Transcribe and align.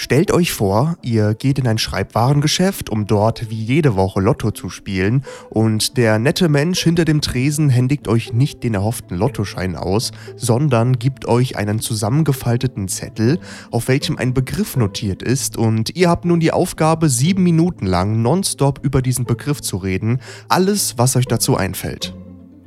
Stellt 0.00 0.30
euch 0.30 0.52
vor, 0.52 0.96
ihr 1.02 1.34
geht 1.34 1.58
in 1.58 1.66
ein 1.66 1.76
Schreibwarengeschäft, 1.76 2.88
um 2.88 3.08
dort 3.08 3.50
wie 3.50 3.60
jede 3.60 3.96
Woche 3.96 4.20
Lotto 4.20 4.52
zu 4.52 4.70
spielen, 4.70 5.24
und 5.50 5.96
der 5.96 6.20
nette 6.20 6.48
Mensch 6.48 6.84
hinter 6.84 7.04
dem 7.04 7.20
Tresen 7.20 7.68
händigt 7.68 8.06
euch 8.06 8.32
nicht 8.32 8.62
den 8.62 8.74
erhofften 8.74 9.18
Lottoschein 9.18 9.74
aus, 9.74 10.12
sondern 10.36 11.00
gibt 11.00 11.26
euch 11.26 11.56
einen 11.56 11.80
zusammengefalteten 11.80 12.86
Zettel, 12.86 13.40
auf 13.72 13.88
welchem 13.88 14.16
ein 14.18 14.34
Begriff 14.34 14.76
notiert 14.76 15.24
ist, 15.24 15.56
und 15.56 15.96
ihr 15.96 16.08
habt 16.08 16.24
nun 16.24 16.38
die 16.38 16.52
Aufgabe, 16.52 17.08
sieben 17.08 17.42
Minuten 17.42 17.84
lang 17.84 18.22
nonstop 18.22 18.78
über 18.84 19.02
diesen 19.02 19.24
Begriff 19.24 19.62
zu 19.62 19.78
reden, 19.78 20.20
alles, 20.48 20.96
was 20.96 21.16
euch 21.16 21.26
dazu 21.26 21.56
einfällt. 21.56 22.14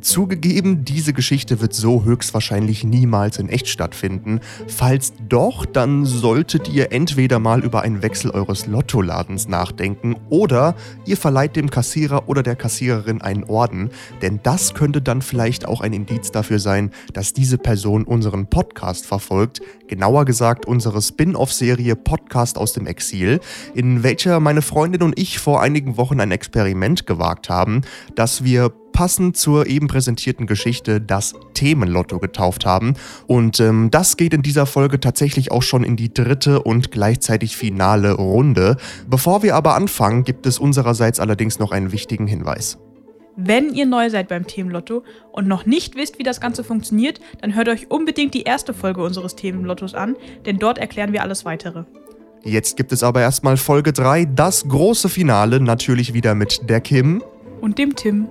Zugegeben, 0.01 0.83
diese 0.83 1.13
Geschichte 1.13 1.61
wird 1.61 1.73
so 1.73 2.03
höchstwahrscheinlich 2.03 2.83
niemals 2.83 3.37
in 3.37 3.49
echt 3.49 3.67
stattfinden. 3.67 4.39
Falls 4.67 5.13
doch, 5.29 5.65
dann 5.65 6.05
solltet 6.05 6.67
ihr 6.67 6.91
entweder 6.91 7.37
mal 7.37 7.63
über 7.63 7.81
einen 7.83 8.01
Wechsel 8.01 8.31
eures 8.31 8.65
Lottoladens 8.65 9.47
nachdenken 9.47 10.15
oder 10.29 10.75
ihr 11.05 11.17
verleiht 11.17 11.55
dem 11.55 11.69
Kassierer 11.69 12.27
oder 12.27 12.41
der 12.41 12.55
Kassiererin 12.55 13.21
einen 13.21 13.43
Orden, 13.43 13.91
denn 14.23 14.39
das 14.41 14.73
könnte 14.73 15.03
dann 15.03 15.21
vielleicht 15.21 15.67
auch 15.67 15.81
ein 15.81 15.93
Indiz 15.93 16.31
dafür 16.31 16.57
sein, 16.57 16.89
dass 17.13 17.33
diese 17.33 17.59
Person 17.59 18.03
unseren 18.03 18.47
Podcast 18.47 19.05
verfolgt, 19.05 19.61
genauer 19.87 20.25
gesagt 20.25 20.65
unsere 20.65 21.01
Spin-off-Serie 21.01 21.95
Podcast 21.95 22.57
aus 22.57 22.73
dem 22.73 22.87
Exil, 22.87 23.39
in 23.75 24.01
welcher 24.01 24.39
meine 24.39 24.63
Freundin 24.63 25.03
und 25.03 25.19
ich 25.19 25.37
vor 25.37 25.61
einigen 25.61 25.97
Wochen 25.97 26.19
ein 26.19 26.31
Experiment 26.31 27.05
gewagt 27.05 27.49
haben, 27.49 27.81
dass 28.15 28.43
wir 28.43 28.71
passend 28.91 29.37
zur 29.37 29.67
eben 29.67 29.87
präsentierten 29.87 30.47
Geschichte 30.47 31.01
das 31.01 31.33
Themenlotto 31.53 32.19
getauft 32.19 32.65
haben. 32.65 32.95
Und 33.27 33.59
ähm, 33.59 33.89
das 33.91 34.17
geht 34.17 34.33
in 34.33 34.41
dieser 34.41 34.65
Folge 34.65 34.99
tatsächlich 34.99 35.51
auch 35.51 35.63
schon 35.63 35.83
in 35.83 35.95
die 35.95 36.13
dritte 36.13 36.61
und 36.61 36.91
gleichzeitig 36.91 37.57
finale 37.57 38.13
Runde. 38.13 38.77
Bevor 39.07 39.43
wir 39.43 39.55
aber 39.55 39.75
anfangen, 39.75 40.23
gibt 40.23 40.45
es 40.45 40.59
unsererseits 40.59 41.19
allerdings 41.19 41.59
noch 41.59 41.71
einen 41.71 41.91
wichtigen 41.91 42.27
Hinweis. 42.27 42.77
Wenn 43.37 43.73
ihr 43.73 43.85
neu 43.85 44.09
seid 44.09 44.27
beim 44.27 44.45
Themenlotto 44.45 45.03
und 45.31 45.47
noch 45.47 45.65
nicht 45.65 45.95
wisst, 45.95 46.19
wie 46.19 46.23
das 46.23 46.41
Ganze 46.41 46.63
funktioniert, 46.63 47.21
dann 47.39 47.55
hört 47.55 47.69
euch 47.69 47.89
unbedingt 47.89 48.33
die 48.33 48.43
erste 48.43 48.73
Folge 48.73 49.01
unseres 49.01 49.35
Themenlottos 49.35 49.95
an, 49.95 50.15
denn 50.45 50.59
dort 50.59 50.77
erklären 50.77 51.13
wir 51.13 51.21
alles 51.21 51.45
weitere. 51.45 51.85
Jetzt 52.43 52.75
gibt 52.75 52.91
es 52.91 53.03
aber 53.03 53.21
erstmal 53.21 53.55
Folge 53.55 53.93
3, 53.93 54.25
das 54.25 54.67
große 54.67 55.09
Finale, 55.09 55.59
natürlich 55.59 56.13
wieder 56.13 56.35
mit 56.35 56.69
der 56.69 56.81
Kim 56.81 57.23
und 57.61 57.77
dem 57.77 57.95
Tim. 57.95 58.27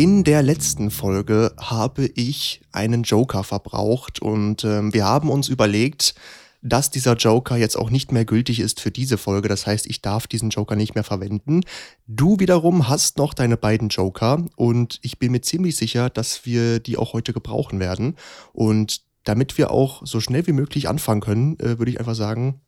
In 0.00 0.24
der 0.24 0.42
letzten 0.42 0.90
Folge 0.90 1.54
habe 1.58 2.06
ich 2.06 2.62
einen 2.72 3.02
Joker 3.02 3.44
verbraucht 3.44 4.22
und 4.22 4.64
ähm, 4.64 4.94
wir 4.94 5.04
haben 5.04 5.28
uns 5.28 5.50
überlegt, 5.50 6.14
dass 6.62 6.90
dieser 6.90 7.16
Joker 7.16 7.58
jetzt 7.58 7.76
auch 7.76 7.90
nicht 7.90 8.10
mehr 8.10 8.24
gültig 8.24 8.60
ist 8.60 8.80
für 8.80 8.90
diese 8.90 9.18
Folge. 9.18 9.50
Das 9.50 9.66
heißt, 9.66 9.86
ich 9.86 10.00
darf 10.00 10.26
diesen 10.26 10.48
Joker 10.48 10.74
nicht 10.74 10.94
mehr 10.94 11.04
verwenden. 11.04 11.60
Du 12.06 12.40
wiederum 12.40 12.88
hast 12.88 13.18
noch 13.18 13.34
deine 13.34 13.58
beiden 13.58 13.90
Joker 13.90 14.42
und 14.56 15.00
ich 15.02 15.18
bin 15.18 15.32
mir 15.32 15.42
ziemlich 15.42 15.76
sicher, 15.76 16.08
dass 16.08 16.46
wir 16.46 16.80
die 16.80 16.96
auch 16.96 17.12
heute 17.12 17.34
gebrauchen 17.34 17.78
werden. 17.78 18.16
Und 18.54 19.02
damit 19.24 19.58
wir 19.58 19.70
auch 19.70 20.06
so 20.06 20.18
schnell 20.20 20.46
wie 20.46 20.52
möglich 20.52 20.88
anfangen 20.88 21.20
können, 21.20 21.60
äh, 21.60 21.78
würde 21.78 21.90
ich 21.90 22.00
einfach 22.00 22.14
sagen, 22.14 22.62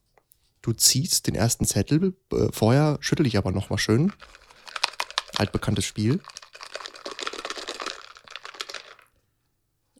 du 0.60 0.74
ziehst 0.74 1.26
den 1.28 1.34
ersten 1.34 1.64
Zettel. 1.64 2.12
Äh, 2.30 2.48
vorher 2.52 2.98
schüttel 3.00 3.26
ich 3.26 3.38
aber 3.38 3.52
nochmal 3.52 3.78
schön. 3.78 4.12
Altbekanntes 5.38 5.86
Spiel. 5.86 6.20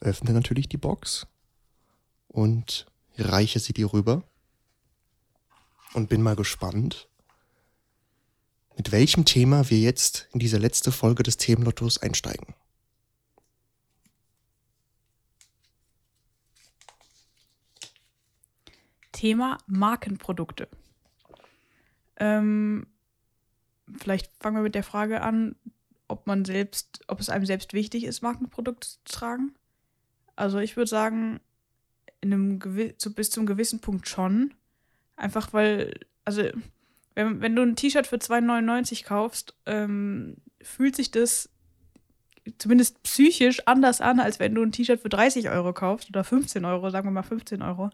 Öffne 0.02 0.32
natürlich 0.32 0.68
die 0.68 0.76
Box 0.76 1.26
und 2.28 2.86
reiche 3.16 3.58
sie 3.60 3.72
dir 3.72 3.92
rüber 3.92 4.24
und 5.94 6.08
bin 6.08 6.22
mal 6.22 6.36
gespannt, 6.36 7.08
mit 8.76 8.92
welchem 8.92 9.24
Thema 9.24 9.68
wir 9.70 9.78
jetzt 9.78 10.28
in 10.32 10.40
diese 10.40 10.58
letzte 10.58 10.92
Folge 10.92 11.22
des 11.22 11.36
Themenlottos 11.36 11.98
einsteigen. 11.98 12.54
Thema 19.12 19.58
Markenprodukte. 19.66 20.68
Ähm, 22.16 22.86
vielleicht 23.98 24.32
fangen 24.40 24.56
wir 24.56 24.62
mit 24.62 24.74
der 24.74 24.82
Frage 24.82 25.20
an, 25.20 25.54
ob 26.08 26.26
man 26.26 26.44
selbst, 26.44 27.04
ob 27.06 27.20
es 27.20 27.28
einem 27.28 27.46
selbst 27.46 27.72
wichtig 27.72 28.04
ist, 28.04 28.22
Markenprodukte 28.22 28.88
zu 28.88 28.98
tragen. 29.04 29.54
Also 30.42 30.58
ich 30.58 30.76
würde 30.76 30.88
sagen, 30.88 31.38
in 32.20 32.32
einem 32.32 32.94
so 32.98 33.12
bis 33.12 33.30
zum 33.30 33.46
gewissen 33.46 33.78
Punkt 33.78 34.08
schon. 34.08 34.52
Einfach 35.14 35.52
weil, 35.52 35.94
also 36.24 36.42
wenn, 37.14 37.40
wenn 37.40 37.54
du 37.54 37.62
ein 37.62 37.76
T-Shirt 37.76 38.08
für 38.08 38.16
2,99 38.16 39.04
kaufst, 39.04 39.54
ähm, 39.66 40.38
fühlt 40.60 40.96
sich 40.96 41.12
das 41.12 41.48
zumindest 42.58 43.04
psychisch 43.04 43.64
anders 43.68 44.00
an, 44.00 44.18
als 44.18 44.40
wenn 44.40 44.52
du 44.52 44.64
ein 44.64 44.72
T-Shirt 44.72 44.98
für 44.98 45.08
30 45.08 45.48
Euro 45.48 45.72
kaufst 45.72 46.08
oder 46.08 46.24
15 46.24 46.64
Euro, 46.64 46.90
sagen 46.90 47.06
wir 47.06 47.12
mal 47.12 47.22
15 47.22 47.62
Euro. 47.62 47.90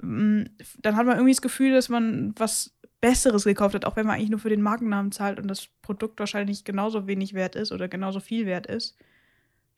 Mm, 0.00 0.44
dann 0.82 0.94
hat 0.94 1.04
man 1.04 1.16
irgendwie 1.16 1.34
das 1.34 1.42
Gefühl, 1.42 1.72
dass 1.72 1.88
man 1.88 2.32
was 2.38 2.78
Besseres 3.00 3.42
gekauft 3.42 3.74
hat, 3.74 3.86
auch 3.86 3.96
wenn 3.96 4.06
man 4.06 4.18
eigentlich 4.18 4.30
nur 4.30 4.38
für 4.38 4.50
den 4.50 4.62
Markennamen 4.62 5.10
zahlt 5.10 5.40
und 5.40 5.48
das 5.48 5.66
Produkt 5.82 6.20
wahrscheinlich 6.20 6.62
genauso 6.62 7.08
wenig 7.08 7.34
wert 7.34 7.56
ist 7.56 7.72
oder 7.72 7.88
genauso 7.88 8.20
viel 8.20 8.46
wert 8.46 8.68
ist. 8.68 8.96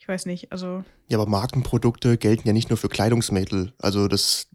Ich 0.04 0.08
weiß 0.08 0.26
nicht, 0.26 0.52
also. 0.52 0.84
Ja, 1.08 1.16
aber 1.18 1.26
Markenprodukte 1.26 2.18
gelten 2.18 2.46
ja 2.46 2.52
nicht 2.52 2.68
nur 2.68 2.76
für 2.76 2.90
Kleidungsmittel. 2.90 3.72
Also 3.78 4.06
das 4.06 4.48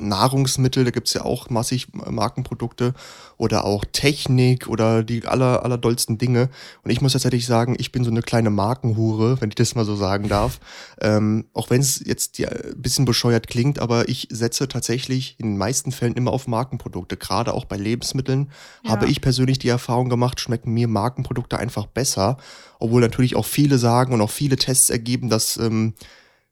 Nahrungsmittel, 0.00 0.84
da 0.84 0.90
gibt 0.90 1.08
es 1.08 1.14
ja 1.14 1.22
auch 1.22 1.50
massig 1.50 1.88
Markenprodukte 1.92 2.94
oder 3.36 3.64
auch 3.64 3.84
Technik 3.84 4.66
oder 4.66 5.02
die 5.02 5.26
aller, 5.26 5.62
allerdollsten 5.62 6.16
Dinge. 6.16 6.48
Und 6.82 6.90
ich 6.90 7.00
muss 7.00 7.12
tatsächlich 7.12 7.46
sagen, 7.46 7.76
ich 7.78 7.92
bin 7.92 8.02
so 8.02 8.10
eine 8.10 8.22
kleine 8.22 8.50
Markenhure, 8.50 9.40
wenn 9.40 9.50
ich 9.50 9.54
das 9.54 9.74
mal 9.74 9.84
so 9.84 9.94
sagen 9.94 10.28
darf. 10.28 10.58
Ähm, 11.00 11.46
auch 11.52 11.68
wenn 11.68 11.80
es 11.80 12.02
jetzt 12.04 12.38
ja, 12.38 12.48
ein 12.48 12.80
bisschen 12.80 13.04
bescheuert 13.04 13.46
klingt, 13.46 13.78
aber 13.78 14.08
ich 14.08 14.28
setze 14.30 14.68
tatsächlich 14.68 15.36
in 15.38 15.48
den 15.48 15.58
meisten 15.58 15.92
Fällen 15.92 16.14
immer 16.14 16.32
auf 16.32 16.48
Markenprodukte. 16.48 17.16
Gerade 17.16 17.52
auch 17.52 17.66
bei 17.66 17.76
Lebensmitteln 17.76 18.50
ja. 18.84 18.90
habe 18.90 19.06
ich 19.06 19.20
persönlich 19.20 19.58
die 19.58 19.68
Erfahrung 19.68 20.08
gemacht, 20.08 20.40
schmecken 20.40 20.72
mir 20.72 20.88
Markenprodukte 20.88 21.58
einfach 21.58 21.86
besser. 21.86 22.38
Obwohl 22.78 23.02
natürlich 23.02 23.36
auch 23.36 23.46
viele 23.46 23.78
sagen 23.78 24.14
und 24.14 24.20
auch 24.22 24.30
viele 24.30 24.56
Tests 24.56 24.88
ergeben, 24.88 25.28
dass 25.28 25.58
ähm, 25.58 25.94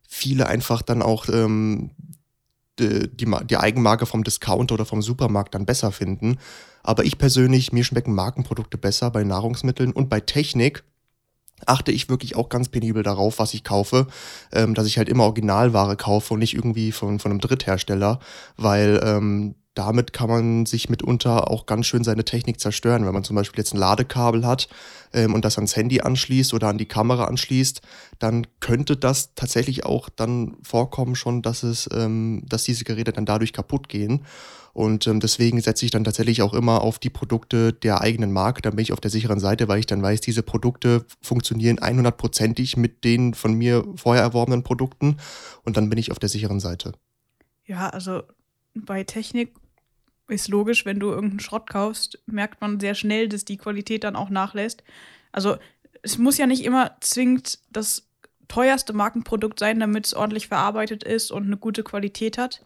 viele 0.06 0.46
einfach 0.46 0.82
dann 0.82 1.00
auch 1.00 1.28
ähm, 1.28 1.90
die, 2.78 3.08
die, 3.08 3.30
die 3.44 3.56
Eigenmarke 3.56 4.06
vom 4.06 4.24
Discounter 4.24 4.74
oder 4.74 4.84
vom 4.84 5.02
Supermarkt 5.02 5.54
dann 5.54 5.66
besser 5.66 5.92
finden. 5.92 6.38
Aber 6.82 7.04
ich 7.04 7.18
persönlich, 7.18 7.72
mir 7.72 7.84
schmecken 7.84 8.14
Markenprodukte 8.14 8.78
besser 8.78 9.10
bei 9.10 9.24
Nahrungsmitteln 9.24 9.92
und 9.92 10.08
bei 10.08 10.20
Technik 10.20 10.84
achte 11.66 11.92
ich 11.92 12.08
wirklich 12.08 12.34
auch 12.34 12.48
ganz 12.48 12.68
penibel 12.68 13.02
darauf, 13.02 13.38
was 13.38 13.54
ich 13.54 13.62
kaufe, 13.62 14.08
ähm, 14.52 14.74
dass 14.74 14.86
ich 14.86 14.98
halt 14.98 15.08
immer 15.08 15.24
Originalware 15.24 15.96
kaufe 15.96 16.34
und 16.34 16.40
nicht 16.40 16.54
irgendwie 16.54 16.92
von, 16.92 17.18
von 17.18 17.30
einem 17.30 17.40
Dritthersteller, 17.40 18.18
weil 18.56 19.00
ähm, 19.04 19.54
damit 19.74 20.12
kann 20.12 20.28
man 20.28 20.66
sich 20.66 20.90
mitunter 20.90 21.50
auch 21.50 21.66
ganz 21.66 21.86
schön 21.86 22.04
seine 22.04 22.24
Technik 22.24 22.60
zerstören. 22.60 23.06
Wenn 23.06 23.14
man 23.14 23.24
zum 23.24 23.36
Beispiel 23.36 23.60
jetzt 23.60 23.72
ein 23.72 23.78
Ladekabel 23.78 24.46
hat 24.46 24.68
ähm, 25.12 25.34
und 25.34 25.44
das 25.44 25.56
ans 25.56 25.76
Handy 25.76 26.00
anschließt 26.00 26.52
oder 26.52 26.68
an 26.68 26.78
die 26.78 26.86
Kamera 26.86 27.24
anschließt, 27.24 27.80
dann 28.18 28.46
könnte 28.60 28.96
das 28.96 29.34
tatsächlich 29.34 29.86
auch 29.86 30.08
dann 30.10 30.56
vorkommen 30.62 31.14
schon, 31.14 31.40
dass 31.40 31.62
es, 31.62 31.88
ähm, 31.92 32.42
dass 32.46 32.64
diese 32.64 32.84
Geräte 32.84 33.12
dann 33.12 33.24
dadurch 33.24 33.52
kaputt 33.52 33.88
gehen. 33.88 34.26
Und 34.74 35.06
ähm, 35.06 35.20
deswegen 35.20 35.60
setze 35.60 35.84
ich 35.84 35.90
dann 35.90 36.04
tatsächlich 36.04 36.42
auch 36.42 36.54
immer 36.54 36.80
auf 36.80 36.98
die 36.98 37.10
Produkte 37.10 37.72
der 37.72 38.00
eigenen 38.00 38.32
Marke. 38.32 38.62
Dann 38.62 38.76
bin 38.76 38.82
ich 38.82 38.92
auf 38.92 39.00
der 39.00 39.10
sicheren 39.10 39.38
Seite, 39.38 39.68
weil 39.68 39.80
ich 39.80 39.86
dann 39.86 40.02
weiß, 40.02 40.20
diese 40.20 40.42
Produkte 40.42 41.04
funktionieren 41.20 41.78
100%ig 41.78 42.78
mit 42.78 43.04
den 43.04 43.34
von 43.34 43.54
mir 43.54 43.84
vorher 43.96 44.22
erworbenen 44.22 44.62
Produkten. 44.62 45.18
Und 45.64 45.76
dann 45.76 45.90
bin 45.90 45.98
ich 45.98 46.10
auf 46.10 46.18
der 46.18 46.30
sicheren 46.30 46.60
Seite. 46.60 46.92
Ja, 47.66 47.90
also 47.90 48.22
bei 48.74 49.04
Technik 49.04 49.52
ist 50.32 50.48
logisch, 50.48 50.84
wenn 50.84 51.00
du 51.00 51.10
irgendeinen 51.10 51.40
Schrott 51.40 51.68
kaufst, 51.68 52.22
merkt 52.26 52.60
man 52.60 52.80
sehr 52.80 52.94
schnell, 52.94 53.28
dass 53.28 53.44
die 53.44 53.56
Qualität 53.56 54.04
dann 54.04 54.16
auch 54.16 54.30
nachlässt. 54.30 54.82
Also 55.30 55.56
es 56.02 56.18
muss 56.18 56.38
ja 56.38 56.46
nicht 56.46 56.64
immer 56.64 56.96
zwingend 57.00 57.58
das 57.70 58.08
teuerste 58.48 58.92
Markenprodukt 58.92 59.58
sein, 59.58 59.80
damit 59.80 60.06
es 60.06 60.14
ordentlich 60.14 60.48
verarbeitet 60.48 61.04
ist 61.04 61.30
und 61.30 61.46
eine 61.46 61.56
gute 61.56 61.82
Qualität 61.82 62.36
hat. 62.36 62.64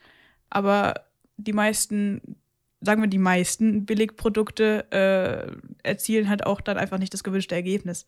Aber 0.50 0.94
die 1.36 1.52
meisten, 1.52 2.36
sagen 2.80 3.02
wir 3.02 3.08
die 3.08 3.18
meisten 3.18 3.84
Billigprodukte 3.86 4.86
äh, 4.90 5.88
erzielen 5.88 6.28
halt 6.28 6.44
auch 6.46 6.60
dann 6.60 6.78
einfach 6.78 6.98
nicht 6.98 7.14
das 7.14 7.24
gewünschte 7.24 7.54
Ergebnis. 7.54 8.06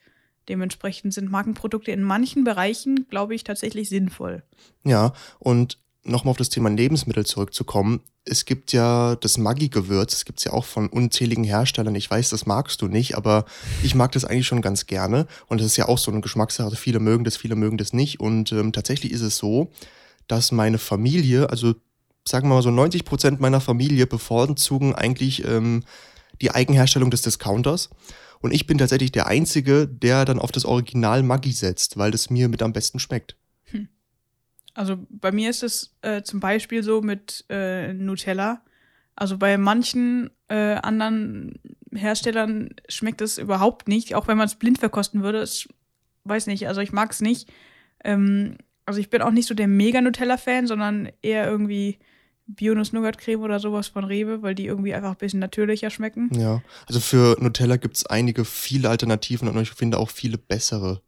Dementsprechend 0.49 1.13
sind 1.13 1.31
Markenprodukte 1.31 1.91
in 1.93 2.03
manchen 2.03 2.43
Bereichen, 2.43 3.07
glaube 3.09 3.35
ich, 3.35 3.45
tatsächlich 3.45 3.89
sinnvoll. 3.89 4.43
Ja, 4.83 5.13
und 5.39 5.79
nochmal 6.09 6.33
auf 6.33 6.37
das 6.37 6.49
Thema 6.49 6.71
Lebensmittel 6.71 7.27
zurückzukommen. 7.27 8.01
Es 8.25 8.45
gibt 8.45 8.73
ja 8.73 9.17
das 9.17 9.39
Maggi-Gewürz, 9.39 10.13
das 10.13 10.25
gibt 10.25 10.39
es 10.39 10.45
ja 10.45 10.53
auch 10.53 10.65
von 10.65 10.89
unzähligen 10.89 11.45
Herstellern. 11.45 11.95
Ich 11.95 12.11
weiß, 12.11 12.31
das 12.31 12.47
magst 12.47 12.83
du 12.83 12.89
nicht, 12.89 13.17
aber 13.17 13.45
ich 13.83 13.95
mag 13.95 14.13
das 14.13 14.25
eigentlich 14.25 14.47
schon 14.47 14.63
ganz 14.63 14.87
gerne. 14.87 15.27
Und 15.47 15.61
das 15.61 15.67
ist 15.67 15.77
ja 15.77 15.89
auch 15.89 15.99
so 15.99 16.11
eine 16.11 16.21
Geschmackssache. 16.21 16.77
Viele 16.77 17.01
mögen 17.01 17.25
das, 17.25 17.37
viele 17.37 17.57
mögen 17.57 17.79
das 17.79 17.93
nicht. 17.93 18.21
Und 18.21 18.53
ähm, 18.53 18.73
tatsächlich 18.73 19.13
ist 19.13 19.23
es 19.23 19.37
so, 19.37 19.71
dass 20.27 20.53
meine 20.53 20.79
Familie, 20.79 21.51
also 21.51 21.75
sagen 22.27 22.49
wir 22.49 22.55
mal 22.55 22.63
so 22.63 22.71
90 22.71 23.05
Prozent 23.05 23.41
meiner 23.41 23.61
Familie 23.61 24.07
bevorzugen 24.07 24.95
eigentlich 24.95 25.45
ähm, 25.45 25.85
die 26.41 26.51
Eigenherstellung 26.51 27.11
des 27.11 27.23
Discounters. 27.23 27.91
Und 28.41 28.53
ich 28.53 28.67
bin 28.67 28.79
tatsächlich 28.79 29.13
der 29.13 29.27
Einzige, 29.27 29.89
der 29.89 30.25
dann 30.25 30.39
auf 30.39 30.53
das 30.53 30.65
Original 30.65 31.23
Maggi 31.23 31.53
setzt, 31.53 31.97
weil 31.97 32.11
das 32.11 32.31
mir 32.31 32.49
mit 32.49 32.63
am 32.63 32.73
besten 32.73 32.99
schmeckt. 32.99 33.37
Also 34.79 34.97
bei 35.11 35.33
mir 35.33 35.51
ist 35.51 35.65
es 35.65 35.97
äh, 36.03 36.23
zum 36.23 36.39
Beispiel 36.39 36.85
so 36.85 37.03
mit 37.03 37.45
äh, 37.49 37.93
Nutella. 37.93 38.63
Also 39.17 39.37
bei 39.37 39.59
manchen 39.59 40.31
äh, 40.47 40.75
anderen 40.75 41.59
Herstellern 41.93 42.71
schmeckt 42.89 43.21
es 43.21 43.39
überhaupt 43.39 43.89
nicht, 43.89 44.15
auch 44.15 44.29
wenn 44.29 44.39
man 44.39 44.47
es 44.47 44.55
blind 44.55 44.79
verkosten 44.79 45.25
würde. 45.25 45.43
Ich 45.43 45.69
weiß 46.23 46.47
nicht, 46.47 46.69
also 46.69 46.81
ich 46.81 46.93
mag 46.93 47.11
es 47.11 47.21
nicht. 47.21 47.51
Ähm, 48.05 48.57
also 48.87 49.01
ich 49.01 49.11
bin 49.11 49.21
auch 49.21 49.33
nicht 49.33 49.49
so 49.49 49.55
der 49.55 49.67
mega 49.67 50.01
Nutella-Fan, 50.01 50.69
sondern 50.69 51.09
eher 51.23 51.51
irgendwie 51.51 51.99
Bio-Nuss-Nougat-Creme 52.47 53.43
oder 53.43 53.59
sowas 53.59 53.89
von 53.89 54.05
Rewe, 54.05 54.43
weil 54.43 54.55
die 54.55 54.67
irgendwie 54.67 54.95
einfach 54.95 55.11
ein 55.11 55.17
bisschen 55.17 55.41
natürlicher 55.41 55.91
schmecken. 55.91 56.31
Ja, 56.39 56.63
also 56.87 57.01
für 57.01 57.37
Nutella 57.41 57.79
gibt 57.79 57.97
es 57.97 58.07
einige, 58.07 58.45
viele 58.45 58.91
Alternativen 58.91 59.49
und 59.49 59.61
ich 59.61 59.73
finde 59.73 59.99
auch 59.99 60.11
viele 60.11 60.39
bessere. 60.39 61.03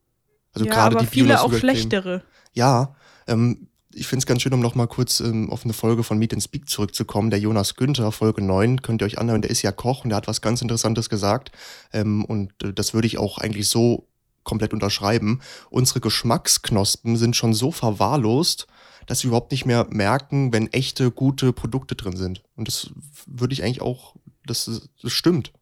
Also 0.53 0.67
ja, 0.67 0.75
gerade 0.75 0.97
die 0.97 1.07
viele 1.07 1.41
auch 1.41 1.55
schlechtere. 1.55 2.25
Ja, 2.53 2.97
ähm, 3.31 3.69
ich 3.93 4.07
finde 4.07 4.23
es 4.23 4.27
ganz 4.27 4.43
schön, 4.43 4.53
um 4.53 4.61
nochmal 4.61 4.87
kurz 4.87 5.21
ähm, 5.21 5.51
auf 5.51 5.65
eine 5.65 5.73
Folge 5.73 6.05
von 6.05 6.19
Meet 6.19 6.35
and 6.35 6.43
Speak 6.43 6.69
zurückzukommen. 6.69 7.31
Der 7.31 7.41
Jonas 7.41 7.75
Günther, 7.75 8.13
Folge 8.13 8.43
9, 8.43 8.83
könnt 8.83 9.03
ihr 9.03 9.07
euch 9.07 9.19
anhören, 9.19 9.43
der 9.43 9.51
ist 9.51 9.63
ja 9.63 9.73
Koch 9.73 10.05
und 10.05 10.11
der 10.11 10.17
hat 10.17 10.29
was 10.29 10.41
ganz 10.41 10.63
Interessantes 10.63 11.09
gesagt. 11.09 11.51
Ähm, 11.93 12.25
und 12.25 12.53
äh, 12.63 12.73
das 12.73 12.95
würde 12.95 13.07
ich 13.07 13.19
auch 13.19 13.39
eigentlich 13.39 13.69
so 13.69 14.07
komplett 14.45 14.73
unterschreiben. 14.73 15.41
Unsere 15.71 16.01
Geschmacksknospen 16.01 17.17
sind 17.17 17.37
schon 17.37 17.53
so 17.53 17.73
verwahrlost, 17.73 18.67
dass 19.07 19.23
wir 19.25 19.29
überhaupt 19.29 19.51
nicht 19.51 19.67
mehr 19.67 19.87
merken, 19.91 20.53
wenn 20.53 20.73
echte, 20.73 21.11
gute 21.11 21.53
Produkte 21.53 21.97
drin 21.97 22.17
sind. 22.17 22.43
Und 22.57 22.69
das 22.69 22.91
würde 23.27 23.53
ich 23.53 23.65
eigentlich 23.65 23.83
auch, 23.83 24.15
das, 24.47 24.89
das 25.03 25.13
stimmt. 25.13 25.53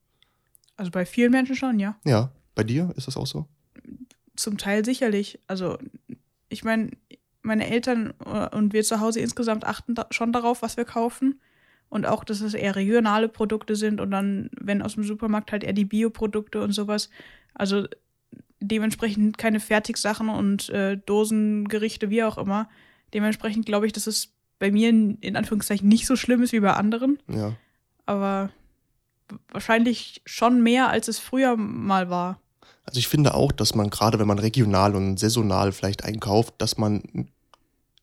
Also 0.77 0.91
bei 0.91 1.07
vielen 1.07 1.33
Menschen 1.33 1.57
schon, 1.57 1.81
ja. 1.81 1.97
Ja, 2.05 2.31
bei 2.55 2.63
dir 2.63 2.93
ist 2.97 3.07
das 3.07 3.17
auch 3.17 3.27
so? 3.27 3.47
Zum 4.37 4.59
Teil 4.59 4.85
sicherlich. 4.85 5.41
Also 5.47 5.79
ich 6.49 6.63
meine, 6.63 6.91
meine 7.49 7.69
Eltern 7.69 8.15
äh, 8.25 8.55
und 8.55 8.73
wir 8.73 8.85
zu 8.85 9.01
Hause 9.01 9.21
insgesamt 9.21 9.65
achten 9.65 9.95
da 9.95 10.07
schon 10.11 10.33
darauf, 10.33 10.63
was 10.63 10.77
wir 10.77 10.85
kaufen. 10.85 11.41
Und 11.91 12.07
auch, 12.07 12.23
dass 12.23 12.43
es 12.43 12.53
eher 12.53 12.77
regionale 12.77 13.29
Produkte 13.29 13.75
sind 13.75 13.99
und 14.01 14.11
dann, 14.11 14.51
wenn 14.61 14.83
aus 14.83 14.95
dem 14.95 15.05
Supermarkt 15.05 15.53
halt 15.53 15.65
eher 15.65 15.73
die 15.73 15.87
Bioprodukte 15.87 16.61
und 16.61 16.73
sowas. 16.73 17.09
Also 17.55 17.87
dementsprechend 18.61 19.39
keine 19.39 19.59
Fertigsachen 19.59 20.29
und 20.29 20.69
äh, 20.69 20.99
Dosengerichte, 20.99 22.11
wie 22.11 22.25
auch 22.25 22.37
immer. 22.37 22.69
Dementsprechend 23.15 23.65
glaube 23.65 23.87
ich, 23.87 23.93
dass 23.93 24.07
es 24.07 24.35
bei 24.59 24.71
mir 24.71 24.91
in, 24.91 25.17
in, 25.21 25.37
Anführungszeichen 25.37 25.89
nicht 25.89 26.07
so 26.07 26.15
schlimm 26.17 26.43
ist 26.43 26.53
wie 26.53 26.61
bei 26.61 26.75
anderen. 26.75 27.19
Ja. 27.29 27.55
Aber 28.05 28.51
wahrscheinlich 29.51 30.21
schon 30.27 30.63
mehr, 30.63 30.91
als 30.91 31.09
es 31.09 31.19
früher 31.19 31.57
mal 31.57 32.11
war. 32.11 32.41
Also 32.85 32.99
ich 32.99 33.09
finde 33.09 33.35
auch, 33.35 33.53
dass 33.53 33.75
man 33.75 33.91
gerade, 33.91 34.19
wenn 34.19 34.27
man 34.27 34.39
regional 34.39 34.97
und 34.97 35.19
saisonal 35.19 35.73
vielleicht 35.73 36.05
einkauft, 36.05 36.55
dass 36.59 36.79
man 36.79 37.03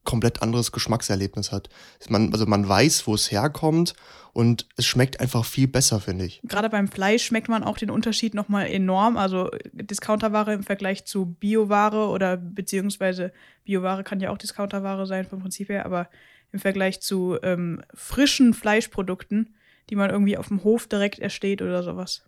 komplett 0.06 0.42
anderes 0.42 0.72
Geschmackserlebnis 0.72 1.52
hat. 1.52 1.70
Man, 2.08 2.32
also 2.32 2.46
man 2.46 2.68
weiß, 2.68 3.08
wo 3.08 3.14
es 3.14 3.32
herkommt 3.32 3.94
und 4.32 4.68
es 4.76 4.86
schmeckt 4.86 5.20
einfach 5.20 5.46
viel 5.46 5.68
besser, 5.68 6.00
finde 6.00 6.26
ich. 6.26 6.42
Gerade 6.44 6.70
beim 6.70 6.88
Fleisch 6.88 7.26
schmeckt 7.26 7.50
man 7.50 7.64
auch 7.64 7.78
den 7.78 7.90
Unterschied 7.90 8.34
nochmal 8.34 8.68
enorm. 8.68 9.18
Also 9.18 9.50
Discounterware 9.72 10.54
im 10.54 10.64
Vergleich 10.64 11.06
zu 11.06 11.26
Bioware 11.26 12.10
oder 12.10 12.38
beziehungsweise 12.38 13.32
Bioware 13.64 14.04
kann 14.04 14.20
ja 14.20 14.30
auch 14.32 14.38
Discounterware 14.38 15.06
sein 15.06 15.26
vom 15.26 15.40
Prinzip 15.40 15.70
her, 15.70 15.86
aber 15.86 16.10
im 16.52 16.60
Vergleich 16.60 17.02
zu 17.02 17.38
ähm, 17.44 17.82
frischen 17.94 18.54
Fleischprodukten, 18.54 19.56
die 19.90 19.96
man 19.96 20.10
irgendwie 20.10 20.38
auf 20.38 20.50
dem 20.50 20.64
Hof 20.64 20.88
direkt 20.88 21.20
ersteht 21.20 21.62
oder 21.62 21.84
sowas. 21.84 22.24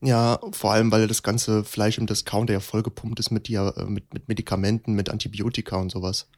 Ja, 0.00 0.40
vor 0.50 0.72
allem, 0.72 0.90
weil 0.90 1.06
das 1.06 1.22
ganze 1.22 1.62
Fleisch 1.62 1.96
im 1.96 2.06
Discounter 2.06 2.52
ja 2.52 2.60
vollgepumpt 2.60 3.20
ist 3.20 3.30
mit, 3.30 3.46
die, 3.46 3.54
äh, 3.54 3.84
mit, 3.84 4.12
mit 4.12 4.26
Medikamenten, 4.26 4.94
mit 4.94 5.10
Antibiotika 5.10 5.76
und 5.76 5.90
sowas. 5.90 6.28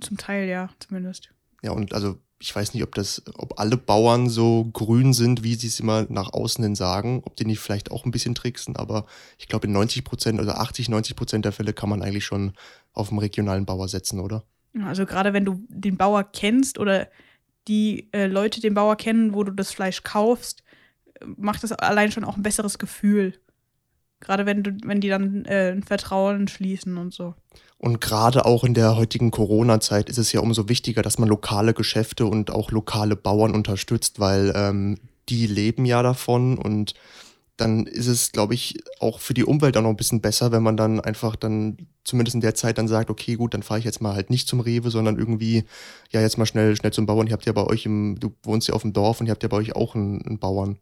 Zum 0.00 0.16
Teil 0.16 0.48
ja, 0.48 0.70
zumindest. 0.78 1.30
Ja, 1.62 1.72
und 1.72 1.92
also 1.92 2.18
ich 2.38 2.54
weiß 2.54 2.74
nicht, 2.74 2.82
ob 2.82 2.94
das, 2.96 3.22
ob 3.36 3.60
alle 3.60 3.76
Bauern 3.76 4.28
so 4.28 4.64
grün 4.72 5.12
sind, 5.12 5.44
wie 5.44 5.54
sie 5.54 5.68
es 5.68 5.78
immer 5.78 6.06
nach 6.08 6.32
außen 6.32 6.62
hin 6.64 6.74
sagen, 6.74 7.22
ob 7.24 7.36
die 7.36 7.44
nicht 7.44 7.60
vielleicht 7.60 7.92
auch 7.92 8.04
ein 8.04 8.10
bisschen 8.10 8.34
tricksen, 8.34 8.74
aber 8.74 9.06
ich 9.38 9.46
glaube 9.46 9.68
in 9.68 9.72
90 9.72 10.02
Prozent 10.02 10.40
oder 10.40 10.60
80, 10.60 10.88
90 10.88 11.14
Prozent 11.14 11.44
der 11.44 11.52
Fälle 11.52 11.72
kann 11.72 11.88
man 11.88 12.02
eigentlich 12.02 12.24
schon 12.24 12.52
auf 12.92 13.10
einen 13.10 13.20
regionalen 13.20 13.64
Bauer 13.64 13.86
setzen, 13.86 14.18
oder? 14.18 14.44
Also 14.84 15.06
gerade 15.06 15.32
wenn 15.32 15.44
du 15.44 15.64
den 15.68 15.96
Bauer 15.96 16.24
kennst 16.24 16.78
oder 16.78 17.08
die 17.68 18.08
äh, 18.12 18.26
Leute 18.26 18.60
den 18.60 18.74
Bauer 18.74 18.96
kennen, 18.96 19.34
wo 19.34 19.44
du 19.44 19.52
das 19.52 19.70
Fleisch 19.70 20.02
kaufst, 20.02 20.64
macht 21.24 21.62
das 21.62 21.70
allein 21.70 22.10
schon 22.10 22.24
auch 22.24 22.36
ein 22.36 22.42
besseres 22.42 22.78
Gefühl. 22.78 23.38
Gerade 24.22 24.46
wenn 24.46 24.62
du, 24.62 24.70
wenn 24.84 25.00
die 25.00 25.08
dann 25.08 25.44
äh, 25.46 25.72
ein 25.72 25.82
Vertrauen 25.82 26.46
schließen 26.46 26.96
und 26.96 27.12
so. 27.12 27.34
Und 27.76 28.00
gerade 28.00 28.44
auch 28.44 28.62
in 28.62 28.74
der 28.74 28.96
heutigen 28.96 29.32
Corona-Zeit 29.32 30.08
ist 30.08 30.18
es 30.18 30.30
ja 30.30 30.40
umso 30.40 30.68
wichtiger, 30.68 31.02
dass 31.02 31.18
man 31.18 31.28
lokale 31.28 31.74
Geschäfte 31.74 32.26
und 32.26 32.52
auch 32.52 32.70
lokale 32.70 33.16
Bauern 33.16 33.52
unterstützt, 33.52 34.20
weil 34.20 34.52
ähm, 34.54 34.98
die 35.28 35.48
leben 35.48 35.84
ja 35.84 36.02
davon 36.04 36.56
und 36.56 36.94
dann 37.56 37.86
ist 37.86 38.06
es, 38.06 38.30
glaube 38.30 38.54
ich, 38.54 38.78
auch 39.00 39.18
für 39.18 39.34
die 39.34 39.44
Umwelt 39.44 39.76
auch 39.76 39.82
noch 39.82 39.90
ein 39.90 39.96
bisschen 39.96 40.20
besser, 40.20 40.52
wenn 40.52 40.62
man 40.62 40.76
dann 40.76 41.00
einfach 41.00 41.34
dann 41.34 41.76
zumindest 42.04 42.36
in 42.36 42.40
der 42.40 42.54
Zeit 42.54 42.78
dann 42.78 42.88
sagt, 42.88 43.10
okay, 43.10 43.34
gut, 43.34 43.54
dann 43.54 43.62
fahre 43.64 43.80
ich 43.80 43.84
jetzt 43.84 44.00
mal 44.00 44.14
halt 44.14 44.30
nicht 44.30 44.48
zum 44.48 44.60
Rewe, 44.60 44.90
sondern 44.90 45.18
irgendwie, 45.18 45.64
ja, 46.10 46.20
jetzt 46.20 46.38
mal 46.38 46.46
schnell, 46.46 46.76
schnell 46.76 46.92
zum 46.92 47.06
Bauern. 47.06 47.26
Ihr 47.26 47.32
habt 47.32 47.46
ja 47.46 47.52
bei 47.52 47.64
euch 47.64 47.84
im, 47.84 48.18
du 48.18 48.32
wohnst 48.44 48.68
ja 48.68 48.74
auf 48.74 48.82
dem 48.82 48.92
Dorf 48.92 49.20
und 49.20 49.26
ihr 49.26 49.32
habt 49.32 49.42
ja 49.42 49.48
bei 49.48 49.56
euch 49.56 49.74
auch 49.74 49.94
einen, 49.94 50.24
einen 50.24 50.38
Bauern 50.38 50.78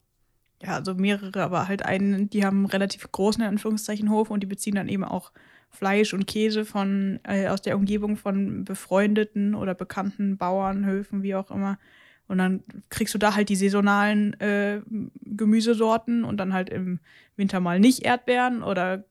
ja, 0.63 0.75
also 0.77 0.95
mehrere, 0.95 1.43
aber 1.43 1.69
halt 1.69 1.85
einen, 1.85 2.29
die 2.29 2.45
haben 2.45 2.59
einen 2.59 2.67
relativ 2.67 3.11
großen, 3.11 3.43
in 3.43 3.49
Anführungszeichen, 3.49 4.11
Hof 4.11 4.31
und 4.31 4.41
die 4.43 4.47
beziehen 4.47 4.75
dann 4.75 4.89
eben 4.89 5.05
auch 5.05 5.33
Fleisch 5.71 6.13
und 6.13 6.27
Käse 6.27 6.65
von, 6.65 7.21
äh, 7.23 7.49
aus 7.49 7.63
der 7.63 7.77
Umgebung 7.77 8.17
von 8.17 8.65
befreundeten 8.65 9.55
oder 9.55 9.75
bekannten 9.75 10.37
Bauernhöfen, 10.37 11.23
wie 11.23 11.35
auch 11.35 11.51
immer. 11.51 11.79
Und 12.27 12.39
dann 12.39 12.63
kriegst 12.91 13.15
du 13.15 13.19
da 13.19 13.35
halt 13.35 13.49
die 13.49 13.57
saisonalen 13.57 14.39
äh, 14.41 14.83
Gemüsesorten 15.23 16.25
und 16.25 16.37
dann 16.37 16.53
halt 16.53 16.71
im 16.71 17.01
Winter 17.37 17.61
mal 17.61 17.81
nicht 17.81 18.05
Erdbeeren 18.05 18.63
oder 18.63 19.05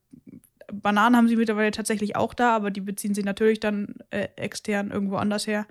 Bananen 0.71 1.17
haben 1.17 1.27
sie 1.27 1.35
mittlerweile 1.35 1.71
tatsächlich 1.71 2.15
auch 2.15 2.33
da, 2.33 2.55
aber 2.55 2.71
die 2.71 2.81
beziehen 2.81 3.13
sie 3.15 3.23
natürlich 3.23 3.59
dann 3.59 3.95
äh, 4.11 4.27
extern 4.35 4.91
irgendwo 4.91 5.15
anders 5.15 5.47
her. 5.47 5.65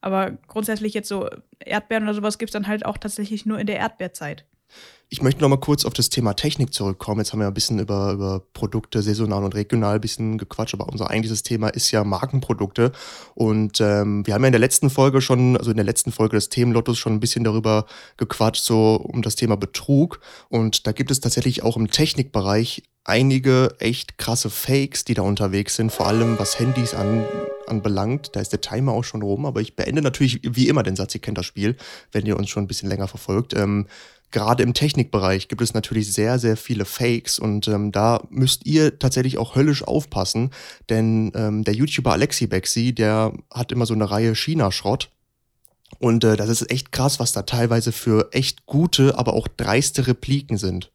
Aber 0.00 0.32
grundsätzlich 0.46 0.94
jetzt 0.94 1.08
so 1.08 1.28
Erdbeeren 1.58 2.04
oder 2.04 2.14
sowas 2.14 2.38
gibt 2.38 2.50
es 2.50 2.52
dann 2.52 2.66
halt 2.66 2.84
auch 2.84 2.98
tatsächlich 2.98 3.46
nur 3.46 3.58
in 3.58 3.66
der 3.66 3.78
Erdbeerzeit. 3.78 4.44
Ich 5.12 5.20
möchte 5.20 5.42
noch 5.42 5.50
mal 5.50 5.58
kurz 5.58 5.84
auf 5.84 5.92
das 5.92 6.08
Thema 6.08 6.32
Technik 6.32 6.72
zurückkommen. 6.72 7.20
Jetzt 7.20 7.34
haben 7.34 7.40
wir 7.40 7.46
ein 7.46 7.52
bisschen 7.52 7.78
über, 7.78 8.12
über 8.12 8.42
Produkte 8.54 9.02
saisonal 9.02 9.44
und 9.44 9.54
regional 9.54 9.96
ein 9.96 10.00
bisschen 10.00 10.38
gequatscht, 10.38 10.72
aber 10.72 10.88
unser 10.88 11.10
eigentliches 11.10 11.42
Thema 11.42 11.68
ist 11.68 11.90
ja 11.90 12.02
Markenprodukte. 12.02 12.92
Und 13.34 13.78
ähm, 13.82 14.26
wir 14.26 14.32
haben 14.32 14.40
ja 14.40 14.46
in 14.46 14.52
der 14.52 14.58
letzten 14.58 14.88
Folge 14.88 15.20
schon, 15.20 15.58
also 15.58 15.70
in 15.70 15.76
der 15.76 15.84
letzten 15.84 16.12
Folge 16.12 16.38
des 16.38 16.48
Themenlottos 16.48 16.98
schon 16.98 17.12
ein 17.12 17.20
bisschen 17.20 17.44
darüber 17.44 17.84
gequatscht, 18.16 18.64
so 18.64 18.94
um 18.96 19.20
das 19.20 19.36
Thema 19.36 19.58
Betrug. 19.58 20.18
Und 20.48 20.86
da 20.86 20.92
gibt 20.92 21.10
es 21.10 21.20
tatsächlich 21.20 21.62
auch 21.62 21.76
im 21.76 21.90
Technikbereich 21.90 22.82
einige 23.04 23.74
echt 23.80 24.16
krasse 24.16 24.48
Fakes, 24.48 25.04
die 25.04 25.12
da 25.12 25.20
unterwegs 25.20 25.76
sind, 25.76 25.92
vor 25.92 26.06
allem 26.06 26.38
was 26.38 26.58
Handys 26.58 26.94
an, 26.94 27.26
anbelangt. 27.66 28.30
Da 28.32 28.40
ist 28.40 28.52
der 28.52 28.62
Timer 28.62 28.92
auch 28.92 29.04
schon 29.04 29.20
rum, 29.20 29.44
aber 29.44 29.60
ich 29.60 29.76
beende 29.76 30.00
natürlich 30.00 30.40
wie 30.42 30.68
immer 30.68 30.82
den 30.82 30.96
Satz, 30.96 31.14
ihr 31.14 31.20
kennt 31.20 31.36
das 31.36 31.44
Spiel, 31.44 31.76
wenn 32.12 32.24
ihr 32.24 32.38
uns 32.38 32.48
schon 32.48 32.64
ein 32.64 32.68
bisschen 32.68 32.88
länger 32.88 33.08
verfolgt. 33.08 33.54
Ähm, 33.54 33.88
gerade 34.32 34.62
im 34.62 34.74
Technikbereich 34.74 35.48
gibt 35.48 35.62
es 35.62 35.74
natürlich 35.74 36.12
sehr, 36.12 36.38
sehr 36.38 36.56
viele 36.56 36.84
Fakes 36.84 37.38
und 37.38 37.68
ähm, 37.68 37.92
da 37.92 38.26
müsst 38.30 38.66
ihr 38.66 38.98
tatsächlich 38.98 39.38
auch 39.38 39.54
höllisch 39.54 39.84
aufpassen, 39.84 40.50
denn 40.88 41.32
ähm, 41.34 41.64
der 41.64 41.74
YouTuber 41.74 42.12
Alexi 42.12 42.46
Bexi, 42.46 42.94
der 42.94 43.32
hat 43.52 43.70
immer 43.70 43.86
so 43.86 43.94
eine 43.94 44.10
Reihe 44.10 44.34
China-Schrott. 44.34 45.10
Und 45.98 46.24
äh, 46.24 46.36
das 46.36 46.48
ist 46.48 46.70
echt 46.70 46.90
krass, 46.90 47.20
was 47.20 47.32
da 47.32 47.42
teilweise 47.42 47.92
für 47.92 48.30
echt 48.32 48.66
gute, 48.66 49.18
aber 49.18 49.34
auch 49.34 49.46
dreiste 49.46 50.06
Repliken 50.06 50.56
sind. 50.56 50.90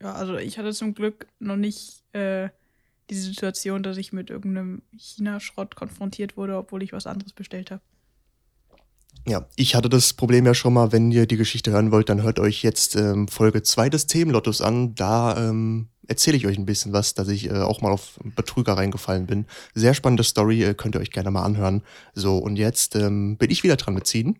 Ja, 0.00 0.14
also 0.14 0.36
ich 0.36 0.58
hatte 0.58 0.72
zum 0.72 0.94
Glück 0.94 1.26
noch 1.38 1.56
nicht 1.56 2.02
äh, 2.14 2.48
diese 3.10 3.22
Situation, 3.22 3.82
dass 3.82 3.96
ich 3.96 4.12
mit 4.12 4.30
irgendeinem 4.30 4.82
China-Schrott 4.96 5.76
konfrontiert 5.76 6.36
wurde, 6.36 6.56
obwohl 6.56 6.82
ich 6.82 6.92
was 6.92 7.06
anderes 7.06 7.32
bestellt 7.32 7.70
habe. 7.70 7.82
Ja, 9.28 9.46
ich 9.56 9.74
hatte 9.74 9.90
das 9.90 10.14
Problem 10.14 10.46
ja 10.46 10.54
schon 10.54 10.72
mal, 10.72 10.90
wenn 10.90 11.10
ihr 11.10 11.26
die 11.26 11.36
Geschichte 11.36 11.70
hören 11.70 11.92
wollt, 11.92 12.08
dann 12.08 12.22
hört 12.22 12.38
euch 12.38 12.62
jetzt 12.62 12.96
ähm, 12.96 13.28
Folge 13.28 13.62
2 13.62 13.90
des 13.90 14.06
Themenlottos 14.06 14.62
an. 14.62 14.94
Da 14.94 15.36
ähm, 15.36 15.88
erzähle 16.06 16.38
ich 16.38 16.46
euch 16.46 16.56
ein 16.56 16.64
bisschen 16.64 16.94
was, 16.94 17.12
dass 17.12 17.28
ich 17.28 17.50
äh, 17.50 17.58
auch 17.58 17.82
mal 17.82 17.92
auf 17.92 18.18
Betrüger 18.24 18.78
reingefallen 18.78 19.26
bin. 19.26 19.44
Sehr 19.74 19.92
spannende 19.92 20.24
Story, 20.24 20.64
äh, 20.64 20.72
könnt 20.72 20.94
ihr 20.94 21.02
euch 21.02 21.10
gerne 21.10 21.30
mal 21.30 21.42
anhören. 21.42 21.82
So, 22.14 22.38
und 22.38 22.56
jetzt 22.56 22.96
ähm, 22.96 23.36
bin 23.36 23.50
ich 23.50 23.62
wieder 23.62 23.76
dran 23.76 23.92
mit 23.92 24.06
ziehen. 24.06 24.38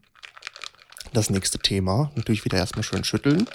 Das 1.12 1.28
nächste 1.28 1.58
Thema. 1.58 2.10
Natürlich 2.14 2.46
wieder 2.46 2.56
erstmal 2.56 2.82
schön 2.82 3.04
schütteln. 3.04 3.46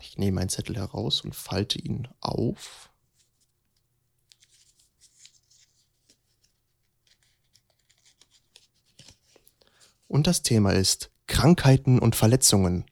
Ich 0.00 0.16
nehme 0.16 0.40
einen 0.40 0.48
Zettel 0.48 0.76
heraus 0.76 1.20
und 1.20 1.34
falte 1.34 1.78
ihn 1.78 2.08
auf. 2.20 2.89
Und 10.10 10.26
das 10.26 10.42
Thema 10.42 10.72
ist 10.72 11.12
Krankheiten 11.28 12.00
und 12.00 12.16
Verletzungen. 12.16 12.84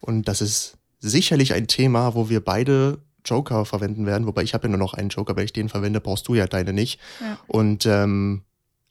Und 0.00 0.26
das 0.26 0.40
ist 0.40 0.78
sicherlich 0.98 1.54
ein 1.54 1.68
Thema, 1.68 2.16
wo 2.16 2.28
wir 2.28 2.44
beide 2.44 2.98
Joker 3.24 3.64
verwenden 3.64 4.04
werden, 4.04 4.26
wobei 4.26 4.42
ich 4.42 4.52
habe 4.52 4.66
ja 4.66 4.70
nur 4.70 4.78
noch 4.78 4.94
einen 4.94 5.10
Joker, 5.10 5.36
weil 5.36 5.44
ich 5.44 5.52
den 5.52 5.68
verwende, 5.68 6.00
brauchst 6.00 6.26
du 6.26 6.34
ja 6.34 6.48
deine 6.48 6.72
nicht. 6.72 6.98
Ja. 7.20 7.38
Und 7.46 7.86
ähm, 7.86 8.42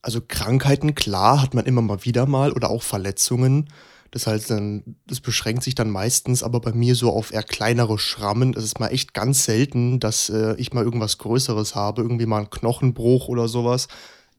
also 0.02 0.22
Krankheiten, 0.26 0.96
klar, 0.96 1.42
hat 1.42 1.54
man 1.54 1.66
immer 1.66 1.82
mal 1.82 2.06
wieder 2.06 2.26
mal 2.28 2.54
oder 2.54 2.70
auch 2.70 2.82
Verletzungen. 2.82 3.70
Das 4.12 4.26
heißt, 4.26 4.50
dann, 4.50 4.96
das 5.06 5.20
beschränkt 5.20 5.64
sich 5.64 5.76
dann 5.76 5.90
meistens 5.90 6.44
aber 6.44 6.62
bei 6.62 6.72
mir 6.72 6.96
so 6.96 7.12
auf 7.12 7.34
eher 7.34 7.44
kleinere 7.44 8.00
Schrammen. 8.00 8.54
Es 8.54 8.64
ist 8.64 8.80
mal 8.80 8.88
echt 8.88 9.14
ganz 9.14 9.44
selten, 9.44 10.00
dass 10.00 10.30
äh, 10.30 10.56
ich 10.56 10.72
mal 10.72 10.86
irgendwas 10.86 11.18
Größeres 11.18 11.76
habe, 11.76 12.04
irgendwie 12.04 12.26
mal 12.26 12.38
einen 12.38 12.50
Knochenbruch 12.50 13.28
oder 13.28 13.50
sowas. 13.50 13.90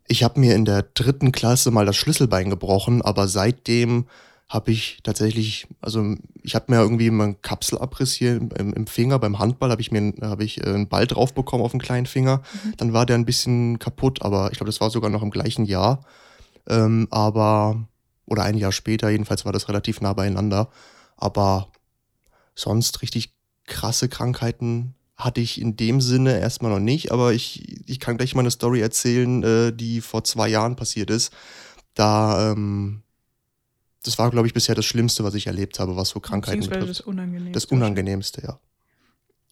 Ich 0.08 0.22
habe 0.22 0.40
mir 0.40 0.54
in 0.54 0.64
der 0.64 0.82
dritten 0.82 1.32
Klasse 1.32 1.70
mal 1.70 1.86
das 1.86 1.96
Schlüsselbein 1.96 2.50
gebrochen, 2.50 3.02
aber 3.02 3.28
seitdem 3.28 4.06
habe 4.48 4.70
ich 4.70 5.00
tatsächlich, 5.02 5.66
also 5.80 6.14
ich 6.42 6.54
habe 6.54 6.66
mir 6.68 6.80
irgendwie 6.80 7.10
meinen 7.10 7.42
Kapselabriss 7.42 8.12
hier 8.12 8.36
im, 8.36 8.72
im 8.72 8.86
Finger 8.86 9.18
beim 9.18 9.40
Handball, 9.40 9.70
habe 9.70 9.80
ich 9.80 9.90
mir 9.90 10.14
hab 10.20 10.40
ich 10.40 10.60
äh, 10.60 10.68
einen 10.68 10.88
Ball 10.88 11.06
drauf 11.06 11.34
bekommen 11.34 11.64
auf 11.64 11.72
den 11.72 11.80
kleinen 11.80 12.06
Finger. 12.06 12.42
Dann 12.76 12.92
war 12.92 13.06
der 13.06 13.16
ein 13.16 13.24
bisschen 13.24 13.80
kaputt, 13.80 14.22
aber 14.22 14.52
ich 14.52 14.58
glaube, 14.58 14.70
das 14.70 14.80
war 14.80 14.90
sogar 14.90 15.10
noch 15.10 15.22
im 15.22 15.30
gleichen 15.30 15.64
Jahr. 15.64 16.04
Ähm, 16.68 17.08
aber, 17.10 17.88
oder 18.24 18.44
ein 18.44 18.56
Jahr 18.56 18.72
später, 18.72 19.10
jedenfalls 19.10 19.44
war 19.44 19.52
das 19.52 19.68
relativ 19.68 20.00
nah 20.00 20.12
beieinander. 20.12 20.70
Aber 21.16 21.68
sonst 22.54 23.02
richtig 23.02 23.34
krasse 23.66 24.08
Krankheiten 24.08 24.94
hatte 25.16 25.40
ich 25.40 25.60
in 25.60 25.76
dem 25.76 26.00
Sinne 26.00 26.38
erstmal 26.38 26.70
noch 26.70 26.80
nicht, 26.80 27.10
aber 27.10 27.32
ich, 27.32 27.88
ich 27.88 28.00
kann 28.00 28.18
gleich 28.18 28.34
mal 28.34 28.42
eine 28.42 28.50
Story 28.50 28.80
erzählen, 28.80 29.42
äh, 29.42 29.72
die 29.72 30.00
vor 30.00 30.24
zwei 30.24 30.48
Jahren 30.48 30.76
passiert 30.76 31.10
ist. 31.10 31.32
Da, 31.94 32.52
ähm, 32.52 33.02
das 34.02 34.18
war, 34.18 34.30
glaube 34.30 34.46
ich, 34.46 34.52
bisher 34.52 34.74
das 34.74 34.84
Schlimmste, 34.84 35.24
was 35.24 35.34
ich 35.34 35.46
erlebt 35.46 35.78
habe, 35.78 35.96
was 35.96 36.10
so 36.10 36.20
Krankheiten 36.20 36.60
betrifft. 36.60 36.88
das 36.88 37.00
Unangenehmste. 37.00 37.52
Das 37.52 37.64
Unangenehmste, 37.64 38.42
ja. 38.42 38.60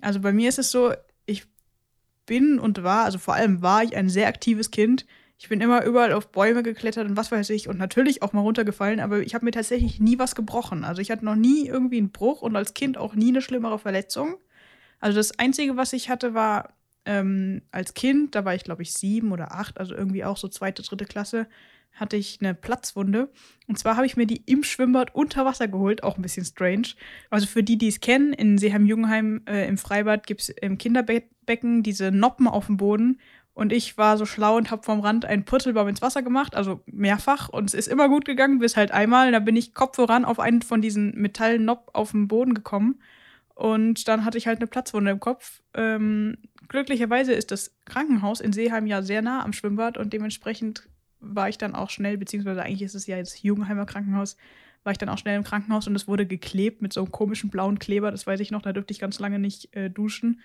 Also 0.02 0.20
bei 0.20 0.32
mir 0.32 0.50
ist 0.50 0.58
es 0.58 0.70
so, 0.70 0.92
ich 1.24 1.46
bin 2.26 2.58
und 2.58 2.82
war, 2.82 3.04
also 3.04 3.18
vor 3.18 3.34
allem 3.34 3.62
war 3.62 3.82
ich 3.82 3.96
ein 3.96 4.10
sehr 4.10 4.28
aktives 4.28 4.70
Kind. 4.70 5.06
Ich 5.38 5.48
bin 5.48 5.62
immer 5.62 5.82
überall 5.84 6.12
auf 6.12 6.30
Bäume 6.30 6.62
geklettert 6.62 7.08
und 7.08 7.16
was 7.16 7.32
weiß 7.32 7.48
ich 7.50 7.68
und 7.68 7.78
natürlich 7.78 8.22
auch 8.22 8.34
mal 8.34 8.42
runtergefallen, 8.42 9.00
aber 9.00 9.20
ich 9.20 9.34
habe 9.34 9.46
mir 9.46 9.50
tatsächlich 9.50 9.98
nie 9.98 10.18
was 10.18 10.34
gebrochen. 10.34 10.84
Also 10.84 11.00
ich 11.00 11.10
hatte 11.10 11.24
noch 11.24 11.36
nie 11.36 11.66
irgendwie 11.66 11.98
einen 11.98 12.12
Bruch 12.12 12.42
und 12.42 12.54
als 12.54 12.74
Kind 12.74 12.98
auch 12.98 13.14
nie 13.14 13.28
eine 13.28 13.40
schlimmere 13.40 13.78
Verletzung. 13.78 14.36
Also 15.04 15.18
das 15.18 15.38
Einzige, 15.38 15.76
was 15.76 15.92
ich 15.92 16.08
hatte, 16.08 16.32
war 16.32 16.72
ähm, 17.04 17.60
als 17.70 17.92
Kind, 17.92 18.34
da 18.34 18.46
war 18.46 18.54
ich 18.54 18.64
glaube 18.64 18.80
ich 18.80 18.94
sieben 18.94 19.32
oder 19.32 19.52
acht, 19.52 19.78
also 19.78 19.94
irgendwie 19.94 20.24
auch 20.24 20.38
so 20.38 20.48
zweite, 20.48 20.80
dritte 20.80 21.04
Klasse, 21.04 21.46
hatte 21.92 22.16
ich 22.16 22.38
eine 22.40 22.54
Platzwunde. 22.54 23.28
Und 23.68 23.78
zwar 23.78 23.96
habe 23.96 24.06
ich 24.06 24.16
mir 24.16 24.26
die 24.26 24.42
im 24.46 24.62
Schwimmbad 24.64 25.14
unter 25.14 25.44
Wasser 25.44 25.68
geholt, 25.68 26.02
auch 26.02 26.16
ein 26.16 26.22
bisschen 26.22 26.46
strange. 26.46 26.94
Also 27.28 27.46
für 27.46 27.62
die, 27.62 27.76
die 27.76 27.88
es 27.88 28.00
kennen, 28.00 28.32
in 28.32 28.56
Seeheim-Jungenheim 28.56 29.42
äh, 29.46 29.68
im 29.68 29.76
Freibad 29.76 30.26
gibt 30.26 30.40
es 30.40 30.48
im 30.48 30.78
Kinderbecken 30.78 31.82
diese 31.82 32.10
Noppen 32.10 32.48
auf 32.48 32.64
dem 32.64 32.78
Boden. 32.78 33.20
Und 33.52 33.74
ich 33.74 33.98
war 33.98 34.16
so 34.16 34.24
schlau 34.24 34.56
und 34.56 34.70
habe 34.70 34.84
vom 34.84 35.00
Rand 35.00 35.26
einen 35.26 35.44
Purzelbaum 35.44 35.88
ins 35.88 36.00
Wasser 36.00 36.22
gemacht, 36.22 36.54
also 36.54 36.80
mehrfach. 36.86 37.50
Und 37.50 37.66
es 37.66 37.74
ist 37.74 37.88
immer 37.88 38.08
gut 38.08 38.24
gegangen, 38.24 38.58
bis 38.58 38.74
halt 38.74 38.90
einmal. 38.90 39.32
Da 39.32 39.38
bin 39.38 39.54
ich 39.54 39.74
Kopf 39.74 39.96
voran 39.96 40.24
auf 40.24 40.40
einen 40.40 40.62
von 40.62 40.80
diesen 40.80 41.14
Metallnopp 41.14 41.90
auf 41.92 42.12
dem 42.12 42.26
Boden 42.26 42.54
gekommen. 42.54 43.00
Und 43.54 44.08
dann 44.08 44.24
hatte 44.24 44.38
ich 44.38 44.46
halt 44.46 44.58
eine 44.58 44.66
Platzwunde 44.66 45.12
im 45.12 45.20
Kopf. 45.20 45.62
Ähm, 45.74 46.38
glücklicherweise 46.68 47.32
ist 47.32 47.50
das 47.50 47.76
Krankenhaus 47.84 48.40
in 48.40 48.52
Seeheim 48.52 48.86
ja 48.86 49.02
sehr 49.02 49.22
nah 49.22 49.44
am 49.44 49.52
Schwimmbad 49.52 49.96
und 49.96 50.12
dementsprechend 50.12 50.88
war 51.20 51.48
ich 51.48 51.58
dann 51.58 51.74
auch 51.74 51.90
schnell, 51.90 52.18
beziehungsweise 52.18 52.62
eigentlich 52.62 52.82
ist 52.82 52.94
es 52.94 53.06
ja 53.06 53.16
jetzt 53.16 53.42
Jugendheimer 53.42 53.86
Krankenhaus, 53.86 54.36
war 54.82 54.92
ich 54.92 54.98
dann 54.98 55.08
auch 55.08 55.18
schnell 55.18 55.36
im 55.36 55.44
Krankenhaus 55.44 55.86
und 55.86 55.96
es 55.96 56.06
wurde 56.06 56.26
geklebt 56.26 56.82
mit 56.82 56.92
so 56.92 57.00
einem 57.00 57.12
komischen 57.12 57.48
blauen 57.48 57.78
Kleber, 57.78 58.10
das 58.10 58.26
weiß 58.26 58.40
ich 58.40 58.50
noch, 58.50 58.62
da 58.62 58.72
dürfte 58.72 58.92
ich 58.92 58.98
ganz 58.98 59.18
lange 59.18 59.38
nicht 59.38 59.74
äh, 59.74 59.88
duschen. 59.88 60.40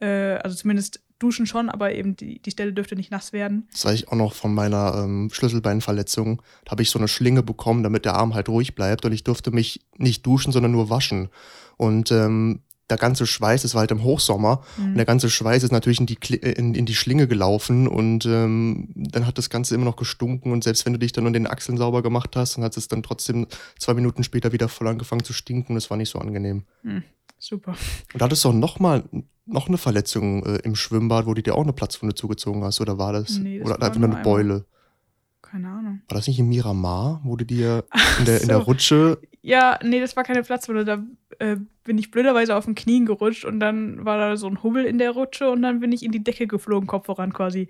Äh, 0.00 0.36
also 0.36 0.54
zumindest 0.56 1.02
duschen 1.20 1.46
schon, 1.46 1.68
aber 1.68 1.94
eben 1.94 2.16
die, 2.16 2.42
die 2.42 2.50
Stelle 2.50 2.72
dürfte 2.72 2.96
nicht 2.96 3.12
nass 3.12 3.32
werden. 3.32 3.68
Das 3.70 3.84
weiß 3.84 3.94
ich 3.94 4.08
auch 4.08 4.16
noch 4.16 4.32
von 4.32 4.52
meiner 4.52 4.94
ähm, 5.04 5.30
Schlüsselbeinverletzung. 5.32 6.42
Da 6.64 6.72
habe 6.72 6.82
ich 6.82 6.90
so 6.90 6.98
eine 6.98 7.08
Schlinge 7.08 7.42
bekommen, 7.44 7.84
damit 7.84 8.04
der 8.04 8.14
Arm 8.14 8.34
halt 8.34 8.48
ruhig 8.48 8.74
bleibt 8.74 9.04
und 9.04 9.12
ich 9.12 9.22
durfte 9.22 9.52
mich 9.52 9.86
nicht 9.96 10.26
duschen, 10.26 10.52
sondern 10.52 10.72
nur 10.72 10.90
waschen. 10.90 11.28
Und 11.76 12.10
ähm, 12.10 12.62
der 12.88 12.98
ganze 12.98 13.24
Schweiß, 13.24 13.62
es 13.62 13.74
war 13.74 13.82
halt 13.82 13.92
im 13.92 14.02
Hochsommer, 14.02 14.62
und 14.76 14.96
der 14.96 15.04
ganze 15.04 15.30
Schweiß 15.30 15.62
ist 15.62 15.70
natürlich 15.70 16.00
in 16.00 16.06
die, 16.06 16.16
Kli- 16.16 16.42
äh, 16.42 16.50
in, 16.52 16.74
in 16.74 16.86
die 16.86 16.96
Schlinge 16.96 17.28
gelaufen 17.28 17.86
und 17.86 18.26
ähm, 18.26 18.88
dann 18.96 19.28
hat 19.28 19.38
das 19.38 19.48
Ganze 19.48 19.76
immer 19.76 19.84
noch 19.84 19.94
gestunken 19.94 20.50
und 20.50 20.64
selbst 20.64 20.84
wenn 20.86 20.94
du 20.94 20.98
dich 20.98 21.12
dann 21.12 21.24
an 21.24 21.32
den 21.32 21.46
Achseln 21.46 21.78
sauber 21.78 22.02
gemacht 22.02 22.34
hast, 22.34 22.56
dann 22.56 22.64
hat 22.64 22.76
es 22.76 22.88
dann 22.88 23.04
trotzdem 23.04 23.46
zwei 23.78 23.94
Minuten 23.94 24.24
später 24.24 24.50
wieder 24.50 24.68
voll 24.68 24.88
angefangen 24.88 25.22
zu 25.22 25.32
stinken 25.32 25.74
und 25.74 25.76
es 25.76 25.88
war 25.88 25.96
nicht 25.98 26.10
so 26.10 26.18
angenehm. 26.18 26.64
Super. 27.40 27.72
Und 28.12 28.20
da 28.20 28.26
hattest 28.26 28.44
du 28.44 28.50
auch 28.50 28.54
noch 28.54 28.78
mal 28.78 29.02
noch 29.46 29.66
eine 29.66 29.78
Verletzung 29.78 30.44
äh, 30.44 30.58
im 30.58 30.76
Schwimmbad, 30.76 31.26
wo 31.26 31.34
du 31.34 31.42
dir 31.42 31.56
auch 31.56 31.62
eine 31.62 31.72
Platzwunde 31.72 32.14
zugezogen 32.14 32.62
hast, 32.62 32.80
oder 32.80 32.98
war 32.98 33.12
das? 33.12 33.38
Nee, 33.38 33.58
das 33.58 33.66
oder 33.66 33.80
war 33.80 33.88
einfach 33.88 34.00
nur 34.00 34.10
eine 34.10 34.22
Beule? 34.22 34.64
Keine 35.42 35.68
Ahnung. 35.68 36.02
War 36.08 36.16
das 36.16 36.28
nicht 36.28 36.38
in 36.38 36.48
Miramar, 36.48 37.20
wo 37.24 37.34
du 37.34 37.44
dir 37.44 37.84
in 38.20 38.24
der, 38.26 38.42
in 38.42 38.48
der 38.48 38.58
so. 38.58 38.62
Rutsche 38.64 39.18
Ja, 39.42 39.80
nee, 39.82 40.00
das 40.00 40.14
war 40.14 40.22
keine 40.22 40.42
Platzwunde. 40.42 40.84
Da 40.84 41.02
äh, 41.40 41.56
bin 41.82 41.98
ich 41.98 42.10
blöderweise 42.10 42.54
auf 42.54 42.66
den 42.66 42.76
Knien 42.76 43.06
gerutscht 43.06 43.44
und 43.44 43.58
dann 43.58 44.04
war 44.04 44.18
da 44.18 44.36
so 44.36 44.46
ein 44.46 44.62
Hubbel 44.62 44.84
in 44.84 44.98
der 44.98 45.10
Rutsche 45.10 45.50
und 45.50 45.62
dann 45.62 45.80
bin 45.80 45.90
ich 45.90 46.04
in 46.04 46.12
die 46.12 46.22
Decke 46.22 46.46
geflogen, 46.46 46.86
Kopf 46.86 47.06
voran 47.06 47.32
quasi. 47.32 47.68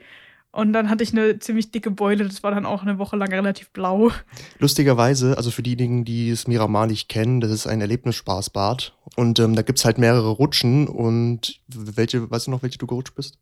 Und 0.53 0.73
dann 0.73 0.91
hatte 0.91 1.05
ich 1.05 1.13
eine 1.13 1.39
ziemlich 1.39 1.71
dicke 1.71 1.91
Beule. 1.91 2.27
Das 2.27 2.43
war 2.43 2.51
dann 2.51 2.67
auch 2.67 2.83
eine 2.83 2.99
Woche 2.99 3.17
lang 3.17 3.29
relativ 3.29 3.71
blau. 3.71 4.11
Lustigerweise, 4.59 5.37
also 5.37 5.51
für 5.51 5.63
diejenigen, 5.63 6.05
die 6.05 6.31
es 6.31 6.49
Miramar 6.49 6.89
nicht 6.89 7.09
kennen, 7.09 7.41
das 7.41 7.53
ist 7.53 7.67
ein 7.69 7.81
Erlebnisspaßbad. 7.81 8.97
Und 9.17 9.39
ähm, 9.39 9.55
da 9.55 9.63
gibt's 9.63 9.85
halt 9.85 9.99
mehrere 9.99 10.31
Rutschen. 10.31 10.89
Und 10.89 11.61
welche, 11.69 12.29
weißt 12.29 12.49
du 12.49 12.51
noch, 12.51 12.63
welche 12.63 12.79
du 12.79 12.89
gerutscht 12.89 13.15
bist? 13.15 13.39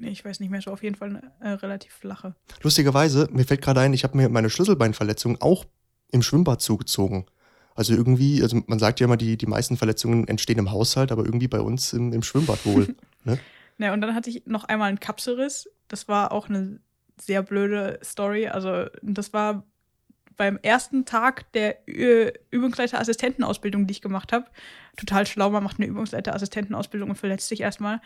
Nee, 0.00 0.10
ich 0.10 0.24
weiß 0.24 0.40
nicht 0.40 0.50
mehr, 0.50 0.60
so 0.60 0.70
auf 0.70 0.82
jeden 0.82 0.96
Fall 0.96 1.08
eine 1.40 1.52
äh, 1.52 1.54
relativ 1.54 1.92
flache. 1.92 2.34
Lustigerweise, 2.62 3.28
mir 3.32 3.44
fällt 3.44 3.62
gerade 3.62 3.80
ein, 3.80 3.94
ich 3.94 4.04
habe 4.04 4.16
mir 4.16 4.28
meine 4.28 4.50
Schlüsselbeinverletzung 4.50 5.40
auch 5.40 5.64
im 6.10 6.22
Schwimmbad 6.22 6.60
zugezogen. 6.60 7.26
Also 7.74 7.94
irgendwie, 7.94 8.42
also 8.42 8.62
man 8.66 8.78
sagt 8.78 9.00
ja 9.00 9.04
immer, 9.04 9.16
die, 9.16 9.36
die 9.36 9.46
meisten 9.46 9.76
Verletzungen 9.76 10.28
entstehen 10.28 10.58
im 10.58 10.70
Haushalt, 10.70 11.10
aber 11.10 11.24
irgendwie 11.24 11.48
bei 11.48 11.60
uns 11.60 11.92
im, 11.92 12.12
im 12.12 12.22
Schwimmbad 12.22 12.64
wohl. 12.66 12.94
ne? 13.24 13.38
Ja, 13.78 13.92
und 13.92 14.00
dann 14.00 14.14
hatte 14.14 14.30
ich 14.30 14.46
noch 14.46 14.64
einmal 14.64 14.88
einen 14.88 15.00
Kapselriss. 15.00 15.68
Das 15.88 16.08
war 16.08 16.32
auch 16.32 16.48
eine 16.48 16.80
sehr 17.20 17.42
blöde 17.42 17.98
Story. 18.02 18.48
Also, 18.48 18.86
das 19.02 19.32
war 19.32 19.64
beim 20.36 20.58
ersten 20.62 21.04
Tag 21.04 21.52
der 21.52 21.78
Übungsleiter-Assistentenausbildung, 21.86 23.86
die 23.86 23.92
ich 23.92 24.02
gemacht 24.02 24.32
habe. 24.32 24.46
Total 24.96 25.26
schlau, 25.26 25.50
man 25.50 25.62
macht 25.62 25.78
eine 25.78 25.86
Übungsleiter-Assistentenausbildung 25.86 27.10
und 27.10 27.16
verletzt 27.16 27.48
sich 27.48 27.60
erstmal. 27.60 28.00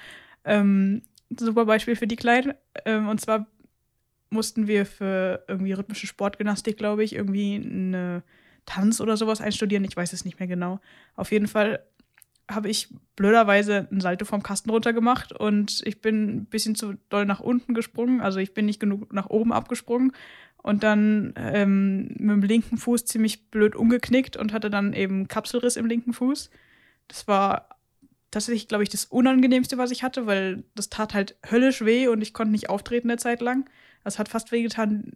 Ähm, 0.44 1.02
super 1.38 1.64
Beispiel 1.64 1.96
für 1.96 2.06
die 2.06 2.16
Kleinen. 2.16 2.54
Ähm, 2.84 3.08
und 3.08 3.20
zwar 3.20 3.46
mussten 4.30 4.66
wir 4.66 4.84
für 4.84 5.44
irgendwie 5.48 5.72
rhythmische 5.72 6.06
Sportgymnastik, 6.06 6.76
glaube 6.76 7.02
ich, 7.02 7.14
irgendwie 7.14 7.56
eine 7.56 8.22
Tanz 8.66 9.00
oder 9.00 9.16
sowas 9.16 9.40
einstudieren. 9.40 9.84
Ich 9.84 9.96
weiß 9.96 10.12
es 10.12 10.24
nicht 10.24 10.38
mehr 10.38 10.48
genau. 10.48 10.80
Auf 11.14 11.32
jeden 11.32 11.48
Fall 11.48 11.82
habe 12.50 12.68
ich 12.68 12.88
blöderweise 13.16 13.88
einen 13.90 14.00
Salto 14.00 14.24
vom 14.24 14.42
Kasten 14.42 14.70
runter 14.70 14.92
gemacht 14.92 15.32
und 15.32 15.82
ich 15.84 16.00
bin 16.00 16.36
ein 16.36 16.44
bisschen 16.46 16.74
zu 16.74 16.94
doll 17.08 17.26
nach 17.26 17.40
unten 17.40 17.74
gesprungen. 17.74 18.20
Also 18.20 18.38
ich 18.38 18.54
bin 18.54 18.66
nicht 18.66 18.80
genug 18.80 19.12
nach 19.12 19.28
oben 19.28 19.52
abgesprungen 19.52 20.12
und 20.62 20.82
dann 20.82 21.34
ähm, 21.36 22.08
mit 22.18 22.30
dem 22.30 22.42
linken 22.42 22.78
Fuß 22.78 23.04
ziemlich 23.04 23.50
blöd 23.50 23.76
umgeknickt 23.76 24.36
und 24.36 24.52
hatte 24.52 24.70
dann 24.70 24.92
eben 24.92 25.28
Kapselriss 25.28 25.76
im 25.76 25.86
linken 25.86 26.12
Fuß. 26.12 26.50
Das 27.08 27.28
war 27.28 27.68
tatsächlich, 28.30 28.68
glaube 28.68 28.82
ich, 28.82 28.88
das 28.88 29.04
Unangenehmste, 29.04 29.78
was 29.78 29.90
ich 29.90 30.02
hatte, 30.02 30.26
weil 30.26 30.64
das 30.74 30.88
tat 30.88 31.14
halt 31.14 31.36
höllisch 31.50 31.84
weh 31.84 32.08
und 32.08 32.20
ich 32.20 32.34
konnte 32.34 32.52
nicht 32.52 32.70
auftreten 32.70 33.10
eine 33.10 33.18
Zeit 33.18 33.40
lang. 33.40 33.68
Das 34.04 34.18
hat 34.18 34.28
fast 34.28 34.52
wehgetan, 34.52 35.12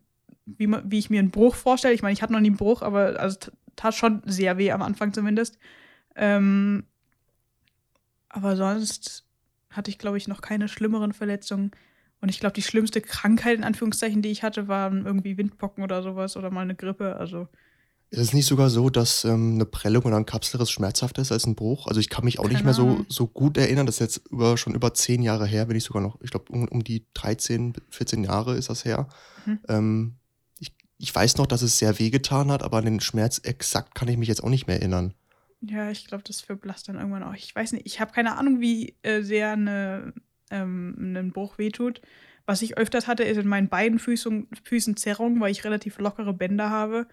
wie, 0.47 0.69
wie 0.85 0.99
ich 0.99 1.11
mir 1.11 1.21
einen 1.21 1.31
Bruch 1.31 1.55
vorstelle. 1.55 1.95
Ich 1.95 2.03
meine, 2.03 2.13
ich 2.13 2.23
hatte 2.23 2.33
noch 2.33 2.41
nie 2.41 2.49
einen 2.49 2.57
Bruch, 2.57 2.83
aber 2.83 3.19
also, 3.21 3.51
tat 3.77 3.95
schon 3.95 4.23
sehr 4.25 4.59
weh 4.59 4.71
am 4.71 4.83
Anfang 4.83 5.13
zumindest. 5.13 5.59
Ähm, 6.15 6.85
aber 8.33 8.57
sonst 8.57 9.25
hatte 9.71 9.91
ich, 9.91 9.99
glaube 9.99 10.17
ich, 10.17 10.27
noch 10.27 10.41
keine 10.41 10.69
schlimmeren 10.69 11.13
Verletzungen. 11.13 11.71
Und 12.21 12.29
ich 12.29 12.41
glaube, 12.41 12.55
die 12.55 12.63
schlimmste 12.63 13.01
Krankheit, 13.01 13.57
in 13.57 13.65
Anführungszeichen, 13.65 14.23
die 14.23 14.31
ich 14.31 14.43
hatte, 14.43 14.69
waren 14.69 15.07
irgendwie 15.07 15.37
Windpocken 15.37 15.83
oder 15.83 16.03
sowas 16.03 16.37
oder 16.37 16.51
mal 16.51 16.61
eine 16.61 16.75
Grippe. 16.75 17.17
Also 17.17 17.49
Ist 18.11 18.21
es 18.21 18.33
nicht 18.33 18.47
sogar 18.47 18.71
so, 18.71 18.91
dass 18.91 19.25
ähm, 19.25 19.55
eine 19.55 19.65
Prellung 19.65 20.05
oder 20.05 20.17
ein 20.17 20.27
Kapselriss 20.27 20.71
schmerzhafter 20.71 21.21
ist 21.21 21.33
als 21.33 21.47
ein 21.47 21.57
Bruch? 21.57 21.89
Also 21.89 22.01
ich 22.01 22.11
kann 22.11 22.25
mich 22.25 22.39
auch 22.39 22.45
nicht 22.45 22.65
Keine 22.65 22.65
mehr 22.65 22.75
so, 22.75 23.05
so 23.09 23.27
gut 23.27 23.59
erinnern. 23.59 23.87
Das 23.87 23.97
ist 23.97 24.01
jetzt 24.01 24.31
über, 24.31 24.57
schon 24.57 24.75
über 24.75 24.95
zehn 24.95 25.23
Jahre 25.23 25.47
her, 25.47 25.69
wenn 25.69 25.77
ich 25.77 25.85
sogar 25.85 26.03
noch, 26.03 26.21
ich 26.23 26.31
glaube, 26.31 26.53
um, 26.53 26.69
um 26.69 26.85
die 26.85 27.07
13, 27.15 27.75
14 27.91 28.25
Jahre 28.25 28.57
ist 28.57 28.71
das 28.71 28.85
her. 28.85 29.09
Mhm. 29.45 29.59
Ähm, 29.69 30.15
ich, 30.59 30.73
ich 30.99 31.15
weiß 31.15 31.39
noch, 31.39 31.47
dass 31.47 31.63
es 31.63 31.79
sehr 31.79 31.99
wehgetan 31.99 32.51
hat, 32.51 32.63
aber 32.63 32.79
an 32.79 32.85
den 32.85 33.01
Schmerz 33.01 33.41
exakt 33.43 33.95
kann 33.95 34.09
ich 34.09 34.17
mich 34.17 34.29
jetzt 34.29 34.45
auch 34.45 34.51
nicht 34.51 34.69
mehr 34.69 34.77
erinnern. 34.77 35.15
Ja, 35.65 35.91
ich 35.91 36.07
glaube, 36.07 36.25
das 36.27 36.41
verblasst 36.41 36.89
dann 36.89 36.97
irgendwann 36.97 37.23
auch. 37.23 37.35
Ich 37.35 37.55
weiß 37.55 37.73
nicht, 37.73 37.87
ich 37.87 38.01
habe 38.01 38.13
keine 38.13 38.37
Ahnung, 38.37 38.61
wie 38.61 38.97
äh, 39.03 39.23
sehr 39.23 39.53
eine, 39.53 40.13
ähm, 40.51 41.15
ein 41.15 41.31
Bruch 41.31 41.59
wehtut. 41.59 42.03
Was 42.47 42.63
ich 42.63 42.77
öfters 42.77 43.07
hatte, 43.07 43.23
ist 43.23 43.37
in 43.37 43.47
meinen 43.47 43.69
beiden 43.69 44.01
Füßen, 44.01 44.49
Füßen 44.65 44.97
Zerrung, 44.97 45.41
weil 45.41 45.53
ich 45.53 45.65
relativ 45.65 45.99
lockere 45.99 46.33
Bänder 46.33 46.71
habe. 46.71 47.07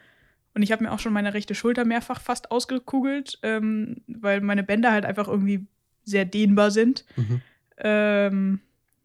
Und 0.56 0.63
ich 0.63 0.72
habe 0.72 0.84
mir 0.84 0.91
auch 0.91 1.00
schon 1.00 1.13
meine 1.13 1.36
rechte 1.36 1.53
Schulter 1.53 1.86
mehrfach 1.86 2.22
fast 2.22 2.50
ausgekugelt, 2.50 3.38
ähm, 3.44 3.98
weil 4.08 4.41
meine 4.41 4.63
Bänder 4.63 4.91
halt 4.91 5.06
einfach 5.06 5.27
irgendwie 5.27 5.68
sehr 6.03 6.25
dehnbar 6.25 6.72
sind. 6.72 7.06
Mhm. 7.15 7.41
Ähm, 7.77 8.60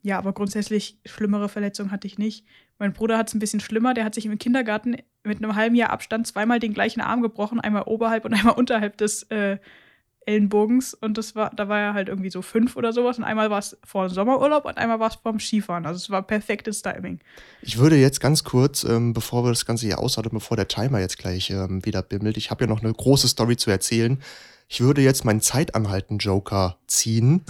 ja, 0.05 0.19
aber 0.19 0.33
grundsätzlich 0.33 0.99
schlimmere 1.03 1.49
Verletzungen 1.49 1.89
hatte 1.89 2.05
ich 2.05 2.19
nicht. 2.19 2.45
Mein 2.77 2.93
Bruder 2.93 3.17
hat 3.17 3.27
es 3.27 3.33
ein 3.33 3.39
bisschen 3.39 3.59
schlimmer. 3.59 3.95
Der 3.95 4.05
hat 4.05 4.13
sich 4.13 4.27
im 4.27 4.37
Kindergarten 4.37 4.97
mit 5.23 5.39
einem 5.39 5.55
halben 5.55 5.73
Jahr 5.73 5.89
Abstand 5.89 6.27
zweimal 6.27 6.59
den 6.59 6.75
gleichen 6.75 7.01
Arm 7.01 7.23
gebrochen, 7.23 7.59
einmal 7.59 7.81
oberhalb 7.87 8.23
und 8.23 8.33
einmal 8.35 8.53
unterhalb 8.53 8.97
des 8.97 9.23
äh, 9.31 9.57
Ellenbogens. 10.27 10.93
Und 10.93 11.17
das 11.17 11.33
war, 11.35 11.49
da 11.55 11.69
war 11.69 11.79
er 11.79 11.93
halt 11.95 12.07
irgendwie 12.07 12.29
so 12.29 12.43
fünf 12.43 12.75
oder 12.75 12.93
sowas. 12.93 13.17
Und 13.17 13.23
einmal 13.23 13.49
war 13.49 13.57
es 13.57 13.79
vor 13.83 14.07
dem 14.07 14.13
Sommerurlaub 14.13 14.65
und 14.65 14.77
einmal 14.77 14.99
war 14.99 15.09
es 15.09 15.15
vorm 15.15 15.39
Skifahren. 15.39 15.87
Also 15.87 15.97
es 15.97 16.11
war 16.11 16.21
perfektes 16.21 16.83
Timing. 16.83 17.19
Ich 17.63 17.79
würde 17.79 17.95
jetzt 17.95 18.19
ganz 18.19 18.43
kurz, 18.43 18.83
ähm, 18.83 19.11
bevor 19.11 19.43
wir 19.43 19.49
das 19.49 19.65
Ganze 19.65 19.87
hier 19.87 19.97
aushalten, 19.97 20.29
bevor 20.35 20.55
der 20.55 20.67
Timer 20.67 20.99
jetzt 20.99 21.17
gleich 21.17 21.49
ähm, 21.49 21.83
wieder 21.83 22.03
bimmelt, 22.03 22.37
ich 22.37 22.51
habe 22.51 22.65
ja 22.65 22.69
noch 22.69 22.83
eine 22.83 22.93
große 22.93 23.27
Story 23.27 23.57
zu 23.57 23.71
erzählen. 23.71 24.21
Ich 24.67 24.81
würde 24.81 25.01
jetzt 25.01 25.25
meinen 25.25 25.41
Zeitanhalten-Joker 25.41 26.77
ziehen, 26.85 27.41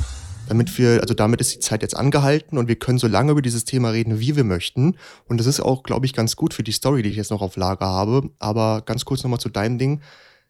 damit 0.47 0.77
wir, 0.77 1.01
also 1.01 1.13
damit 1.13 1.41
ist 1.41 1.55
die 1.55 1.59
Zeit 1.59 1.81
jetzt 1.81 1.95
angehalten 1.95 2.57
und 2.57 2.67
wir 2.67 2.75
können 2.75 2.97
so 2.97 3.07
lange 3.07 3.31
über 3.31 3.41
dieses 3.41 3.65
Thema 3.65 3.89
reden, 3.89 4.19
wie 4.19 4.35
wir 4.35 4.43
möchten. 4.43 4.97
Und 5.27 5.39
das 5.39 5.47
ist 5.47 5.59
auch, 5.59 5.83
glaube 5.83 6.05
ich, 6.05 6.13
ganz 6.13 6.35
gut 6.35 6.53
für 6.53 6.63
die 6.63 6.71
Story, 6.71 7.01
die 7.01 7.09
ich 7.09 7.15
jetzt 7.15 7.31
noch 7.31 7.41
auf 7.41 7.55
Lager 7.55 7.87
habe. 7.87 8.29
Aber 8.39 8.81
ganz 8.85 9.05
kurz 9.05 9.23
nochmal 9.23 9.39
zu 9.39 9.49
deinem 9.49 9.77
Ding. 9.77 10.01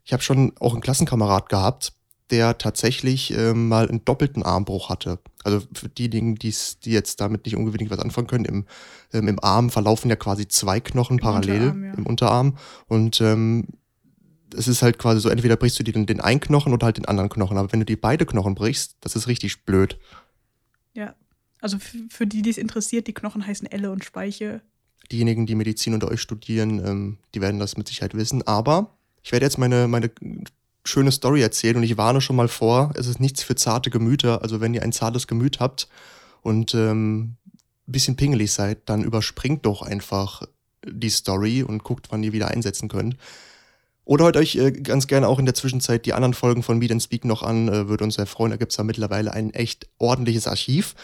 Ich 0.03 0.13
habe 0.13 0.23
schon 0.23 0.53
auch 0.59 0.73
einen 0.73 0.81
Klassenkamerad 0.81 1.49
gehabt, 1.49 1.93
der 2.31 2.57
tatsächlich 2.57 3.31
ähm, 3.37 3.67
mal 3.67 3.87
einen 3.87 4.03
doppelten 4.03 4.43
Armbruch 4.43 4.89
hatte. 4.89 5.19
Also 5.43 5.61
für 5.73 5.89
diejenigen, 5.89 6.35
die's, 6.35 6.79
die 6.79 6.91
jetzt 6.91 7.21
damit 7.21 7.45
nicht 7.45 7.55
unbedingt 7.55 7.91
was 7.91 7.99
anfangen 7.99 8.27
können, 8.27 8.45
im, 8.45 8.65
ähm, 9.13 9.27
im 9.27 9.43
Arm 9.43 9.69
verlaufen 9.69 10.09
ja 10.09 10.15
quasi 10.15 10.47
zwei 10.47 10.79
Knochen 10.79 11.17
Im 11.17 11.23
parallel 11.23 11.61
Unterarm, 11.61 11.83
ja. 11.83 11.93
im 11.93 12.05
Unterarm. 12.05 12.57
Und 12.87 13.21
ähm, 13.21 13.67
es 14.53 14.67
ist 14.67 14.81
halt 14.81 14.97
quasi 14.97 15.21
so, 15.21 15.29
entweder 15.29 15.55
brichst 15.55 15.79
du 15.79 15.83
dir 15.83 15.93
den, 15.93 16.05
den 16.05 16.21
einen 16.21 16.39
Knochen 16.39 16.73
oder 16.73 16.85
halt 16.85 16.97
den 16.97 17.05
anderen 17.05 17.29
Knochen. 17.29 17.57
Aber 17.57 17.71
wenn 17.71 17.79
du 17.79 17.85
die 17.85 17.95
beide 17.95 18.25
Knochen 18.25 18.55
brichst, 18.55 18.97
das 19.01 19.15
ist 19.15 19.27
richtig 19.27 19.63
blöd. 19.65 19.97
Ja. 20.93 21.15
Also 21.61 21.79
für, 21.79 21.97
für 22.09 22.27
die, 22.27 22.41
die 22.41 22.49
es 22.49 22.57
interessiert, 22.57 23.07
die 23.07 23.13
Knochen 23.13 23.45
heißen 23.45 23.69
Elle 23.71 23.91
und 23.91 24.03
Speiche. 24.03 24.61
Diejenigen, 25.11 25.45
die 25.45 25.55
Medizin 25.55 25.93
unter 25.93 26.09
euch 26.09 26.21
studieren, 26.21 26.85
ähm, 26.85 27.17
die 27.33 27.41
werden 27.41 27.59
das 27.59 27.77
mit 27.77 27.87
Sicherheit 27.87 28.13
wissen. 28.13 28.45
Aber 28.45 28.95
ich 29.23 29.31
werde 29.31 29.45
jetzt 29.45 29.57
meine, 29.57 29.87
meine 29.87 30.11
schöne 30.83 31.11
Story 31.11 31.41
erzählen 31.41 31.77
und 31.77 31.83
ich 31.83 31.97
warne 31.97 32.21
schon 32.21 32.35
mal 32.35 32.47
vor, 32.47 32.91
es 32.95 33.07
ist 33.07 33.19
nichts 33.19 33.43
für 33.43 33.55
zarte 33.55 33.89
Gemüter. 33.89 34.41
Also 34.41 34.61
wenn 34.61 34.73
ihr 34.73 34.83
ein 34.83 34.91
zartes 34.91 35.27
Gemüt 35.27 35.59
habt 35.59 35.87
und 36.41 36.75
ähm, 36.75 37.35
ein 37.87 37.91
bisschen 37.91 38.15
pingelig 38.15 38.51
seid, 38.51 38.87
dann 38.89 39.03
überspringt 39.03 39.65
doch 39.65 39.81
einfach 39.81 40.43
die 40.85 41.09
Story 41.09 41.63
und 41.63 41.83
guckt, 41.83 42.07
wann 42.11 42.23
ihr 42.23 42.33
wieder 42.33 42.49
einsetzen 42.49 42.89
könnt. 42.89 43.17
Oder 44.05 44.25
hört 44.25 44.37
euch 44.37 44.55
äh, 44.55 44.71
ganz 44.71 45.07
gerne 45.07 45.27
auch 45.27 45.39
in 45.39 45.45
der 45.45 45.55
Zwischenzeit 45.55 46.05
die 46.05 46.13
anderen 46.13 46.33
Folgen 46.33 46.63
von 46.63 46.77
Meet 46.77 46.91
and 46.91 47.03
Speak 47.03 47.25
noch 47.25 47.43
an, 47.43 47.67
äh, 47.67 47.87
würde 47.89 48.03
uns 48.03 48.15
sehr 48.15 48.27
freuen. 48.27 48.51
Da 48.51 48.57
gibt's 48.57 48.77
da 48.77 48.83
mittlerweile 48.83 49.33
ein 49.33 49.53
echt 49.53 49.87
ordentliches 49.97 50.47
Archiv. 50.47 50.95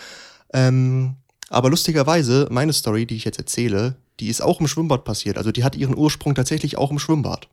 Ähm, 0.53 1.15
aber 1.49 1.69
lustigerweise, 1.69 2.47
meine 2.51 2.73
Story, 2.73 3.05
die 3.05 3.15
ich 3.15 3.25
jetzt 3.25 3.39
erzähle, 3.39 3.95
die 4.19 4.29
ist 4.29 4.41
auch 4.41 4.61
im 4.61 4.67
Schwimmbad 4.67 5.03
passiert. 5.03 5.37
Also 5.37 5.51
die 5.51 5.63
hat 5.63 5.75
ihren 5.75 5.97
Ursprung 5.97 6.35
tatsächlich 6.35 6.77
auch 6.77 6.91
im 6.91 6.99
Schwimmbad. 6.99 7.49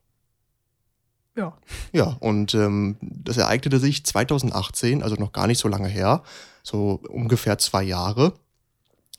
Ja. 1.34 1.56
Ja, 1.92 2.16
und 2.20 2.54
ähm, 2.54 2.96
das 3.00 3.38
ereignete 3.38 3.78
sich 3.78 4.04
2018, 4.04 5.02
also 5.02 5.16
noch 5.16 5.32
gar 5.32 5.46
nicht 5.46 5.58
so 5.58 5.68
lange 5.68 5.88
her, 5.88 6.22
so 6.62 7.00
ungefähr 7.08 7.58
zwei 7.58 7.84
Jahre. 7.84 8.34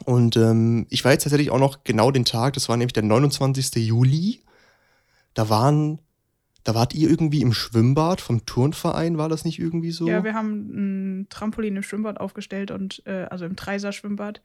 Und 0.05 0.37
ähm, 0.37 0.85
ich 0.89 1.03
war 1.03 1.11
jetzt 1.11 1.23
tatsächlich 1.23 1.49
auch 1.49 1.59
noch 1.59 1.83
genau 1.83 2.11
den 2.11 2.25
Tag, 2.25 2.53
das 2.53 2.69
war 2.69 2.77
nämlich 2.77 2.93
der 2.93 3.03
29. 3.03 3.75
Juli. 3.75 4.43
Da 5.33 5.49
waren, 5.49 5.99
da 6.63 6.75
wart 6.75 6.93
ihr 6.93 7.09
irgendwie 7.09 7.41
im 7.41 7.53
Schwimmbad 7.53 8.21
vom 8.21 8.45
Turnverein, 8.45 9.17
war 9.17 9.29
das 9.29 9.45
nicht 9.45 9.59
irgendwie 9.59 9.91
so? 9.91 10.07
Ja, 10.07 10.23
wir 10.23 10.33
haben 10.33 11.21
ein 11.21 11.27
Trampolin 11.29 11.75
im 11.75 11.83
Schwimmbad 11.83 12.19
aufgestellt 12.19 12.71
und 12.71 13.01
äh, 13.05 13.27
also 13.29 13.45
im 13.45 13.55
Dreiser 13.55 13.91
Schwimmbad 13.91 14.41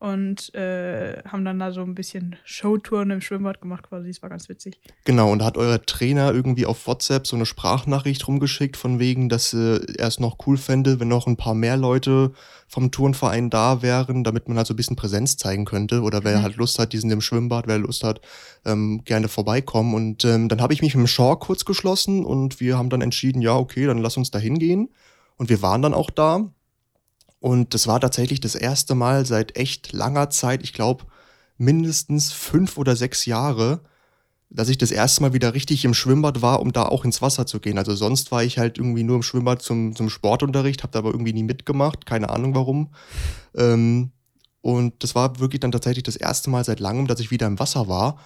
und 0.00 0.54
äh, 0.54 1.22
haben 1.24 1.44
dann 1.44 1.58
da 1.58 1.72
so 1.72 1.80
ein 1.80 1.94
bisschen 1.96 2.36
Showtouren 2.44 3.10
im 3.10 3.20
Schwimmbad 3.20 3.60
gemacht 3.60 3.88
quasi. 3.88 4.08
Das 4.08 4.22
war 4.22 4.30
ganz 4.30 4.48
witzig. 4.48 4.80
Genau, 5.04 5.32
und 5.32 5.40
da 5.40 5.46
hat 5.46 5.56
euer 5.56 5.82
Trainer 5.84 6.32
irgendwie 6.32 6.66
auf 6.66 6.86
WhatsApp 6.86 7.26
so 7.26 7.34
eine 7.34 7.46
Sprachnachricht 7.46 8.28
rumgeschickt, 8.28 8.76
von 8.76 9.00
wegen, 9.00 9.28
dass 9.28 9.52
äh, 9.54 9.80
er 9.98 10.06
es 10.06 10.20
noch 10.20 10.38
cool 10.46 10.56
fände, 10.56 11.00
wenn 11.00 11.08
noch 11.08 11.26
ein 11.26 11.36
paar 11.36 11.54
mehr 11.54 11.76
Leute 11.76 12.32
vom 12.68 12.90
Turnverein 12.92 13.50
da 13.50 13.82
wären, 13.82 14.22
damit 14.22 14.46
man 14.46 14.56
halt 14.56 14.68
so 14.68 14.74
ein 14.74 14.76
bisschen 14.76 14.94
Präsenz 14.96 15.36
zeigen 15.36 15.64
könnte. 15.64 16.02
Oder 16.02 16.22
wer 16.22 16.38
Mhm. 16.38 16.42
halt 16.42 16.56
Lust 16.56 16.78
hat, 16.78 16.92
die 16.92 16.98
sind 16.98 17.10
im 17.10 17.20
Schwimmbad, 17.20 17.66
wer 17.66 17.78
Lust 17.78 18.04
hat, 18.04 18.20
ähm, 18.64 19.02
gerne 19.04 19.26
vorbeikommen. 19.26 19.94
Und 19.94 20.24
ähm, 20.24 20.48
dann 20.48 20.60
habe 20.60 20.74
ich 20.74 20.80
mich 20.82 20.94
mit 20.94 21.04
dem 21.04 21.08
Shaw 21.08 21.36
kurz 21.40 21.64
geschlossen 21.64 22.24
und 22.24 22.60
wir 22.60 22.78
haben 22.78 22.90
dann 22.90 23.00
entschieden, 23.00 23.42
ja, 23.42 23.56
okay, 23.56 23.86
dann 23.86 23.98
lass 23.98 24.16
uns 24.16 24.30
da 24.30 24.38
hingehen. 24.38 24.90
Und 25.36 25.48
wir 25.48 25.60
waren 25.62 25.82
dann 25.82 25.94
auch 25.94 26.10
da. 26.10 26.52
Und 27.40 27.74
das 27.74 27.86
war 27.86 28.00
tatsächlich 28.00 28.40
das 28.40 28.54
erste 28.54 28.94
Mal 28.94 29.26
seit 29.26 29.56
echt 29.56 29.92
langer 29.92 30.30
Zeit, 30.30 30.62
ich 30.62 30.72
glaube 30.72 31.04
mindestens 31.56 32.32
fünf 32.32 32.78
oder 32.78 32.96
sechs 32.96 33.26
Jahre, 33.26 33.80
dass 34.50 34.68
ich 34.68 34.78
das 34.78 34.90
erste 34.90 35.22
Mal 35.22 35.32
wieder 35.32 35.54
richtig 35.54 35.84
im 35.84 35.92
Schwimmbad 35.92 36.40
war, 36.40 36.60
um 36.60 36.72
da 36.72 36.84
auch 36.84 37.04
ins 37.04 37.20
Wasser 37.20 37.46
zu 37.46 37.60
gehen. 37.60 37.78
Also 37.78 37.94
sonst 37.94 38.32
war 38.32 38.42
ich 38.42 38.58
halt 38.58 38.78
irgendwie 38.78 39.02
nur 39.02 39.16
im 39.16 39.22
Schwimmbad 39.22 39.60
zum, 39.60 39.94
zum 39.94 40.08
Sportunterricht, 40.08 40.82
habe 40.82 40.92
da 40.92 41.00
aber 41.00 41.10
irgendwie 41.10 41.32
nie 41.32 41.42
mitgemacht, 41.42 42.06
keine 42.06 42.30
Ahnung 42.30 42.54
warum. 42.54 42.88
Ähm, 43.54 44.12
und 44.62 45.02
das 45.02 45.14
war 45.14 45.38
wirklich 45.38 45.60
dann 45.60 45.72
tatsächlich 45.72 46.04
das 46.04 46.16
erste 46.16 46.50
Mal 46.50 46.64
seit 46.64 46.80
langem, 46.80 47.06
dass 47.06 47.20
ich 47.20 47.30
wieder 47.30 47.46
im 47.46 47.58
Wasser 47.58 47.88
war. 47.88 48.18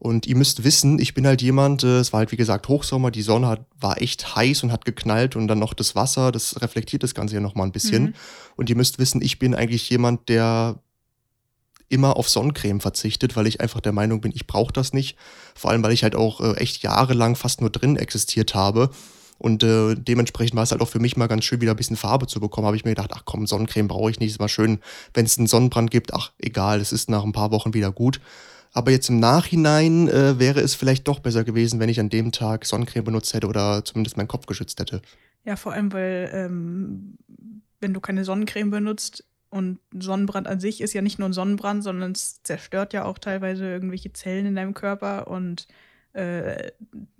Und 0.00 0.26
ihr 0.26 0.34
müsst 0.34 0.64
wissen, 0.64 0.98
ich 0.98 1.12
bin 1.12 1.26
halt 1.26 1.42
jemand, 1.42 1.84
äh, 1.84 1.98
es 1.98 2.14
war 2.14 2.20
halt 2.20 2.32
wie 2.32 2.36
gesagt 2.36 2.66
Hochsommer, 2.68 3.10
die 3.10 3.20
Sonne 3.20 3.46
hat, 3.48 3.66
war 3.78 4.00
echt 4.00 4.34
heiß 4.34 4.62
und 4.62 4.72
hat 4.72 4.86
geknallt 4.86 5.36
und 5.36 5.46
dann 5.46 5.58
noch 5.58 5.74
das 5.74 5.94
Wasser, 5.94 6.32
das 6.32 6.62
reflektiert 6.62 7.02
das 7.02 7.14
Ganze 7.14 7.34
ja 7.34 7.40
nochmal 7.42 7.66
ein 7.66 7.72
bisschen. 7.72 8.04
Mhm. 8.04 8.14
Und 8.56 8.70
ihr 8.70 8.76
müsst 8.76 8.98
wissen, 8.98 9.20
ich 9.20 9.38
bin 9.38 9.54
eigentlich 9.54 9.90
jemand, 9.90 10.30
der 10.30 10.80
immer 11.90 12.16
auf 12.16 12.30
Sonnencreme 12.30 12.80
verzichtet, 12.80 13.36
weil 13.36 13.46
ich 13.46 13.60
einfach 13.60 13.80
der 13.80 13.92
Meinung 13.92 14.22
bin, 14.22 14.32
ich 14.34 14.46
brauche 14.46 14.72
das 14.72 14.94
nicht. 14.94 15.18
Vor 15.54 15.70
allem, 15.70 15.82
weil 15.82 15.92
ich 15.92 16.02
halt 16.02 16.16
auch 16.16 16.40
äh, 16.40 16.54
echt 16.54 16.82
jahrelang 16.82 17.36
fast 17.36 17.60
nur 17.60 17.68
drin 17.68 17.96
existiert 17.96 18.54
habe. 18.54 18.88
Und 19.36 19.62
äh, 19.62 19.96
dementsprechend 19.96 20.56
war 20.56 20.62
es 20.62 20.70
halt 20.70 20.80
auch 20.80 20.88
für 20.88 20.98
mich 20.98 21.18
mal 21.18 21.26
ganz 21.26 21.44
schön, 21.44 21.60
wieder 21.60 21.72
ein 21.72 21.76
bisschen 21.76 21.96
Farbe 21.96 22.26
zu 22.26 22.40
bekommen. 22.40 22.66
Habe 22.66 22.76
ich 22.76 22.84
mir 22.84 22.92
gedacht, 22.92 23.10
ach 23.12 23.24
komm, 23.26 23.46
Sonnencreme 23.46 23.88
brauche 23.88 24.10
ich 24.10 24.18
nicht. 24.18 24.30
Ist 24.30 24.40
mal 24.40 24.48
schön, 24.48 24.80
wenn 25.12 25.26
es 25.26 25.36
einen 25.36 25.46
Sonnenbrand 25.46 25.90
gibt. 25.90 26.14
Ach, 26.14 26.32
egal, 26.38 26.80
es 26.80 26.92
ist 26.92 27.10
nach 27.10 27.24
ein 27.24 27.32
paar 27.32 27.50
Wochen 27.50 27.74
wieder 27.74 27.92
gut. 27.92 28.20
Aber 28.72 28.90
jetzt 28.90 29.08
im 29.08 29.18
Nachhinein 29.18 30.08
äh, 30.08 30.38
wäre 30.38 30.60
es 30.60 30.74
vielleicht 30.74 31.08
doch 31.08 31.18
besser 31.18 31.44
gewesen, 31.44 31.80
wenn 31.80 31.88
ich 31.88 31.98
an 31.98 32.08
dem 32.08 32.30
Tag 32.30 32.64
Sonnencreme 32.64 33.04
benutzt 33.04 33.34
hätte 33.34 33.48
oder 33.48 33.84
zumindest 33.84 34.16
meinen 34.16 34.28
Kopf 34.28 34.46
geschützt 34.46 34.78
hätte. 34.78 35.02
Ja, 35.44 35.56
vor 35.56 35.72
allem, 35.72 35.92
weil 35.92 36.30
ähm, 36.32 37.18
wenn 37.80 37.94
du 37.94 38.00
keine 38.00 38.24
Sonnencreme 38.24 38.70
benutzt 38.70 39.24
und 39.48 39.80
Sonnenbrand 39.92 40.46
an 40.46 40.60
sich 40.60 40.80
ist 40.80 40.92
ja 40.92 41.02
nicht 41.02 41.18
nur 41.18 41.28
ein 41.28 41.32
Sonnenbrand, 41.32 41.82
sondern 41.82 42.12
es 42.12 42.42
zerstört 42.42 42.92
ja 42.92 43.04
auch 43.04 43.18
teilweise 43.18 43.64
irgendwelche 43.64 44.12
Zellen 44.12 44.46
in 44.46 44.54
deinem 44.54 44.74
Körper 44.74 45.26
und 45.26 45.66
äh, 46.12 46.72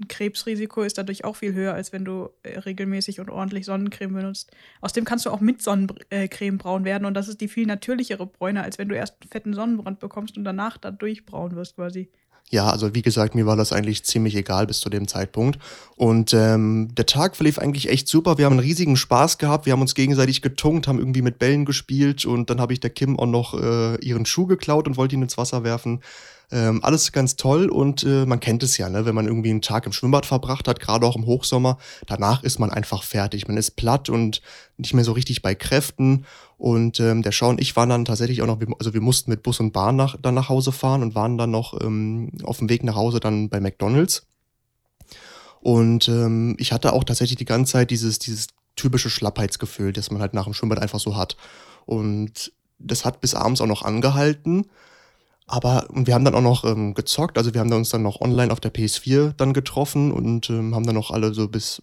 Krebsrisiko 0.09 0.83
ist 0.83 0.99
dadurch 0.99 1.25
auch 1.25 1.37
viel 1.37 1.55
höher, 1.55 1.75
als 1.75 1.93
wenn 1.93 2.05
du 2.05 2.31
äh, 2.43 2.59
regelmäßig 2.59 3.21
und 3.21 3.31
ordentlich 3.31 3.67
Sonnencreme 3.67 4.15
benutzt. 4.15 4.51
Außerdem 4.81 5.05
kannst 5.05 5.27
du 5.27 5.31
auch 5.31 5.41
mit 5.41 5.63
Sonnencreme 5.63 6.59
braun 6.59 6.85
werden 6.85 7.05
und 7.05 7.15
das 7.15 7.29
ist 7.29 7.41
die 7.41 7.49
viel 7.49 7.67
natürlichere 7.67 8.27
Bräune, 8.27 8.63
als 8.63 8.79
wenn 8.79 8.89
du 8.89 8.97
erst 8.97 9.17
einen 9.21 9.31
fetten 9.31 9.55
Sonnenbrand 9.55 10.01
bekommst 10.01 10.37
und 10.37 10.45
danach 10.45 10.77
dadurch 10.79 11.25
braun 11.25 11.55
wirst 11.55 11.77
quasi. 11.77 12.11
Ja, 12.51 12.69
also 12.69 12.95
wie 12.97 13.03
gesagt, 13.03 13.37
mir 13.37 13.47
war 13.47 13.57
das 13.57 13.73
eigentlich 13.73 14.05
ziemlich 14.05 14.35
egal 14.35 14.67
bis 14.67 14.81
zu 14.81 14.91
dem 14.91 15.07
Zeitpunkt. 15.07 15.61
Und 15.95 16.35
ähm, 16.35 16.89
der 16.97 17.07
Tag 17.07 17.37
verlief 17.37 17.61
eigentlich 17.61 17.89
echt 17.89 18.09
super. 18.09 18.39
Wir 18.39 18.47
haben 18.47 18.55
einen 18.55 18.61
riesigen 18.61 18.97
Spaß 18.97 19.39
gehabt. 19.39 19.67
Wir 19.67 19.73
haben 19.73 19.81
uns 19.81 19.95
gegenseitig 19.95 20.43
getunkt, 20.43 20.89
haben 20.89 20.99
irgendwie 20.99 21.23
mit 21.23 21.39
Bällen 21.39 21.65
gespielt 21.65 22.25
und 22.25 22.51
dann 22.51 22.61
habe 22.61 22.73
ich 22.73 22.81
der 22.81 22.91
Kim 22.91 23.21
auch 23.21 23.27
noch 23.27 23.55
äh, 23.55 24.05
ihren 24.05 24.27
Schuh 24.27 24.47
geklaut 24.47 24.89
und 24.89 24.97
wollte 24.97 25.15
ihn 25.15 25.23
ins 25.23 25.39
Wasser 25.39 25.63
werfen. 25.63 26.01
Ähm, 26.53 26.83
alles 26.83 27.13
ganz 27.13 27.37
toll 27.37 27.69
und 27.69 28.03
äh, 28.03 28.27
man 28.27 28.41
kennt 28.41 28.65
es 28.65 28.77
ja, 28.77 28.89
ne? 28.89 29.07
wenn 29.07 29.15
man 29.15 29.27
irgendwie 29.27 29.51
einen 29.51 29.63
Tag 29.63 29.87
im 29.87 29.93
Schwimmbad 29.93 30.27
verbracht 30.27 30.67
hat, 30.67 30.81
gerade 30.81 31.07
auch 31.07 31.15
im 31.15 31.25
Hochsommer, 31.25 31.79
danach 32.07 32.43
ist 32.43 32.59
man 32.59 32.71
einfach 32.71 33.05
fertig. 33.05 33.47
Man 33.47 33.57
ist 33.57 33.77
platt 33.77 34.09
und 34.09 34.43
nicht 34.77 34.93
mehr 34.93 35.05
so 35.05 35.13
richtig 35.13 35.43
bei 35.43 35.55
Kräften. 35.55 36.27
Und 36.59 36.99
ähm, 36.99 37.23
der 37.23 37.33
Schau 37.33 37.49
und 37.51 37.61
ich 37.61 37.77
waren 37.77 37.89
dann 37.89 38.05
tatsächlich 38.05 38.43
auch 38.43 38.47
noch, 38.47 38.59
also 38.79 38.93
wir 38.93 39.01
mussten 39.01 39.31
mit 39.31 39.43
Bus 39.43 39.61
und 39.61 39.73
Bahn 39.73 39.95
nach, 39.97 40.17
dann 40.21 40.35
nach 40.35 40.49
Hause 40.49 40.73
fahren 40.73 41.03
und 41.03 41.15
waren 41.15 41.39
dann 41.39 41.53
noch 41.53 41.81
ähm, 41.81 42.33
auf 42.43 42.59
dem 42.59 42.69
Weg 42.69 42.83
nach 42.83 42.97
Hause 42.97 43.21
dann 43.21 43.49
bei 43.49 43.61
McDonalds. 43.61 44.27
Und 45.61 46.09
ähm, 46.09 46.57
ich 46.59 46.73
hatte 46.73 46.93
auch 46.93 47.05
tatsächlich 47.05 47.39
die 47.39 47.45
ganze 47.45 47.73
Zeit 47.73 47.91
dieses, 47.91 48.19
dieses 48.19 48.49
typische 48.77 49.11
Schlappheitsgefühl, 49.11 49.93
das 49.93 50.11
man 50.11 50.21
halt 50.21 50.35
nach 50.35 50.45
dem 50.45 50.55
Schwimmbad 50.55 50.81
einfach 50.81 51.01
so 51.01 51.17
hat. 51.17 51.37
Und 51.87 52.53
das 52.79 53.05
hat 53.05 53.21
bis 53.21 53.35
abends 53.35 53.61
auch 53.61 53.67
noch 53.67 53.83
angehalten. 53.83 54.67
Aber 55.51 55.89
wir 55.93 56.15
haben 56.15 56.25
dann 56.25 56.37
auch 56.37 56.43
noch 56.43 56.65
ähm, 56.65 56.95
gezockt, 56.95 57.37
also 57.37 57.53
wir 57.53 57.61
haben 57.61 57.73
uns 57.73 57.91
dann 57.91 58.05
noch 58.05 58.21
online 58.21 58.53
auf 58.53 58.61
der 58.61 58.73
PS4 58.73 59.33
dann 59.33 59.53
getroffen 59.53 60.13
und 60.13 60.49
ähm, 60.49 60.77
haben 60.77 60.87
dann 60.87 60.95
noch 60.95 61.11
alle 61.11 61.35
so 61.35 61.49
bis 61.49 61.83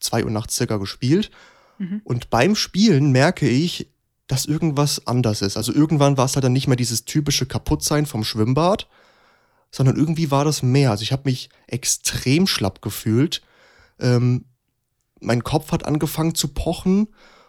2 0.00 0.24
Uhr 0.24 0.30
nachts 0.32 0.56
circa 0.56 0.76
gespielt. 0.78 1.30
Mhm. 1.78 2.00
Und 2.02 2.30
beim 2.30 2.56
Spielen 2.56 3.12
merke 3.12 3.48
ich, 3.48 3.88
dass 4.26 4.44
irgendwas 4.44 5.06
anders 5.06 5.40
ist. 5.40 5.56
Also 5.56 5.72
irgendwann 5.72 6.16
war 6.16 6.24
es 6.24 6.34
halt 6.34 6.42
dann 6.42 6.52
nicht 6.52 6.66
mehr 6.66 6.76
dieses 6.76 7.04
typische 7.04 7.46
Kaputtsein 7.46 8.06
vom 8.06 8.24
Schwimmbad, 8.24 8.88
sondern 9.70 9.94
irgendwie 9.94 10.32
war 10.32 10.44
das 10.44 10.64
mehr. 10.64 10.90
Also 10.90 11.04
ich 11.04 11.12
habe 11.12 11.22
mich 11.26 11.48
extrem 11.68 12.48
schlapp 12.48 12.82
gefühlt. 12.82 13.40
Ähm, 14.00 14.46
mein 15.20 15.44
Kopf 15.44 15.70
hat 15.70 15.86
angefangen 15.86 16.34
zu 16.34 16.48
pochen 16.48 17.06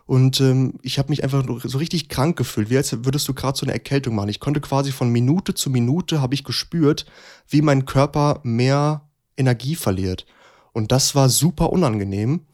und 0.07 0.39
ähm, 0.39 0.75
ich 0.83 0.99
habe 0.99 1.09
mich 1.09 1.23
einfach 1.23 1.45
so 1.63 1.77
richtig 1.77 2.07
krank 2.07 2.37
gefühlt, 2.37 2.69
wie 2.69 2.77
als 2.77 3.03
würdest 3.03 3.27
du 3.27 3.33
gerade 3.33 3.57
so 3.57 3.65
eine 3.65 3.73
Erkältung 3.73 4.15
machen. 4.15 4.29
Ich 4.29 4.39
konnte 4.39 4.61
quasi 4.61 4.93
von 4.93 5.09
Minute 5.11 5.53
zu 5.53 5.69
Minute 5.69 6.21
habe 6.21 6.33
ich 6.33 6.45
gespürt, 6.45 7.05
wie 7.49 7.61
mein 7.61 7.85
Körper 7.85 8.39
mehr 8.43 9.01
Energie 9.35 9.75
verliert. 9.75 10.25
Und 10.71 10.93
das 10.93 11.13
war 11.13 11.27
super 11.27 11.73
unangenehm. 11.73 12.45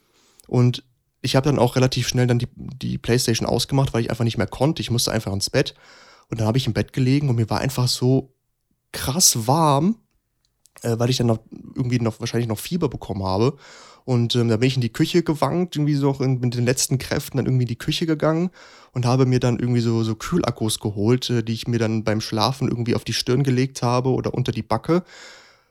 Und 0.48 0.84
ich 1.22 1.36
habe 1.36 1.48
dann 1.48 1.60
auch 1.60 1.76
relativ 1.76 2.08
schnell 2.08 2.26
dann 2.26 2.40
die, 2.40 2.48
die 2.56 2.98
Playstation 2.98 3.48
ausgemacht, 3.48 3.94
weil 3.94 4.02
ich 4.02 4.10
einfach 4.10 4.24
nicht 4.24 4.40
mehr 4.40 4.48
konnte. 4.48 4.82
Ich 4.82 4.90
musste 4.90 5.12
einfach 5.12 5.32
ins 5.32 5.52
Bett. 5.52 5.76
Und 6.32 6.40
dann 6.40 6.48
habe 6.48 6.58
ich 6.58 6.66
im 6.66 6.74
Bett 6.74 6.92
gelegen 6.92 7.30
und 7.30 7.36
mir 7.36 7.52
war 7.52 7.60
einfach 7.60 7.88
so 7.88 8.34
krass 8.92 9.46
warm, 9.46 9.98
äh, 10.82 10.98
weil 10.98 11.12
ich 11.12 11.18
dann 11.18 11.28
noch 11.28 11.40
irgendwie 11.76 12.00
noch 12.00 12.20
wahrscheinlich 12.20 12.48
noch 12.48 12.58
Fieber 12.58 12.90
bekommen 12.90 13.24
habe. 13.24 13.58
Und 14.06 14.36
ähm, 14.36 14.50
da 14.50 14.58
bin 14.58 14.68
ich 14.68 14.76
in 14.76 14.82
die 14.82 14.92
Küche 14.92 15.24
gewankt, 15.24 15.76
irgendwie 15.76 15.96
so 15.96 16.12
in, 16.20 16.40
mit 16.40 16.56
den 16.56 16.66
letzten 16.66 16.98
Kräften 16.98 17.38
dann 17.38 17.46
irgendwie 17.46 17.64
in 17.64 17.70
die 17.70 17.78
Küche 17.78 18.06
gegangen 18.06 18.50
und 18.92 19.06
habe 19.06 19.26
mir 19.26 19.40
dann 19.40 19.60
irgendwie 19.60 19.82
so, 19.82 20.04
so 20.04 20.16
Kühlakkus 20.16 20.80
geholt, 20.80 21.30
äh, 21.30 21.44
die 21.44 21.54
ich 21.54 21.68
mir 21.68 21.80
dann 21.80 22.04
beim 22.04 22.22
Schlafen 22.22 22.68
irgendwie 22.68 22.96
auf 22.96 23.04
die 23.04 23.14
Stirn 23.14 23.44
gelegt 23.44 23.82
habe 23.82 24.10
oder 24.10 24.34
unter 24.34 24.52
die 24.52 24.62
Backe, 24.62 25.04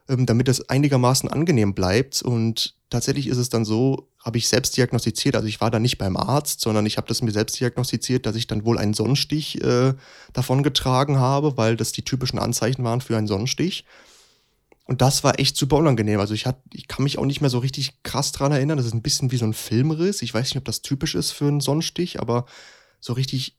ähm, 0.08 0.26
damit 0.26 0.48
das 0.48 0.68
einigermaßen 0.68 1.28
angenehm 1.30 1.74
bleibt. 1.74 2.22
Und 2.22 2.74
tatsächlich 2.88 3.26
ist 3.26 3.38
es 3.38 3.50
dann 3.50 3.64
so, 3.64 4.08
habe 4.24 4.38
ich 4.38 4.48
selbst 4.48 4.76
diagnostiziert, 4.76 5.36
also 5.36 5.48
ich 5.48 5.60
war 5.60 5.70
da 5.70 5.78
nicht 5.78 5.98
beim 5.98 6.16
Arzt, 6.16 6.60
sondern 6.60 6.86
ich 6.86 6.96
habe 6.96 7.08
das 7.08 7.22
mir 7.22 7.32
selbst 7.32 7.58
diagnostiziert, 7.60 8.24
dass 8.24 8.36
ich 8.36 8.46
dann 8.46 8.64
wohl 8.64 8.78
einen 8.78 8.94
Sonnenstich 8.94 9.62
äh, 9.62 9.94
davon 10.32 10.62
getragen 10.62 11.18
habe, 11.18 11.56
weil 11.56 11.76
das 11.76 11.92
die 11.92 12.04
typischen 12.04 12.38
Anzeichen 12.38 12.84
waren 12.84 13.00
für 13.00 13.16
einen 13.16 13.26
Sonnenstich. 13.26 13.84
Und 14.92 15.00
das 15.00 15.24
war 15.24 15.38
echt 15.38 15.57
super 15.57 15.76
unangenehm. 15.76 16.20
Also 16.20 16.35
ich, 16.35 16.44
hat, 16.44 16.61
ich 16.70 16.87
kann 16.87 17.05
mich 17.05 17.16
auch 17.16 17.24
nicht 17.24 17.40
mehr 17.40 17.48
so 17.48 17.61
richtig 17.61 18.02
krass 18.02 18.31
dran 18.31 18.52
erinnern. 18.52 18.76
Das 18.76 18.85
ist 18.85 18.92
ein 18.92 19.00
bisschen 19.00 19.33
wie 19.33 19.38
so 19.38 19.46
ein 19.46 19.55
Filmriss. 19.55 20.20
Ich 20.20 20.35
weiß 20.35 20.50
nicht, 20.50 20.59
ob 20.59 20.66
das 20.66 20.83
typisch 20.83 21.14
ist 21.14 21.31
für 21.31 21.48
einen 21.48 21.61
Sonnenstich, 21.61 22.20
aber 22.20 22.44
so 23.00 23.14
richtig 23.14 23.57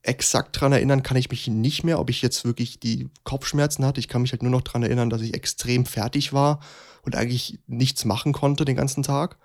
exakt 0.00 0.58
dran 0.58 0.72
erinnern 0.72 1.02
kann 1.02 1.18
ich 1.18 1.28
mich 1.28 1.46
nicht 1.46 1.84
mehr, 1.84 2.00
ob 2.00 2.08
ich 2.08 2.22
jetzt 2.22 2.46
wirklich 2.46 2.80
die 2.80 3.10
Kopfschmerzen 3.22 3.84
hatte. 3.84 4.00
Ich 4.00 4.08
kann 4.08 4.22
mich 4.22 4.32
halt 4.32 4.42
nur 4.42 4.50
noch 4.50 4.62
dran 4.62 4.82
erinnern, 4.82 5.10
dass 5.10 5.20
ich 5.20 5.34
extrem 5.34 5.84
fertig 5.84 6.32
war 6.32 6.60
und 7.02 7.16
eigentlich 7.16 7.58
nichts 7.66 8.06
machen 8.06 8.32
konnte 8.32 8.64
den 8.64 8.74
ganzen 8.74 9.02
Tag. 9.02 9.36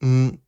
Mhm. 0.00 0.38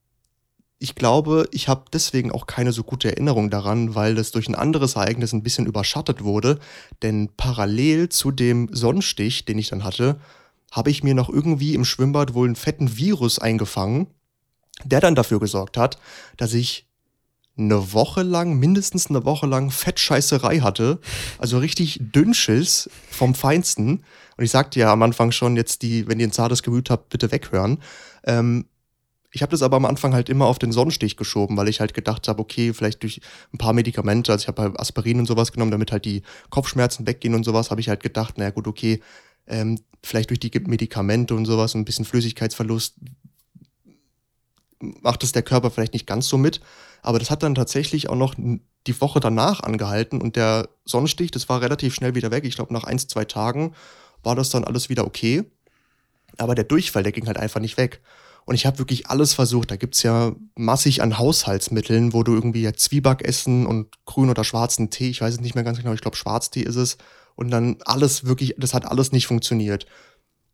Ich 0.78 0.94
glaube, 0.94 1.48
ich 1.52 1.68
habe 1.68 1.84
deswegen 1.90 2.30
auch 2.30 2.46
keine 2.46 2.70
so 2.70 2.82
gute 2.82 3.08
Erinnerung 3.10 3.48
daran, 3.48 3.94
weil 3.94 4.14
das 4.14 4.30
durch 4.30 4.46
ein 4.48 4.54
anderes 4.54 4.96
Ereignis 4.96 5.32
ein 5.32 5.42
bisschen 5.42 5.64
überschattet 5.64 6.22
wurde. 6.22 6.58
Denn 7.02 7.30
parallel 7.36 8.10
zu 8.10 8.30
dem 8.30 8.68
Sonnenstich, 8.72 9.46
den 9.46 9.58
ich 9.58 9.68
dann 9.68 9.84
hatte, 9.84 10.20
habe 10.70 10.90
ich 10.90 11.02
mir 11.02 11.14
noch 11.14 11.30
irgendwie 11.30 11.74
im 11.74 11.86
Schwimmbad 11.86 12.34
wohl 12.34 12.46
einen 12.46 12.56
fetten 12.56 12.98
Virus 12.98 13.38
eingefangen, 13.38 14.08
der 14.84 15.00
dann 15.00 15.14
dafür 15.14 15.40
gesorgt 15.40 15.78
hat, 15.78 15.98
dass 16.36 16.52
ich 16.52 16.86
eine 17.58 17.94
Woche 17.94 18.22
lang, 18.22 18.58
mindestens 18.58 19.08
eine 19.08 19.24
Woche 19.24 19.46
lang 19.46 19.70
Fettscheißerei 19.70 20.60
hatte. 20.60 21.00
Also 21.38 21.58
richtig 21.58 21.98
Dünnschiss 22.02 22.90
vom 23.10 23.34
Feinsten. 23.34 24.04
Und 24.36 24.44
ich 24.44 24.50
sagte 24.50 24.78
ja 24.78 24.92
am 24.92 25.02
Anfang 25.02 25.32
schon, 25.32 25.56
jetzt 25.56 25.80
die, 25.80 26.06
wenn 26.06 26.20
ihr 26.20 26.28
ein 26.28 26.32
zartes 26.32 26.62
Gemüt 26.62 26.90
habt, 26.90 27.08
bitte 27.08 27.32
weghören. 27.32 27.78
Ähm, 28.24 28.66
ich 29.36 29.42
habe 29.42 29.50
das 29.50 29.60
aber 29.60 29.76
am 29.76 29.84
Anfang 29.84 30.14
halt 30.14 30.30
immer 30.30 30.46
auf 30.46 30.58
den 30.58 30.72
Sonnenstich 30.72 31.18
geschoben, 31.18 31.58
weil 31.58 31.68
ich 31.68 31.80
halt 31.80 31.92
gedacht 31.92 32.26
habe, 32.26 32.40
okay, 32.40 32.72
vielleicht 32.72 33.02
durch 33.02 33.20
ein 33.52 33.58
paar 33.58 33.74
Medikamente, 33.74 34.32
also 34.32 34.42
ich 34.42 34.48
habe 34.48 34.62
halt 34.62 34.80
Aspirin 34.80 35.18
und 35.18 35.26
sowas 35.26 35.52
genommen, 35.52 35.70
damit 35.70 35.92
halt 35.92 36.06
die 36.06 36.22
Kopfschmerzen 36.48 37.06
weggehen 37.06 37.34
und 37.34 37.44
sowas, 37.44 37.70
habe 37.70 37.82
ich 37.82 37.90
halt 37.90 38.02
gedacht, 38.02 38.38
naja 38.38 38.48
gut, 38.48 38.66
okay, 38.66 39.02
ähm, 39.46 39.78
vielleicht 40.02 40.30
durch 40.30 40.40
die 40.40 40.50
Medikamente 40.60 41.34
und 41.34 41.44
sowas, 41.44 41.74
ein 41.74 41.84
bisschen 41.84 42.06
Flüssigkeitsverlust 42.06 42.94
macht 44.80 45.22
es 45.22 45.32
der 45.32 45.42
Körper 45.42 45.70
vielleicht 45.70 45.92
nicht 45.92 46.06
ganz 46.06 46.28
so 46.28 46.38
mit. 46.38 46.60
Aber 47.02 47.18
das 47.18 47.30
hat 47.30 47.42
dann 47.42 47.54
tatsächlich 47.54 48.08
auch 48.08 48.16
noch 48.16 48.34
die 48.36 49.00
Woche 49.00 49.20
danach 49.20 49.60
angehalten 49.60 50.22
und 50.22 50.36
der 50.36 50.70
Sonnenstich, 50.86 51.30
das 51.30 51.48
war 51.50 51.60
relativ 51.60 51.94
schnell 51.94 52.14
wieder 52.14 52.30
weg. 52.30 52.44
Ich 52.44 52.56
glaube, 52.56 52.72
nach 52.72 52.84
ein, 52.84 52.98
zwei 52.98 53.26
Tagen 53.26 53.74
war 54.22 54.34
das 54.34 54.48
dann 54.48 54.64
alles 54.64 54.88
wieder 54.88 55.06
okay. 55.06 55.44
Aber 56.38 56.54
der 56.54 56.64
Durchfall, 56.64 57.02
der 57.02 57.12
ging 57.12 57.26
halt 57.26 57.36
einfach 57.36 57.60
nicht 57.60 57.76
weg. 57.76 58.00
Und 58.46 58.54
ich 58.54 58.64
habe 58.64 58.78
wirklich 58.78 59.08
alles 59.08 59.34
versucht. 59.34 59.72
Da 59.72 59.76
gibt's 59.76 60.04
ja 60.04 60.32
massig 60.54 61.02
an 61.02 61.18
Haushaltsmitteln, 61.18 62.12
wo 62.12 62.22
du 62.22 62.32
irgendwie 62.32 62.62
ja 62.62 62.72
Zwieback 62.72 63.22
essen 63.22 63.66
und 63.66 63.88
grün 64.06 64.30
oder 64.30 64.44
schwarzen 64.44 64.88
Tee, 64.88 65.10
ich 65.10 65.20
weiß 65.20 65.34
es 65.34 65.40
nicht 65.40 65.56
mehr 65.56 65.64
ganz 65.64 65.78
genau, 65.78 65.92
ich 65.92 66.00
glaube 66.00 66.16
Schwarztee 66.16 66.62
ist 66.62 66.76
es. 66.76 66.96
Und 67.34 67.50
dann 67.50 67.76
alles 67.84 68.24
wirklich, 68.24 68.54
das 68.56 68.72
hat 68.72 68.86
alles 68.86 69.10
nicht 69.10 69.26
funktioniert. 69.26 69.86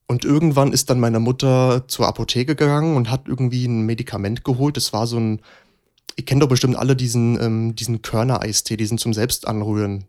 Und 0.06 0.24
irgendwann 0.24 0.72
ist 0.72 0.88
dann 0.88 1.00
meine 1.00 1.20
Mutter 1.20 1.84
zur 1.86 2.08
Apotheke 2.08 2.56
gegangen 2.56 2.96
und 2.96 3.10
hat 3.10 3.28
irgendwie 3.28 3.66
ein 3.66 3.82
Medikament 3.82 4.42
geholt. 4.42 4.78
Das 4.78 4.94
war 4.94 5.06
so 5.06 5.18
ein, 5.18 5.42
ihr 6.16 6.24
kennt 6.24 6.42
doch 6.42 6.48
bestimmt 6.48 6.76
alle 6.76 6.96
diesen, 6.96 7.38
ähm, 7.40 7.76
diesen 7.76 8.00
Körner-Eistee, 8.00 8.78
diesen 8.78 8.96
zum 8.96 9.12
Selbstanrühren. 9.12 10.06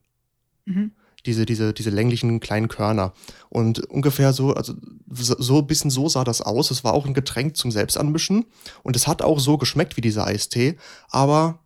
Mhm 0.65 0.93
diese, 1.25 1.45
diese, 1.45 1.73
diese 1.73 1.89
länglichen 1.89 2.39
kleinen 2.39 2.67
Körner. 2.67 3.13
Und 3.49 3.79
ungefähr 3.89 4.33
so, 4.33 4.53
also 4.53 4.73
so 5.09 5.59
ein 5.59 5.67
bisschen 5.67 5.89
so 5.89 6.09
sah 6.09 6.23
das 6.23 6.41
aus. 6.41 6.71
Es 6.71 6.83
war 6.83 6.93
auch 6.93 7.05
ein 7.05 7.13
Getränk 7.13 7.55
zum 7.57 7.71
Selbstanmischen. 7.71 8.45
Und 8.83 8.95
es 8.95 9.07
hat 9.07 9.21
auch 9.21 9.39
so 9.39 9.57
geschmeckt 9.57 9.97
wie 9.97 10.01
dieser 10.01 10.25
Eistee, 10.27 10.77
aber 11.09 11.59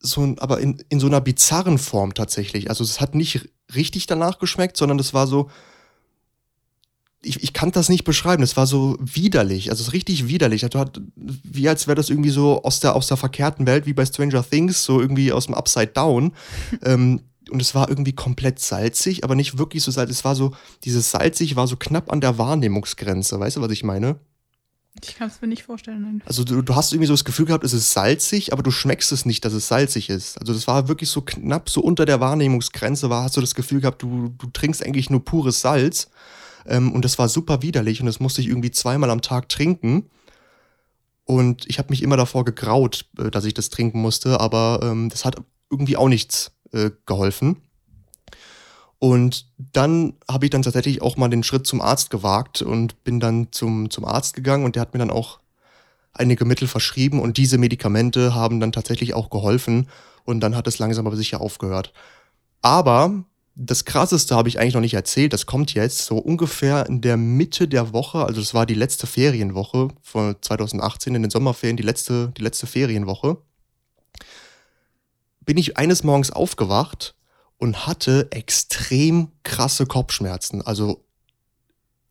so, 0.00 0.34
aber 0.38 0.60
in, 0.60 0.82
in 0.88 0.98
so 1.00 1.06
einer 1.06 1.20
bizarren 1.20 1.78
Form 1.78 2.14
tatsächlich. 2.14 2.68
Also 2.70 2.82
es 2.82 3.00
hat 3.00 3.14
nicht 3.14 3.48
richtig 3.74 4.06
danach 4.06 4.38
geschmeckt, 4.38 4.76
sondern 4.76 4.98
es 4.98 5.14
war 5.14 5.26
so, 5.26 5.48
ich, 7.22 7.42
ich 7.42 7.52
kann 7.52 7.70
das 7.70 7.88
nicht 7.88 8.04
beschreiben. 8.04 8.42
Es 8.42 8.56
war 8.56 8.66
so 8.66 8.96
widerlich, 9.00 9.70
also 9.70 9.80
es 9.80 9.88
ist 9.88 9.92
richtig 9.92 10.28
widerlich. 10.28 10.64
Also 10.64 10.78
hat, 10.78 11.00
wie 11.16 11.68
als 11.68 11.86
wäre 11.86 11.94
das 11.94 12.10
irgendwie 12.10 12.30
so 12.30 12.62
aus 12.62 12.80
der, 12.80 12.96
aus 12.96 13.06
der 13.06 13.16
verkehrten 13.16 13.66
Welt, 13.66 13.86
wie 13.86 13.92
bei 13.92 14.04
Stranger 14.04 14.44
Things, 14.48 14.84
so 14.84 15.00
irgendwie 15.00 15.32
aus 15.32 15.46
dem 15.46 15.54
Upside 15.54 15.88
Down. 15.88 16.32
ähm, 16.82 17.20
und 17.52 17.60
es 17.60 17.74
war 17.74 17.88
irgendwie 17.88 18.14
komplett 18.14 18.58
salzig, 18.58 19.24
aber 19.24 19.34
nicht 19.34 19.58
wirklich 19.58 19.82
so 19.82 19.90
salzig. 19.90 20.16
Es 20.16 20.24
war 20.24 20.34
so, 20.34 20.52
dieses 20.84 21.10
salzig 21.10 21.54
war 21.54 21.66
so 21.66 21.76
knapp 21.76 22.10
an 22.10 22.20
der 22.20 22.38
Wahrnehmungsgrenze. 22.38 23.38
Weißt 23.38 23.56
du, 23.56 23.60
was 23.60 23.70
ich 23.70 23.84
meine? 23.84 24.18
Ich 25.02 25.16
kann 25.16 25.28
es 25.28 25.40
mir 25.40 25.48
nicht 25.48 25.62
vorstellen. 25.62 26.02
Nein. 26.02 26.22
Also 26.26 26.44
du, 26.44 26.62
du 26.62 26.74
hast 26.74 26.92
irgendwie 26.92 27.06
so 27.06 27.14
das 27.14 27.24
Gefühl 27.24 27.46
gehabt, 27.46 27.64
es 27.64 27.72
ist 27.72 27.92
salzig, 27.92 28.52
aber 28.52 28.62
du 28.62 28.70
schmeckst 28.70 29.10
es 29.12 29.24
nicht, 29.24 29.44
dass 29.44 29.52
es 29.52 29.68
salzig 29.68 30.10
ist. 30.10 30.38
Also 30.38 30.52
das 30.52 30.66
war 30.66 30.88
wirklich 30.88 31.08
so 31.08 31.22
knapp, 31.22 31.70
so 31.70 31.80
unter 31.80 32.04
der 32.04 32.20
Wahrnehmungsgrenze 32.20 33.08
war, 33.08 33.24
hast 33.24 33.36
du 33.36 33.40
das 33.40 33.54
Gefühl 33.54 33.80
gehabt, 33.80 34.02
du, 34.02 34.34
du 34.36 34.46
trinkst 34.48 34.84
eigentlich 34.84 35.08
nur 35.08 35.24
pures 35.24 35.60
Salz. 35.60 36.10
Ähm, 36.66 36.92
und 36.92 37.04
das 37.04 37.18
war 37.18 37.28
super 37.28 37.62
widerlich 37.62 38.00
und 38.00 38.06
das 38.06 38.20
musste 38.20 38.40
ich 38.40 38.48
irgendwie 38.48 38.70
zweimal 38.70 39.10
am 39.10 39.22
Tag 39.22 39.48
trinken. 39.48 40.10
Und 41.24 41.64
ich 41.68 41.78
habe 41.78 41.90
mich 41.90 42.02
immer 42.02 42.16
davor 42.16 42.44
gegraut, 42.44 43.06
äh, 43.18 43.30
dass 43.30 43.44
ich 43.44 43.54
das 43.54 43.70
trinken 43.70 44.00
musste, 44.00 44.40
aber 44.40 44.80
ähm, 44.82 45.08
das 45.08 45.24
hat 45.24 45.36
irgendwie 45.70 45.96
auch 45.96 46.08
nichts 46.08 46.52
äh, 46.72 46.90
geholfen. 47.06 47.62
Und 48.98 49.46
dann 49.58 50.14
habe 50.30 50.46
ich 50.46 50.50
dann 50.50 50.62
tatsächlich 50.62 51.02
auch 51.02 51.16
mal 51.16 51.28
den 51.28 51.42
Schritt 51.42 51.66
zum 51.66 51.80
Arzt 51.80 52.10
gewagt 52.10 52.62
und 52.62 53.02
bin 53.02 53.18
dann 53.18 53.48
zum, 53.50 53.90
zum 53.90 54.04
Arzt 54.04 54.34
gegangen 54.34 54.64
und 54.64 54.76
der 54.76 54.82
hat 54.82 54.92
mir 54.92 55.00
dann 55.00 55.10
auch 55.10 55.40
einige 56.12 56.44
Mittel 56.44 56.68
verschrieben 56.68 57.20
und 57.20 57.36
diese 57.36 57.58
Medikamente 57.58 58.34
haben 58.34 58.60
dann 58.60 58.70
tatsächlich 58.70 59.14
auch 59.14 59.28
geholfen 59.28 59.88
und 60.24 60.40
dann 60.40 60.54
hat 60.54 60.68
es 60.68 60.78
langsam 60.78 61.06
aber 61.06 61.16
sicher 61.16 61.40
aufgehört. 61.40 61.92
Aber 62.60 63.24
das 63.54 63.84
krasseste 63.84 64.36
habe 64.36 64.48
ich 64.48 64.60
eigentlich 64.60 64.74
noch 64.74 64.80
nicht 64.80 64.94
erzählt, 64.94 65.32
das 65.32 65.46
kommt 65.46 65.74
jetzt 65.74 66.04
so 66.04 66.16
ungefähr 66.18 66.86
in 66.86 67.00
der 67.00 67.16
Mitte 67.16 67.68
der 67.68 67.92
Woche, 67.92 68.24
also 68.24 68.40
das 68.40 68.54
war 68.54 68.66
die 68.66 68.74
letzte 68.74 69.06
Ferienwoche 69.06 69.88
von 70.00 70.36
2018 70.40 71.14
in 71.14 71.22
den 71.22 71.30
Sommerferien, 71.30 71.76
die 71.76 71.82
letzte, 71.82 72.32
die 72.36 72.42
letzte 72.42 72.66
Ferienwoche 72.66 73.38
bin 75.44 75.56
ich 75.56 75.76
eines 75.76 76.04
Morgens 76.04 76.30
aufgewacht 76.30 77.14
und 77.58 77.86
hatte 77.86 78.28
extrem 78.30 79.28
krasse 79.44 79.86
Kopfschmerzen. 79.86 80.62
Also 80.62 81.04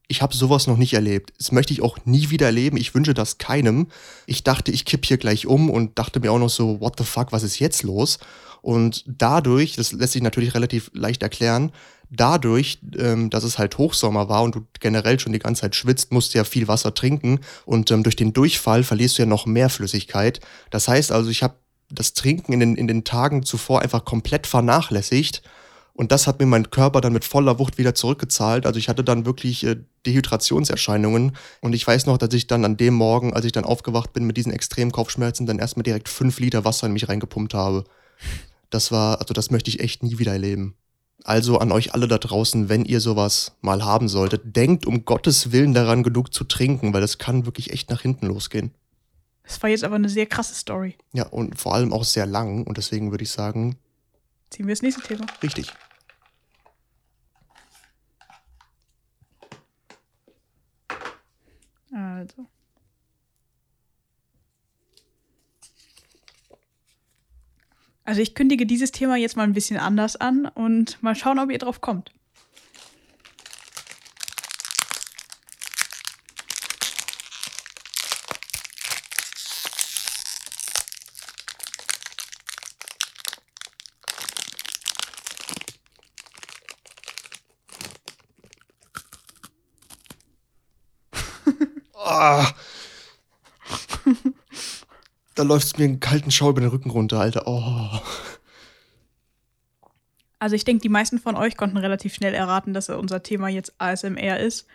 ich 0.08 0.22
habe 0.22 0.36
sowas 0.36 0.68
noch 0.68 0.78
nicht 0.78 0.94
erlebt. 0.94 1.32
Das 1.38 1.52
möchte 1.52 1.74
ich 1.74 1.82
auch 1.82 1.98
nie 2.06 2.30
wieder 2.30 2.48
erleben. 2.48 2.78
Ich 2.78 2.94
wünsche 2.94 3.14
das 3.14 3.38
keinem. 3.38 3.88
Ich 4.26 4.44
dachte, 4.44 4.72
ich 4.72 4.84
kipp 4.84 5.06
hier 5.06 5.18
gleich 5.18 5.48
um 5.48 5.70
und 5.70 5.98
dachte 5.98 6.20
mir 6.20 6.32
auch 6.32 6.40
noch 6.40 6.50
so, 6.50 6.82
what 6.82 6.96
the 6.98 7.06
fuck, 7.06 7.32
was 7.32 7.44
ist 7.44 7.60
jetzt 7.60 7.84
los? 7.84 8.20
Und 8.62 9.06
dadurch, 9.08 9.76
das 9.76 9.92
lässt 9.94 10.14
sich 10.14 10.22
natürlich 10.22 10.54
relativ 10.54 10.92
leicht 10.94 11.24
erklären, 11.24 11.72
dadurch, 12.12 12.80
ähm, 12.98 13.30
dass 13.30 13.44
es 13.44 13.58
halt 13.58 13.78
Hochsommer 13.78 14.30
war 14.30 14.44
und 14.44 14.56
du 14.56 14.68
generell 14.80 15.20
schon 15.20 15.34
die 15.34 15.40
ganze 15.40 15.62
Zeit 15.62 15.76
schwitzt, 15.76 16.12
musst 16.12 16.34
du 16.34 16.38
ja 16.38 16.44
viel 16.44 16.68
Wasser 16.68 16.94
trinken 16.94 17.40
und 17.66 17.90
ähm, 17.90 18.04
durch 18.04 18.18
den 18.18 18.34
Durchfall 18.34 18.84
verlierst 18.84 19.18
du 19.18 19.24
ja 19.24 19.26
noch 19.26 19.46
mehr 19.46 19.70
Flüssigkeit. 19.70 20.42
Das 20.70 20.88
heißt 20.88 21.12
also, 21.12 21.30
ich 21.30 21.42
habe 21.42 21.56
das 21.92 22.14
Trinken 22.14 22.54
in 22.54 22.60
den, 22.60 22.76
in 22.76 22.88
den 22.88 23.04
Tagen 23.04 23.44
zuvor 23.44 23.82
einfach 23.82 24.06
komplett 24.06 24.48
vernachlässigt 24.48 25.42
und 25.94 26.12
das 26.12 26.26
hat 26.26 26.40
mir 26.40 26.46
mein 26.46 26.72
Körper 26.72 27.02
dann 27.02 27.14
mit 27.14 27.26
voller 27.26 27.60
Wucht 27.60 27.78
wieder 27.78 27.94
zurückgezahlt. 27.94 28.66
Also 28.66 28.80
ich 28.80 28.90
hatte 28.90 29.04
dann 29.04 29.26
wirklich 29.26 29.64
äh, 29.66 29.78
Dehydrationserscheinungen. 30.06 31.34
Und 31.60 31.74
ich 31.74 31.86
weiß 31.86 32.06
noch, 32.06 32.18
dass 32.18 32.34
ich 32.34 32.48
dann 32.48 32.66
an 32.66 32.78
dem 32.78 32.94
Morgen, 32.94 33.34
als 33.34 33.46
ich 33.46 33.52
dann 33.52 33.66
aufgewacht 33.66 34.14
bin 34.14 34.26
mit 34.26 34.38
diesen 34.38 34.54
extremen 34.54 34.92
Kopfschmerzen, 34.92 35.46
dann 35.46 35.60
erstmal 35.60 35.84
direkt 35.84 36.10
fünf 36.10 36.40
Liter 36.40 36.66
Wasser 36.66 36.88
in 36.88 36.94
mich 36.94 37.10
reingepumpt 37.10 37.54
habe. 37.54 37.84
Das 38.70 38.92
war, 38.92 39.20
also 39.20 39.34
das 39.34 39.52
möchte 39.52 39.70
ich 39.70 39.82
echt 39.82 40.02
nie 40.02 40.18
wieder 40.18 40.32
erleben. 40.32 40.76
Also 41.24 41.60
an 41.60 41.72
euch 41.72 41.94
alle 41.94 42.08
da 42.08 42.18
draußen, 42.18 42.68
wenn 42.68 42.86
ihr 42.86 43.00
sowas 43.00 43.52
mal 43.62 43.86
haben 43.86 44.08
solltet, 44.08 44.56
denkt 44.56 44.88
um 44.88 45.06
Gottes 45.06 45.52
Willen 45.52 45.74
daran, 45.74 46.02
genug 46.02 46.34
zu 46.34 46.46
trinken, 46.46 46.94
weil 46.94 47.02
das 47.02 47.20
kann 47.20 47.46
wirklich 47.46 47.72
echt 47.72 47.92
nach 47.92 48.02
hinten 48.02 48.26
losgehen. 48.26 48.72
Das 49.44 49.62
war 49.62 49.70
jetzt 49.70 49.84
aber 49.84 49.96
eine 49.96 50.10
sehr 50.10 50.26
krasse 50.26 50.54
Story. 50.56 50.98
Ja, 51.14 51.28
und 51.28 51.60
vor 51.60 51.74
allem 51.76 51.94
auch 51.94 52.04
sehr 52.04 52.26
lang. 52.26 52.66
Und 52.66 52.78
deswegen 52.78 53.12
würde 53.12 53.24
ich 53.24 53.32
sagen, 53.32 53.78
Ziehen 54.50 54.68
wir 54.68 54.74
das 54.74 54.82
nächste 54.82 55.02
Thema. 55.02 55.26
richtig. 55.42 55.72
Also. 61.94 62.48
Also 68.04 68.22
ich 68.22 68.36
kündige 68.36 68.66
dieses 68.66 68.92
Thema 68.92 69.16
jetzt 69.16 69.38
mal 69.38 69.44
ein 69.44 69.54
bisschen 69.54 69.78
anders 69.78 70.16
an 70.16 70.46
und 70.48 71.02
mal 71.02 71.16
schauen, 71.16 71.40
ob 71.40 71.50
ihr 71.50 71.60
drauf 71.60 71.82
kommt. 71.82 72.12
Ah. 92.22 92.54
da 95.34 95.42
läuft 95.42 95.66
es 95.66 95.78
mir 95.80 95.86
einen 95.86 96.00
kalten 96.00 96.30
Schau 96.30 96.52
über 96.52 96.62
den 96.62 96.70
Rücken 96.70 96.92
runter, 96.92 97.20
Alter. 97.20 97.48
Oh. 97.48 98.00
Also 100.38 100.56
ich 100.56 100.64
denke, 100.64 100.84
die 100.84 100.90
meisten 100.90 101.18
von 101.18 101.36
euch 101.36 101.58
konnten 101.58 101.78
relativ 101.78 102.14
schnell 102.14 102.36
erraten, 102.36 102.76
dass 102.76 102.90
unser 102.90 103.24
Thema 103.24 103.50
jetzt 103.50 103.74
ASMR 103.80 104.40
ist. 104.40 104.68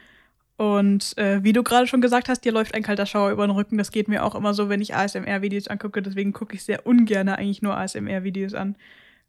Und 0.56 1.16
äh, 1.18 1.44
wie 1.44 1.52
du 1.52 1.62
gerade 1.62 1.87
schon 1.87 2.00
gesagt 2.00 2.28
hast, 2.28 2.40
dir 2.40 2.50
läuft 2.50 2.74
ein 2.74 2.82
kalter 2.82 3.06
Schauer 3.06 3.30
über 3.30 3.46
den 3.46 3.54
Rücken. 3.54 3.78
Das 3.78 3.92
geht 3.92 4.09
mir 4.09 4.24
auch 4.24 4.35
immer 4.35 4.52
so, 4.52 4.68
wenn 4.68 4.80
ich 4.80 4.96
ASMR-Videos 4.96 5.68
angucke. 5.68 6.02
Deswegen 6.02 6.32
gucke 6.32 6.56
ich 6.56 6.64
sehr 6.64 6.85
ungern 6.85 7.28
eigentlich 7.28 7.62
nur 7.62 7.76
ASMR-Videos 7.76 8.54
an. 8.54 8.74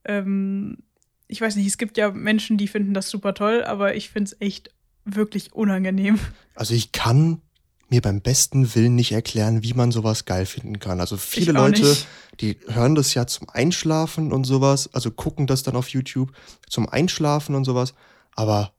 Ähm, 0.05 0.79
ich 1.27 1.39
weiß 1.39 1.55
nicht, 1.55 1.67
es 1.67 1.77
gibt 1.77 1.97
ja 1.97 2.09
Menschen, 2.09 2.57
die 2.57 2.67
finden 2.67 2.95
das 2.95 3.11
super 3.11 3.35
toll, 3.35 3.63
aber 3.63 3.93
ich 3.93 4.09
finde 4.09 4.31
es 4.31 4.41
echt 4.41 4.71
wirklich 5.05 5.53
unangenehm. 5.53 6.19
Also 6.55 6.73
ich 6.73 6.91
kann 6.91 7.41
mir 7.89 8.01
beim 8.01 8.21
besten 8.21 8.75
Willen 8.75 8.95
nicht 8.95 9.11
erklären, 9.11 9.63
wie 9.63 9.73
man 9.73 9.91
sowas 9.91 10.25
geil 10.25 10.45
finden 10.45 10.79
kann. 10.79 10.99
Also 10.99 11.17
viele 11.17 11.53
Leute, 11.53 11.83
nicht. 11.83 12.07
die 12.41 12.57
hören 12.67 12.95
das 12.95 13.13
ja 13.13 13.27
zum 13.27 13.49
Einschlafen 13.49 14.33
und 14.33 14.43
sowas, 14.43 14.93
also 14.93 15.11
gucken 15.11 15.47
das 15.47 15.63
dann 15.63 15.75
auf 15.75 15.89
YouTube 15.89 16.31
zum 16.69 16.89
Einschlafen 16.89 17.55
und 17.55 17.63
sowas. 17.63 17.93
Aber 18.35 18.73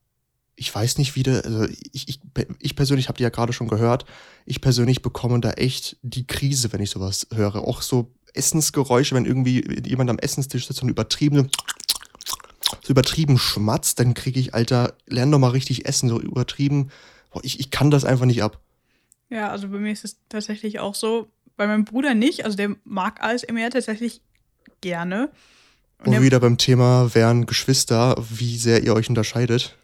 ich 0.56 0.74
weiß 0.74 0.98
nicht, 0.98 1.16
wie 1.16 1.22
der, 1.22 1.44
also 1.44 1.64
ich, 1.92 2.08
ich, 2.08 2.20
ich 2.58 2.76
persönlich 2.76 3.08
habe 3.08 3.16
die 3.16 3.22
ja 3.22 3.30
gerade 3.30 3.52
schon 3.52 3.68
gehört, 3.68 4.04
ich 4.44 4.60
persönlich 4.60 5.02
bekomme 5.02 5.40
da 5.40 5.52
echt 5.52 5.96
die 6.02 6.26
Krise, 6.26 6.72
wenn 6.72 6.82
ich 6.82 6.90
sowas 6.90 7.26
höre. 7.32 7.56
Auch 7.56 7.82
so 7.82 8.12
Essensgeräusche, 8.34 9.14
wenn 9.14 9.24
irgendwie 9.24 9.64
jemand 9.86 10.10
am 10.10 10.18
Essenstisch 10.18 10.66
sitzt 10.66 10.82
und 10.82 10.88
übertrieben 10.88 11.50
so 12.82 12.90
übertrieben 12.90 13.38
schmatzt, 13.38 13.98
dann 13.98 14.14
kriege 14.14 14.40
ich, 14.40 14.54
Alter, 14.54 14.94
lern 15.06 15.30
doch 15.30 15.38
mal 15.38 15.50
richtig 15.50 15.86
essen, 15.86 16.08
so 16.08 16.20
übertrieben. 16.20 16.90
Boah, 17.30 17.44
ich, 17.44 17.60
ich 17.60 17.70
kann 17.70 17.90
das 17.90 18.04
einfach 18.04 18.26
nicht 18.26 18.42
ab. 18.42 18.60
Ja, 19.30 19.50
also 19.50 19.68
bei 19.68 19.78
mir 19.78 19.92
ist 19.92 20.04
es 20.04 20.18
tatsächlich 20.28 20.78
auch 20.78 20.94
so. 20.94 21.30
Bei 21.56 21.66
meinem 21.66 21.84
Bruder 21.84 22.14
nicht. 22.14 22.44
Also 22.44 22.56
der 22.56 22.76
mag 22.84 23.22
ASMR 23.22 23.70
tatsächlich 23.70 24.20
gerne. 24.80 25.30
Und 26.04 26.12
der, 26.12 26.22
wieder 26.22 26.40
beim 26.40 26.56
Thema 26.56 27.14
wären 27.14 27.46
Geschwister, 27.46 28.16
wie 28.30 28.56
sehr 28.56 28.84
ihr 28.84 28.94
euch 28.94 29.08
unterscheidet. 29.08 29.76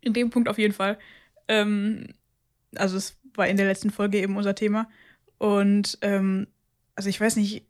in 0.00 0.14
dem 0.14 0.30
Punkt 0.30 0.48
auf 0.48 0.58
jeden 0.58 0.72
Fall. 0.72 0.98
Ähm, 1.48 2.06
also 2.74 2.96
es 2.96 3.18
war 3.34 3.46
in 3.46 3.56
der 3.56 3.66
letzten 3.66 3.90
Folge 3.90 4.18
eben 4.18 4.36
unser 4.36 4.54
Thema. 4.54 4.88
Und 5.38 5.98
ähm, 6.00 6.46
also 6.94 7.08
ich 7.10 7.20
weiß 7.20 7.36
nicht, 7.36 7.66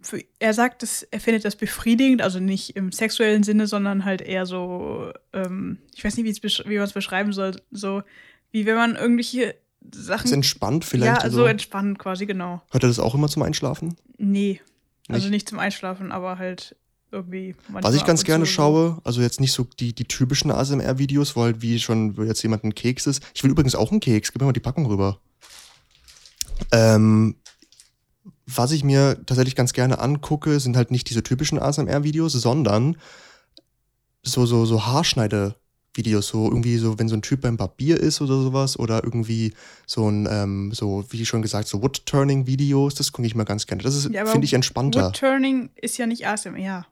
für, 0.00 0.22
er 0.38 0.54
sagt, 0.54 0.82
dass 0.82 1.02
er 1.02 1.20
findet 1.20 1.44
das 1.44 1.56
befriedigend, 1.56 2.22
also 2.22 2.40
nicht 2.40 2.76
im 2.76 2.92
sexuellen 2.92 3.42
Sinne, 3.42 3.66
sondern 3.66 4.04
halt 4.04 4.20
eher 4.22 4.46
so, 4.46 5.12
ähm, 5.32 5.78
ich 5.94 6.04
weiß 6.04 6.16
nicht, 6.16 6.42
wie 6.42 6.76
man 6.76 6.84
es 6.84 6.92
beschreiben 6.92 7.32
soll, 7.32 7.60
so 7.70 8.02
wie 8.50 8.66
wenn 8.66 8.76
man 8.76 8.96
irgendwelche 8.96 9.56
Sachen. 9.94 10.26
Ist 10.26 10.32
entspannt 10.32 10.84
vielleicht. 10.84 11.18
ja, 11.18 11.22
also, 11.22 11.38
so 11.38 11.44
entspannen 11.46 11.98
quasi, 11.98 12.26
genau. 12.26 12.62
Hört 12.70 12.84
ihr 12.84 12.88
das 12.88 12.98
auch 12.98 13.14
immer 13.14 13.28
zum 13.28 13.42
Einschlafen? 13.42 13.96
Nee. 14.18 14.60
Also 15.08 15.26
Nicht? 15.26 15.30
nicht 15.30 15.48
zum 15.48 15.58
Einschlafen, 15.58 16.10
aber 16.10 16.38
halt 16.38 16.74
irgendwie. 17.12 17.54
Was 17.68 17.94
ich 17.94 18.04
ganz 18.04 18.24
gerne 18.24 18.44
so. 18.44 18.50
schaue, 18.50 18.98
also 19.04 19.20
jetzt 19.20 19.40
nicht 19.40 19.52
so 19.52 19.66
die, 19.78 19.94
die 19.94 20.04
typischen 20.04 20.50
ASMR-Videos, 20.50 21.36
wo 21.36 21.42
halt 21.42 21.62
wie 21.62 21.78
schon 21.78 22.16
wo 22.16 22.22
jetzt 22.22 22.42
jemand 22.42 22.64
ein 22.64 22.74
Keks 22.74 23.06
ist. 23.06 23.22
Ich 23.34 23.44
will 23.44 23.50
übrigens 23.50 23.74
auch 23.74 23.90
einen 23.90 24.00
Keks, 24.00 24.32
gib 24.32 24.42
mir 24.42 24.46
mal 24.46 24.52
die 24.52 24.60
Packung 24.60 24.86
rüber. 24.86 25.20
Ähm, 26.72 27.36
was 28.46 28.72
ich 28.72 28.84
mir 28.84 29.16
tatsächlich 29.26 29.56
ganz 29.56 29.72
gerne 29.72 29.98
angucke, 29.98 30.60
sind 30.60 30.76
halt 30.76 30.90
nicht 30.90 31.08
diese 31.10 31.22
typischen 31.22 31.58
ASMR-Videos, 31.58 32.32
sondern 32.32 32.96
so, 34.22 34.46
so, 34.46 34.64
so 34.66 34.86
Haarschneide-Videos, 35.96 36.28
so 36.28 36.44
irgendwie 36.44 36.76
so, 36.76 36.98
wenn 36.98 37.08
so 37.08 37.16
ein 37.16 37.22
Typ 37.22 37.40
beim 37.40 37.56
Barbier 37.56 37.98
ist 37.98 38.20
oder 38.20 38.40
sowas, 38.40 38.78
oder 38.78 39.02
irgendwie 39.02 39.54
so 39.86 40.08
ein, 40.08 40.28
ähm, 40.30 40.72
so, 40.72 41.04
wie 41.10 41.24
schon 41.24 41.42
gesagt, 41.42 41.68
so 41.68 41.82
Wood-Turning-Videos, 41.82 42.94
das 42.94 43.12
gucke 43.12 43.26
ich 43.26 43.34
mir 43.34 43.44
ganz 43.44 43.66
gerne. 43.66 43.82
Das 43.82 43.94
ist, 43.94 44.10
Ja, 44.10 44.26
finde 44.26 44.44
ich, 44.44 44.52
entspannter. 44.52 45.06
Woodturning 45.06 45.70
ist 45.76 45.98
ja 45.98 46.06
nicht 46.06 46.26
ASMR. 46.26 46.86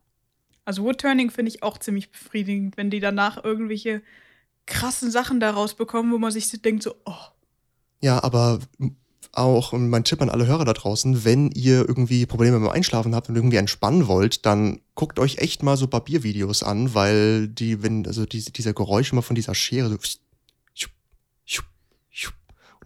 Also 0.65 0.83
Woodturning 0.85 1.31
finde 1.31 1.51
ich 1.51 1.63
auch 1.63 1.79
ziemlich 1.79 2.11
befriedigend, 2.11 2.77
wenn 2.77 2.91
die 2.91 3.01
danach 3.01 3.43
irgendwelche 3.45 4.03
krassen 4.67 5.11
Sachen 5.11 5.41
daraus 5.41 5.75
bekommen, 5.75 6.11
wo 6.13 6.19
man 6.19 6.33
sich 6.33 6.49
so 6.49 6.57
denkt, 6.57 6.83
so, 6.83 6.95
oh, 7.05 7.13
Ja, 8.01 8.23
aber 8.23 8.61
auch 9.37 9.73
und 9.73 9.89
mein 9.89 10.05
Tipp 10.05 10.23
an 10.23 10.31
alle 10.31 10.47
Hörer 10.47 10.65
da 10.65 10.73
draußen, 10.73 11.25
wenn 11.25 11.51
ihr 11.51 11.89
irgendwie 11.89 12.27
Probleme 12.27 12.59
beim 12.59 12.69
Einschlafen 12.69 13.15
habt 13.15 13.29
und 13.29 13.37
irgendwie 13.37 13.57
entspannen 13.57 14.07
wollt, 14.07 14.47
dann 14.47 14.81
guckt 14.95 15.19
euch 15.19 15.39
echt 15.39 15.63
mal 15.63 15.77
so 15.77 15.89
Barbiervideos 15.89 16.63
an, 16.63 16.95
weil 16.95 17.49
die, 17.49 17.83
wenn, 17.83 18.07
also 18.07 18.27
diese, 18.27 18.53
dieser 18.53 18.73
Geräusch 18.73 19.13
immer 19.13 19.23
von 19.23 19.37
dieser 19.37 19.55
Schere 19.55 19.89
so 19.89 19.97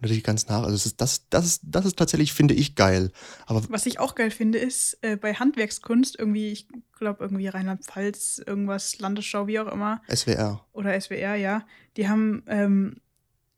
und 0.01 0.09
die 0.09 0.23
ganzen 0.23 0.49
Haare, 0.49 0.65
also 0.65 0.75
das 0.75 0.85
ist, 0.85 1.01
das, 1.01 1.29
das 1.29 1.45
ist, 1.45 1.61
das 1.63 1.85
ist 1.85 1.97
tatsächlich, 1.97 2.33
finde 2.33 2.53
ich, 2.53 2.75
geil. 2.75 3.11
Aber 3.45 3.61
Was 3.69 3.85
ich 3.85 3.99
auch 3.99 4.15
geil 4.15 4.31
finde, 4.31 4.57
ist 4.57 4.97
äh, 5.01 5.17
bei 5.17 5.33
Handwerkskunst 5.33 6.17
irgendwie, 6.17 6.51
ich 6.51 6.67
glaube 6.97 7.23
irgendwie 7.23 7.47
Rheinland-Pfalz, 7.47 8.41
irgendwas, 8.45 8.99
Landesschau, 8.99 9.47
wie 9.47 9.59
auch 9.59 9.71
immer, 9.71 10.01
SWR. 10.13 10.65
oder 10.71 10.99
SWR, 10.99 11.35
ja, 11.35 11.65
die 11.97 12.07
haben 12.07 12.43
ähm, 12.47 13.01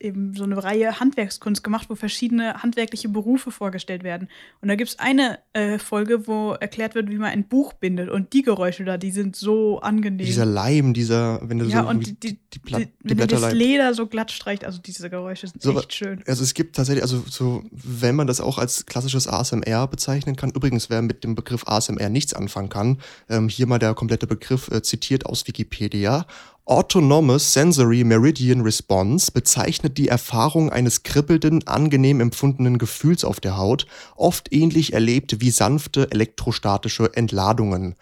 eben 0.01 0.33
so 0.33 0.43
eine 0.43 0.63
Reihe 0.63 0.99
Handwerkskunst 0.99 1.63
gemacht, 1.63 1.89
wo 1.89 1.95
verschiedene 1.95 2.61
handwerkliche 2.61 3.09
Berufe 3.09 3.51
vorgestellt 3.51 4.03
werden. 4.03 4.27
Und 4.61 4.67
da 4.67 4.75
gibt 4.75 4.89
es 4.89 4.99
eine 4.99 5.39
äh, 5.53 5.77
Folge, 5.77 6.27
wo 6.27 6.53
erklärt 6.53 6.95
wird, 6.95 7.09
wie 7.09 7.17
man 7.17 7.29
ein 7.29 7.47
Buch 7.47 7.73
bindet. 7.73 8.09
Und 8.09 8.33
die 8.33 8.41
Geräusche 8.41 8.83
da, 8.83 8.97
die 8.97 9.11
sind 9.11 9.35
so 9.35 9.79
angenehm. 9.79 10.25
Dieser 10.25 10.45
Leim, 10.45 10.93
dieser, 10.93 11.39
wenn 11.43 11.59
du 11.59 11.65
ja, 11.65 11.83
so 11.83 11.89
und 11.89 12.05
die, 12.05 12.19
die, 12.19 12.39
die, 12.53 12.59
Blatt, 12.59 12.81
die, 12.81 13.09
wenn 13.09 13.17
dir 13.17 13.27
das. 13.27 13.53
Leder 13.53 13.93
so 13.93 14.07
glatt 14.07 14.31
streicht, 14.31 14.65
also 14.65 14.79
diese 14.79 15.09
Geräusche 15.09 15.47
sind 15.47 15.61
So, 15.61 15.77
echt 15.77 15.93
schön. 15.93 16.23
Also 16.27 16.43
es 16.43 16.53
gibt 16.53 16.75
tatsächlich, 16.75 17.03
also 17.03 17.23
so, 17.27 17.63
wenn 17.71 18.15
man 18.15 18.27
das 18.27 18.41
auch 18.41 18.57
als 18.57 18.85
klassisches 18.85 19.27
ASMR 19.27 19.87
bezeichnen 19.87 20.35
kann, 20.35 20.51
übrigens, 20.51 20.89
wer 20.89 21.01
mit 21.01 21.23
dem 21.23 21.35
Begriff 21.35 21.67
ASMR 21.67 22.09
nichts 22.09 22.33
anfangen 22.33 22.69
kann, 22.69 22.99
ähm, 23.29 23.49
hier 23.49 23.67
mal 23.67 23.79
der 23.79 23.93
komplette 23.93 24.27
Begriff 24.27 24.69
äh, 24.69 24.81
zitiert 24.81 25.25
aus 25.25 25.47
Wikipedia. 25.47 26.25
Autonomous 26.65 27.53
Sensory 27.53 28.03
Meridian 28.03 28.61
Response 28.61 29.31
bezeichnet 29.31 29.97
die 29.97 30.07
Erfahrung 30.07 30.69
eines 30.69 31.03
kribbelnden, 31.03 31.67
angenehm 31.67 32.21
empfundenen 32.21 32.77
Gefühls 32.77 33.23
auf 33.25 33.39
der 33.39 33.57
Haut, 33.57 33.87
oft 34.15 34.53
ähnlich 34.53 34.93
erlebt 34.93 35.41
wie 35.41 35.51
sanfte 35.51 36.09
elektrostatische 36.11 37.13
Entladungen. 37.15 37.95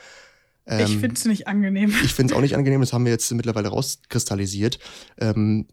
ich 0.66 0.72
Ähm, 0.72 1.00
finde 1.00 1.16
es 1.16 1.26
nicht 1.26 1.48
angenehm. 1.48 1.94
ich 2.04 2.14
finde 2.14 2.34
es 2.34 2.38
auch 2.38 2.42
nicht 2.42 2.56
angenehm, 2.56 2.82
das 2.82 2.94
haben 2.94 3.06
wir 3.06 3.12
jetzt 3.12 3.32
mittlerweile 3.32 3.70
rauskristallisiert. 3.70 4.78
Ähm, 5.20 5.66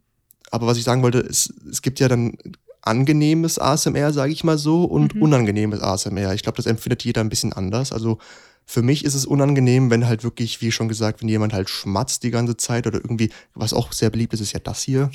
aber 0.50 0.66
was 0.66 0.78
ich 0.78 0.84
sagen 0.84 1.02
wollte, 1.02 1.18
es, 1.18 1.52
es 1.70 1.82
gibt 1.82 1.98
ja 2.00 2.08
dann 2.08 2.38
angenehmes 2.82 3.58
ASMR, 3.58 4.12
sage 4.12 4.32
ich 4.32 4.44
mal 4.44 4.58
so, 4.58 4.84
und 4.84 5.16
Mhm. 5.16 5.22
unangenehmes 5.22 5.80
ASMR. 5.82 6.34
Ich 6.34 6.42
glaube, 6.44 6.56
das 6.56 6.66
empfindet 6.66 7.02
jeder 7.04 7.20
ein 7.20 7.28
bisschen 7.28 7.52
anders. 7.52 7.92
Also 7.92 8.18
Für 8.66 8.82
mich 8.82 9.04
ist 9.04 9.14
es 9.14 9.24
unangenehm, 9.26 9.90
wenn 9.90 10.06
halt 10.06 10.24
wirklich, 10.24 10.60
wie 10.60 10.72
schon 10.72 10.88
gesagt, 10.88 11.22
wenn 11.22 11.28
jemand 11.28 11.52
halt 11.52 11.70
schmatzt 11.70 12.24
die 12.24 12.30
ganze 12.30 12.56
Zeit 12.56 12.86
oder 12.86 12.98
irgendwie, 12.98 13.32
was 13.54 13.72
auch 13.72 13.92
sehr 13.92 14.10
beliebt 14.10 14.34
ist, 14.34 14.40
ist 14.40 14.52
ja 14.52 14.58
das 14.58 14.82
hier. 14.82 15.10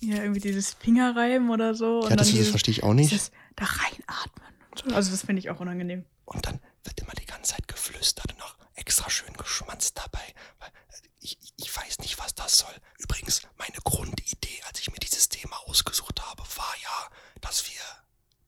Ja, 0.00 0.16
irgendwie 0.16 0.40
dieses 0.40 0.74
Fingerreiben 0.74 1.50
oder 1.50 1.74
so. 1.76 2.08
Ja, 2.08 2.16
das, 2.16 2.34
das 2.34 2.48
verstehe 2.48 2.72
ich 2.72 2.82
auch 2.82 2.92
nicht. 2.92 3.12
Dieses 3.12 3.30
da 3.54 3.64
reinatmen 3.64 4.48
und 4.70 4.78
so. 4.90 4.96
Also 4.96 5.12
das 5.12 5.24
finde 5.24 5.38
ich 5.38 5.50
auch 5.50 5.60
unangenehm. 5.60 6.04
Und 6.24 6.44
dann 6.44 6.58
wird 6.82 7.00
immer 7.00 7.12
die 7.12 7.26
ganze 7.26 7.52
Zeit 7.52 7.68
geflüstert 7.68 8.32
und 8.32 8.38
noch 8.40 8.56
extra 8.74 9.08
schön 9.08 9.32
geschmatzt 9.34 9.96
dabei. 9.96 10.24
Weil 10.58 10.70
ich, 11.20 11.38
ich 11.56 11.76
weiß 11.76 12.00
nicht, 12.00 12.18
was 12.18 12.34
das 12.34 12.58
soll. 12.58 12.74
Übrigens, 12.98 13.42
meine 13.58 13.78
Grundidee, 13.84 14.60
als 14.66 14.80
ich 14.80 14.90
mir 14.90 14.98
dieses 14.98 15.28
Thema 15.28 15.56
ausgesucht 15.68 16.20
habe, 16.20 16.42
war 16.56 16.74
ja, 16.82 17.16
dass 17.40 17.64
wir 17.70 17.80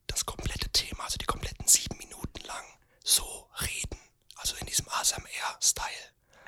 das 0.09 0.27
komplette 0.27 0.68
Thema, 0.70 1.05
also 1.05 1.18
die 1.18 1.27
kompletten 1.27 1.68
sieben 1.68 1.97
Minuten 1.99 2.44
lang, 2.47 2.64
so 3.05 3.49
reden. 3.61 3.99
Also 4.44 4.57
in 4.61 4.66
diesem 4.66 4.87
ASMR-Style. 4.90 5.88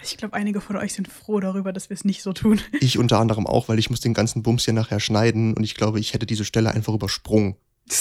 Ich 0.03 0.19
glaube, 0.19 0.35
einige 0.35 0.61
von 0.61 0.77
euch 0.77 0.93
sind 0.93 1.09
froh 1.09 1.41
darüber, 1.41 1.73
dass 1.73 1.89
wir 1.89 1.95
es 1.95 2.05
nicht 2.05 2.23
so 2.23 2.35
tun. 2.35 2.61
Ich 2.81 2.99
unter 2.99 3.19
anderem 3.19 3.47
auch, 3.47 3.71
weil 3.71 3.79
ich 3.79 3.89
muss 3.89 4.01
den 4.01 4.13
ganzen 4.13 4.43
Bums 4.43 4.67
hier 4.67 4.75
nachher 4.75 5.01
schneiden 5.01 5.55
und 5.55 5.65
ich 5.65 5.75
glaube, 5.75 5.99
ich 5.99 6.13
hätte 6.13 6.27
diese 6.27 6.45
Stelle 6.45 6.73
einfach 6.73 6.93
übersprungen. 6.93 7.57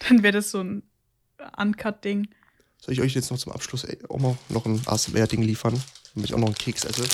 Dann 0.00 0.22
wäre 0.22 0.34
das 0.34 0.50
so 0.50 0.60
ein 0.60 0.82
Uncut-Ding. 1.56 2.28
Soll 2.76 2.92
ich 2.92 3.00
euch 3.00 3.14
jetzt 3.14 3.30
noch 3.30 3.38
zum 3.38 3.52
Abschluss 3.52 3.86
auch 4.10 4.18
mal 4.18 4.36
noch 4.50 4.66
ein 4.66 4.82
ASMR-Ding 4.84 5.40
liefern, 5.40 5.82
damit 6.12 6.28
ich 6.28 6.34
auch 6.34 6.38
noch 6.38 6.48
einen 6.48 6.54
Keks 6.54 6.84
esse? 6.84 7.04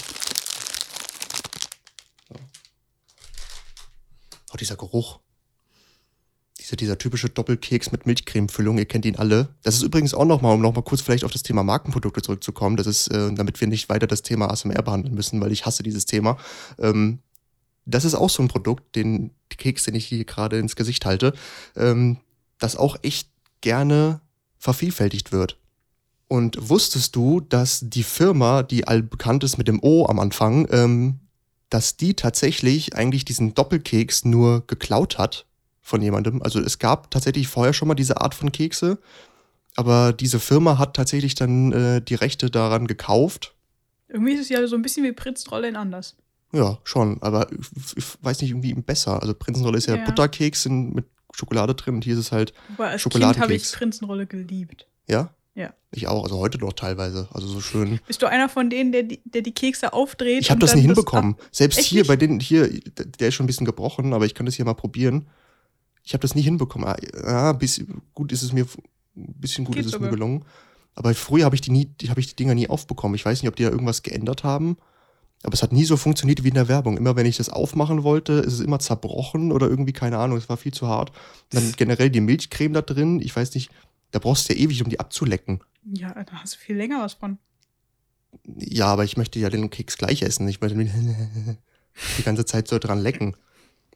So. 2.28 2.34
Oh, 4.52 4.56
dieser 4.56 4.74
Geruch. 4.74 5.20
Dieser, 6.64 6.76
dieser 6.76 6.96
typische 6.96 7.28
Doppelkeks 7.28 7.92
mit 7.92 8.06
Milchcremefüllung, 8.06 8.78
ihr 8.78 8.86
kennt 8.86 9.04
ihn 9.04 9.16
alle. 9.16 9.50
Das 9.64 9.74
ist 9.74 9.82
übrigens 9.82 10.14
auch 10.14 10.24
nochmal, 10.24 10.54
um 10.54 10.62
nochmal 10.62 10.82
kurz 10.82 11.02
vielleicht 11.02 11.24
auf 11.24 11.30
das 11.30 11.42
Thema 11.42 11.62
Markenprodukte 11.62 12.22
zurückzukommen, 12.22 12.78
das 12.78 12.86
ist, 12.86 13.08
äh, 13.08 13.34
damit 13.34 13.60
wir 13.60 13.68
nicht 13.68 13.90
weiter 13.90 14.06
das 14.06 14.22
Thema 14.22 14.50
ASMR 14.50 14.80
behandeln 14.80 15.14
müssen, 15.14 15.42
weil 15.42 15.52
ich 15.52 15.66
hasse 15.66 15.82
dieses 15.82 16.06
Thema. 16.06 16.38
Ähm, 16.78 17.18
das 17.84 18.06
ist 18.06 18.14
auch 18.14 18.30
so 18.30 18.42
ein 18.42 18.48
Produkt, 18.48 18.96
den 18.96 19.32
Keks, 19.50 19.84
den 19.84 19.94
ich 19.94 20.06
hier 20.06 20.24
gerade 20.24 20.58
ins 20.58 20.74
Gesicht 20.74 21.04
halte, 21.04 21.34
ähm, 21.76 22.16
das 22.58 22.76
auch 22.76 22.96
echt 23.02 23.28
gerne 23.60 24.22
vervielfältigt 24.56 25.32
wird. 25.32 25.58
Und 26.28 26.70
wusstest 26.70 27.14
du, 27.14 27.40
dass 27.40 27.80
die 27.82 28.04
Firma, 28.04 28.62
die 28.62 28.88
allbekannt 28.88 29.44
ist 29.44 29.58
mit 29.58 29.68
dem 29.68 29.82
O 29.82 30.06
am 30.06 30.18
Anfang, 30.18 30.66
ähm, 30.70 31.20
dass 31.68 31.98
die 31.98 32.14
tatsächlich 32.14 32.96
eigentlich 32.96 33.26
diesen 33.26 33.52
Doppelkeks 33.52 34.24
nur 34.24 34.66
geklaut 34.66 35.18
hat 35.18 35.44
von 35.84 36.02
jemandem? 36.02 36.42
Also 36.42 36.58
es 36.58 36.80
gab 36.80 37.10
tatsächlich 37.10 37.46
vorher 37.46 37.74
schon 37.74 37.86
mal 37.86 37.94
diese 37.94 38.20
Art 38.20 38.34
von 38.34 38.50
Kekse, 38.50 38.98
aber 39.76 40.12
diese 40.12 40.40
Firma 40.40 40.78
hat 40.78 40.96
tatsächlich 40.96 41.36
dann 41.36 41.72
äh, 41.72 42.02
die 42.02 42.14
Rechte 42.14 42.50
daran 42.50 42.88
gekauft. 42.88 43.54
Irgendwie 44.08 44.32
ist 44.32 44.40
es 44.40 44.48
ja 44.48 44.66
so 44.66 44.76
ein 44.76 44.82
bisschen 44.82 45.04
wie 45.04 45.12
Prinzenrolle 45.12 45.68
in 45.68 45.76
anders. 45.76 46.16
Ja, 46.52 46.78
schon, 46.84 47.20
aber 47.20 47.48
ich, 47.52 47.96
ich 47.96 48.04
weiß 48.22 48.40
nicht, 48.40 48.50
irgendwie 48.50 48.74
besser. 48.74 49.20
Also 49.20 49.34
Prinzenrolle 49.34 49.78
ist 49.78 49.86
ja, 49.86 49.96
ja. 49.96 50.04
Butterkeks 50.04 50.66
mit 50.68 51.04
Schokolade 51.32 51.74
drin 51.74 51.96
und 51.96 52.04
hier 52.04 52.14
ist 52.14 52.20
es 52.20 52.32
halt 52.32 52.54
Aber 52.74 52.88
als 52.88 53.02
Kind 53.02 53.38
habe 53.38 53.54
ich 53.54 53.70
Prinzenrolle 53.70 54.26
geliebt. 54.26 54.86
Ja? 55.08 55.34
Ja. 55.54 55.72
Ich 55.92 56.06
auch, 56.06 56.24
also 56.24 56.38
heute 56.38 56.58
noch 56.58 56.72
teilweise. 56.72 57.28
Also 57.32 57.46
so 57.46 57.60
schön. 57.60 58.00
Bist 58.06 58.22
du 58.22 58.26
einer 58.26 58.48
von 58.48 58.70
denen, 58.70 58.92
der 58.92 59.02
die, 59.02 59.20
der 59.24 59.42
die 59.42 59.52
Kekse 59.52 59.92
aufdreht? 59.92 60.40
Ich 60.40 60.50
habe 60.50 60.60
das 60.60 60.74
nie 60.74 60.82
hinbekommen. 60.82 61.36
Selbst 61.50 61.78
Echt 61.78 61.88
hier, 61.88 62.02
nicht? 62.02 62.08
bei 62.08 62.16
denen, 62.16 62.40
hier, 62.40 62.68
der 63.18 63.28
ist 63.28 63.34
schon 63.34 63.44
ein 63.44 63.46
bisschen 63.48 63.66
gebrochen, 63.66 64.14
aber 64.14 64.24
ich 64.24 64.34
kann 64.34 64.46
das 64.46 64.54
hier 64.54 64.64
mal 64.64 64.74
probieren. 64.74 65.28
Ich 66.04 66.12
habe 66.12 66.22
das 66.22 66.34
nie 66.34 66.42
hinbekommen. 66.42 66.86
Ah, 66.86 66.96
ja, 67.26 67.52
bisschen, 67.52 68.02
gut 68.14 68.30
ist 68.30 68.42
es 68.42 68.52
mir, 68.52 68.66
ein 69.16 69.34
bisschen 69.40 69.64
gut 69.64 69.74
Geht 69.74 69.82
ist 69.82 69.86
es 69.86 69.92
sogar. 69.92 70.10
mir 70.10 70.14
gelungen. 70.16 70.44
Aber 70.94 71.14
früher 71.14 71.44
habe 71.44 71.54
ich 71.56 71.60
die 71.60 71.70
nie, 71.70 71.90
habe 72.08 72.20
ich 72.20 72.28
die 72.28 72.36
Dinger 72.36 72.54
nie 72.54 72.68
aufbekommen. 72.68 73.14
Ich 73.14 73.24
weiß 73.24 73.42
nicht, 73.42 73.48
ob 73.48 73.56
die 73.56 73.64
da 73.64 73.70
irgendwas 73.70 74.02
geändert 74.02 74.44
haben. 74.44 74.76
Aber 75.42 75.54
es 75.54 75.62
hat 75.62 75.72
nie 75.72 75.84
so 75.84 75.96
funktioniert 75.96 76.42
wie 76.44 76.48
in 76.48 76.54
der 76.54 76.68
Werbung. 76.68 76.96
Immer 76.96 77.16
wenn 77.16 77.26
ich 77.26 77.36
das 77.36 77.50
aufmachen 77.50 78.02
wollte, 78.02 78.34
ist 78.34 78.54
es 78.54 78.60
immer 78.60 78.78
zerbrochen 78.78 79.52
oder 79.52 79.68
irgendwie, 79.68 79.92
keine 79.92 80.18
Ahnung, 80.18 80.38
es 80.38 80.48
war 80.48 80.56
viel 80.56 80.72
zu 80.72 80.88
hart. 80.88 81.12
dann 81.50 81.72
generell 81.76 82.10
die 82.10 82.20
Milchcreme 82.20 82.72
da 82.72 82.82
drin, 82.82 83.20
ich 83.20 83.34
weiß 83.34 83.54
nicht, 83.54 83.70
da 84.10 84.20
brauchst 84.20 84.48
du 84.48 84.54
ja 84.54 84.60
ewig, 84.60 84.82
um 84.82 84.88
die 84.88 85.00
abzulecken. 85.00 85.60
Ja, 85.84 86.14
da 86.24 86.32
hast 86.34 86.54
du 86.54 86.58
viel 86.58 86.76
länger 86.76 87.02
was 87.02 87.14
von. 87.14 87.38
Ja, 88.56 88.86
aber 88.86 89.04
ich 89.04 89.16
möchte 89.16 89.38
ja 89.38 89.50
den 89.50 89.68
Keks 89.70 89.98
gleich 89.98 90.22
essen. 90.22 90.48
Ich 90.48 90.60
möchte 90.60 90.78
die 92.18 92.22
ganze 92.22 92.44
Zeit 92.46 92.68
so 92.68 92.78
dran 92.78 93.00
lecken. 93.00 93.36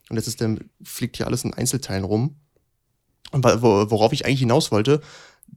Und 0.09 0.17
jetzt 0.17 0.27
ist 0.27 0.41
der, 0.41 0.57
fliegt 0.83 1.17
hier 1.17 1.27
alles 1.27 1.45
in 1.45 1.55
Einzelteilen 1.55 2.05
rum. 2.05 2.37
Und 3.31 3.45
worauf 3.45 4.13
ich 4.13 4.25
eigentlich 4.25 4.41
hinaus 4.41 4.73
wollte, 4.73 5.03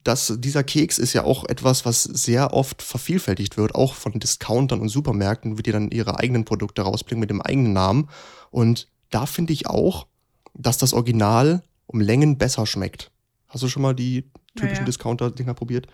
dass 0.04 0.34
dieser 0.38 0.64
Keks 0.64 0.98
ist 0.98 1.14
ja 1.14 1.24
auch 1.24 1.46
etwas, 1.46 1.86
was 1.86 2.04
sehr 2.04 2.54
oft 2.54 2.82
vervielfältigt 2.82 3.58
wird, 3.58 3.76
auch 3.76 3.94
von 3.94 4.20
Discountern 4.20 4.82
und 4.82 4.90
Supermärkten, 4.90 5.58
wie 5.58 5.64
die 5.64 5.72
dann 5.72 5.92
ihre 5.92 6.20
eigenen 6.20 6.46
Produkte 6.46 6.82
rausbringen 6.82 7.20
mit 7.20 7.30
dem 7.30 7.42
eigenen 7.42 7.74
Namen. 7.74 8.10
Und 8.50 8.88
da 9.10 9.26
finde 9.26 9.54
ich 9.54 9.68
auch, 9.68 10.08
dass 10.54 10.78
das 10.78 10.94
Original 10.94 11.64
um 11.88 12.02
Längen 12.02 12.38
besser 12.38 12.66
schmeckt. 12.66 13.12
Hast 13.48 13.64
du 13.64 13.68
schon 13.68 13.82
mal 13.82 13.94
die 13.94 14.24
typischen 14.56 14.76
ja, 14.76 14.80
ja. 14.80 14.86
Discounter-Dinger 14.86 15.54
probiert? 15.54 15.88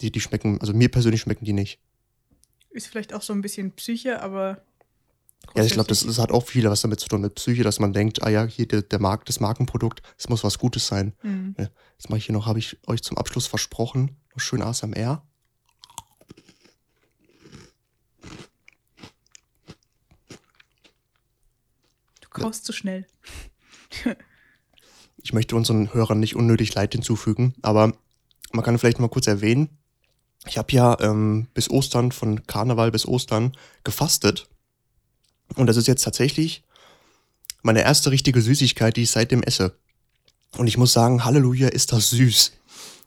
Die, 0.00 0.10
die 0.10 0.20
schmecken, 0.20 0.60
also 0.60 0.72
mir 0.72 0.90
persönlich 0.90 1.22
schmecken 1.22 1.44
die 1.44 1.52
nicht. 1.52 1.78
Ist 2.70 2.88
vielleicht 2.88 3.14
auch 3.14 3.22
so 3.22 3.32
ein 3.32 3.42
bisschen 3.42 3.72
Psyche, 3.72 4.22
aber 4.22 4.62
ja, 5.56 5.64
ich 5.64 5.72
glaube, 5.72 5.88
das, 5.88 6.04
das, 6.04 6.18
hat 6.18 6.32
auch 6.32 6.46
viel 6.46 6.68
was 6.68 6.82
damit 6.82 7.00
zu 7.00 7.08
tun 7.08 7.22
mit 7.22 7.34
Psyche, 7.36 7.62
dass 7.62 7.78
man 7.78 7.94
denkt, 7.94 8.22
ah 8.22 8.28
ja, 8.28 8.44
hier 8.44 8.68
der, 8.68 8.82
der 8.82 8.98
Markt, 8.98 9.28
das 9.28 9.40
Markenprodukt, 9.40 10.02
es 10.18 10.28
muss 10.28 10.44
was 10.44 10.58
Gutes 10.58 10.86
sein. 10.86 11.14
Mhm. 11.22 11.54
Ja, 11.58 11.68
jetzt 11.92 12.10
mache 12.10 12.18
ich 12.18 12.26
hier 12.26 12.34
noch, 12.34 12.46
habe 12.46 12.58
ich 12.58 12.76
euch 12.86 13.02
zum 13.02 13.16
Abschluss 13.16 13.46
versprochen, 13.46 14.16
noch 14.34 14.40
schön 14.40 14.60
ASMR. 14.60 15.26
Du 22.20 22.28
kaufst 22.28 22.64
ja. 22.64 22.66
zu 22.66 22.72
schnell. 22.74 23.06
ich 25.22 25.32
möchte 25.32 25.56
unseren 25.56 25.94
Hörern 25.94 26.20
nicht 26.20 26.36
unnötig 26.36 26.74
Leid 26.74 26.92
hinzufügen, 26.92 27.54
aber 27.62 27.94
man 28.52 28.64
kann 28.64 28.78
vielleicht 28.78 28.98
mal 28.98 29.08
kurz 29.08 29.26
erwähnen, 29.26 29.78
ich 30.46 30.58
habe 30.58 30.70
ja 30.72 31.00
ähm, 31.00 31.48
bis 31.54 31.70
Ostern, 31.70 32.12
von 32.12 32.46
Karneval 32.46 32.92
bis 32.92 33.06
Ostern 33.06 33.52
gefastet 33.84 34.48
und 35.54 35.66
das 35.66 35.76
ist 35.76 35.86
jetzt 35.86 36.02
tatsächlich 36.02 36.64
meine 37.62 37.82
erste 37.82 38.10
richtige 38.10 38.40
Süßigkeit, 38.40 38.96
die 38.96 39.02
ich 39.02 39.10
seitdem 39.10 39.42
esse. 39.42 39.76
Und 40.56 40.66
ich 40.66 40.78
muss 40.78 40.92
sagen, 40.92 41.24
Halleluja, 41.24 41.68
ist 41.68 41.92
das 41.92 42.10
süß. 42.10 42.52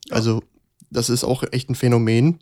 Ja. 0.10 0.16
Also, 0.16 0.44
das 0.90 1.10
ist 1.10 1.24
auch 1.24 1.44
echt 1.52 1.70
ein 1.70 1.76
Phänomen. 1.76 2.40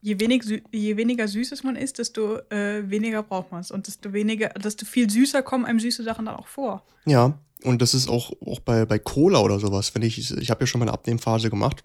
Je, 0.00 0.20
wenig, 0.20 0.44
je 0.72 0.96
weniger 0.96 1.26
Süßes 1.26 1.64
man 1.64 1.74
isst, 1.74 1.98
desto 1.98 2.38
äh, 2.50 2.88
weniger 2.88 3.22
braucht 3.22 3.50
man 3.50 3.60
es. 3.60 3.70
Und 3.70 3.88
desto 3.88 4.12
weniger, 4.12 4.50
desto 4.50 4.86
viel 4.86 5.10
süßer 5.10 5.42
kommen 5.42 5.64
einem 5.64 5.80
süße 5.80 6.04
Sachen 6.04 6.26
dann 6.26 6.36
auch 6.36 6.46
vor. 6.46 6.84
Ja, 7.04 7.38
und 7.64 7.82
das 7.82 7.94
ist 7.94 8.08
auch, 8.08 8.32
auch 8.46 8.60
bei, 8.60 8.86
bei 8.86 8.98
Cola 8.98 9.40
oder 9.40 9.58
sowas. 9.58 9.94
Wenn 9.94 10.02
ich, 10.02 10.30
ich 10.30 10.50
habe 10.50 10.60
ja 10.60 10.66
schon 10.66 10.78
meine 10.78 10.92
Abnehmphase 10.92 11.50
gemacht. 11.50 11.82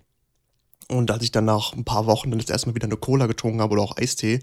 Und 0.90 1.10
als 1.10 1.24
ich 1.24 1.32
dann 1.32 1.46
nach 1.46 1.74
ein 1.74 1.86
paar 1.86 2.06
Wochen 2.06 2.30
dann 2.30 2.40
jetzt 2.40 2.52
erstmal 2.52 2.76
wieder 2.76 2.86
eine 2.86 2.98
Cola 2.98 3.26
getrunken 3.26 3.62
habe 3.62 3.74
oder 3.74 3.82
auch 3.82 3.98
Eistee, 3.98 4.42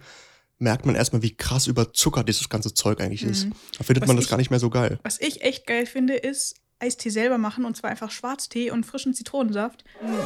merkt 0.60 0.86
man 0.86 0.94
erstmal, 0.94 1.22
wie 1.22 1.34
krass 1.34 1.66
überzuckert 1.66 2.28
dieses 2.28 2.48
ganze 2.48 2.74
Zeug 2.74 3.00
eigentlich 3.00 3.24
ist. 3.24 3.46
Mhm. 3.46 3.52
Da 3.78 3.84
findet 3.84 4.02
was 4.02 4.08
man 4.08 4.16
das 4.16 4.26
ich, 4.26 4.30
gar 4.30 4.36
nicht 4.36 4.50
mehr 4.50 4.60
so 4.60 4.70
geil. 4.70 4.98
Was 5.02 5.20
ich 5.20 5.42
echt 5.42 5.66
geil 5.66 5.86
finde, 5.86 6.14
ist 6.14 6.54
Eistee 6.78 7.10
selber 7.10 7.38
machen 7.38 7.64
und 7.64 7.76
zwar 7.76 7.90
einfach 7.90 8.10
Schwarztee 8.10 8.70
und 8.70 8.84
frischen 8.84 9.14
Zitronensaft. 9.14 9.84
Mhm. 10.02 10.18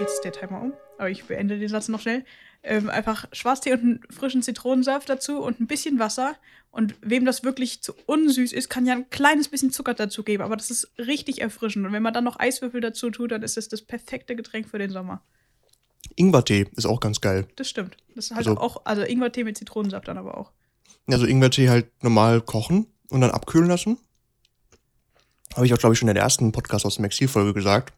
Jetzt 0.00 0.24
der 0.24 0.32
Timer 0.32 0.60
um, 0.60 0.72
aber 0.98 1.10
ich 1.10 1.24
beende 1.24 1.58
den 1.58 1.68
Satz 1.68 1.88
noch 1.88 2.00
schnell. 2.00 2.24
Ähm, 2.64 2.90
einfach 2.90 3.26
Schwarztee 3.32 3.72
und 3.72 3.80
einen 3.80 4.00
frischen 4.10 4.42
Zitronensaft 4.42 5.08
dazu 5.08 5.40
und 5.40 5.60
ein 5.60 5.66
bisschen 5.66 5.98
Wasser. 5.98 6.34
Und 6.70 6.96
wem 7.02 7.24
das 7.24 7.44
wirklich 7.44 7.82
zu 7.82 7.94
unsüß 8.06 8.52
ist, 8.52 8.68
kann 8.68 8.86
ja 8.86 8.94
ein 8.94 9.08
kleines 9.10 9.46
bisschen 9.48 9.70
Zucker 9.70 9.94
dazu 9.94 10.24
geben. 10.24 10.42
Aber 10.42 10.56
das 10.56 10.70
ist 10.70 10.90
richtig 10.98 11.40
erfrischend. 11.40 11.86
Und 11.86 11.92
wenn 11.92 12.02
man 12.02 12.14
dann 12.14 12.24
noch 12.24 12.40
Eiswürfel 12.40 12.80
dazu 12.80 13.10
tut, 13.10 13.30
dann 13.30 13.44
ist 13.44 13.56
das 13.56 13.68
das 13.68 13.82
perfekte 13.82 14.34
Getränk 14.34 14.68
für 14.68 14.78
den 14.78 14.90
Sommer. 14.90 15.22
Ingwertee 16.16 16.66
ist 16.76 16.86
auch 16.86 17.00
ganz 17.00 17.20
geil. 17.20 17.46
Das 17.56 17.68
stimmt. 17.68 17.96
Das 18.14 18.26
ist 18.26 18.30
halt 18.32 18.46
also, 18.46 18.60
auch, 18.60 18.82
also 18.84 19.02
Ingwertee 19.02 19.44
mit 19.44 19.58
Zitronensaft 19.58 20.08
dann 20.08 20.18
aber 20.18 20.38
auch. 20.38 20.52
Also 21.06 21.26
Ingwertee 21.26 21.68
halt 21.68 21.86
normal 22.02 22.40
kochen 22.40 22.86
und 23.10 23.20
dann 23.20 23.30
abkühlen 23.30 23.68
lassen. 23.68 23.98
Habe 25.54 25.66
ich 25.66 25.74
auch, 25.74 25.78
glaube 25.78 25.92
ich, 25.92 25.98
schon 25.98 26.08
in 26.08 26.14
der 26.14 26.24
ersten 26.24 26.52
Podcast 26.52 26.86
aus 26.86 26.96
der 26.96 27.04
Exil-Folge 27.04 27.54
gesagt. 27.54 27.92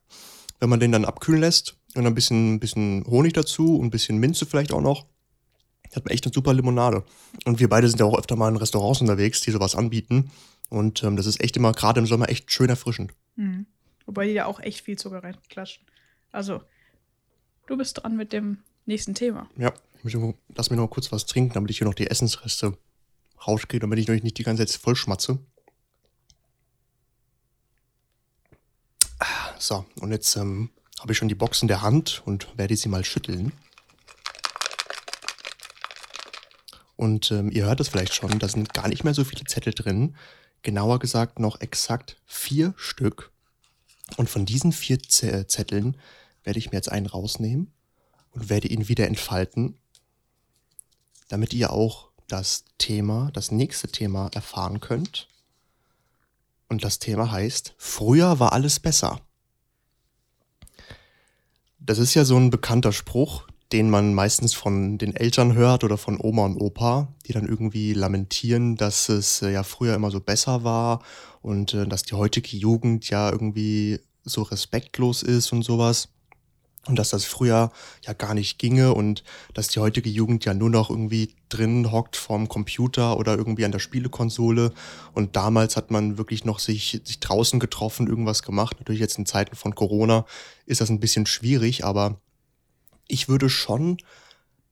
Wenn 0.60 0.68
man 0.68 0.80
den 0.80 0.92
dann 0.92 1.04
abkühlen 1.04 1.40
lässt 1.40 1.76
und 1.94 2.06
ein 2.06 2.14
bisschen, 2.14 2.60
bisschen 2.60 3.04
Honig 3.06 3.32
dazu 3.34 3.76
und 3.78 3.86
ein 3.86 3.90
bisschen 3.90 4.18
Minze 4.18 4.46
vielleicht 4.46 4.72
auch 4.72 4.80
noch, 4.80 5.06
hat 5.94 6.04
man 6.04 6.12
echt 6.12 6.24
eine 6.24 6.34
super 6.34 6.52
Limonade. 6.52 7.04
Und 7.44 7.60
wir 7.60 7.68
beide 7.68 7.88
sind 7.88 8.00
ja 8.00 8.06
auch 8.06 8.18
öfter 8.18 8.36
mal 8.36 8.48
in 8.48 8.56
Restaurants 8.56 9.00
unterwegs, 9.00 9.40
die 9.40 9.50
sowas 9.50 9.74
anbieten. 9.74 10.30
Und 10.68 11.02
ähm, 11.04 11.16
das 11.16 11.26
ist 11.26 11.40
echt 11.42 11.56
immer, 11.56 11.72
gerade 11.72 12.00
im 12.00 12.06
Sommer, 12.06 12.28
echt 12.28 12.50
schön 12.50 12.68
erfrischend. 12.68 13.12
Mhm. 13.36 13.66
Wobei 14.04 14.26
die 14.26 14.34
da 14.34 14.46
auch 14.46 14.60
echt 14.60 14.82
viel 14.84 14.96
Zucker 14.96 15.22
reinklatschen. 15.22 15.84
Also 16.32 16.62
Du 17.66 17.76
bist 17.76 18.02
dran 18.02 18.16
mit 18.16 18.32
dem 18.32 18.58
nächsten 18.86 19.14
Thema. 19.14 19.50
Ja, 19.56 19.74
ich 20.04 20.16
lass 20.54 20.70
mir 20.70 20.76
noch 20.76 20.88
kurz 20.88 21.10
was 21.10 21.26
trinken, 21.26 21.54
damit 21.54 21.70
ich 21.70 21.78
hier 21.78 21.86
noch 21.86 21.94
die 21.94 22.08
Essensreste 22.08 22.78
rauskriege, 23.46 23.80
damit 23.80 23.98
ich 23.98 24.08
euch 24.08 24.22
nicht 24.22 24.38
die 24.38 24.44
ganze 24.44 24.64
Zeit 24.64 24.80
voll 24.80 24.94
schmatze. 24.94 25.38
So, 29.58 29.84
und 30.00 30.12
jetzt 30.12 30.36
ähm, 30.36 30.70
habe 31.00 31.12
ich 31.12 31.18
schon 31.18 31.28
die 31.28 31.34
Box 31.34 31.62
in 31.62 31.68
der 31.68 31.82
Hand 31.82 32.22
und 32.24 32.46
werde 32.56 32.76
sie 32.76 32.88
mal 32.88 33.04
schütteln. 33.04 33.52
Und 36.94 37.30
ähm, 37.30 37.50
ihr 37.50 37.64
hört 37.64 37.80
es 37.80 37.88
vielleicht 37.88 38.14
schon, 38.14 38.38
da 38.38 38.48
sind 38.48 38.74
gar 38.74 38.88
nicht 38.88 39.02
mehr 39.02 39.14
so 39.14 39.24
viele 39.24 39.44
Zettel 39.44 39.74
drin. 39.74 40.14
Genauer 40.62 40.98
gesagt 40.98 41.40
noch 41.40 41.60
exakt 41.60 42.16
vier 42.26 42.74
Stück. 42.76 43.32
Und 44.16 44.30
von 44.30 44.46
diesen 44.46 44.72
vier 44.72 45.00
Zetteln 45.02 45.96
werde 46.46 46.58
ich 46.58 46.70
mir 46.70 46.78
jetzt 46.78 46.90
einen 46.90 47.06
rausnehmen 47.06 47.72
und 48.30 48.48
werde 48.48 48.68
ihn 48.68 48.88
wieder 48.88 49.06
entfalten, 49.06 49.78
damit 51.28 51.52
ihr 51.52 51.72
auch 51.72 52.10
das 52.28 52.64
Thema, 52.78 53.30
das 53.32 53.50
nächste 53.50 53.88
Thema 53.88 54.30
erfahren 54.34 54.80
könnt. 54.80 55.28
Und 56.68 56.84
das 56.84 56.98
Thema 56.98 57.30
heißt, 57.30 57.74
früher 57.78 58.40
war 58.40 58.52
alles 58.52 58.80
besser. 58.80 59.20
Das 61.78 61.98
ist 61.98 62.14
ja 62.14 62.24
so 62.24 62.36
ein 62.36 62.50
bekannter 62.50 62.92
Spruch, 62.92 63.46
den 63.72 63.90
man 63.90 64.14
meistens 64.14 64.54
von 64.54 64.98
den 64.98 65.14
Eltern 65.14 65.54
hört 65.54 65.84
oder 65.84 65.98
von 65.98 66.20
Oma 66.20 66.44
und 66.44 66.60
Opa, 66.60 67.14
die 67.26 67.32
dann 67.32 67.46
irgendwie 67.46 67.92
lamentieren, 67.92 68.76
dass 68.76 69.08
es 69.08 69.42
äh, 69.42 69.52
ja 69.52 69.62
früher 69.62 69.94
immer 69.94 70.10
so 70.10 70.20
besser 70.20 70.64
war 70.64 71.02
und 71.42 71.74
äh, 71.74 71.86
dass 71.86 72.02
die 72.02 72.14
heutige 72.14 72.56
Jugend 72.56 73.08
ja 73.08 73.30
irgendwie 73.30 74.00
so 74.24 74.42
respektlos 74.42 75.22
ist 75.22 75.52
und 75.52 75.62
sowas. 75.62 76.08
Und 76.88 76.96
dass 76.96 77.10
das 77.10 77.24
früher 77.24 77.72
ja 78.04 78.12
gar 78.12 78.34
nicht 78.34 78.58
ginge 78.58 78.94
und 78.94 79.24
dass 79.54 79.68
die 79.68 79.80
heutige 79.80 80.08
Jugend 80.08 80.44
ja 80.44 80.54
nur 80.54 80.70
noch 80.70 80.90
irgendwie 80.90 81.34
drin 81.48 81.90
hockt 81.90 82.16
vorm 82.16 82.48
Computer 82.48 83.16
oder 83.18 83.36
irgendwie 83.36 83.64
an 83.64 83.72
der 83.72 83.78
Spielekonsole. 83.78 84.72
Und 85.12 85.36
damals 85.36 85.76
hat 85.76 85.90
man 85.90 86.18
wirklich 86.18 86.44
noch 86.44 86.58
sich, 86.58 87.00
sich 87.04 87.20
draußen 87.20 87.58
getroffen, 87.58 88.06
irgendwas 88.06 88.42
gemacht. 88.42 88.76
Natürlich 88.78 89.00
jetzt 89.00 89.18
in 89.18 89.26
Zeiten 89.26 89.56
von 89.56 89.74
Corona 89.74 90.26
ist 90.64 90.80
das 90.80 90.90
ein 90.90 91.00
bisschen 91.00 91.26
schwierig, 91.26 91.84
aber 91.84 92.20
ich 93.08 93.28
würde 93.28 93.48
schon 93.48 93.98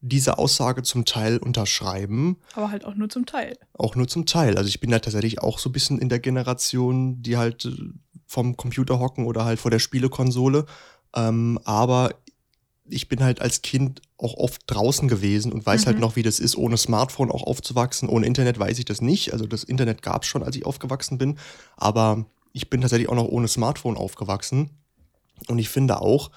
diese 0.06 0.36
Aussage 0.36 0.82
zum 0.82 1.06
Teil 1.06 1.38
unterschreiben. 1.38 2.36
Aber 2.54 2.70
halt 2.70 2.84
auch 2.84 2.94
nur 2.94 3.08
zum 3.08 3.24
Teil. 3.24 3.56
Auch 3.72 3.96
nur 3.96 4.06
zum 4.06 4.26
Teil. 4.26 4.58
Also 4.58 4.68
ich 4.68 4.80
bin 4.80 4.90
ja 4.90 4.98
tatsächlich 4.98 5.40
auch 5.40 5.58
so 5.58 5.70
ein 5.70 5.72
bisschen 5.72 5.98
in 5.98 6.10
der 6.10 6.18
Generation, 6.18 7.22
die 7.22 7.38
halt 7.38 7.64
äh, 7.64 7.72
vom 8.26 8.56
Computer 8.56 8.98
hocken 8.98 9.24
oder 9.24 9.46
halt 9.46 9.58
vor 9.58 9.70
der 9.70 9.78
Spielekonsole. 9.78 10.66
Ähm, 11.14 11.58
aber 11.64 12.10
ich 12.86 13.08
bin 13.08 13.22
halt 13.22 13.40
als 13.40 13.62
Kind 13.62 14.02
auch 14.18 14.34
oft 14.34 14.62
draußen 14.66 15.08
gewesen 15.08 15.52
und 15.52 15.64
weiß 15.64 15.86
halt 15.86 15.96
mhm. 15.96 16.00
halt 16.02 16.10
noch, 16.10 16.16
wie 16.16 16.22
das 16.22 16.38
ist, 16.38 16.56
ohne 16.56 16.76
Smartphone 16.76 17.30
auch 17.30 17.42
aufzuwachsen. 17.42 18.08
Ohne 18.08 18.26
Internet 18.26 18.58
weiß 18.58 18.78
ich 18.78 18.84
das 18.84 19.00
nicht. 19.00 19.32
Also 19.32 19.46
das 19.46 19.64
Internet 19.64 20.02
gab 20.02 20.22
es 20.22 20.28
schon, 20.28 20.42
als 20.42 20.56
ich 20.56 20.66
aufgewachsen 20.66 21.18
bin. 21.18 21.38
Aber 21.76 22.26
ich 22.52 22.70
bin 22.70 22.80
tatsächlich 22.80 23.08
auch 23.08 23.14
noch 23.14 23.28
ohne 23.28 23.48
Smartphone 23.48 23.96
aufgewachsen. 23.96 24.70
Und 25.48 25.58
ich 25.58 25.68
finde 25.68 26.00
auch, 26.00 26.30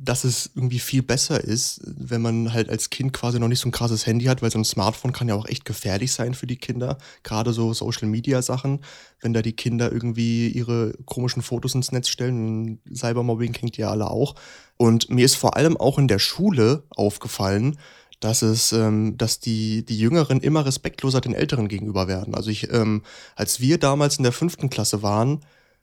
dass 0.00 0.24
es 0.24 0.50
irgendwie 0.54 0.78
viel 0.78 1.02
besser 1.02 1.42
ist, 1.42 1.80
wenn 1.84 2.22
man 2.22 2.52
halt 2.52 2.68
als 2.68 2.90
Kind 2.90 3.12
quasi 3.12 3.38
noch 3.38 3.48
nicht 3.48 3.58
so 3.58 3.68
ein 3.68 3.72
krasses 3.72 4.06
Handy 4.06 4.26
hat, 4.26 4.42
weil 4.42 4.50
so 4.50 4.58
ein 4.58 4.64
Smartphone 4.64 5.12
kann 5.12 5.28
ja 5.28 5.34
auch 5.34 5.46
echt 5.46 5.64
gefährlich 5.64 6.12
sein 6.12 6.34
für 6.34 6.46
die 6.46 6.56
Kinder. 6.56 6.98
Gerade 7.24 7.52
so 7.52 7.72
Social 7.72 8.08
Media 8.08 8.40
Sachen, 8.42 8.80
wenn 9.20 9.32
da 9.32 9.42
die 9.42 9.54
Kinder 9.54 9.90
irgendwie 9.90 10.48
ihre 10.48 10.92
komischen 11.04 11.42
Fotos 11.42 11.74
ins 11.74 11.90
Netz 11.90 12.08
stellen. 12.08 12.80
Cybermobbing 12.94 13.52
kennt 13.52 13.78
ihr 13.78 13.90
alle 13.90 14.10
auch. 14.10 14.36
Und 14.76 15.10
mir 15.10 15.24
ist 15.24 15.36
vor 15.36 15.56
allem 15.56 15.76
auch 15.76 15.98
in 15.98 16.08
der 16.08 16.20
Schule 16.20 16.84
aufgefallen, 16.90 17.76
dass 18.20 18.42
es, 18.42 18.72
ähm, 18.72 19.16
dass 19.16 19.40
die, 19.40 19.84
die 19.84 19.98
Jüngeren 19.98 20.40
immer 20.40 20.64
respektloser 20.64 21.20
den 21.20 21.34
Älteren 21.34 21.68
gegenüber 21.68 22.08
werden. 22.08 22.34
Also 22.34 22.50
ich, 22.50 22.72
ähm, 22.72 23.02
als 23.36 23.60
wir 23.60 23.78
damals 23.78 24.18
in 24.18 24.24
der 24.24 24.32
fünften 24.32 24.70
Klasse 24.70 25.02
waren, 25.02 25.40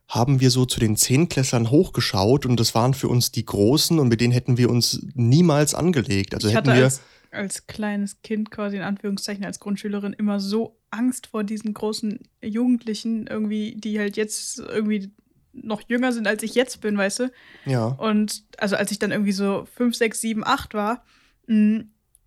haben 0.07 0.39
wir 0.39 0.51
so 0.51 0.65
zu 0.65 0.79
den 0.79 0.95
Zehnklässlern 0.97 1.71
hochgeschaut 1.71 2.45
und 2.45 2.59
das 2.59 2.75
waren 2.75 2.93
für 2.93 3.07
uns 3.07 3.31
die 3.31 3.45
Großen 3.45 3.99
und 3.99 4.07
mit 4.07 4.21
denen 4.21 4.33
hätten 4.33 4.57
wir 4.57 4.69
uns 4.69 5.05
niemals 5.13 5.73
angelegt. 5.73 6.33
Also 6.33 6.47
ich 6.47 6.55
hätten 6.55 6.69
hatte 6.69 6.77
wir 6.77 6.85
als, 6.85 7.01
als 7.31 7.67
kleines 7.67 8.21
Kind 8.21 8.51
quasi 8.51 8.77
in 8.77 8.83
Anführungszeichen 8.83 9.43
als 9.43 9.59
Grundschülerin 9.59 10.13
immer 10.13 10.39
so 10.39 10.77
Angst 10.91 11.27
vor 11.27 11.43
diesen 11.43 11.73
großen 11.73 12.19
Jugendlichen 12.41 13.27
irgendwie, 13.27 13.75
die 13.77 13.99
halt 13.99 14.15
jetzt 14.15 14.59
irgendwie 14.59 15.11
noch 15.53 15.81
jünger 15.87 16.11
sind, 16.11 16.27
als 16.27 16.43
ich 16.43 16.53
jetzt 16.53 16.81
bin, 16.81 16.97
weißt 16.97 17.19
du? 17.19 17.31
Ja. 17.65 17.87
Und 17.87 18.43
also 18.57 18.75
als 18.75 18.91
ich 18.91 18.99
dann 18.99 19.11
irgendwie 19.11 19.31
so 19.31 19.65
5, 19.75 19.95
6, 19.95 20.21
7, 20.21 20.43
8 20.45 20.73
war 20.73 21.03
mm, 21.47 21.79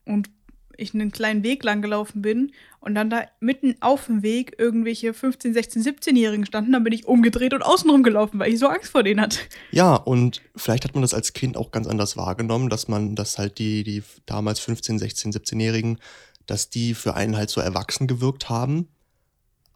und 0.07 0.31
ich 0.79 0.95
einen 0.95 1.13
kleinen 1.13 1.43
Weg 1.43 1.63
lang 1.65 1.83
gelaufen 1.83 2.23
bin 2.23 2.53
und 2.81 2.95
dann 2.95 3.11
da 3.11 3.25
mitten 3.41 3.77
auf 3.81 4.07
dem 4.07 4.23
Weg 4.23 4.55
irgendwelche 4.59 5.13
15, 5.13 5.53
16, 5.53 5.83
17-Jährigen 5.83 6.47
standen, 6.47 6.73
dann 6.73 6.85
bin 6.85 6.93
ich 6.93 7.07
umgedreht 7.07 7.53
und 7.53 7.63
außenrum 7.63 8.03
gelaufen, 8.03 8.39
weil 8.39 8.53
ich 8.53 8.59
so 8.59 8.69
Angst 8.69 8.93
vor 8.93 9.03
denen 9.03 9.21
hatte. 9.21 9.41
Ja, 9.73 9.97
und 9.97 10.41
vielleicht 10.57 10.85
hat 10.85 10.95
man 10.95 11.03
das 11.03 11.15
als 11.15 11.33
Kind 11.33 11.57
auch 11.57 11.73
ganz 11.73 11.87
anders 11.87 12.17
wahrgenommen, 12.17 12.71
dass 12.71 12.89
man, 12.89 13.15
dass 13.15 13.39
halt 13.39 13.59
die, 13.59 13.85
die 13.85 14.03
damals 14.25 14.61
15, 14.61 14.99
16, 14.99 15.33
17-Jährigen, 15.33 15.99
dass 16.47 16.71
die 16.71 16.95
für 16.95 17.15
einen 17.15 17.37
halt 17.37 17.51
so 17.51 17.61
erwachsen 17.61 18.07
gewirkt 18.07 18.49
haben 18.49 18.89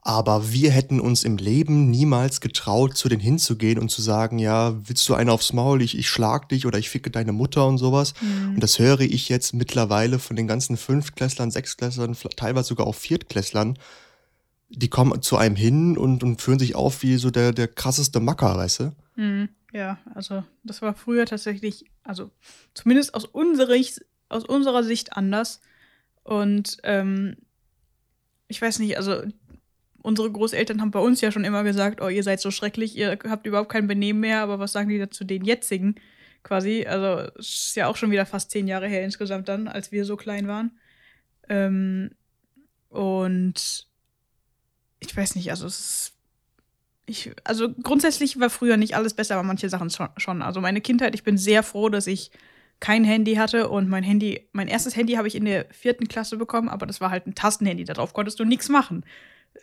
aber 0.05 0.51
wir 0.51 0.73
hätten 0.73 0.99
uns 0.99 1.23
im 1.23 1.37
Leben 1.37 1.89
niemals 1.89 2.41
getraut, 2.41 2.97
zu 2.97 3.09
denen 3.09 3.21
hinzugehen 3.21 3.79
und 3.79 3.89
zu 3.89 4.03
sagen, 4.03 4.41
ja, 4.41 4.75
willst 4.89 5.09
du 5.09 5.15
einen 5.15 5.31
aufs 5.31 5.53
Maul, 5.53 5.81
ich, 5.81 5.97
ich 5.97 6.09
schlag 6.09 6.49
dich 6.49 6.67
oder 6.67 6.77
ich 6.81 6.91
ficke 6.91 7.11
deine 7.11 7.31
Mutter 7.31 7.69
und 7.69 7.79
sowas. 7.79 8.15
Mhm. 8.21 8.55
Und 8.55 8.63
das 8.63 8.81
höre 8.81 9.01
ich 9.01 9.29
jetzt 9.29 9.55
mittlerweile 9.55 10.19
von 10.19 10.35
den 10.35 10.49
ganzen 10.49 10.77
Fünftklässlern, 10.77 11.53
Sechsklässlern, 11.53 12.17
teilweise 12.37 12.69
sogar 12.69 12.89
auch 12.89 12.97
Viertklässlern. 12.97 13.79
Die 14.71 14.89
kommen 14.89 15.23
zu 15.23 15.37
einem 15.37 15.55
hin 15.55 15.97
und, 15.97 16.25
und 16.25 16.43
führen 16.43 16.59
sich 16.59 16.75
auf 16.75 17.05
wie 17.05 17.17
so 17.17 17.31
der, 17.31 17.53
der 17.53 17.69
krasseste 17.69 18.19
Macker, 18.19 18.57
weißt 18.57 18.81
du? 18.81 18.93
Mhm. 19.15 19.51
Ja, 19.73 19.99
also 20.15 20.43
das 20.65 20.83
war 20.83 20.95
früher 20.95 21.27
tatsächlich, 21.27 21.85
also 22.03 22.31
zumindest 22.75 23.15
aus 23.15 23.25
unserer, 23.25 23.77
aus 24.29 24.45
unserer 24.45 24.83
Sicht 24.83 25.17
anders. 25.17 25.61
Und 26.25 26.79
ähm, 26.83 27.37
ich 28.49 28.61
weiß 28.61 28.81
nicht, 28.81 28.99
also 28.99 29.23
unsere 30.03 30.31
Großeltern 30.31 30.81
haben 30.81 30.91
bei 30.91 31.01
uns 31.01 31.21
ja 31.21 31.33
schon 31.33 31.45
immer 31.45 31.65
gesagt, 31.65 32.01
oh, 32.01 32.09
ihr 32.09 32.23
seid 32.23 32.41
so 32.41 32.51
schrecklich, 32.51 32.97
ihr 32.97 33.19
habt 33.29 33.47
überhaupt 33.47 33.71
kein 33.71 33.87
Benehmen 33.87 34.21
mehr, 34.21 34.43
aber 34.43 34.59
was 34.59 34.73
sagen 34.73 34.89
die 34.89 34.99
dazu 34.99 35.25
den 35.25 35.45
jetzigen 35.45 35.95
quasi? 36.43 36.87
Also 36.87 37.31
ist 37.39 37.75
ja 37.77 37.87
auch 37.87 37.97
schon 37.97 38.11
wieder 38.11 38.27
fast 38.27 38.51
zehn 38.51 38.67
Jahre 38.67 38.89
her 38.89 39.05
insgesamt 39.05 39.49
dann, 39.49 39.69
als 39.69 39.93
wir 39.93 40.05
so 40.05 40.17
klein 40.17 40.49
waren. 40.49 40.79
Ähm, 41.49 42.11
und 42.89 43.87
ich 45.01 45.17
weiß 45.17 45.37
nicht, 45.37 45.51
also 45.51 45.67
es 45.67 45.81
ist 45.81 46.13
ich, 47.05 47.33
also 47.43 47.69
grundsätzlich 47.83 48.39
war 48.39 48.49
früher 48.49 48.77
nicht 48.77 48.95
alles 48.95 49.15
besser, 49.15 49.35
aber 49.35 49.43
manche 49.43 49.69
Sachen 49.69 49.91
schon. 49.91 50.41
Also 50.41 50.61
meine 50.61 50.81
Kindheit, 50.81 51.15
ich 51.15 51.25
bin 51.25 51.37
sehr 51.37 51.65
froh, 51.65 51.89
dass 51.89 52.07
ich 52.07 52.31
kein 52.79 53.05
Handy 53.05 53.35
hatte 53.35 53.69
und 53.69 53.89
mein 53.89 54.05
Handy, 54.05 54.49
mein 54.53 54.69
erstes 54.69 54.97
Handy 54.97 55.15
habe 55.15 55.27
ich 55.29 55.35
in 55.35 55.45
der 55.45 55.67
vierten 55.73 56.07
Klasse 56.07 56.37
bekommen, 56.37 56.69
aber 56.69 56.87
das 56.87 57.01
war 57.01 57.11
halt 57.11 57.27
ein 57.27 57.35
Tastenhandy, 57.35 57.85
darauf 57.85 58.13
konntest 58.13 58.39
du 58.41 58.45
nichts 58.45 58.69
machen 58.69 59.05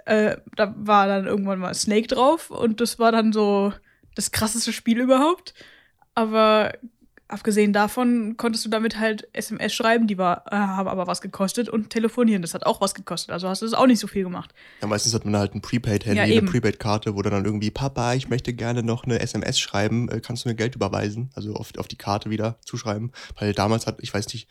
äh, 0.05 0.37
da 0.55 0.73
war 0.77 1.07
dann 1.07 1.27
irgendwann 1.27 1.59
mal 1.59 1.73
Snake 1.73 2.07
drauf 2.07 2.49
und 2.51 2.81
das 2.81 2.99
war 2.99 3.11
dann 3.11 3.33
so 3.33 3.73
das 4.15 4.31
krasseste 4.31 4.73
Spiel 4.73 4.99
überhaupt. 4.99 5.53
Aber 6.15 6.73
abgesehen 7.29 7.73
davon 7.73 8.35
konntest 8.37 8.65
du 8.65 8.69
damit 8.69 8.99
halt 8.99 9.27
SMS 9.33 9.73
schreiben, 9.73 10.07
die 10.07 10.17
war, 10.17 10.45
äh, 10.51 10.55
haben 10.55 10.87
aber 10.87 11.07
was 11.07 11.21
gekostet 11.21 11.69
und 11.69 11.91
telefonieren, 11.91 12.41
das 12.41 12.53
hat 12.53 12.65
auch 12.65 12.81
was 12.81 12.95
gekostet. 12.95 13.31
Also 13.31 13.47
hast 13.47 13.61
du 13.61 13.65
das 13.65 13.75
auch 13.75 13.85
nicht 13.85 13.99
so 13.99 14.07
viel 14.07 14.23
gemacht. 14.23 14.53
Ja, 14.81 14.87
meistens 14.87 15.13
hat 15.13 15.25
man 15.25 15.37
halt 15.37 15.53
ein 15.53 15.61
Prepaid-Handy, 15.61 16.17
ja, 16.17 16.23
eine 16.23 16.41
Prepaid-Karte, 16.41 17.15
wo 17.15 17.21
dann 17.21 17.45
irgendwie, 17.45 17.71
Papa, 17.71 18.15
ich 18.15 18.29
möchte 18.29 18.53
gerne 18.53 18.83
noch 18.83 19.03
eine 19.03 19.19
SMS 19.19 19.59
schreiben, 19.59 20.09
äh, 20.09 20.19
kannst 20.19 20.43
du 20.43 20.49
mir 20.49 20.55
Geld 20.55 20.75
überweisen? 20.75 21.29
Also 21.35 21.53
auf, 21.53 21.71
auf 21.77 21.87
die 21.87 21.97
Karte 21.97 22.31
wieder 22.31 22.57
zuschreiben. 22.65 23.11
Weil 23.37 23.53
damals 23.53 23.85
hat, 23.85 23.99
ich 24.01 24.13
weiß 24.13 24.27
nicht, 24.33 24.49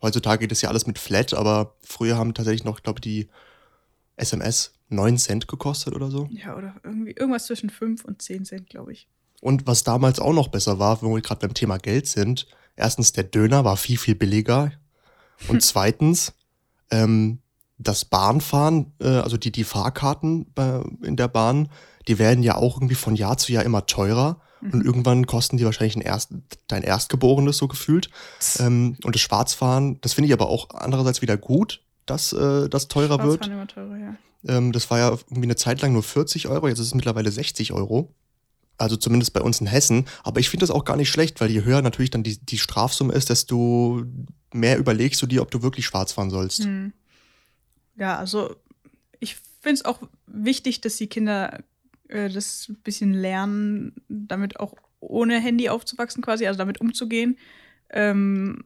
heutzutage 0.00 0.40
geht 0.40 0.52
das 0.52 0.62
ja 0.62 0.68
alles 0.68 0.86
mit 0.86 0.98
Flat, 0.98 1.34
aber 1.34 1.74
früher 1.82 2.16
haben 2.16 2.32
tatsächlich 2.32 2.64
noch, 2.64 2.82
glaube 2.82 2.98
ich, 2.98 3.02
die 3.02 3.28
SMS 4.16 4.74
9 4.88 5.18
Cent 5.18 5.48
gekostet 5.48 5.94
oder 5.94 6.10
so. 6.10 6.28
Ja, 6.30 6.56
oder 6.56 6.74
irgendwie 6.84 7.12
irgendwas 7.12 7.46
zwischen 7.46 7.70
5 7.70 8.04
und 8.04 8.22
10 8.22 8.44
Cent, 8.44 8.70
glaube 8.70 8.92
ich. 8.92 9.08
Und 9.40 9.66
was 9.66 9.84
damals 9.84 10.20
auch 10.20 10.32
noch 10.32 10.48
besser 10.48 10.78
war, 10.78 11.02
wenn 11.02 11.10
wir 11.10 11.20
gerade 11.20 11.46
beim 11.46 11.54
Thema 11.54 11.78
Geld 11.78 12.06
sind, 12.06 12.46
erstens, 12.76 13.12
der 13.12 13.24
Döner 13.24 13.64
war 13.64 13.76
viel, 13.76 13.98
viel 13.98 14.14
billiger. 14.14 14.72
Und 15.48 15.62
zweitens, 15.62 16.32
ähm, 16.90 17.40
das 17.76 18.04
Bahnfahren, 18.04 18.92
äh, 19.00 19.08
also 19.08 19.36
die, 19.36 19.52
die 19.52 19.64
Fahrkarten 19.64 20.46
äh, 20.56 20.80
in 21.04 21.16
der 21.16 21.28
Bahn, 21.28 21.68
die 22.08 22.18
werden 22.18 22.42
ja 22.42 22.54
auch 22.56 22.76
irgendwie 22.76 22.94
von 22.94 23.16
Jahr 23.16 23.36
zu 23.36 23.52
Jahr 23.52 23.64
immer 23.64 23.86
teurer. 23.86 24.40
Mhm. 24.60 24.70
Und 24.70 24.84
irgendwann 24.86 25.26
kosten 25.26 25.56
die 25.56 25.64
wahrscheinlich 25.64 25.96
ein 25.96 26.02
Erst, 26.02 26.30
dein 26.68 26.82
Erstgeborenes 26.82 27.58
so 27.58 27.68
gefühlt. 27.68 28.10
Ähm, 28.58 28.96
und 29.04 29.14
das 29.14 29.22
Schwarzfahren, 29.22 30.00
das 30.00 30.14
finde 30.14 30.28
ich 30.28 30.32
aber 30.32 30.48
auch 30.48 30.70
andererseits 30.70 31.20
wieder 31.20 31.36
gut, 31.36 31.83
dass 32.06 32.32
äh, 32.32 32.68
das 32.68 32.88
teurer 32.88 33.22
wird. 33.22 33.46
Immer 33.46 33.66
teurer, 33.66 33.96
ja. 33.96 34.16
Ähm, 34.46 34.72
das 34.72 34.90
war 34.90 34.98
ja 34.98 35.10
irgendwie 35.10 35.44
eine 35.44 35.56
Zeit 35.56 35.80
lang 35.82 35.92
nur 35.92 36.02
40 36.02 36.48
Euro, 36.48 36.68
jetzt 36.68 36.78
ist 36.78 36.88
es 36.88 36.94
mittlerweile 36.94 37.30
60 37.30 37.72
Euro. 37.72 38.14
Also 38.76 38.96
zumindest 38.96 39.32
bei 39.32 39.40
uns 39.40 39.60
in 39.60 39.66
Hessen. 39.66 40.06
Aber 40.24 40.40
ich 40.40 40.50
finde 40.50 40.64
das 40.64 40.70
auch 40.70 40.84
gar 40.84 40.96
nicht 40.96 41.08
schlecht, 41.08 41.40
weil 41.40 41.50
je 41.50 41.62
höher 41.64 41.80
natürlich 41.80 42.10
dann 42.10 42.24
die, 42.24 42.38
die 42.38 42.58
Strafsumme 42.58 43.12
ist, 43.12 43.30
desto 43.30 44.04
mehr 44.52 44.78
überlegst 44.78 45.22
du 45.22 45.26
dir, 45.26 45.42
ob 45.42 45.50
du 45.50 45.62
wirklich 45.62 45.86
schwarz 45.86 46.12
fahren 46.12 46.30
sollst. 46.30 46.64
Hm. 46.64 46.92
Ja, 47.96 48.16
also 48.18 48.56
ich 49.20 49.36
finde 49.60 49.74
es 49.74 49.84
auch 49.84 50.00
wichtig, 50.26 50.80
dass 50.80 50.96
die 50.96 51.06
Kinder 51.06 51.62
äh, 52.08 52.28
das 52.28 52.68
ein 52.68 52.76
bisschen 52.82 53.14
lernen, 53.14 53.92
damit 54.08 54.58
auch 54.58 54.74
ohne 55.00 55.40
Handy 55.40 55.68
aufzuwachsen 55.68 56.22
quasi, 56.22 56.46
also 56.46 56.58
damit 56.58 56.80
umzugehen. 56.80 57.38
Ähm, 57.90 58.64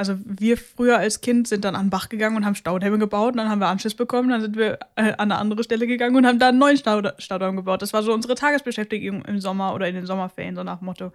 also 0.00 0.16
wir 0.24 0.56
früher 0.56 0.96
als 0.96 1.20
Kind 1.20 1.46
sind 1.46 1.62
dann 1.62 1.76
an 1.76 1.84
den 1.84 1.90
Bach 1.90 2.08
gegangen 2.08 2.34
und 2.34 2.46
haben 2.46 2.54
Staudämme 2.54 2.98
gebaut 2.98 3.32
und 3.32 3.36
dann 3.36 3.50
haben 3.50 3.58
wir 3.58 3.68
Anschiss 3.68 3.94
bekommen, 3.94 4.30
dann 4.30 4.40
sind 4.40 4.56
wir 4.56 4.78
äh, 4.96 5.12
an 5.12 5.30
eine 5.30 5.36
andere 5.36 5.62
Stelle 5.62 5.86
gegangen 5.86 6.16
und 6.16 6.26
haben 6.26 6.38
da 6.38 6.48
einen 6.48 6.58
neuen 6.58 6.78
Staud 6.78 7.12
Staudamm 7.18 7.56
gebaut. 7.56 7.82
Das 7.82 7.92
war 7.92 8.02
so 8.02 8.14
unsere 8.14 8.34
Tagesbeschäftigung 8.34 9.26
im 9.26 9.40
Sommer 9.40 9.74
oder 9.74 9.86
in 9.88 9.94
den 9.94 10.06
Sommerferien, 10.06 10.56
so 10.56 10.62
nach 10.62 10.80
Motto. 10.80 11.12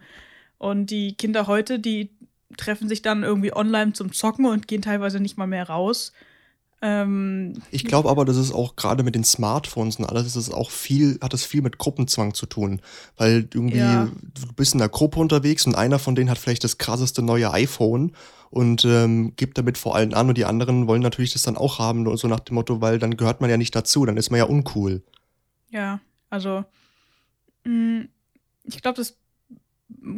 Und 0.60 0.92
die 0.92 1.16
Kinder 1.16 1.48
heute, 1.48 1.80
die 1.80 2.12
treffen 2.58 2.88
sich 2.88 3.02
dann 3.02 3.24
irgendwie 3.24 3.56
online 3.56 3.94
zum 3.94 4.14
Zocken 4.14 4.46
und 4.46 4.68
gehen 4.68 4.84
teilweise 4.84 5.20
nicht 5.20 5.36
mal 5.36 5.48
mehr 5.48 5.68
raus. 5.68 6.14
Ähm, 6.88 7.64
ich 7.72 7.84
glaube 7.86 8.10
aber, 8.10 8.26
dass 8.26 8.36
es 8.36 8.52
auch 8.52 8.76
gerade 8.76 9.02
mit 9.02 9.16
den 9.16 9.24
Smartphones 9.24 9.96
und 9.96 10.06
alles, 10.06 10.28
ist 10.28 10.36
es 10.36 10.52
auch 10.52 10.70
viel, 10.70 11.18
hat 11.20 11.34
es 11.34 11.44
viel 11.44 11.64
mit 11.64 11.80
Gruppenzwang 11.80 12.36
zu 12.36 12.46
tun. 12.46 12.80
Weil 13.18 13.48
irgendwie, 13.52 13.80
ja. 13.80 14.06
du 14.06 14.54
bist 14.56 14.76
in 14.76 14.82
einer 14.82 14.90
Gruppe 14.90 15.20
unterwegs 15.20 15.66
und 15.66 15.74
einer 15.74 15.98
von 15.98 16.14
denen 16.14 16.30
hat 16.30 16.38
vielleicht 16.38 16.64
das 16.64 16.78
krasseste 16.78 17.24
neue 17.24 17.52
iPhone 17.52 18.12
und 18.52 18.86
ähm, 18.86 19.34
gibt 19.36 19.58
damit 19.58 19.80
vor 19.80 19.96
allen 19.96 20.14
an 20.14 20.30
und 20.30 20.38
die 20.38 20.46
anderen 20.46 20.86
wollen 20.86 21.02
natürlich 21.02 21.34
das 21.34 21.42
dann 21.42 21.58
auch 21.58 21.80
haben, 21.80 22.16
so 22.18 22.28
nach 22.28 22.42
dem 22.42 22.54
Motto, 22.54 22.82
weil 22.82 23.00
dann 23.00 23.18
gehört 23.18 23.42
man 23.42 23.50
ja 23.50 23.58
nicht 23.58 23.76
dazu, 23.76 24.06
dann 24.06 24.18
ist 24.18 24.30
man 24.30 24.38
ja 24.38 24.46
uncool. 24.46 25.02
Ja, 25.72 26.02
also 26.30 26.66
mh, 27.64 27.74
mm, 27.74 28.10
ich 28.66 28.82
glaube, 28.84 28.98
das 28.98 29.18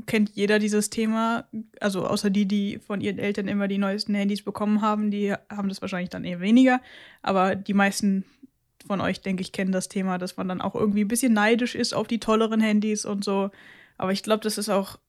kennt 0.05 0.31
jeder 0.35 0.59
dieses 0.59 0.89
Thema. 0.89 1.45
Also 1.79 2.05
außer 2.05 2.29
die, 2.29 2.45
die 2.45 2.79
von 2.79 3.01
ihren 3.01 3.19
Eltern 3.19 3.47
immer 3.47 3.67
die 3.67 3.77
neuesten 3.77 4.15
Handys 4.15 4.41
bekommen 4.41 4.81
haben, 4.81 5.11
die 5.11 5.33
haben 5.49 5.69
das 5.69 5.81
wahrscheinlich 5.81 6.09
dann 6.09 6.23
eher 6.23 6.39
weniger. 6.39 6.81
Aber 7.21 7.55
die 7.55 7.73
meisten 7.73 8.23
von 8.85 9.01
euch, 9.01 9.21
denke 9.21 9.41
ich, 9.41 9.51
kennen 9.51 9.71
das 9.71 9.89
Thema, 9.89 10.17
dass 10.17 10.37
man 10.37 10.47
dann 10.47 10.61
auch 10.61 10.75
irgendwie 10.75 11.03
ein 11.03 11.09
bisschen 11.09 11.33
neidisch 11.33 11.75
ist 11.75 11.93
auf 11.93 12.07
die 12.07 12.19
tolleren 12.19 12.61
Handys 12.61 13.05
und 13.05 13.23
so. 13.23 13.51
Aber 13.97 14.11
ich 14.11 14.23
glaube, 14.23 14.43
das 14.43 14.57
ist 14.57 14.69
auch 14.69 14.99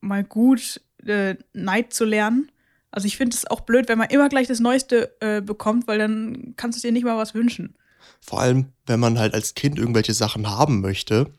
mal 0.00 0.24
gut, 0.24 0.80
äh, 1.06 1.36
Neid 1.52 1.92
zu 1.92 2.04
lernen. 2.04 2.50
Also 2.90 3.06
ich 3.06 3.16
finde 3.16 3.36
es 3.36 3.46
auch 3.46 3.60
blöd, 3.60 3.88
wenn 3.88 3.98
man 3.98 4.10
immer 4.10 4.28
gleich 4.28 4.48
das 4.48 4.58
Neueste 4.58 5.14
äh, 5.20 5.40
bekommt, 5.40 5.86
weil 5.86 5.98
dann 5.98 6.54
kannst 6.56 6.78
du 6.78 6.88
dir 6.88 6.92
nicht 6.92 7.04
mal 7.04 7.16
was 7.16 7.34
wünschen. 7.34 7.76
Vor 8.20 8.40
allem, 8.40 8.72
wenn 8.86 8.98
man 8.98 9.18
halt 9.18 9.34
als 9.34 9.54
Kind 9.54 9.78
irgendwelche 9.78 10.14
Sachen 10.14 10.50
haben 10.50 10.80
möchte 10.80 11.32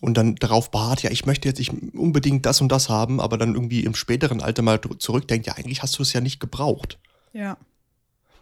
und 0.00 0.14
dann 0.14 0.36
darauf 0.36 0.70
beharrt, 0.70 1.02
ja, 1.02 1.10
ich 1.10 1.26
möchte 1.26 1.48
jetzt 1.48 1.58
ich 1.58 1.72
unbedingt 1.72 2.46
das 2.46 2.60
und 2.60 2.70
das 2.70 2.88
haben, 2.88 3.20
aber 3.20 3.36
dann 3.36 3.54
irgendwie 3.54 3.84
im 3.84 3.94
späteren 3.94 4.40
Alter 4.40 4.62
mal 4.62 4.80
zurückdenkt, 4.80 5.46
ja, 5.46 5.54
eigentlich 5.54 5.82
hast 5.82 5.98
du 5.98 6.02
es 6.02 6.12
ja 6.12 6.20
nicht 6.20 6.38
gebraucht. 6.38 6.98
Ja. 7.32 7.56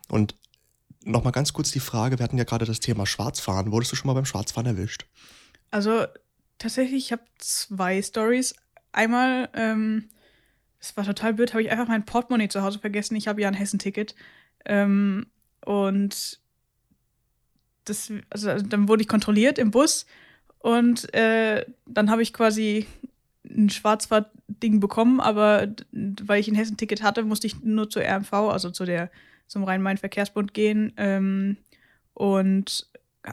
Und 0.08 0.34
nochmal 1.02 1.32
ganz 1.32 1.52
kurz 1.52 1.70
die 1.70 1.80
Frage, 1.80 2.18
wir 2.18 2.24
hatten 2.24 2.38
ja 2.38 2.44
gerade 2.44 2.66
das 2.66 2.80
Thema 2.80 3.06
Schwarzfahren. 3.06 3.72
Wurdest 3.72 3.92
du 3.92 3.96
schon 3.96 4.08
mal 4.08 4.14
beim 4.14 4.26
Schwarzfahren 4.26 4.66
erwischt? 4.66 5.06
Also 5.70 6.04
tatsächlich, 6.58 7.06
ich 7.06 7.12
habe 7.12 7.22
zwei 7.38 8.02
Stories. 8.02 8.54
Einmal, 8.92 9.48
ähm, 9.54 10.10
es 10.78 10.96
war 10.96 11.04
total 11.04 11.34
blöd, 11.34 11.52
habe 11.52 11.62
ich 11.62 11.70
einfach 11.70 11.88
mein 11.88 12.04
Portemonnaie 12.04 12.48
zu 12.48 12.62
Hause 12.62 12.78
vergessen. 12.78 13.16
Ich 13.16 13.28
habe 13.28 13.40
ja 13.40 13.48
ein 13.48 13.54
Hessenticket. 13.54 14.14
Ähm, 14.64 15.26
und 15.64 16.40
das, 17.84 18.12
also 18.30 18.60
dann 18.60 18.88
wurde 18.88 19.02
ich 19.02 19.08
kontrolliert 19.08 19.58
im 19.58 19.70
Bus 19.70 20.06
und 20.66 21.14
äh, 21.14 21.64
dann 21.86 22.10
habe 22.10 22.22
ich 22.22 22.32
quasi 22.32 22.88
ein 23.48 23.70
Schwarzfahrt-Ding 23.70 24.80
bekommen, 24.80 25.20
aber 25.20 25.68
weil 25.92 26.40
ich 26.40 26.48
ein 26.48 26.56
Hessen-Ticket 26.56 27.04
hatte, 27.04 27.22
musste 27.22 27.46
ich 27.46 27.62
nur 27.62 27.88
zur 27.88 28.02
RMV, 28.02 28.32
also 28.32 28.70
zu 28.70 28.84
der, 28.84 29.08
zum 29.46 29.62
Rhein-Main-Verkehrsbund 29.62 30.54
gehen 30.54 30.92
ähm, 30.96 31.56
und 32.14 32.88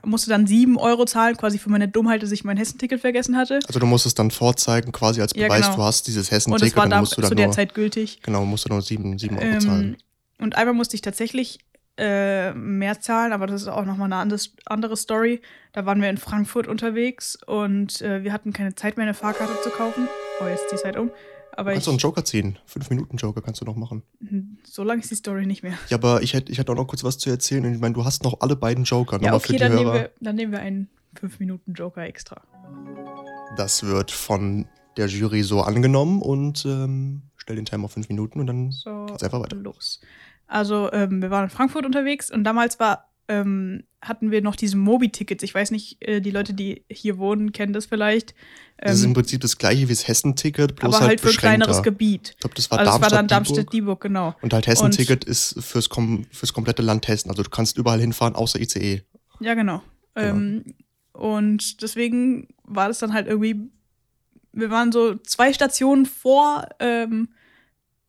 musste 0.06 0.30
dann 0.30 0.46
sieben 0.46 0.78
Euro 0.78 1.06
zahlen, 1.06 1.36
quasi 1.36 1.58
für 1.58 1.72
meine 1.72 1.88
Dummheit, 1.88 2.22
dass 2.22 2.32
ich 2.32 2.44
mein 2.44 2.58
Hessenticket 2.58 3.02
vergessen 3.02 3.36
hatte. 3.36 3.62
Also 3.66 3.80
du 3.80 3.88
musstest 3.88 4.20
dann 4.20 4.30
vorzeigen, 4.30 4.92
quasi 4.92 5.20
als 5.20 5.34
Beweis, 5.34 5.50
ja, 5.50 5.66
genau. 5.66 5.76
du 5.76 5.82
hast 5.82 6.06
dieses 6.06 6.30
Hessenticket. 6.30 6.62
Und 6.62 6.70
das 6.70 6.78
war 6.78 6.88
da, 6.88 7.00
musst 7.00 7.18
du 7.18 7.22
dann 7.22 7.30
zu 7.30 7.36
der 7.36 7.48
nur, 7.48 7.56
Zeit 7.56 7.74
gültig. 7.74 8.20
Genau, 8.22 8.46
musst 8.46 8.66
du 8.66 8.70
nur 8.70 8.84
sieben, 8.84 9.18
sieben 9.18 9.40
Euro 9.40 9.48
ähm, 9.48 9.60
zahlen. 9.60 9.98
Und 10.38 10.56
einmal 10.56 10.76
musste 10.76 10.94
ich 10.94 11.02
tatsächlich 11.02 11.58
äh, 11.98 12.54
mehr 12.54 13.00
zahlen, 13.00 13.34
aber 13.34 13.48
das 13.48 13.62
ist 13.62 13.68
auch 13.68 13.86
nochmal 13.86 14.12
eine 14.12 14.38
andere 14.66 14.98
Story. 14.98 15.42
Da 15.74 15.86
waren 15.86 16.02
wir 16.02 16.10
in 16.10 16.18
Frankfurt 16.18 16.68
unterwegs 16.68 17.38
und 17.46 18.02
äh, 18.02 18.24
wir 18.24 18.34
hatten 18.34 18.54
keine 18.54 18.76
Zeit 18.76 18.98
mehr, 18.98 19.06
eine 19.06 19.14
Fahrkarte 19.14 19.54
zu 19.62 19.70
kaufen. 19.70 20.08
Oh, 20.42 20.48
jetzt 20.48 20.66
ist 20.66 20.72
die 20.72 20.78
Zeit 20.78 20.98
um. 20.98 21.12
Aber 21.56 21.72
kannst 21.74 21.86
du 21.86 21.92
einen 21.92 22.00
Joker 22.00 22.26
ziehen? 22.26 22.58
Fünf 22.66 22.90
Minuten 22.90 23.18
Joker 23.18 23.42
kannst 23.42 23.62
du 23.62 23.66
noch 23.66 23.76
machen. 23.76 24.02
Hm, 24.28 24.58
so 24.64 24.84
lange 24.84 25.02
ist 25.02 25.12
die 25.12 25.16
Story 25.16 25.46
nicht 25.46 25.62
mehr. 25.62 25.78
Ja, 25.90 25.98
aber 25.98 26.24
ich 26.24 26.34
hätte 26.34 26.52
ich 26.52 26.58
hätt 26.58 26.70
auch 26.70 26.76
noch 26.76 26.88
kurz 26.88 27.04
was 27.04 27.20
zu 27.20 27.30
erzählen. 27.30 27.72
Ich 27.74 27.80
meine, 27.80 27.94
du 27.94 28.04
hast 28.06 28.24
noch 28.24 28.42
alle 28.42 28.56
beiden 28.56 28.86
Joker. 28.86 29.22
Ja, 29.22 29.36
okay, 29.36 29.58
dann 29.58 29.76
nehmen, 29.76 29.94
wir, 29.94 30.10
dann 30.20 30.36
nehmen 30.36 30.52
wir 30.52 30.60
einen 30.60 30.90
fünf 31.14 31.40
Minuten 31.40 31.74
Joker 31.74 32.04
extra. 32.04 32.42
Das 33.56 33.84
wird 33.84 34.10
von 34.10 34.66
der 34.98 35.08
Jury 35.08 35.44
so 35.44 35.62
angenommen 35.62 36.22
und 36.22 36.66
ähm, 36.66 37.24
stell 37.38 37.56
den 37.56 37.66
Timer 37.66 37.86
auf 37.86 37.92
fünf 37.92 38.10
Minuten 38.10 38.40
und 38.40 38.48
dann 38.48 38.72
so, 38.72 39.06
geht's 39.06 39.24
einfach 39.24 39.42
weiter. 39.42 39.56
Los. 39.56 40.02
Also 40.54 40.92
ähm, 40.94 41.20
wir 41.24 41.32
waren 41.32 41.46
in 41.46 41.50
Frankfurt 41.50 41.84
unterwegs 41.84 42.30
und 42.30 42.44
damals 42.44 42.80
war, 42.80 43.10
ähm, 43.28 43.86
hatten 44.02 44.30
wir 44.30 44.44
noch 44.44 44.56
diese 44.56 44.78
Mobi-Tickets. 44.78 45.42
Ich 45.42 45.56
weiß 45.56 45.72
nicht, 45.72 45.98
äh, 46.08 46.22
die 46.22 46.30
Leute, 46.30 46.54
die 46.54 46.86
hier 46.92 47.18
wohnen, 47.18 47.54
kennen 47.54 47.74
das 47.74 47.88
vielleicht. 47.88 48.36
Ähm, 48.78 48.86
das 48.86 48.98
ist 48.98 49.04
im 49.04 49.10
ähm, 49.10 49.14
Prinzip 49.16 49.42
das 49.42 49.58
gleiche 49.58 49.88
wie 49.88 49.94
das 49.94 50.08
Hessen-Ticket, 50.08 50.76
bloß 50.76 50.94
aber 50.94 51.08
halt, 51.08 51.10
halt 51.10 51.22
für 51.22 51.30
ein 51.30 51.38
kleineres 51.38 51.82
Gebiet. 51.82 52.34
Ich 52.36 52.38
glaube, 52.38 52.54
das 52.54 52.70
war 52.70 52.78
also 52.78 52.92
Darmstadt, 52.92 53.06
das 53.06 53.12
war 53.12 53.18
dann 53.18 53.28
Darmstadt-Dieburg, 53.30 54.02
genau. 54.02 54.36
Und 54.42 54.54
halt 54.54 54.68
Hessen-Ticket 54.68 55.24
ist 55.24 55.56
fürs, 55.64 55.90
kom 55.90 56.28
fürs 56.30 56.54
komplette 56.54 56.84
Land 56.84 57.08
Hessen. 57.08 57.32
Also 57.32 57.42
du 57.42 57.50
kannst 57.50 57.80
überall 57.80 58.00
hinfahren, 58.00 58.36
außer 58.36 58.60
ICE. 58.60 59.02
Ja, 59.40 59.56
genau. 59.56 59.82
genau. 60.14 60.28
Ähm, 60.28 60.76
und 61.14 61.82
deswegen 61.82 62.48
war 62.64 62.90
das 62.90 63.00
dann 63.00 63.12
halt 63.12 63.26
irgendwie, 63.26 63.72
wir 64.52 64.70
waren 64.70 64.92
so 64.92 65.16
zwei 65.16 65.52
Stationen 65.52 66.06
vor 66.06 66.68
ähm, 66.80 67.30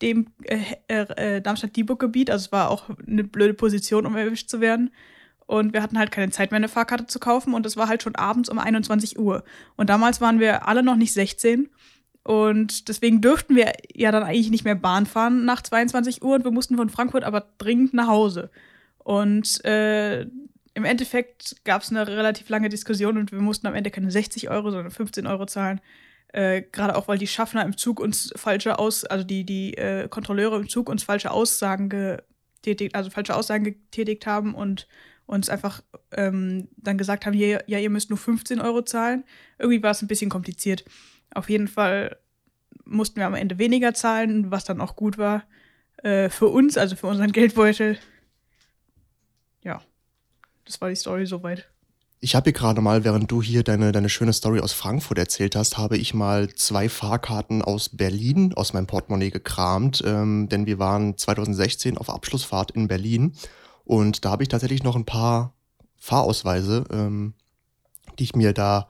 dem 0.03 0.27
äh, 0.45 0.59
äh, 0.89 1.41
Darmstadt-Dieburg-Gebiet. 1.41 2.31
Also 2.31 2.47
es 2.47 2.53
war 2.53 2.71
auch 2.71 2.91
eine 3.07 3.25
blöde 3.25 3.55
Position, 3.55 4.07
um 4.07 4.17
erwischt 4.17 4.49
zu 4.49 4.61
werden. 4.61 4.91
Und 5.47 5.73
wir 5.73 5.83
hatten 5.83 5.99
halt 5.99 6.11
keine 6.11 6.31
Zeit 6.31 6.51
mehr, 6.51 6.57
eine 6.57 6.69
Fahrkarte 6.69 7.07
zu 7.07 7.19
kaufen. 7.19 7.55
Und 7.55 7.67
es 7.67 7.77
war 7.77 7.89
halt 7.89 8.03
schon 8.03 8.17
abends 8.17 8.49
um 8.49 8.59
21 8.59 9.19
Uhr. 9.19 9.45
Und 9.77 9.91
damals 9.91 10.21
waren 10.21 10.41
wir 10.41 10.67
alle 10.67 10.83
noch 10.83 10.97
nicht 10.97 11.13
16. 11.13 11.69
Und 12.23 12.89
deswegen 12.89 13.21
dürften 13.21 13.55
wir 13.55 13.73
ja 13.95 14.11
dann 14.11 14.23
eigentlich 14.23 14.51
nicht 14.51 14.65
mehr 14.65 14.75
Bahn 14.75 15.07
fahren 15.07 15.45
nach 15.45 15.63
22 15.63 16.23
Uhr. 16.23 16.37
Und 16.37 16.45
wir 16.45 16.51
mussten 16.51 16.77
von 16.77 16.89
Frankfurt 16.89 17.25
aber 17.25 17.47
dringend 17.59 17.95
nach 17.95 18.09
Hause. 18.09 18.51
Und 18.99 19.65
äh, 19.65 20.23
im 20.75 20.85
Endeffekt 20.85 21.57
gab 21.65 21.83
es 21.83 21.91
eine 21.91 22.07
relativ 22.07 22.49
lange 22.49 22.69
Diskussion 22.69 23.17
und 23.17 23.31
wir 23.31 23.41
mussten 23.41 23.67
am 23.69 23.75
Ende 23.75 23.91
keine 23.91 24.11
60 24.11 24.51
Euro, 24.51 24.71
sondern 24.71 24.91
15 24.91 25.27
Euro 25.27 25.47
zahlen. 25.47 25.81
Äh, 26.35 26.63
Gerade 26.73 26.97
auch, 26.97 27.07
weil 27.07 27.19
die 27.19 27.29
Schaffner 27.29 27.65
im 27.65 27.77
Zug 27.77 28.01
uns 28.01 28.33
falsche 28.35 28.81
Aus, 28.81 29.05
also 29.05 29.25
die, 29.25 29.45
die 29.45 29.75
äh, 29.75 30.09
Kontrolleure 30.09 30.57
im 30.57 30.69
Zug 30.69 30.89
uns 30.89 31.05
falsche 31.05 31.31
Aussagen 31.31 31.89
getätigt, 31.89 32.97
also 32.97 33.09
falsche 33.09 33.37
Aussagen 33.37 33.63
getätigt 33.63 34.27
haben 34.27 34.53
und 34.53 34.89
uns 35.27 35.49
einfach 35.49 35.85
ähm, 36.11 36.67
dann 36.77 36.99
gesagt 36.99 37.25
haben, 37.25 37.35
ja, 37.35 37.61
ja, 37.69 37.79
ihr 37.79 37.89
müsst 37.89 38.11
nur 38.11 38.19
15 38.19 38.61
Euro 38.61 38.83
zahlen. 38.83 39.23
Irgendwie 39.61 39.81
war 39.85 39.93
es 39.93 40.03
ein 40.03 40.09
bisschen 40.09 40.29
kompliziert. 40.29 40.85
Auf 41.33 41.49
jeden 41.49 41.69
Fall 41.69 42.17
mussten 42.85 43.21
wir 43.21 43.27
am 43.27 43.35
Ende 43.35 43.59
weniger 43.59 43.95
zahlen, 43.95 44.51
was 44.51 44.65
dann 44.65 44.81
auch 44.81 44.97
gut 44.97 45.19
war 45.19 45.45
äh, 45.99 46.29
für 46.31 46.49
uns, 46.49 46.77
also 46.77 46.97
für 46.97 47.07
unseren 47.07 47.31
Geldbeutel. 47.31 47.97
Ja, 49.63 49.81
das 50.65 50.81
war 50.81 50.89
die 50.89 50.97
Story 50.97 51.27
soweit. 51.27 51.69
Ich 52.25 52.35
habe 52.35 52.45
hier 52.45 52.53
gerade 52.55 52.81
mal, 52.81 53.05
während 53.05 53.31
du 53.31 53.43
hier 53.43 53.63
deine, 53.63 53.93
deine 53.93 54.09
schöne 54.09 54.33
Story 54.33 54.61
aus 54.61 54.73
Frankfurt 54.73 55.19
erzählt 55.19 55.55
hast, 55.57 55.77
habe 55.77 55.99
ich 55.99 56.15
mal 56.15 56.49
zwei 56.55 56.89
Fahrkarten 56.89 57.61
aus 57.61 57.91
Berlin 57.91 58.55
aus 58.55 58.73
meinem 58.73 58.87
Portemonnaie 58.87 59.29
gekramt, 59.29 60.03
ähm, 60.07 60.49
denn 60.49 60.65
wir 60.65 60.79
waren 60.79 61.19
2016 61.19 61.99
auf 61.99 62.09
Abschlussfahrt 62.09 62.71
in 62.71 62.89
Berlin. 62.89 63.35
Und 63.85 64.25
da 64.25 64.31
habe 64.31 64.43
ich 64.43 64.49
tatsächlich 64.49 64.83
noch 64.83 64.97
ein 64.97 65.05
paar 65.05 65.53
Fahrausweise, 65.99 66.85
ähm, 66.91 67.35
die 68.19 68.25
ich 68.25 68.35
mir 68.35 68.55
da 68.55 68.89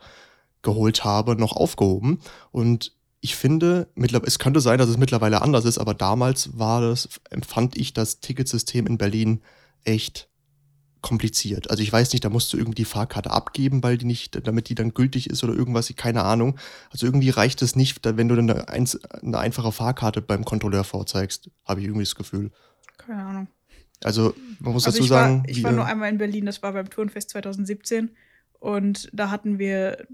geholt 0.62 1.02
habe, 1.02 1.34
noch 1.34 1.56
aufgehoben. 1.56 2.20
Und 2.52 2.92
ich 3.20 3.34
finde, 3.34 3.88
es 3.96 4.38
könnte 4.38 4.60
sein, 4.60 4.78
dass 4.78 4.88
es 4.88 4.96
mittlerweile 4.96 5.42
anders 5.42 5.64
ist, 5.64 5.78
aber 5.78 5.94
damals 5.94 6.56
war 6.56 6.82
das, 6.82 7.08
empfand 7.30 7.76
ich 7.76 7.94
das 7.94 8.20
Ticketsystem 8.20 8.86
in 8.86 8.96
Berlin 8.96 9.42
echt 9.82 10.28
kompliziert. 11.04 11.70
Also 11.70 11.82
ich 11.82 11.92
weiß 11.92 12.14
nicht, 12.14 12.24
da 12.24 12.30
musst 12.30 12.50
du 12.50 12.56
irgendwie 12.56 12.76
die 12.76 12.86
Fahrkarte 12.86 13.30
abgeben, 13.30 13.82
weil 13.82 13.98
die 13.98 14.06
nicht, 14.06 14.46
damit 14.46 14.70
die 14.70 14.74
dann 14.74 14.94
gültig 14.94 15.28
ist 15.28 15.44
oder 15.44 15.52
irgendwas, 15.52 15.92
keine 15.96 16.24
Ahnung. 16.24 16.58
Also 16.90 17.04
irgendwie 17.04 17.28
reicht 17.28 17.60
es 17.60 17.76
nicht, 17.76 18.00
wenn 18.02 18.26
du 18.26 18.34
eine, 18.36 18.66
eine 18.68 19.38
einfache 19.38 19.70
Fahrkarte 19.70 20.22
beim 20.22 20.46
Kontrolleur 20.46 20.82
vorzeigst, 20.82 21.50
habe 21.66 21.80
ich 21.80 21.86
irgendwie 21.86 22.04
das 22.04 22.14
Gefühl. 22.14 22.50
Keine 22.96 23.22
Ahnung. 23.22 23.48
Also 24.02 24.34
man 24.60 24.72
muss 24.72 24.86
also 24.86 24.96
dazu 24.96 25.04
ich 25.04 25.10
sagen. 25.10 25.42
War, 25.42 25.48
ich 25.50 25.62
war 25.62 25.72
nur 25.72 25.84
einmal 25.84 26.08
in 26.08 26.16
Berlin, 26.16 26.46
das 26.46 26.62
war 26.62 26.72
beim 26.72 26.88
Turnfest 26.88 27.28
2017. 27.30 28.08
Und 28.58 29.10
da 29.12 29.30
hatten 29.30 29.58
wir 29.58 30.06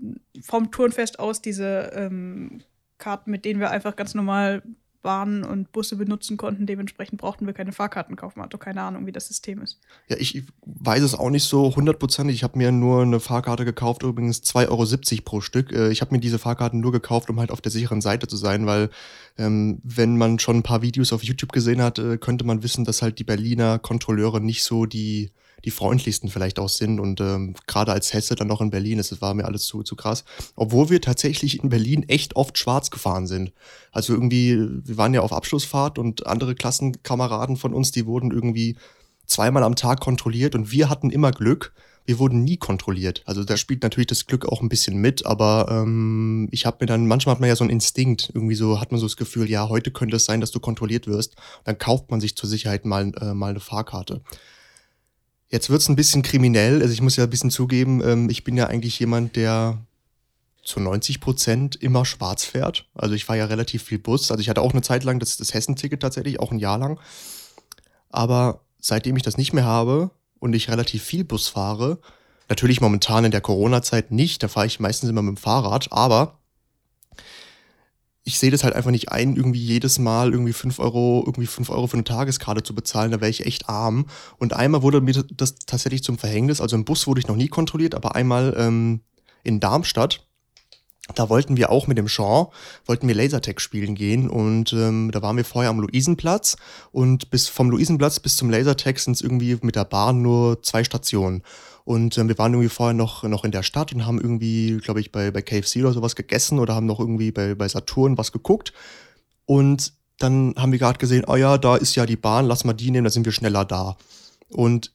vom 0.42 0.72
Turnfest 0.72 1.20
aus 1.20 1.40
diese 1.40 1.92
ähm, 1.94 2.62
Karten, 2.98 3.30
mit 3.30 3.44
denen 3.44 3.60
wir 3.60 3.70
einfach 3.70 3.94
ganz 3.94 4.16
normal 4.16 4.64
Bahnen 5.02 5.44
und 5.44 5.72
Busse 5.72 5.96
benutzen 5.96 6.36
konnten. 6.36 6.66
Dementsprechend 6.66 7.20
brauchten 7.20 7.46
wir 7.46 7.54
keine 7.54 7.72
Fahrkarten 7.72 8.16
kaufen. 8.16 8.42
Hat 8.42 8.52
doch 8.52 8.58
keine 8.58 8.82
Ahnung, 8.82 9.06
wie 9.06 9.12
das 9.12 9.28
System 9.28 9.62
ist. 9.62 9.78
Ja, 10.08 10.16
ich 10.18 10.44
weiß 10.66 11.02
es 11.02 11.14
auch 11.14 11.30
nicht 11.30 11.44
so 11.44 11.74
hundertprozentig. 11.74 12.36
Ich 12.36 12.42
habe 12.42 12.58
mir 12.58 12.72
nur 12.72 13.02
eine 13.02 13.20
Fahrkarte 13.20 13.64
gekauft, 13.64 14.02
übrigens 14.02 14.42
2,70 14.42 15.12
Euro 15.12 15.22
pro 15.24 15.40
Stück. 15.40 15.72
Äh, 15.72 15.90
ich 15.90 16.00
habe 16.00 16.14
mir 16.14 16.20
diese 16.20 16.38
Fahrkarten 16.38 16.80
nur 16.80 16.92
gekauft, 16.92 17.30
um 17.30 17.40
halt 17.40 17.50
auf 17.50 17.60
der 17.60 17.72
sicheren 17.72 18.00
Seite 18.00 18.26
zu 18.26 18.36
sein, 18.36 18.66
weil 18.66 18.90
ähm, 19.38 19.80
wenn 19.82 20.18
man 20.18 20.38
schon 20.38 20.56
ein 20.56 20.62
paar 20.62 20.82
Videos 20.82 21.12
auf 21.12 21.24
YouTube 21.24 21.52
gesehen 21.52 21.82
hat, 21.82 21.98
äh, 21.98 22.18
könnte 22.18 22.44
man 22.44 22.62
wissen, 22.62 22.84
dass 22.84 23.02
halt 23.02 23.18
die 23.18 23.24
Berliner 23.24 23.78
Kontrolleure 23.78 24.40
nicht 24.40 24.62
so 24.62 24.86
die 24.86 25.30
die 25.64 25.70
freundlichsten 25.70 26.30
vielleicht 26.30 26.58
auch 26.58 26.68
sind. 26.68 27.00
Und 27.00 27.20
ähm, 27.20 27.54
gerade 27.66 27.92
als 27.92 28.12
Hesse 28.12 28.34
dann 28.34 28.48
noch 28.48 28.60
in 28.60 28.70
Berlin, 28.70 28.98
das 28.98 29.20
war 29.20 29.34
mir 29.34 29.44
alles 29.44 29.64
zu, 29.64 29.82
zu 29.82 29.96
krass. 29.96 30.24
Obwohl 30.56 30.90
wir 30.90 31.00
tatsächlich 31.00 31.62
in 31.62 31.68
Berlin 31.68 32.08
echt 32.08 32.36
oft 32.36 32.58
schwarz 32.58 32.90
gefahren 32.90 33.26
sind. 33.26 33.52
Also 33.92 34.12
irgendwie, 34.12 34.56
wir 34.58 34.96
waren 34.96 35.14
ja 35.14 35.20
auf 35.20 35.32
Abschlussfahrt 35.32 35.98
und 35.98 36.26
andere 36.26 36.54
Klassenkameraden 36.54 37.56
von 37.56 37.74
uns, 37.74 37.92
die 37.92 38.06
wurden 38.06 38.30
irgendwie 38.30 38.76
zweimal 39.30 39.62
am 39.62 39.76
Tag 39.76 40.00
kontrolliert 40.00 40.54
und 40.54 40.72
wir 40.72 40.90
hatten 40.90 41.10
immer 41.10 41.30
Glück. 41.30 41.72
Wir 42.06 42.18
wurden 42.18 42.42
nie 42.42 42.56
kontrolliert. 42.56 43.22
Also 43.26 43.44
da 43.44 43.56
spielt 43.56 43.82
natürlich 43.84 44.08
das 44.08 44.26
Glück 44.26 44.46
auch 44.46 44.62
ein 44.62 44.68
bisschen 44.68 44.96
mit, 44.96 45.26
aber 45.26 45.68
ähm, 45.70 46.48
ich 46.50 46.66
habe 46.66 46.78
mir 46.80 46.86
dann, 46.86 47.06
manchmal 47.06 47.34
hat 47.34 47.40
man 47.40 47.48
ja 47.48 47.54
so 47.54 47.62
einen 47.62 47.70
Instinkt, 47.70 48.32
irgendwie 48.34 48.56
so 48.56 48.80
hat 48.80 48.90
man 48.90 48.98
so 48.98 49.06
das 49.06 49.16
Gefühl, 49.16 49.48
ja, 49.48 49.68
heute 49.68 49.92
könnte 49.92 50.16
es 50.16 50.24
sein, 50.24 50.40
dass 50.40 50.50
du 50.50 50.58
kontrolliert 50.58 51.06
wirst. 51.06 51.36
Dann 51.64 51.78
kauft 51.78 52.10
man 52.10 52.20
sich 52.20 52.36
zur 52.36 52.48
Sicherheit 52.48 52.84
mal, 52.84 53.12
äh, 53.20 53.34
mal 53.34 53.50
eine 53.50 53.60
Fahrkarte. 53.60 54.22
Jetzt 55.50 55.68
wird's 55.68 55.88
ein 55.88 55.96
bisschen 55.96 56.22
kriminell. 56.22 56.80
Also 56.80 56.92
ich 56.92 57.02
muss 57.02 57.16
ja 57.16 57.24
ein 57.24 57.30
bisschen 57.30 57.50
zugeben, 57.50 58.02
ähm, 58.02 58.30
ich 58.30 58.44
bin 58.44 58.56
ja 58.56 58.68
eigentlich 58.68 58.98
jemand, 58.98 59.36
der 59.36 59.78
zu 60.62 60.78
90 60.78 61.20
Prozent 61.20 61.76
immer 61.76 62.04
schwarz 62.04 62.44
fährt. 62.44 62.86
Also 62.94 63.14
ich 63.14 63.24
fahre 63.24 63.40
ja 63.40 63.44
relativ 63.46 63.82
viel 63.82 63.98
Bus. 63.98 64.30
Also 64.30 64.40
ich 64.40 64.48
hatte 64.48 64.60
auch 64.60 64.72
eine 64.72 64.82
Zeit 64.82 65.04
lang 65.04 65.18
das, 65.18 65.36
das 65.36 65.52
Hessenticket 65.52 66.00
tatsächlich, 66.00 66.38
auch 66.38 66.52
ein 66.52 66.58
Jahr 66.58 66.78
lang. 66.78 67.00
Aber 68.10 68.60
seitdem 68.78 69.16
ich 69.16 69.22
das 69.22 69.36
nicht 69.36 69.52
mehr 69.52 69.64
habe 69.64 70.10
und 70.38 70.54
ich 70.54 70.70
relativ 70.70 71.02
viel 71.02 71.24
Bus 71.24 71.48
fahre, 71.48 71.98
natürlich 72.48 72.80
momentan 72.80 73.24
in 73.24 73.30
der 73.30 73.40
Corona-Zeit 73.40 74.12
nicht, 74.12 74.42
da 74.42 74.48
fahre 74.48 74.66
ich 74.66 74.80
meistens 74.80 75.10
immer 75.10 75.22
mit 75.22 75.36
dem 75.36 75.40
Fahrrad, 75.40 75.92
aber 75.92 76.39
ich 78.30 78.38
sehe 78.38 78.52
das 78.52 78.62
halt 78.62 78.76
einfach 78.76 78.92
nicht 78.92 79.10
ein, 79.10 79.34
irgendwie 79.34 79.58
jedes 79.58 79.98
Mal 79.98 80.32
irgendwie 80.32 80.52
5 80.52 80.78
Euro, 80.78 81.24
irgendwie 81.26 81.48
5 81.48 81.68
Euro 81.70 81.88
für 81.88 81.94
eine 81.94 82.04
Tageskarte 82.04 82.62
zu 82.62 82.76
bezahlen, 82.76 83.10
da 83.10 83.20
wäre 83.20 83.30
ich 83.30 83.44
echt 83.44 83.68
arm. 83.68 84.06
Und 84.38 84.52
einmal 84.52 84.82
wurde 84.82 85.00
mir 85.00 85.24
das 85.36 85.56
tatsächlich 85.56 86.04
zum 86.04 86.16
Verhängnis. 86.16 86.60
Also 86.60 86.76
im 86.76 86.84
Bus 86.84 87.08
wurde 87.08 87.18
ich 87.18 87.26
noch 87.26 87.34
nie 87.34 87.48
kontrolliert, 87.48 87.96
aber 87.96 88.14
einmal 88.14 88.54
ähm, 88.56 89.00
in 89.42 89.58
Darmstadt, 89.58 90.28
da 91.16 91.28
wollten 91.28 91.56
wir 91.56 91.70
auch 91.70 91.88
mit 91.88 91.98
dem 91.98 92.06
Sean, 92.06 92.46
wollten 92.86 93.08
wir 93.08 93.16
Lasertag 93.16 93.60
spielen 93.60 93.96
gehen 93.96 94.30
und 94.30 94.72
ähm, 94.72 95.10
da 95.12 95.22
waren 95.22 95.36
wir 95.36 95.44
vorher 95.44 95.70
am 95.70 95.80
Luisenplatz 95.80 96.56
und 96.92 97.30
bis 97.30 97.48
vom 97.48 97.68
Luisenplatz 97.68 98.20
bis 98.20 98.36
zum 98.36 98.48
Lasertag 98.48 99.00
sind 99.00 99.14
es 99.14 99.20
irgendwie 99.20 99.58
mit 99.62 99.74
der 99.74 99.86
Bahn 99.86 100.22
nur 100.22 100.62
zwei 100.62 100.84
Stationen. 100.84 101.42
Und 101.90 102.16
ähm, 102.18 102.28
wir 102.28 102.38
waren 102.38 102.52
irgendwie 102.52 102.68
vorher 102.68 102.94
noch, 102.94 103.24
noch 103.24 103.42
in 103.42 103.50
der 103.50 103.64
Stadt 103.64 103.92
und 103.92 104.06
haben 104.06 104.20
irgendwie, 104.20 104.78
glaube 104.78 105.00
ich, 105.00 105.10
bei, 105.10 105.32
bei 105.32 105.42
KFC 105.42 105.78
oder 105.78 105.92
sowas 105.92 106.14
gegessen 106.14 106.60
oder 106.60 106.76
haben 106.76 106.86
noch 106.86 107.00
irgendwie 107.00 107.32
bei, 107.32 107.56
bei 107.56 107.66
Saturn 107.66 108.16
was 108.16 108.30
geguckt. 108.30 108.72
Und 109.44 109.92
dann 110.16 110.54
haben 110.56 110.70
wir 110.70 110.78
gerade 110.78 111.00
gesehen, 111.00 111.24
oh 111.26 111.34
ja, 111.34 111.58
da 111.58 111.74
ist 111.74 111.96
ja 111.96 112.06
die 112.06 112.14
Bahn, 112.14 112.46
lass 112.46 112.62
mal 112.62 112.74
die 112.74 112.92
nehmen, 112.92 113.02
da 113.02 113.10
sind 113.10 113.24
wir 113.24 113.32
schneller 113.32 113.64
da. 113.64 113.96
Und 114.50 114.92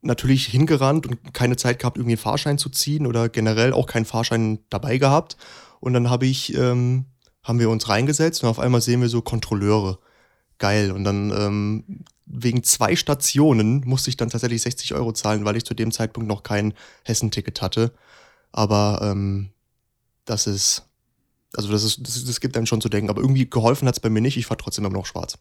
natürlich 0.00 0.46
hingerannt 0.46 1.06
und 1.06 1.34
keine 1.34 1.56
Zeit 1.56 1.78
gehabt, 1.78 1.98
irgendwie 1.98 2.14
einen 2.14 2.22
Fahrschein 2.22 2.56
zu 2.56 2.70
ziehen 2.70 3.06
oder 3.06 3.28
generell 3.28 3.74
auch 3.74 3.86
keinen 3.86 4.06
Fahrschein 4.06 4.60
dabei 4.70 4.96
gehabt. 4.96 5.36
Und 5.78 5.92
dann 5.92 6.08
habe 6.08 6.24
ich, 6.24 6.56
ähm, 6.56 7.04
haben 7.42 7.58
wir 7.58 7.68
uns 7.68 7.90
reingesetzt 7.90 8.42
und 8.42 8.48
auf 8.48 8.60
einmal 8.60 8.80
sehen 8.80 9.02
wir 9.02 9.10
so 9.10 9.20
Kontrolleure. 9.20 9.98
Geil. 10.56 10.90
Und 10.90 11.04
dann 11.04 11.30
ähm, 11.36 12.04
wegen 12.26 12.62
zwei 12.62 12.96
Stationen 12.96 13.82
musste 13.84 14.10
ich 14.10 14.16
dann 14.16 14.30
tatsächlich 14.30 14.62
60 14.62 14.94
Euro 14.94 15.12
zahlen, 15.12 15.44
weil 15.44 15.56
ich 15.56 15.64
zu 15.64 15.74
dem 15.74 15.92
Zeitpunkt 15.92 16.28
noch 16.28 16.42
kein 16.42 16.74
Hessenticket 17.04 17.60
hatte. 17.60 17.92
Aber 18.52 19.00
ähm, 19.02 19.50
das 20.24 20.46
ist, 20.46 20.84
also 21.54 21.70
das 21.70 21.84
ist, 21.84 22.06
das, 22.06 22.24
das 22.24 22.40
gibt 22.40 22.56
einem 22.56 22.66
schon 22.66 22.80
zu 22.80 22.88
denken. 22.88 23.10
Aber 23.10 23.20
irgendwie 23.20 23.48
geholfen 23.48 23.86
hat 23.86 23.96
es 23.96 24.00
bei 24.00 24.10
mir 24.10 24.20
nicht. 24.20 24.36
Ich 24.36 24.46
fahre 24.46 24.58
trotzdem 24.58 24.84
immer 24.84 24.94
noch 24.94 25.06
schwarz. 25.06 25.38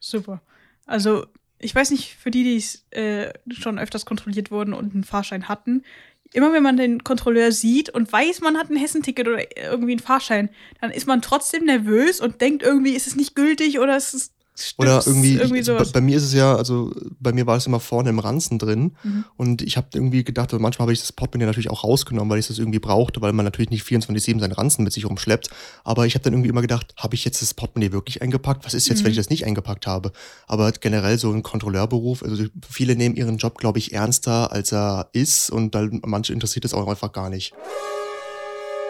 Super. 0.00 0.40
Also 0.86 1.26
ich 1.58 1.74
weiß 1.74 1.90
nicht, 1.90 2.16
für 2.16 2.30
die, 2.30 2.44
die 2.44 2.96
äh, 2.98 3.32
schon 3.50 3.78
öfters 3.78 4.06
kontrolliert 4.06 4.50
wurden 4.50 4.74
und 4.74 4.94
einen 4.94 5.04
Fahrschein 5.04 5.48
hatten, 5.48 5.84
immer 6.32 6.52
wenn 6.52 6.62
man 6.62 6.76
den 6.76 7.04
Kontrolleur 7.04 7.52
sieht 7.52 7.90
und 7.90 8.12
weiß, 8.12 8.40
man 8.40 8.56
hat 8.56 8.70
ein 8.70 8.76
Hessenticket 8.76 9.28
oder 9.28 9.56
irgendwie 9.56 9.92
einen 9.92 10.00
Fahrschein, 10.00 10.50
dann 10.80 10.90
ist 10.90 11.06
man 11.06 11.22
trotzdem 11.22 11.64
nervös 11.64 12.20
und 12.20 12.40
denkt 12.40 12.62
irgendwie, 12.62 12.92
ist 12.92 13.06
es 13.06 13.16
nicht 13.16 13.34
gültig 13.34 13.78
oder 13.78 13.96
ist 13.96 14.14
es 14.14 14.32
Stimmt, 14.54 14.86
Oder 14.86 15.02
irgendwie, 15.06 15.36
irgendwie 15.36 15.62
bei, 15.62 15.82
bei, 15.82 16.00
mir 16.02 16.18
ist 16.18 16.24
es 16.24 16.34
ja, 16.34 16.54
also 16.54 16.92
bei 17.18 17.32
mir 17.32 17.46
war 17.46 17.56
es 17.56 17.66
immer 17.66 17.80
vorne 17.80 18.10
im 18.10 18.18
Ranzen 18.18 18.58
drin 18.58 18.94
mhm. 19.02 19.24
und 19.38 19.62
ich 19.62 19.78
habe 19.78 19.86
irgendwie 19.94 20.24
gedacht, 20.24 20.52
manchmal 20.52 20.84
habe 20.84 20.92
ich 20.92 21.00
das 21.00 21.10
Portemonnaie 21.10 21.46
natürlich 21.46 21.70
auch 21.70 21.84
rausgenommen, 21.84 22.30
weil 22.30 22.38
ich 22.38 22.48
das 22.48 22.58
irgendwie 22.58 22.78
brauchte, 22.78 23.22
weil 23.22 23.32
man 23.32 23.46
natürlich 23.46 23.70
nicht 23.70 23.86
24-7 23.86 24.40
seinen 24.40 24.52
Ranzen 24.52 24.84
mit 24.84 24.92
sich 24.92 25.08
rumschleppt. 25.08 25.48
Aber 25.84 26.04
ich 26.04 26.14
habe 26.14 26.24
dann 26.24 26.34
irgendwie 26.34 26.50
immer 26.50 26.60
gedacht, 26.60 26.94
habe 26.98 27.14
ich 27.14 27.24
jetzt 27.24 27.40
das 27.40 27.54
Portemonnaie 27.54 27.92
wirklich 27.92 28.20
eingepackt? 28.20 28.66
Was 28.66 28.74
ist 28.74 28.88
jetzt, 28.88 29.00
mhm. 29.00 29.04
wenn 29.04 29.10
ich 29.12 29.16
das 29.16 29.30
nicht 29.30 29.46
eingepackt 29.46 29.86
habe? 29.86 30.12
Aber 30.46 30.70
generell 30.72 31.18
so 31.18 31.32
ein 31.32 31.42
Kontrolleurberuf, 31.42 32.22
also 32.22 32.44
viele 32.68 32.94
nehmen 32.94 33.16
ihren 33.16 33.38
Job, 33.38 33.56
glaube 33.56 33.78
ich, 33.78 33.94
ernster, 33.94 34.52
als 34.52 34.70
er 34.70 35.08
ist 35.14 35.48
und 35.48 35.74
dann 35.74 36.02
manche 36.04 36.34
interessiert 36.34 36.66
es 36.66 36.74
auch 36.74 36.86
einfach 36.88 37.12
gar 37.12 37.30
nicht. 37.30 37.54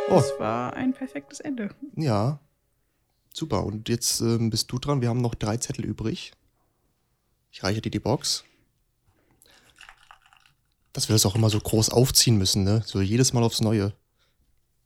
Oh. 0.09 0.17
Das 0.17 0.33
war 0.41 0.75
ein 0.75 0.93
perfektes 0.93 1.39
Ende. 1.39 1.71
Ja, 1.95 2.41
Super, 3.33 3.65
und 3.65 3.89
jetzt 3.89 4.21
ähm, 4.21 4.51
bist 4.51 4.71
du 4.71 4.79
dran. 4.79 5.01
Wir 5.01 5.09
haben 5.09 5.21
noch 5.21 5.35
drei 5.35 5.57
Zettel 5.57 5.85
übrig. 5.85 6.33
Ich 7.51 7.63
reiche 7.63 7.81
dir 7.81 7.91
die 7.91 7.99
Box. 7.99 8.45
Dass 10.93 11.09
wir 11.09 11.15
das 11.15 11.25
auch 11.25 11.35
immer 11.35 11.49
so 11.49 11.59
groß 11.59 11.89
aufziehen 11.91 12.37
müssen, 12.37 12.65
ne? 12.65 12.83
So 12.85 13.01
jedes 13.01 13.33
Mal 13.33 13.43
aufs 13.43 13.61
Neue. 13.61 13.95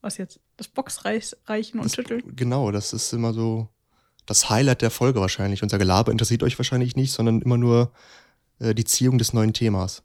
Was 0.01 0.19
jetzt? 0.19 0.39
Das 0.57 0.69
Boxreichen 0.69 1.81
und 1.81 1.87
das, 1.87 1.95
schütteln? 1.95 2.23
Genau, 2.37 2.71
das 2.71 2.93
ist 2.93 3.13
immer 3.13 3.33
so 3.33 3.69
das 4.25 4.49
Highlight 4.51 4.83
der 4.83 4.91
Folge 4.91 5.21
wahrscheinlich. 5.21 5.63
Unser 5.63 5.79
Gelaber 5.79 6.13
interessiert 6.13 6.43
euch 6.43 6.59
wahrscheinlich 6.59 6.95
nicht, 6.95 7.13
sondern 7.13 7.43
immer 7.43 7.57
nur 7.57 7.93
äh, 8.61 8.75
die 8.75 8.85
Ziehung 8.85 9.19
des 9.19 9.33
neuen 9.33 9.53
Themas. 9.53 10.03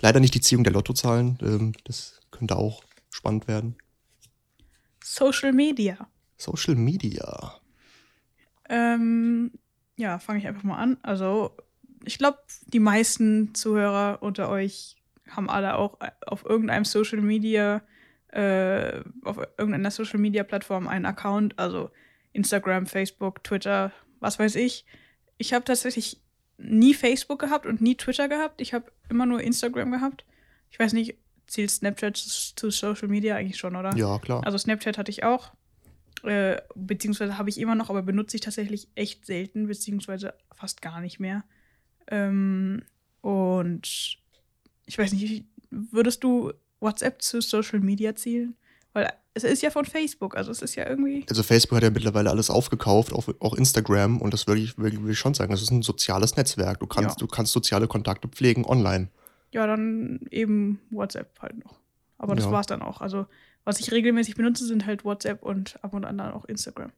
Leider 0.00 0.18
nicht 0.18 0.34
die 0.34 0.40
Ziehung 0.40 0.64
der 0.64 0.72
Lottozahlen. 0.72 1.38
Ähm, 1.42 1.72
das 1.84 2.20
könnte 2.30 2.56
auch 2.56 2.82
spannend 3.10 3.46
werden. 3.46 3.76
Social 5.04 5.52
Media. 5.52 6.08
Social 6.40 6.74
Media. 6.74 7.54
Ähm, 8.68 9.52
ja, 9.96 10.18
fange 10.18 10.38
ich 10.38 10.46
einfach 10.46 10.62
mal 10.62 10.78
an. 10.78 10.96
Also, 11.02 11.56
ich 12.04 12.18
glaube, 12.18 12.38
die 12.66 12.80
meisten 12.80 13.54
Zuhörer 13.54 14.22
unter 14.22 14.48
euch 14.48 14.96
haben 15.28 15.50
alle 15.50 15.76
auch 15.76 15.98
auf 16.26 16.44
irgendeinem 16.44 16.84
Social 16.84 17.20
Media, 17.20 17.82
äh, 18.28 19.02
auf 19.22 19.38
irgendeiner 19.58 19.90
Social 19.90 20.18
Media 20.18 20.42
Plattform 20.42 20.88
einen 20.88 21.06
Account, 21.06 21.58
also 21.58 21.90
Instagram, 22.32 22.86
Facebook, 22.86 23.44
Twitter, 23.44 23.92
was 24.20 24.38
weiß 24.38 24.54
ich. 24.56 24.86
Ich 25.36 25.52
habe 25.52 25.64
tatsächlich 25.64 26.20
nie 26.58 26.94
Facebook 26.94 27.38
gehabt 27.38 27.66
und 27.66 27.80
nie 27.80 27.96
Twitter 27.96 28.28
gehabt. 28.28 28.60
Ich 28.60 28.74
habe 28.74 28.90
immer 29.08 29.26
nur 29.26 29.40
Instagram 29.40 29.90
gehabt. 29.92 30.24
Ich 30.70 30.78
weiß 30.78 30.92
nicht, 30.92 31.16
zählt 31.46 31.70
Snapchat 31.70 32.16
zu 32.16 32.70
Social 32.70 33.08
Media 33.08 33.36
eigentlich 33.36 33.58
schon, 33.58 33.76
oder? 33.76 33.94
Ja, 33.96 34.18
klar. 34.18 34.44
Also 34.44 34.58
Snapchat 34.58 34.98
hatte 34.98 35.10
ich 35.10 35.24
auch. 35.24 35.52
Äh, 36.24 36.60
beziehungsweise 36.74 37.38
habe 37.38 37.50
ich 37.50 37.58
immer 37.58 37.74
noch, 37.74 37.90
aber 37.90 38.02
benutze 38.02 38.36
ich 38.36 38.42
tatsächlich 38.42 38.88
echt 38.94 39.26
selten, 39.26 39.66
beziehungsweise 39.66 40.34
fast 40.54 40.82
gar 40.82 41.00
nicht 41.00 41.20
mehr. 41.20 41.44
Ähm, 42.08 42.82
und 43.20 44.18
ich 44.86 44.98
weiß 44.98 45.12
nicht, 45.12 45.44
würdest 45.70 46.24
du 46.24 46.52
WhatsApp 46.80 47.22
zu 47.22 47.40
Social 47.40 47.80
Media 47.80 48.14
zielen? 48.14 48.56
Weil 48.92 49.12
es 49.34 49.44
ist 49.44 49.62
ja 49.62 49.70
von 49.70 49.84
Facebook, 49.84 50.36
also 50.36 50.50
es 50.50 50.62
ist 50.62 50.74
ja 50.74 50.88
irgendwie. 50.88 51.24
Also 51.28 51.42
Facebook 51.42 51.76
hat 51.76 51.84
ja 51.84 51.90
mittlerweile 51.90 52.30
alles 52.30 52.50
aufgekauft, 52.50 53.12
auch, 53.12 53.28
auch 53.38 53.54
Instagram, 53.54 54.20
und 54.20 54.34
das 54.34 54.46
würde 54.46 54.60
ich, 54.60 54.76
würde 54.76 54.98
ich 55.10 55.18
schon 55.18 55.34
sagen, 55.34 55.52
das 55.52 55.62
ist 55.62 55.70
ein 55.70 55.82
soziales 55.82 56.36
Netzwerk. 56.36 56.80
Du 56.80 56.86
kannst, 56.86 57.20
ja. 57.20 57.26
du 57.26 57.28
kannst 57.28 57.52
soziale 57.52 57.86
Kontakte 57.86 58.28
pflegen 58.28 58.64
online. 58.64 59.08
Ja, 59.52 59.66
dann 59.66 60.20
eben 60.30 60.80
WhatsApp 60.90 61.38
halt 61.40 61.64
noch. 61.64 61.78
Aber 62.18 62.34
das 62.34 62.46
ja. 62.46 62.50
war 62.50 62.60
es 62.60 62.66
dann 62.66 62.82
auch. 62.82 63.00
Also 63.00 63.26
was 63.64 63.80
ich 63.80 63.92
regelmäßig 63.92 64.34
benutze, 64.34 64.66
sind 64.66 64.86
halt 64.86 65.04
WhatsApp 65.04 65.42
und 65.42 65.82
ab 65.82 65.92
und 65.94 66.04
an 66.04 66.18
dann 66.18 66.32
auch 66.32 66.44
Instagram. 66.44 66.92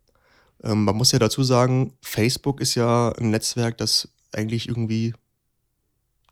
Ähm, 0.62 0.84
man 0.84 0.96
muss 0.96 1.12
ja 1.12 1.18
dazu 1.18 1.42
sagen, 1.42 1.94
Facebook 2.00 2.60
ist 2.60 2.74
ja 2.74 3.12
ein 3.18 3.30
Netzwerk, 3.30 3.78
das 3.78 4.08
eigentlich 4.32 4.68
irgendwie 4.68 5.14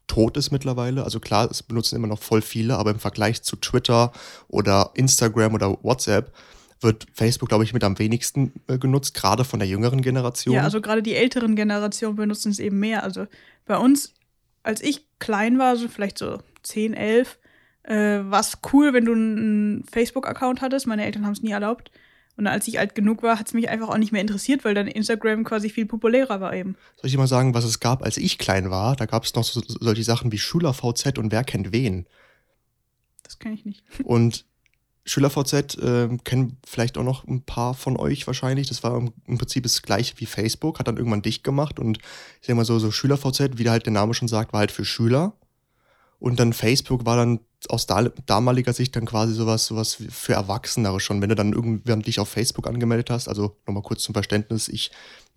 tot 0.07 0.37
ist 0.37 0.51
mittlerweile. 0.51 1.05
Also 1.05 1.21
klar, 1.21 1.49
es 1.51 1.63
benutzen 1.63 1.97
immer 1.97 2.09
noch 2.09 2.21
voll 2.21 2.43
viele, 2.43 2.77
aber 2.77 2.91
im 2.91 2.99
Vergleich 2.99 3.43
zu 3.43 3.57
Twitter 3.57 4.13
oder 4.49 4.91
Instagram 4.95 5.55
oder 5.55 5.79
WhatsApp 5.83 6.33
wird 6.81 7.07
Facebook, 7.13 7.49
glaube 7.49 7.65
ich, 7.65 7.73
mit 7.73 7.85
am 7.85 7.99
wenigsten 7.99 8.53
äh, 8.67 8.79
genutzt, 8.79 9.15
gerade 9.15 9.45
von 9.45 9.59
der 9.61 9.69
jüngeren 9.69 10.01
Generation. 10.01 10.55
Ja, 10.55 10.63
also 10.63 10.81
gerade 10.81 11.03
die 11.03 11.15
älteren 11.15 11.55
Generationen 11.55 12.17
benutzen 12.17 12.51
es 12.51 12.59
eben 12.59 12.81
mehr. 12.81 13.05
Also 13.05 13.27
bei 13.67 13.77
uns, 13.77 14.15
als 14.63 14.81
ich 14.81 15.07
klein 15.19 15.59
war, 15.59 15.77
so 15.77 15.89
vielleicht 15.89 16.19
so 16.19 16.39
10, 16.63 16.95
11, 16.95 17.39
äh, 17.91 18.31
war 18.31 18.41
es 18.41 18.59
cool, 18.73 18.93
wenn 18.93 19.05
du 19.05 19.13
einen 19.13 19.85
Facebook-Account 19.85 20.61
hattest. 20.61 20.87
Meine 20.87 21.05
Eltern 21.05 21.27
haben 21.27 21.33
es 21.33 21.43
nie 21.43 21.51
erlaubt. 21.51 21.91
Und 22.37 22.47
als 22.47 22.69
ich 22.69 22.79
alt 22.79 22.95
genug 22.95 23.23
war, 23.23 23.39
hat 23.39 23.49
es 23.49 23.53
mich 23.53 23.69
einfach 23.69 23.89
auch 23.89 23.99
nicht 23.99 24.13
mehr 24.13 24.21
interessiert, 24.23 24.65
weil 24.65 24.75
dann 24.75 24.87
Instagram 24.87 25.45
quasi 25.45 25.69
viel 25.69 25.85
populärer 25.85 26.41
war 26.41 26.55
eben. 26.55 26.77
Soll 26.97 27.07
ich 27.07 27.13
dir 27.13 27.19
mal 27.19 27.27
sagen, 27.27 27.53
was 27.53 27.65
es 27.65 27.81
gab, 27.81 28.03
als 28.03 28.17
ich 28.17 28.39
klein 28.39 28.71
war? 28.71 28.97
Da 28.97 29.07
gab 29.07 29.25
es 29.25 29.35
noch 29.35 29.45
so, 29.45 29.61
solche 29.67 30.05
Sachen 30.05 30.33
wie 30.33 30.39
Schüler-VZ 30.39 31.19
und 31.19 31.33
Wer 31.33 31.45
kennt 31.45 31.73
wen. 31.73 32.07
Das 33.25 33.39
kenne 33.39 33.55
ich 33.55 33.65
nicht. 33.65 33.85
Und 34.05 34.45
SchülerVZ 35.05 35.79
äh, 35.79 36.09
kennen 36.25 36.59
vielleicht 36.67 36.99
auch 36.99 37.05
noch 37.05 37.27
ein 37.27 37.43
paar 37.43 37.75
von 37.75 37.97
euch 37.97 38.27
wahrscheinlich. 38.27 38.69
Das 38.69 38.83
war 38.83 38.97
im, 38.97 39.13
im 39.27 39.39
Prinzip 39.39 39.63
das 39.63 39.83
gleiche 39.83 40.15
wie 40.19 40.27
Facebook, 40.27 40.79
hat 40.79 40.89
dann 40.89 40.97
irgendwann 40.97 41.23
dicht 41.23 41.45
gemacht 41.45 41.79
und 41.79 41.99
ich 42.41 42.47
sag 42.47 42.57
mal 42.57 42.65
so, 42.65 42.79
so 42.79 42.91
SchülerVZ, 42.91 43.59
wie 43.59 43.63
der 43.63 43.73
halt 43.73 43.87
der 43.87 43.93
Name 43.93 44.15
schon 44.15 44.29
sagt, 44.29 44.53
war 44.53 44.61
halt 44.61 44.73
für 44.73 44.85
Schüler. 44.85 45.35
Und 46.19 46.39
dann 46.39 46.53
Facebook 46.53 47.07
war 47.07 47.17
dann 47.17 47.41
aus 47.69 47.87
damaliger 48.27 48.73
Sicht 48.73 48.97
dann 48.97 49.05
quasi 49.05 49.35
sowas, 49.35 49.67
sowas 49.67 50.03
für 50.09 50.33
Erwachsenere 50.33 50.99
schon. 50.99 51.21
Wenn 51.21 51.29
du 51.29 51.35
dann 51.35 51.53
irgendwann 51.53 52.01
dich 52.01 52.19
auf 52.19 52.29
Facebook 52.29 52.67
angemeldet 52.67 53.11
hast, 53.11 53.29
also 53.29 53.57
nochmal 53.67 53.83
kurz 53.83 54.03
zum 54.03 54.15
Verständnis, 54.15 54.69
ich 54.69 54.91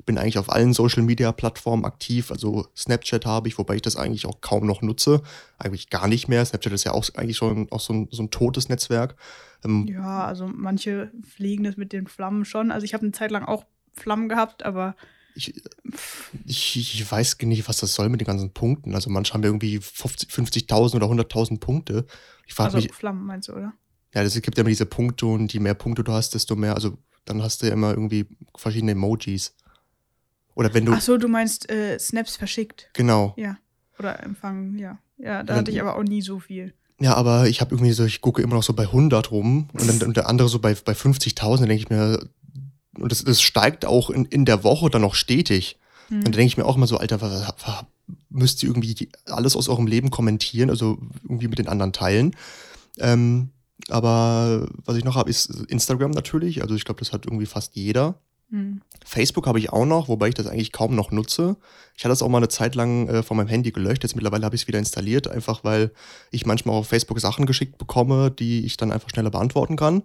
bin 0.05 0.17
eigentlich 0.17 0.37
auf 0.37 0.51
allen 0.51 0.73
Social 0.73 1.03
Media 1.03 1.31
Plattformen 1.31 1.85
aktiv, 1.85 2.31
also 2.31 2.67
Snapchat 2.75 3.25
habe 3.25 3.47
ich, 3.47 3.57
wobei 3.57 3.75
ich 3.75 3.81
das 3.81 3.95
eigentlich 3.95 4.25
auch 4.25 4.41
kaum 4.41 4.65
noch 4.65 4.81
nutze. 4.81 5.21
Eigentlich 5.57 5.89
gar 5.89 6.07
nicht 6.07 6.27
mehr. 6.27 6.45
Snapchat 6.45 6.73
ist 6.73 6.85
ja 6.85 6.93
auch 6.93 7.05
eigentlich 7.15 7.37
schon 7.37 7.69
auch 7.71 7.81
so 7.81 7.93
ein, 7.93 8.07
so 8.11 8.23
ein 8.23 8.31
totes 8.31 8.69
Netzwerk. 8.69 9.15
Ähm, 9.65 9.85
ja, 9.87 10.25
also 10.25 10.47
manche 10.47 11.11
fliegen 11.27 11.63
das 11.63 11.77
mit 11.77 11.91
den 11.91 12.07
Flammen 12.07 12.45
schon. 12.45 12.71
Also 12.71 12.85
ich 12.85 12.93
habe 12.93 13.03
eine 13.03 13.11
Zeit 13.11 13.31
lang 13.31 13.43
auch 13.43 13.65
Flammen 13.91 14.29
gehabt, 14.29 14.63
aber 14.63 14.95
ich, 15.35 15.63
ich, 16.45 16.75
ich, 16.75 17.11
weiß 17.11 17.37
nicht, 17.41 17.67
was 17.67 17.77
das 17.77 17.95
soll 17.95 18.09
mit 18.09 18.21
den 18.21 18.27
ganzen 18.27 18.51
Punkten. 18.51 18.95
Also 18.95 19.09
manche 19.09 19.33
haben 19.33 19.43
irgendwie 19.43 19.79
50.000 19.79 20.31
50 20.31 20.71
oder 20.71 21.07
100.000 21.07 21.59
Punkte. 21.59 22.05
Ich 22.45 22.53
frage 22.53 22.75
also 22.75 22.85
mich. 22.85 22.93
Flammen 22.93 23.25
meinst 23.25 23.49
du, 23.49 23.53
oder? 23.53 23.73
Ja, 24.13 24.21
es 24.21 24.39
gibt 24.41 24.57
ja 24.57 24.61
immer 24.61 24.69
diese 24.69 24.85
Punkte 24.85 25.25
und 25.25 25.51
je 25.53 25.59
mehr 25.59 25.73
Punkte 25.73 26.03
du 26.03 26.11
hast, 26.11 26.35
desto 26.35 26.55
mehr. 26.55 26.75
Also 26.75 26.97
dann 27.25 27.41
hast 27.41 27.61
du 27.61 27.67
ja 27.67 27.73
immer 27.73 27.91
irgendwie 27.91 28.27
verschiedene 28.55 28.91
Emojis. 28.91 29.55
Oder 30.55 30.73
wenn 30.73 30.85
du. 30.85 30.93
Ach 30.93 31.01
so, 31.01 31.17
du 31.17 31.27
meinst 31.27 31.69
äh, 31.71 31.97
Snaps 31.97 32.35
verschickt. 32.35 32.89
Genau. 32.93 33.33
Ja. 33.37 33.57
Oder 33.97 34.21
empfangen, 34.23 34.77
ja. 34.77 34.99
Ja, 35.17 35.43
da 35.43 35.55
hatte 35.55 35.71
ich 35.71 35.81
aber 35.81 35.95
auch 35.95 36.03
nie 36.03 36.21
so 36.21 36.39
viel. 36.39 36.73
Ja, 36.99 37.15
aber 37.15 37.47
ich 37.47 37.61
habe 37.61 37.73
irgendwie 37.75 37.91
so, 37.91 38.05
ich 38.05 38.21
gucke 38.21 38.41
immer 38.41 38.55
noch 38.55 38.63
so 38.63 38.73
bei 38.73 38.83
100 38.83 39.31
rum 39.31 39.69
und 39.73 39.87
dann 39.87 40.07
und 40.07 40.17
der 40.17 40.27
andere 40.27 40.47
so 40.47 40.59
bei, 40.59 40.73
bei 40.73 40.93
50.000, 40.93 41.59
dann 41.59 41.69
denke 41.69 41.83
ich 41.83 41.89
mir, 41.89 42.19
und 42.99 43.11
das, 43.11 43.23
das 43.23 43.41
steigt 43.41 43.85
auch 43.85 44.09
in, 44.09 44.25
in 44.25 44.45
der 44.45 44.63
Woche 44.63 44.89
dann 44.89 45.01
noch 45.01 45.15
stetig. 45.15 45.77
Mhm. 46.09 46.17
Und 46.17 46.25
dann 46.25 46.31
denke 46.33 46.47
ich 46.47 46.57
mir 46.57 46.65
auch 46.65 46.75
immer 46.75 46.87
so, 46.87 46.97
Alter, 46.97 47.21
was, 47.21 47.31
was, 47.31 47.85
müsst 48.29 48.63
ihr 48.63 48.69
irgendwie 48.69 49.09
alles 49.25 49.55
aus 49.55 49.69
eurem 49.69 49.87
Leben 49.87 50.09
kommentieren, 50.09 50.69
also 50.69 50.97
irgendwie 51.23 51.47
mit 51.47 51.59
den 51.59 51.67
anderen 51.67 51.93
teilen. 51.93 52.35
Ähm, 52.99 53.49
aber 53.89 54.67
was 54.85 54.97
ich 54.97 55.03
noch 55.03 55.15
habe, 55.15 55.29
ist 55.29 55.49
Instagram 55.67 56.11
natürlich. 56.11 56.61
Also 56.61 56.75
ich 56.75 56.85
glaube, 56.85 56.99
das 56.99 57.13
hat 57.13 57.25
irgendwie 57.25 57.45
fast 57.45 57.75
jeder. 57.75 58.19
Mhm. 58.49 58.81
Facebook 59.05 59.47
habe 59.47 59.59
ich 59.59 59.71
auch 59.71 59.85
noch, 59.85 60.07
wobei 60.07 60.29
ich 60.29 60.35
das 60.35 60.47
eigentlich 60.47 60.71
kaum 60.71 60.95
noch 60.95 61.11
nutze. 61.11 61.57
Ich 61.97 62.03
hatte 62.03 62.11
das 62.11 62.21
auch 62.21 62.29
mal 62.29 62.37
eine 62.37 62.49
Zeit 62.49 62.75
lang 62.75 63.07
äh, 63.07 63.23
von 63.23 63.37
meinem 63.37 63.47
Handy 63.47 63.71
gelöscht. 63.71 64.03
Jetzt 64.03 64.15
mittlerweile 64.15 64.45
habe 64.45 64.55
ich 64.55 64.63
es 64.63 64.67
wieder 64.67 64.79
installiert, 64.79 65.27
einfach 65.27 65.63
weil 65.63 65.91
ich 66.31 66.45
manchmal 66.45 66.75
auf 66.75 66.87
Facebook 66.87 67.19
Sachen 67.19 67.45
geschickt 67.45 67.77
bekomme, 67.77 68.31
die 68.31 68.65
ich 68.65 68.77
dann 68.77 68.91
einfach 68.91 69.09
schneller 69.09 69.31
beantworten 69.31 69.75
kann. 69.75 70.03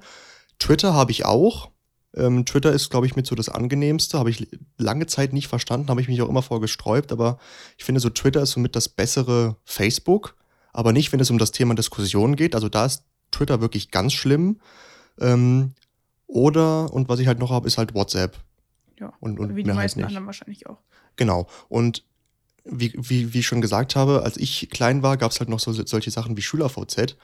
Twitter 0.59 0.95
habe 0.95 1.13
ich 1.13 1.25
auch. 1.25 1.71
Ähm, 2.19 2.45
Twitter 2.45 2.73
ist, 2.73 2.91
glaube 2.91 3.07
ich, 3.07 3.17
mit 3.17 3.27
so 3.27 3.35
das 3.35 3.49
angenehmste. 3.49 4.19
Habe 4.19 4.31
ich 4.31 4.49
lange 4.77 5.07
Zeit 5.07 5.33
nicht 5.33 5.49
verstanden, 5.49 5.89
habe 5.89 6.01
ich 6.01 6.09
mich 6.09 6.21
auch 6.21 6.29
immer 6.29 6.43
vorgesträubt. 6.43 7.13
Aber 7.13 7.39
ich 7.77 7.85
finde, 7.85 8.01
so 8.01 8.11
Twitter 8.11 8.43
ist 8.43 8.51
somit 8.51 8.77
das 8.77 8.89
bessere 8.89 9.57
Facebook. 9.65 10.37
Aber 10.73 10.93
nicht, 10.93 11.13
wenn 11.13 11.21
es 11.21 11.31
um 11.31 11.39
das 11.39 11.53
Thema 11.53 11.75
Diskussion 11.75 12.37
geht. 12.37 12.55
Also 12.55 12.69
da 12.69 12.87
ist 12.87 13.05
Twitter 13.31 13.61
wirklich 13.61 13.91
ganz 13.91 14.13
schlimm. 14.13 14.61
Ähm, 15.21 15.73
oder, 16.27 16.93
und 16.93 17.09
was 17.09 17.21
ich 17.21 17.27
halt 17.27 17.39
noch 17.39 17.51
habe, 17.51 17.67
ist 17.67 17.79
halt 17.79 17.95
WhatsApp. 17.95 18.37
Ja, 19.01 19.13
und, 19.21 19.39
und 19.39 19.57
wie 19.57 19.63
die 19.63 19.71
halt 19.71 19.77
meisten 19.77 20.01
halt 20.01 20.09
anderen 20.09 20.27
wahrscheinlich 20.27 20.67
auch. 20.67 20.79
Genau. 21.17 21.47
Und 21.69 22.05
wie, 22.65 22.93
wie, 22.97 23.33
wie 23.33 23.39
ich 23.39 23.47
schon 23.47 23.61
gesagt 23.61 23.97
habe, 23.97 24.23
als 24.23 24.37
ich 24.37 24.69
klein 24.71 25.03
war, 25.03 25.17
gab 25.17 25.31
es 25.31 25.41
halt 25.41 25.49
noch 25.49 25.61
so, 25.61 25.73
solche 25.73 26.11
Sachen 26.11 26.37
wie 26.37 26.43
SchülerVZ. 26.43 27.17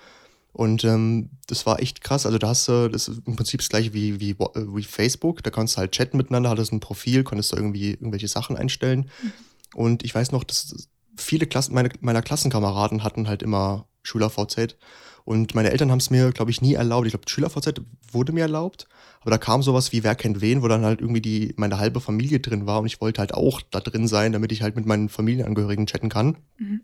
Und 0.55 0.84
ähm, 0.84 1.30
das 1.48 1.66
war 1.66 1.80
echt 1.80 2.00
krass. 2.00 2.26
Also 2.26 2.38
da 2.38 2.48
hast 2.48 2.68
du, 2.68 2.88
das 2.88 3.09
ist 3.09 3.22
im 3.26 3.34
Prinzip 3.34 3.59
das 3.59 3.68
gleiche 3.68 3.92
wie, 3.92 4.20
wie, 4.20 4.38
wie 4.38 4.84
Facebook. 4.84 5.42
Da 5.42 5.50
kannst 5.50 5.74
du 5.74 5.78
halt 5.78 5.90
chatten 5.90 6.16
miteinander, 6.16 6.48
hattest 6.48 6.72
ein 6.72 6.78
Profil, 6.78 7.24
konntest 7.24 7.52
du 7.52 7.57
irgendwie 7.57 7.90
irgendwelche 7.90 8.28
Sachen 8.28 8.57
einstellen. 8.57 9.11
Mhm. 9.20 9.32
Und 9.74 10.05
ich 10.05 10.14
weiß 10.14 10.30
noch, 10.30 10.44
dass 10.44 10.88
viele 11.16 11.46
Klassen, 11.46 11.74
meine, 11.74 11.90
meiner 12.00 12.22
Klassenkameraden 12.22 13.02
hatten 13.02 13.26
halt 13.26 13.42
immer 13.42 13.88
SchülerVZ. 14.05 14.76
Und 15.24 15.57
meine 15.57 15.72
Eltern 15.72 15.90
haben 15.90 15.98
es 15.98 16.11
mir, 16.11 16.30
glaube 16.30 16.52
ich, 16.52 16.62
nie 16.62 16.74
erlaubt. 16.74 17.07
Ich 17.07 17.12
glaube, 17.12 17.28
SchülerVZ 17.28 17.80
wurde 18.12 18.32
mir 18.32 18.42
erlaubt. 18.42 18.86
Aber 19.22 19.32
da 19.32 19.38
kam 19.38 19.61
sowas 19.61 19.90
wie 19.90 20.05
Wer 20.05 20.14
kennt 20.14 20.40
wen, 20.40 20.62
wo 20.62 20.68
dann 20.68 20.84
halt 20.84 21.00
irgendwie 21.00 21.22
die, 21.22 21.52
meine 21.57 21.78
halbe 21.78 22.00
Familie 22.00 22.38
drin 22.38 22.66
war. 22.66 22.78
Und 22.78 22.86
ich 22.86 23.00
wollte 23.00 23.20
halt 23.20 23.34
auch 23.34 23.61
da 23.72 23.80
drin 23.80 24.07
sein, 24.07 24.30
damit 24.30 24.52
ich 24.52 24.62
halt 24.62 24.76
mit 24.76 24.86
meinen 24.86 25.09
Familienangehörigen 25.09 25.86
chatten 25.86 26.11
kann. 26.11 26.36
Mhm. 26.59 26.82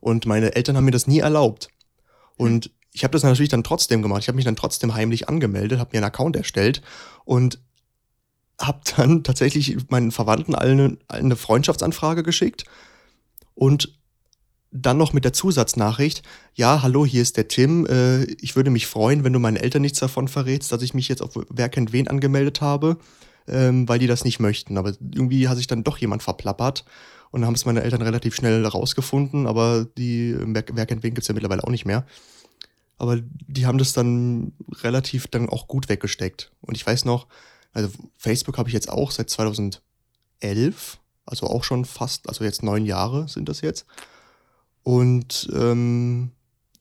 Und 0.00 0.26
meine 0.26 0.54
Eltern 0.54 0.76
haben 0.76 0.84
mir 0.84 0.92
das 0.92 1.08
nie 1.08 1.18
erlaubt. 1.18 1.70
Und 2.36 2.70
ich 2.94 3.02
habe 3.02 3.12
das 3.12 3.24
natürlich 3.24 3.50
dann 3.50 3.64
trotzdem 3.64 4.02
gemacht. 4.02 4.22
Ich 4.22 4.28
habe 4.28 4.36
mich 4.36 4.44
dann 4.44 4.56
trotzdem 4.56 4.94
heimlich 4.94 5.28
angemeldet, 5.28 5.80
habe 5.80 5.90
mir 5.92 5.98
einen 5.98 6.06
Account 6.06 6.36
erstellt 6.36 6.80
und 7.24 7.58
habe 8.58 8.80
dann 8.96 9.24
tatsächlich 9.24 9.76
meinen 9.90 10.12
Verwandten 10.12 10.54
allen 10.54 10.98
eine 11.08 11.36
Freundschaftsanfrage 11.36 12.22
geschickt 12.22 12.64
und 13.54 13.98
dann 14.70 14.96
noch 14.96 15.12
mit 15.12 15.24
der 15.24 15.32
Zusatznachricht, 15.32 16.22
ja, 16.54 16.82
hallo, 16.82 17.04
hier 17.06 17.22
ist 17.22 17.36
der 17.36 17.46
Tim. 17.46 17.86
Äh, 17.86 18.24
ich 18.40 18.56
würde 18.56 18.70
mich 18.70 18.86
freuen, 18.86 19.22
wenn 19.22 19.32
du 19.32 19.38
meinen 19.38 19.56
Eltern 19.56 19.82
nichts 19.82 20.00
davon 20.00 20.26
verrätst, 20.26 20.72
dass 20.72 20.82
ich 20.82 20.94
mich 20.94 21.08
jetzt 21.08 21.22
auf 21.22 21.32
Wer 21.48 21.68
kennt 21.68 21.92
wen 21.92 22.08
angemeldet 22.08 22.60
habe, 22.60 22.98
ähm, 23.46 23.88
weil 23.88 24.00
die 24.00 24.08
das 24.08 24.24
nicht 24.24 24.40
möchten. 24.40 24.78
Aber 24.78 24.92
irgendwie 25.00 25.48
hat 25.48 25.58
sich 25.58 25.68
dann 25.68 25.84
doch 25.84 25.98
jemand 25.98 26.24
verplappert 26.24 26.84
und 27.30 27.44
haben 27.44 27.54
es 27.54 27.66
meine 27.66 27.82
Eltern 27.82 28.02
relativ 28.02 28.34
schnell 28.34 28.66
rausgefunden, 28.66 29.46
aber 29.46 29.86
die 29.96 30.36
Wer, 30.38 30.64
Wer 30.72 30.86
kennt 30.86 31.02
wen 31.04 31.14
gibt's 31.14 31.28
ja 31.28 31.34
mittlerweile 31.34 31.62
auch 31.62 31.70
nicht 31.70 31.86
mehr. 31.86 32.04
Aber 32.96 33.20
die 33.20 33.66
haben 33.66 33.78
das 33.78 33.92
dann 33.92 34.52
relativ 34.82 35.26
dann 35.28 35.48
auch 35.48 35.68
gut 35.68 35.88
weggesteckt. 35.88 36.52
Und 36.60 36.76
ich 36.76 36.86
weiß 36.86 37.04
noch, 37.04 37.26
also 37.72 37.88
Facebook 38.16 38.56
habe 38.58 38.68
ich 38.68 38.74
jetzt 38.74 38.88
auch 38.88 39.10
seit 39.10 39.30
2011, 39.30 39.80
also 41.26 41.46
auch 41.46 41.64
schon 41.64 41.84
fast, 41.84 42.28
also 42.28 42.44
jetzt 42.44 42.62
neun 42.62 42.86
Jahre 42.86 43.28
sind 43.28 43.48
das 43.48 43.60
jetzt. 43.60 43.86
Und 44.82 45.48
ähm, 45.52 46.30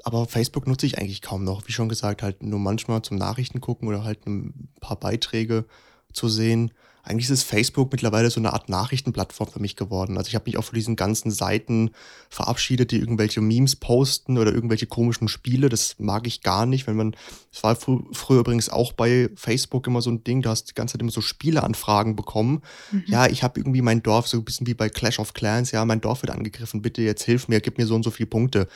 aber 0.03 0.27
Facebook 0.27 0.67
nutze 0.67 0.85
ich 0.85 0.97
eigentlich 0.97 1.21
kaum 1.21 1.45
noch. 1.45 1.67
Wie 1.67 1.71
schon 1.71 1.89
gesagt, 1.89 2.23
halt 2.23 2.43
nur 2.43 2.59
manchmal 2.59 3.01
zum 3.01 3.17
Nachrichten 3.17 3.61
gucken 3.61 3.87
oder 3.87 4.03
halt 4.03 4.27
ein 4.27 4.69
paar 4.81 4.99
Beiträge 4.99 5.65
zu 6.11 6.27
sehen 6.27 6.71
eigentlich 7.05 7.29
ist 7.29 7.43
Facebook 7.43 7.91
mittlerweile 7.91 8.29
so 8.29 8.39
eine 8.39 8.53
Art 8.53 8.69
Nachrichtenplattform 8.69 9.49
für 9.49 9.59
mich 9.59 9.75
geworden. 9.75 10.17
Also 10.17 10.29
ich 10.29 10.35
habe 10.35 10.45
mich 10.45 10.57
auch 10.57 10.63
von 10.63 10.75
diesen 10.75 10.95
ganzen 10.95 11.31
Seiten 11.31 11.91
verabschiedet, 12.29 12.91
die 12.91 12.97
irgendwelche 12.97 13.41
Memes 13.41 13.75
posten 13.75 14.37
oder 14.37 14.53
irgendwelche 14.53 14.87
komischen 14.87 15.27
Spiele. 15.27 15.67
Das 15.67 15.97
mag 15.99 16.25
ich 16.27 16.43
gar 16.43 16.65
nicht, 16.65 16.87
wenn 16.87 16.95
man, 16.95 17.15
das 17.51 17.61
war 17.61 17.75
fr 17.75 17.99
früher 18.13 18.39
übrigens 18.39 18.69
auch 18.69 18.93
bei 18.93 19.29
Facebook 19.35 19.85
immer 19.85 20.01
so 20.01 20.11
ein 20.11 20.23
Ding, 20.23 20.41
du 20.41 20.49
hast 20.49 20.69
die 20.69 20.75
ganze 20.75 20.93
Zeit 20.93 21.01
immer 21.01 21.11
so 21.11 21.19
Spieleanfragen 21.19 22.15
bekommen. 22.15 22.61
Mhm. 22.91 23.03
Ja, 23.07 23.27
ich 23.27 23.43
habe 23.43 23.59
irgendwie 23.59 23.81
mein 23.81 24.01
Dorf, 24.01 24.29
so 24.29 24.37
ein 24.37 24.45
bisschen 24.45 24.65
wie 24.65 24.73
bei 24.73 24.87
Clash 24.87 25.19
of 25.19 25.33
Clans, 25.33 25.71
ja, 25.71 25.83
mein 25.83 25.99
Dorf 25.99 26.21
wird 26.21 26.31
angegriffen, 26.31 26.81
bitte 26.81 27.01
jetzt 27.01 27.23
hilf 27.23 27.49
mir, 27.49 27.59
gib 27.59 27.77
mir 27.77 27.85
so 27.85 27.95
und 27.95 28.03
so 28.03 28.11
viele 28.11 28.27
Punkte. 28.27 28.69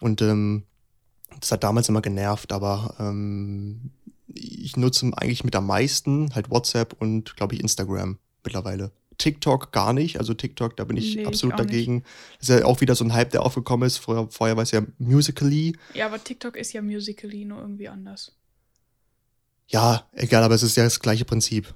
Und 0.00 0.22
ähm, 0.22 0.62
das 1.40 1.50
hat 1.50 1.64
damals 1.64 1.88
immer 1.88 2.02
genervt, 2.02 2.52
aber 2.52 2.94
ähm, 3.00 3.90
ich 4.34 4.76
nutze 4.76 5.10
eigentlich 5.16 5.44
mit 5.44 5.56
am 5.56 5.66
meisten 5.66 6.34
halt 6.34 6.50
WhatsApp 6.50 6.94
und, 6.98 7.36
glaube 7.36 7.54
ich, 7.54 7.60
Instagram 7.60 8.18
mittlerweile. 8.44 8.92
TikTok 9.18 9.72
gar 9.72 9.92
nicht. 9.92 10.18
Also 10.18 10.32
TikTok, 10.32 10.76
da 10.76 10.84
bin 10.84 10.96
ich 10.96 11.16
nee, 11.16 11.26
absolut 11.26 11.58
ich 11.58 11.66
dagegen. 11.66 11.94
Nicht. 11.96 12.06
Das 12.38 12.48
ist 12.48 12.60
ja 12.60 12.64
auch 12.64 12.80
wieder 12.80 12.94
so 12.94 13.04
ein 13.04 13.12
Hype, 13.12 13.30
der 13.30 13.42
aufgekommen 13.42 13.86
ist. 13.86 13.98
Vorher, 13.98 14.28
vorher 14.30 14.56
war 14.56 14.62
es 14.62 14.70
ja 14.70 14.82
Musically. 14.98 15.76
Ja, 15.94 16.06
aber 16.06 16.22
TikTok 16.22 16.56
ist 16.56 16.72
ja 16.72 16.82
Musically, 16.82 17.44
nur 17.44 17.60
irgendwie 17.60 17.88
anders. 17.88 18.36
Ja, 19.66 20.08
egal, 20.12 20.42
aber 20.44 20.54
es 20.54 20.62
ist 20.62 20.76
ja 20.76 20.84
das 20.84 21.00
gleiche 21.00 21.24
Prinzip. 21.24 21.74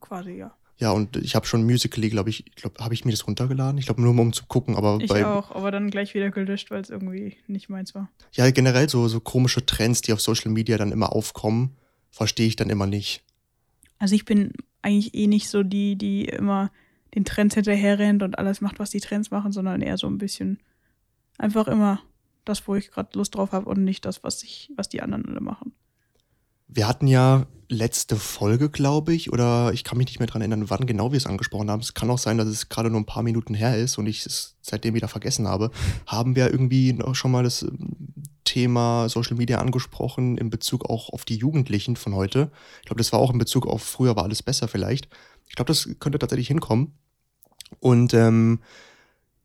Quasi, 0.00 0.32
ja. 0.32 0.54
Ja, 0.82 0.90
und 0.90 1.16
ich 1.16 1.36
habe 1.36 1.46
schon 1.46 1.62
Musical.ly, 1.62 2.10
glaube 2.10 2.30
ich, 2.30 2.44
glaube, 2.56 2.82
habe 2.82 2.92
ich 2.92 3.04
mir 3.04 3.12
das 3.12 3.28
runtergeladen? 3.28 3.78
Ich 3.78 3.86
glaube 3.86 4.02
nur 4.02 4.18
um 4.18 4.32
zu 4.32 4.46
gucken, 4.46 4.74
aber 4.74 4.98
ich 5.00 5.08
bei, 5.08 5.24
auch, 5.24 5.52
aber 5.52 5.70
dann 5.70 5.90
gleich 5.90 6.12
wieder 6.12 6.32
gelöscht, 6.32 6.72
weil 6.72 6.80
es 6.80 6.90
irgendwie 6.90 7.36
nicht 7.46 7.68
meins 7.68 7.94
war. 7.94 8.10
Ja, 8.32 8.50
generell 8.50 8.88
so 8.88 9.06
so 9.06 9.20
komische 9.20 9.64
Trends, 9.64 10.00
die 10.00 10.12
auf 10.12 10.20
Social 10.20 10.50
Media 10.50 10.76
dann 10.78 10.90
immer 10.90 11.12
aufkommen, 11.12 11.76
verstehe 12.10 12.48
ich 12.48 12.56
dann 12.56 12.68
immer 12.68 12.88
nicht. 12.88 13.22
Also 14.00 14.16
ich 14.16 14.24
bin 14.24 14.54
eigentlich 14.82 15.14
eh 15.14 15.28
nicht 15.28 15.50
so 15.50 15.62
die, 15.62 15.94
die 15.94 16.24
immer 16.24 16.72
den 17.14 17.24
Trends 17.24 17.54
hinterherrennt 17.54 18.24
und 18.24 18.36
alles 18.36 18.60
macht, 18.60 18.80
was 18.80 18.90
die 18.90 18.98
Trends 18.98 19.30
machen, 19.30 19.52
sondern 19.52 19.82
eher 19.82 19.98
so 19.98 20.08
ein 20.08 20.18
bisschen 20.18 20.58
einfach 21.38 21.68
immer 21.68 22.00
das, 22.44 22.66
wo 22.66 22.74
ich 22.74 22.90
gerade 22.90 23.16
Lust 23.16 23.36
drauf 23.36 23.52
habe 23.52 23.68
und 23.68 23.84
nicht 23.84 24.04
das, 24.04 24.24
was 24.24 24.42
ich, 24.42 24.72
was 24.74 24.88
die 24.88 25.00
anderen 25.00 25.26
alle 25.26 25.40
machen. 25.40 25.74
Wir 26.66 26.88
hatten 26.88 27.06
ja 27.06 27.46
letzte 27.72 28.16
Folge, 28.16 28.70
glaube 28.70 29.14
ich, 29.14 29.32
oder 29.32 29.72
ich 29.72 29.84
kann 29.84 29.98
mich 29.98 30.06
nicht 30.06 30.18
mehr 30.18 30.26
daran 30.26 30.42
erinnern, 30.42 30.70
wann 30.70 30.86
genau 30.86 31.12
wir 31.12 31.16
es 31.16 31.26
angesprochen 31.26 31.70
haben. 31.70 31.80
Es 31.80 31.94
kann 31.94 32.10
auch 32.10 32.18
sein, 32.18 32.38
dass 32.38 32.48
es 32.48 32.68
gerade 32.68 32.90
nur 32.90 33.00
ein 33.00 33.06
paar 33.06 33.22
Minuten 33.22 33.54
her 33.54 33.76
ist 33.76 33.98
und 33.98 34.06
ich 34.06 34.24
es 34.26 34.56
seitdem 34.60 34.94
wieder 34.94 35.08
vergessen 35.08 35.48
habe. 35.48 35.70
Haben 36.06 36.36
wir 36.36 36.50
irgendwie 36.50 36.92
noch 36.92 37.14
schon 37.14 37.30
mal 37.30 37.42
das 37.42 37.62
ähm, 37.62 38.14
Thema 38.44 39.08
Social 39.08 39.36
Media 39.36 39.58
angesprochen 39.58 40.38
in 40.38 40.50
Bezug 40.50 40.88
auch 40.88 41.08
auf 41.08 41.24
die 41.24 41.36
Jugendlichen 41.36 41.96
von 41.96 42.14
heute. 42.14 42.50
Ich 42.80 42.86
glaube, 42.86 42.98
das 42.98 43.12
war 43.12 43.18
auch 43.18 43.32
in 43.32 43.38
Bezug 43.38 43.66
auf 43.66 43.82
früher 43.82 44.16
war 44.16 44.24
alles 44.24 44.42
besser 44.42 44.68
vielleicht. 44.68 45.08
Ich 45.48 45.54
glaube, 45.54 45.68
das 45.68 45.88
könnte 45.98 46.18
tatsächlich 46.18 46.48
hinkommen. 46.48 46.92
Und 47.80 48.14
ähm, 48.14 48.60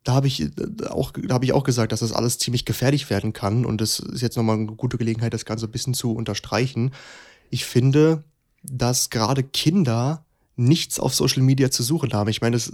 da 0.04 0.14
habe 0.14 0.28
ich 0.28 0.50
auch, 0.90 1.12
da 1.12 1.34
habe 1.34 1.46
ich 1.46 1.54
auch 1.54 1.66
gesagt, 1.66 1.92
dass 1.92 2.00
das 2.00 2.14
alles 2.14 2.38
ziemlich 2.38 2.64
gefährlich 2.64 3.10
werden 3.10 3.34
kann. 3.34 3.66
Und 3.66 3.82
das 3.82 4.00
ist 4.00 4.22
jetzt 4.22 4.38
nochmal 4.38 4.56
eine 4.56 4.68
gute 4.68 4.98
Gelegenheit, 4.98 5.34
das 5.34 5.46
Ganze 5.46 5.66
ein 5.66 5.72
bisschen 5.72 5.94
zu 5.94 6.14
unterstreichen. 6.14 6.92
Ich 7.50 7.66
finde, 7.66 8.24
dass 8.64 9.10
gerade 9.10 9.44
Kinder 9.44 10.26
nichts 10.56 11.00
auf 11.00 11.14
Social 11.14 11.44
Media 11.44 11.72
zu 11.72 11.84
suchen 11.84 12.14
haben. 12.14 12.30
Ich 12.30 12.42
meine, 12.42 12.56
das 12.56 12.72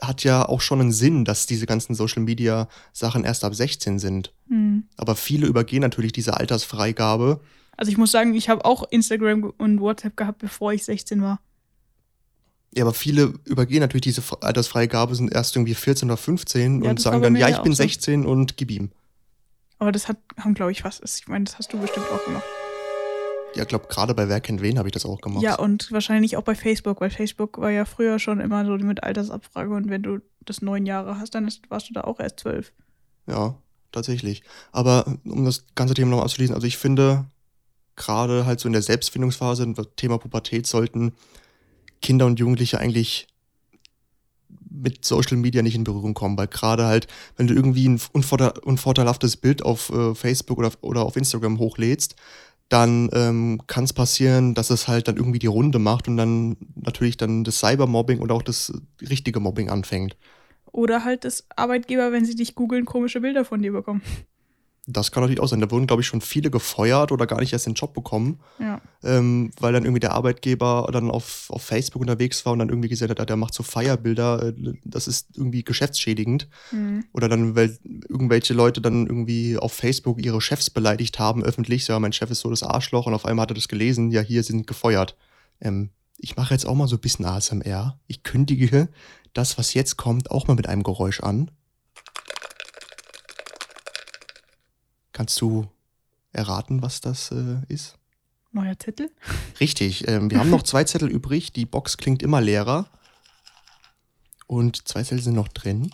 hat 0.00 0.24
ja 0.24 0.46
auch 0.46 0.60
schon 0.60 0.80
einen 0.80 0.92
Sinn, 0.92 1.24
dass 1.24 1.46
diese 1.46 1.66
ganzen 1.66 1.94
Social 1.94 2.22
Media 2.22 2.68
Sachen 2.92 3.24
erst 3.24 3.44
ab 3.44 3.54
16 3.54 3.98
sind. 3.98 4.32
Mhm. 4.48 4.84
Aber 4.96 5.16
viele 5.16 5.46
übergehen 5.46 5.80
natürlich 5.80 6.12
diese 6.12 6.36
Altersfreigabe. 6.36 7.40
Also 7.76 7.90
ich 7.90 7.98
muss 7.98 8.12
sagen, 8.12 8.34
ich 8.34 8.48
habe 8.48 8.64
auch 8.64 8.84
Instagram 8.90 9.52
und 9.58 9.80
WhatsApp 9.80 10.16
gehabt, 10.16 10.38
bevor 10.38 10.72
ich 10.72 10.84
16 10.84 11.22
war. 11.22 11.40
Ja, 12.74 12.84
aber 12.84 12.92
viele 12.92 13.34
übergehen 13.44 13.80
natürlich 13.80 14.02
diese 14.02 14.22
Altersfreigabe, 14.42 15.14
sind 15.14 15.32
erst 15.32 15.56
irgendwie 15.56 15.74
14 15.74 16.08
oder 16.08 16.18
15 16.18 16.82
ja, 16.82 16.90
und 16.90 17.00
sagen 17.00 17.22
dann, 17.22 17.34
ja, 17.36 17.48
ich 17.48 17.58
bin 17.58 17.72
16 17.72 18.24
so. 18.24 18.28
und 18.28 18.56
gib 18.56 18.70
ihm. 18.70 18.90
Aber 19.78 19.92
das 19.92 20.08
hat, 20.08 20.18
haben, 20.38 20.54
glaube 20.54 20.72
ich, 20.72 20.84
was. 20.84 21.00
Ich 21.18 21.28
meine, 21.28 21.44
das 21.44 21.58
hast 21.58 21.72
du 21.72 21.78
bestimmt 21.78 22.06
auch 22.12 22.24
gemacht. 22.24 22.44
Ja, 23.56 23.62
ich 23.62 23.68
glaube, 23.68 23.86
gerade 23.88 24.14
bei 24.14 24.28
Wer 24.28 24.40
kennt 24.40 24.60
wen 24.60 24.78
habe 24.78 24.88
ich 24.88 24.92
das 24.92 25.06
auch 25.06 25.20
gemacht. 25.20 25.42
Ja, 25.42 25.56
und 25.58 25.90
wahrscheinlich 25.90 26.36
auch 26.36 26.42
bei 26.42 26.54
Facebook, 26.54 27.00
weil 27.00 27.10
Facebook 27.10 27.58
war 27.58 27.70
ja 27.70 27.84
früher 27.84 28.18
schon 28.18 28.40
immer 28.40 28.64
so 28.64 28.76
mit 28.76 29.02
Altersabfrage 29.02 29.74
und 29.74 29.88
wenn 29.88 30.02
du 30.02 30.18
das 30.44 30.62
neun 30.62 30.86
Jahre 30.86 31.18
hast, 31.18 31.34
dann 31.34 31.48
ist, 31.48 31.70
warst 31.70 31.88
du 31.88 31.94
da 31.94 32.02
auch 32.02 32.20
erst 32.20 32.40
zwölf. 32.40 32.72
Ja, 33.26 33.56
tatsächlich. 33.92 34.42
Aber 34.72 35.18
um 35.24 35.44
das 35.44 35.64
ganze 35.74 35.94
Thema 35.94 36.12
noch 36.12 36.22
abzuschließen, 36.22 36.54
also 36.54 36.66
ich 36.66 36.76
finde, 36.76 37.24
gerade 37.96 38.46
halt 38.46 38.60
so 38.60 38.68
in 38.68 38.72
der 38.72 38.82
Selbstfindungsphase, 38.82 39.72
Thema 39.96 40.18
Pubertät, 40.18 40.66
sollten 40.66 41.12
Kinder 42.02 42.26
und 42.26 42.38
Jugendliche 42.38 42.78
eigentlich 42.78 43.26
mit 44.70 45.04
Social 45.04 45.36
Media 45.38 45.62
nicht 45.62 45.74
in 45.74 45.84
Berührung 45.84 46.14
kommen, 46.14 46.36
weil 46.36 46.48
gerade 46.48 46.84
halt, 46.84 47.06
wenn 47.36 47.46
du 47.46 47.54
irgendwie 47.54 47.88
ein 47.88 48.00
unvorteilhaftes 48.12 49.38
Bild 49.38 49.62
auf 49.62 49.90
äh, 49.90 50.14
Facebook 50.14 50.58
oder, 50.58 50.72
oder 50.82 51.02
auf 51.02 51.16
Instagram 51.16 51.58
hochlädst, 51.58 52.14
dann 52.68 53.08
ähm, 53.12 53.60
kann 53.66 53.84
es 53.84 53.92
passieren, 53.92 54.54
dass 54.54 54.70
es 54.70 54.88
halt 54.88 55.08
dann 55.08 55.16
irgendwie 55.16 55.38
die 55.38 55.46
Runde 55.46 55.78
macht 55.78 56.08
und 56.08 56.16
dann 56.16 56.56
natürlich 56.74 57.16
dann 57.16 57.44
das 57.44 57.60
Cybermobbing 57.60 58.20
oder 58.20 58.34
auch 58.34 58.42
das 58.42 58.72
richtige 59.00 59.40
Mobbing 59.40 59.70
anfängt. 59.70 60.16
Oder 60.72 61.04
halt 61.04 61.24
das 61.24 61.46
Arbeitgeber, 61.54 62.12
wenn 62.12 62.24
sie 62.24 62.34
dich 62.34 62.54
googeln, 62.54 62.84
komische 62.84 63.20
Bilder 63.20 63.44
von 63.44 63.62
dir 63.62 63.72
bekommen. 63.72 64.02
Das 64.88 65.10
kann 65.10 65.22
natürlich 65.22 65.40
auch 65.40 65.48
sein. 65.48 65.60
Da 65.60 65.70
wurden, 65.70 65.88
glaube 65.88 66.02
ich, 66.02 66.06
schon 66.06 66.20
viele 66.20 66.48
gefeuert 66.48 67.10
oder 67.10 67.26
gar 67.26 67.40
nicht 67.40 67.52
erst 67.52 67.66
den 67.66 67.74
Job 67.74 67.92
bekommen, 67.92 68.38
ja. 68.60 68.80
ähm, 69.02 69.50
weil 69.58 69.72
dann 69.72 69.84
irgendwie 69.84 70.00
der 70.00 70.12
Arbeitgeber 70.12 70.88
dann 70.92 71.10
auf, 71.10 71.46
auf 71.50 71.62
Facebook 71.62 72.00
unterwegs 72.00 72.46
war 72.46 72.52
und 72.52 72.60
dann 72.60 72.68
irgendwie 72.68 72.88
gesagt 72.88 73.18
hat, 73.18 73.28
der 73.28 73.36
macht 73.36 73.52
so 73.52 73.64
Feierbilder, 73.64 74.48
äh, 74.48 74.54
das 74.84 75.08
ist 75.08 75.36
irgendwie 75.36 75.64
geschäftsschädigend. 75.64 76.48
Mhm. 76.70 77.04
Oder 77.12 77.28
dann, 77.28 77.56
weil 77.56 77.76
irgendwelche 78.08 78.54
Leute 78.54 78.80
dann 78.80 79.06
irgendwie 79.06 79.58
auf 79.58 79.72
Facebook 79.72 80.24
ihre 80.24 80.40
Chefs 80.40 80.70
beleidigt 80.70 81.18
haben, 81.18 81.42
öffentlich, 81.42 81.84
so, 81.84 81.92
ja, 81.92 81.98
mein 81.98 82.12
Chef 82.12 82.30
ist 82.30 82.40
so 82.40 82.50
das 82.50 82.62
Arschloch 82.62 83.06
und 83.06 83.14
auf 83.14 83.26
einmal 83.26 83.42
hat 83.42 83.50
er 83.50 83.54
das 83.54 83.68
gelesen, 83.68 84.12
ja, 84.12 84.20
hier 84.20 84.44
sind 84.44 84.68
gefeuert. 84.68 85.16
Ähm, 85.60 85.90
ich 86.18 86.36
mache 86.36 86.54
jetzt 86.54 86.64
auch 86.64 86.74
mal 86.74 86.86
so 86.86 86.96
ein 86.96 87.00
bisschen 87.00 87.24
ASMR. 87.24 87.98
Ich 88.06 88.22
kündige 88.22 88.88
das, 89.32 89.58
was 89.58 89.74
jetzt 89.74 89.96
kommt, 89.96 90.30
auch 90.30 90.46
mal 90.46 90.54
mit 90.54 90.68
einem 90.68 90.82
Geräusch 90.82 91.20
an. 91.20 91.50
Kannst 95.16 95.40
du 95.40 95.66
erraten, 96.32 96.82
was 96.82 97.00
das 97.00 97.30
äh, 97.32 97.56
ist? 97.68 97.96
Neuer 98.52 98.78
Zettel? 98.78 99.10
Richtig. 99.60 100.06
Ähm, 100.06 100.30
wir 100.30 100.38
haben 100.38 100.50
noch 100.50 100.62
zwei 100.62 100.84
Zettel 100.84 101.08
übrig. 101.10 101.54
Die 101.54 101.64
Box 101.64 101.96
klingt 101.96 102.22
immer 102.22 102.42
leerer. 102.42 102.86
Und 104.46 104.86
zwei 104.86 105.02
Zettel 105.02 105.22
sind 105.22 105.32
noch 105.34 105.48
drin. 105.48 105.90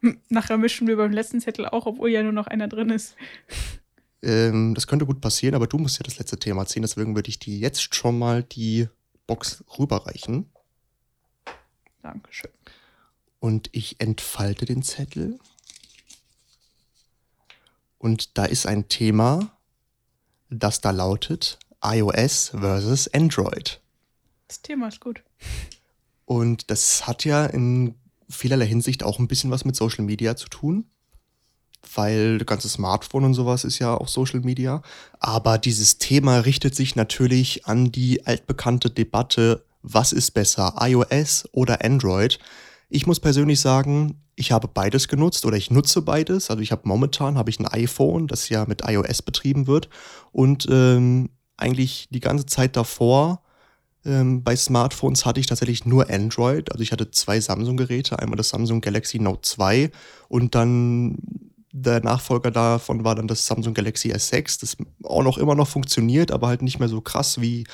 Hm, 0.00 0.20
nachher 0.28 0.58
mischen 0.58 0.88
wir 0.88 0.96
beim 0.96 1.12
letzten 1.12 1.40
Zettel 1.40 1.66
auch, 1.66 1.86
obwohl 1.86 2.10
ja 2.10 2.24
nur 2.24 2.32
noch 2.32 2.48
einer 2.48 2.66
drin 2.66 2.90
ist. 2.90 3.14
Ähm, 4.22 4.74
das 4.74 4.86
könnte 4.86 5.06
gut 5.06 5.22
passieren, 5.22 5.54
aber 5.54 5.66
du 5.66 5.78
musst 5.78 5.98
ja 5.98 6.02
das 6.02 6.18
letzte 6.18 6.38
Thema 6.38 6.66
ziehen. 6.66 6.82
Deswegen 6.82 7.14
würde 7.14 7.30
ich 7.30 7.38
dir 7.38 7.56
jetzt 7.56 7.94
schon 7.94 8.18
mal 8.18 8.42
die 8.42 8.86
Box 9.26 9.64
rüberreichen. 9.78 10.44
Dankeschön. 12.02 12.50
Und 13.38 13.70
ich 13.72 13.98
entfalte 13.98 14.66
den 14.66 14.82
Zettel. 14.82 15.38
Und 18.00 18.38
da 18.38 18.46
ist 18.46 18.66
ein 18.66 18.88
Thema, 18.88 19.52
das 20.48 20.80
da 20.80 20.90
lautet 20.90 21.58
iOS 21.84 22.52
versus 22.58 23.12
Android. 23.12 23.78
Das 24.48 24.62
Thema 24.62 24.88
ist 24.88 25.00
gut. 25.00 25.22
Und 26.24 26.70
das 26.70 27.06
hat 27.06 27.26
ja 27.26 27.44
in 27.44 27.94
vielerlei 28.28 28.66
Hinsicht 28.66 29.02
auch 29.02 29.18
ein 29.18 29.28
bisschen 29.28 29.50
was 29.50 29.66
mit 29.66 29.76
Social 29.76 30.04
Media 30.04 30.34
zu 30.34 30.48
tun, 30.48 30.86
weil 31.94 32.38
das 32.38 32.46
ganze 32.46 32.70
Smartphone 32.70 33.24
und 33.24 33.34
sowas 33.34 33.64
ist 33.64 33.78
ja 33.80 33.94
auch 33.94 34.08
Social 34.08 34.40
Media. 34.40 34.80
Aber 35.18 35.58
dieses 35.58 35.98
Thema 35.98 36.38
richtet 36.38 36.74
sich 36.74 36.96
natürlich 36.96 37.66
an 37.66 37.92
die 37.92 38.26
altbekannte 38.26 38.88
Debatte, 38.88 39.62
was 39.82 40.12
ist 40.12 40.30
besser, 40.30 40.74
iOS 40.80 41.50
oder 41.52 41.84
Android? 41.84 42.38
Ich 42.90 43.06
muss 43.06 43.20
persönlich 43.20 43.60
sagen, 43.60 44.20
ich 44.34 44.52
habe 44.52 44.68
beides 44.68 45.08
genutzt 45.08 45.46
oder 45.46 45.56
ich 45.56 45.70
nutze 45.70 46.02
beides. 46.02 46.50
Also 46.50 46.62
ich 46.62 46.72
habe 46.72 46.82
momentan 46.84 47.38
habe 47.38 47.50
ich 47.50 47.60
ein 47.60 47.66
iPhone, 47.66 48.26
das 48.26 48.48
ja 48.48 48.66
mit 48.66 48.82
iOS 48.86 49.22
betrieben 49.22 49.66
wird 49.66 49.88
und 50.32 50.66
ähm, 50.70 51.30
eigentlich 51.56 52.08
die 52.10 52.20
ganze 52.20 52.46
Zeit 52.46 52.76
davor 52.76 53.42
ähm, 54.04 54.42
bei 54.42 54.56
Smartphones 54.56 55.26
hatte 55.26 55.40
ich 55.40 55.46
tatsächlich 55.46 55.84
nur 55.84 56.10
Android. 56.10 56.72
Also 56.72 56.82
ich 56.82 56.92
hatte 56.92 57.10
zwei 57.10 57.40
Samsung-Geräte, 57.40 58.18
einmal 58.18 58.36
das 58.36 58.48
Samsung 58.48 58.80
Galaxy 58.80 59.18
Note 59.18 59.42
2 59.42 59.90
und 60.28 60.54
dann 60.54 61.18
der 61.72 62.02
Nachfolger 62.02 62.50
davon 62.50 63.04
war 63.04 63.14
dann 63.14 63.28
das 63.28 63.46
Samsung 63.46 63.74
Galaxy 63.74 64.12
S6, 64.12 64.60
das 64.60 64.76
auch 65.04 65.22
noch 65.22 65.38
immer 65.38 65.54
noch 65.54 65.68
funktioniert, 65.68 66.32
aber 66.32 66.48
halt 66.48 66.62
nicht 66.62 66.80
mehr 66.80 66.88
so 66.88 67.00
krass 67.00 67.40
wie 67.40 67.64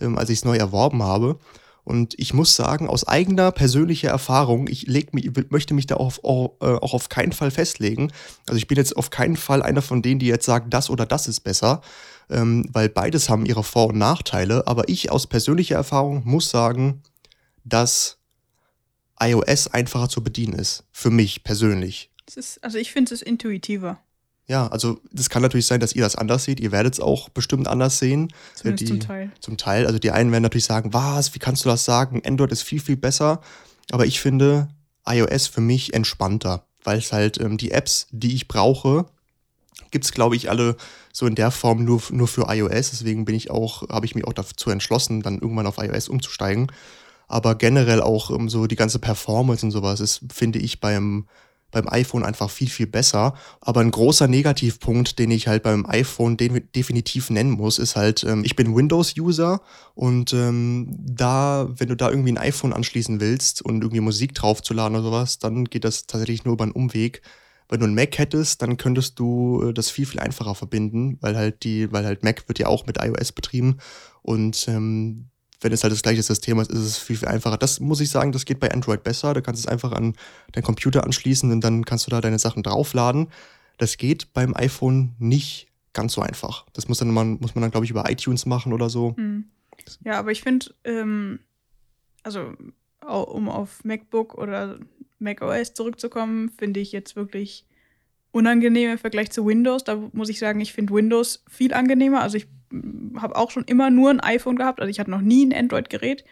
ähm, 0.00 0.18
als 0.18 0.30
ich 0.30 0.38
es 0.38 0.44
neu 0.44 0.56
erworben 0.56 1.02
habe. 1.02 1.38
Und 1.84 2.14
ich 2.18 2.32
muss 2.32 2.56
sagen, 2.56 2.88
aus 2.88 3.06
eigener 3.06 3.52
persönlicher 3.52 4.08
Erfahrung, 4.08 4.68
ich 4.68 4.86
leg 4.86 5.12
mich, 5.12 5.30
möchte 5.50 5.74
mich 5.74 5.86
da 5.86 5.96
auch, 5.96 6.12
auch, 6.24 6.56
äh, 6.60 6.76
auch 6.76 6.94
auf 6.94 7.10
keinen 7.10 7.32
Fall 7.32 7.50
festlegen. 7.50 8.10
Also 8.46 8.56
ich 8.56 8.66
bin 8.66 8.78
jetzt 8.78 8.96
auf 8.96 9.10
keinen 9.10 9.36
Fall 9.36 9.62
einer 9.62 9.82
von 9.82 10.00
denen, 10.00 10.18
die 10.18 10.26
jetzt 10.26 10.46
sagen, 10.46 10.70
das 10.70 10.88
oder 10.88 11.04
das 11.04 11.28
ist 11.28 11.40
besser, 11.40 11.82
ähm, 12.30 12.66
weil 12.72 12.88
beides 12.88 13.28
haben 13.28 13.44
ihre 13.44 13.62
Vor- 13.62 13.88
und 13.88 13.98
Nachteile. 13.98 14.66
Aber 14.66 14.88
ich 14.88 15.12
aus 15.12 15.26
persönlicher 15.26 15.76
Erfahrung 15.76 16.22
muss 16.24 16.48
sagen, 16.48 17.02
dass 17.64 18.18
iOS 19.20 19.68
einfacher 19.68 20.08
zu 20.08 20.24
bedienen 20.24 20.54
ist. 20.54 20.84
Für 20.90 21.10
mich 21.10 21.44
persönlich. 21.44 22.10
Ist, 22.34 22.64
also 22.64 22.78
ich 22.78 22.92
finde 22.92 23.14
es 23.14 23.20
intuitiver. 23.20 23.98
Ja, 24.46 24.66
also 24.68 25.00
das 25.10 25.30
kann 25.30 25.42
natürlich 25.42 25.66
sein, 25.66 25.80
dass 25.80 25.94
ihr 25.94 26.02
das 26.02 26.16
anders 26.16 26.44
seht. 26.44 26.60
Ihr 26.60 26.70
werdet 26.70 26.94
es 26.94 27.00
auch 27.00 27.30
bestimmt 27.30 27.66
anders 27.66 27.98
sehen. 27.98 28.32
Zumindest 28.54 28.82
die, 28.82 28.86
zum 28.86 29.00
Teil. 29.00 29.32
Zum 29.40 29.56
Teil. 29.56 29.86
Also 29.86 29.98
die 29.98 30.10
einen 30.10 30.32
werden 30.32 30.42
natürlich 30.42 30.66
sagen, 30.66 30.92
was, 30.92 31.34
wie 31.34 31.38
kannst 31.38 31.64
du 31.64 31.70
das 31.70 31.84
sagen? 31.84 32.22
Android 32.26 32.52
ist 32.52 32.62
viel, 32.62 32.80
viel 32.80 32.96
besser. 32.96 33.40
Aber 33.90 34.04
ich 34.04 34.20
finde 34.20 34.68
iOS 35.06 35.46
für 35.46 35.62
mich 35.62 35.94
entspannter, 35.94 36.66
weil 36.82 36.98
es 36.98 37.12
halt 37.12 37.40
ähm, 37.40 37.56
die 37.56 37.70
Apps, 37.70 38.06
die 38.10 38.34
ich 38.34 38.46
brauche, 38.46 39.06
gibt 39.90 40.04
es, 40.04 40.12
glaube 40.12 40.36
ich, 40.36 40.50
alle 40.50 40.76
so 41.12 41.26
in 41.26 41.34
der 41.34 41.50
Form 41.50 41.84
nur, 41.84 42.02
nur 42.10 42.28
für 42.28 42.46
iOS. 42.48 42.90
Deswegen 42.90 43.24
bin 43.24 43.34
ich 43.34 43.50
auch, 43.50 43.88
habe 43.88 44.04
ich 44.04 44.14
mich 44.14 44.26
auch 44.26 44.32
dazu 44.34 44.70
entschlossen, 44.70 45.22
dann 45.22 45.38
irgendwann 45.38 45.66
auf 45.66 45.78
iOS 45.78 46.08
umzusteigen. 46.08 46.70
Aber 47.28 47.54
generell 47.54 48.02
auch 48.02 48.28
um, 48.28 48.42
ähm, 48.42 48.48
so 48.50 48.66
die 48.66 48.76
ganze 48.76 48.98
Performance 48.98 49.64
und 49.64 49.72
sowas 49.72 50.00
ist, 50.00 50.20
finde 50.32 50.58
ich, 50.58 50.80
beim 50.80 51.26
beim 51.74 51.88
iPhone 51.88 52.24
einfach 52.24 52.50
viel, 52.50 52.68
viel 52.68 52.86
besser. 52.86 53.34
Aber 53.60 53.80
ein 53.80 53.90
großer 53.90 54.28
Negativpunkt, 54.28 55.18
den 55.18 55.30
ich 55.30 55.48
halt 55.48 55.62
beim 55.62 55.84
iPhone 55.86 56.36
de 56.36 56.60
definitiv 56.74 57.30
nennen 57.30 57.50
muss, 57.50 57.78
ist 57.78 57.96
halt, 57.96 58.24
ähm, 58.24 58.44
ich 58.44 58.56
bin 58.56 58.74
Windows-User 58.74 59.60
und 59.94 60.32
ähm, 60.32 60.88
da, 60.98 61.68
wenn 61.76 61.88
du 61.88 61.96
da 61.96 62.08
irgendwie 62.10 62.32
ein 62.32 62.38
iPhone 62.38 62.72
anschließen 62.72 63.20
willst 63.20 63.62
und 63.62 63.82
irgendwie 63.82 64.00
Musik 64.00 64.34
draufzuladen 64.34 64.96
oder 64.96 65.04
sowas, 65.04 65.38
dann 65.38 65.64
geht 65.64 65.84
das 65.84 66.06
tatsächlich 66.06 66.44
nur 66.44 66.54
über 66.54 66.64
einen 66.64 66.72
Umweg. 66.72 67.22
Wenn 67.68 67.80
du 67.80 67.86
ein 67.86 67.94
Mac 67.94 68.18
hättest, 68.18 68.62
dann 68.62 68.76
könntest 68.76 69.18
du 69.18 69.68
äh, 69.68 69.72
das 69.74 69.90
viel, 69.90 70.06
viel 70.06 70.20
einfacher 70.20 70.54
verbinden, 70.54 71.18
weil 71.20 71.36
halt 71.36 71.64
die, 71.64 71.90
weil 71.92 72.04
halt 72.04 72.22
Mac 72.22 72.48
wird 72.48 72.58
ja 72.58 72.66
auch 72.66 72.86
mit 72.86 72.98
iOS 73.02 73.32
betrieben 73.32 73.78
und 74.22 74.66
ähm, 74.68 75.30
wenn 75.64 75.72
es 75.72 75.82
halt 75.82 75.92
das 75.92 76.02
gleiche 76.02 76.22
System 76.22 76.60
ist, 76.60 76.70
ist 76.70 76.78
es 76.78 76.98
viel, 76.98 77.16
viel 77.16 77.28
einfacher. 77.28 77.56
Das 77.56 77.80
muss 77.80 78.00
ich 78.00 78.10
sagen, 78.10 78.32
das 78.32 78.44
geht 78.44 78.60
bei 78.60 78.70
Android 78.70 79.02
besser. 79.02 79.32
Du 79.32 79.40
kannst 79.40 79.60
es 79.60 79.66
einfach 79.66 79.92
an 79.92 80.14
deinen 80.52 80.62
Computer 80.62 81.04
anschließen 81.04 81.50
und 81.50 81.62
dann 81.62 81.86
kannst 81.86 82.06
du 82.06 82.10
da 82.10 82.20
deine 82.20 82.38
Sachen 82.38 82.62
draufladen. 82.62 83.28
Das 83.78 83.96
geht 83.96 84.34
beim 84.34 84.54
iPhone 84.54 85.14
nicht 85.18 85.68
ganz 85.94 86.12
so 86.12 86.20
einfach. 86.20 86.66
Das 86.74 86.86
muss, 86.88 86.98
dann 86.98 87.10
man, 87.10 87.38
muss 87.40 87.54
man 87.54 87.62
dann, 87.62 87.70
glaube 87.70 87.86
ich, 87.86 87.90
über 87.90 88.10
iTunes 88.10 88.44
machen 88.44 88.74
oder 88.74 88.90
so. 88.90 89.16
Hm. 89.16 89.44
Ja, 90.04 90.18
aber 90.18 90.32
ich 90.32 90.42
finde, 90.42 90.66
ähm, 90.84 91.40
also 92.22 92.52
um 93.00 93.48
auf 93.48 93.84
MacBook 93.84 94.34
oder 94.34 94.78
macOS 95.18 95.72
zurückzukommen, 95.72 96.50
finde 96.50 96.80
ich 96.80 96.92
jetzt 96.92 97.16
wirklich 97.16 97.66
unangenehm 98.32 98.90
im 98.90 98.98
Vergleich 98.98 99.30
zu 99.30 99.46
Windows. 99.46 99.82
Da 99.84 100.10
muss 100.12 100.28
ich 100.28 100.38
sagen, 100.38 100.60
ich 100.60 100.74
finde 100.74 100.92
Windows 100.92 101.42
viel 101.48 101.72
angenehmer. 101.72 102.20
Also 102.20 102.36
ich 102.36 102.48
habe 103.16 103.36
auch 103.36 103.50
schon 103.50 103.64
immer 103.64 103.90
nur 103.90 104.10
ein 104.10 104.20
iPhone 104.20 104.56
gehabt. 104.56 104.80
Also 104.80 104.90
ich 104.90 105.00
hatte 105.00 105.10
noch 105.10 105.20
nie 105.20 105.46
ein 105.46 105.52
Android-Gerät. 105.52 106.24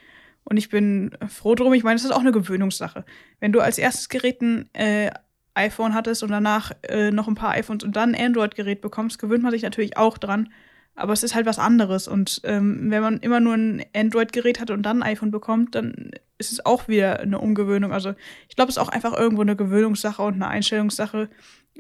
Und 0.45 0.57
ich 0.57 0.69
bin 0.69 1.11
froh 1.29 1.55
drum. 1.55 1.73
Ich 1.73 1.85
meine, 1.85 1.97
es 1.97 2.05
ist 2.05 2.11
auch 2.11 2.21
eine 2.21 2.33
Gewöhnungssache. 2.33 3.05
Wenn 3.41 3.53
du 3.53 3.61
als 3.61 3.79
erstes 3.79 4.09
Gerät 4.09 4.41
ein 4.43 4.69
äh, 4.75 5.11
iPhone 5.55 5.95
hattest 5.95 6.23
und 6.23 6.31
danach 6.31 6.73
äh, 6.83 7.11
noch 7.11 7.29
ein 7.29 7.35
paar 7.35 7.53
iPhones 7.53 7.85
und 7.85 7.97
dann 7.97 8.15
ein 8.15 8.27
Android-Gerät 8.27 8.81
bekommst, 8.81 9.19
gewöhnt 9.19 9.43
man 9.43 9.53
sich 9.53 9.63
natürlich 9.63 9.97
auch 9.97 10.19
dran. 10.19 10.49
Aber 10.95 11.13
es 11.13 11.23
ist 11.23 11.35
halt 11.35 11.47
was 11.47 11.59
anderes. 11.59 12.09
Und 12.09 12.41
ähm, 12.45 12.91
wenn 12.91 13.03
man 13.03 13.19
immer 13.19 13.41
nur 13.41 13.55
ein 13.55 13.85
Android-Gerät 13.95 14.61
hat 14.61 14.71
und 14.71 14.83
dann 14.83 15.03
ein 15.03 15.13
iPhone 15.13 15.31
bekommt, 15.31 15.75
dann 15.75 16.11
ist 16.39 16.53
es 16.53 16.67
auch 16.67 16.89
wieder 16.89 17.21
eine 17.21 17.39
Umgewöhnung. 17.39 17.93
Also 17.93 18.15
ich 18.49 18.57
glaube, 18.57 18.71
es 18.71 18.77
ist 18.77 18.83
auch 18.83 18.89
einfach 18.89 19.17
irgendwo 19.17 19.43
eine 19.43 19.57
Gewöhnungssache 19.57 20.23
und 20.23 20.35
eine 20.35 20.49
Einstellungssache, 20.49 21.31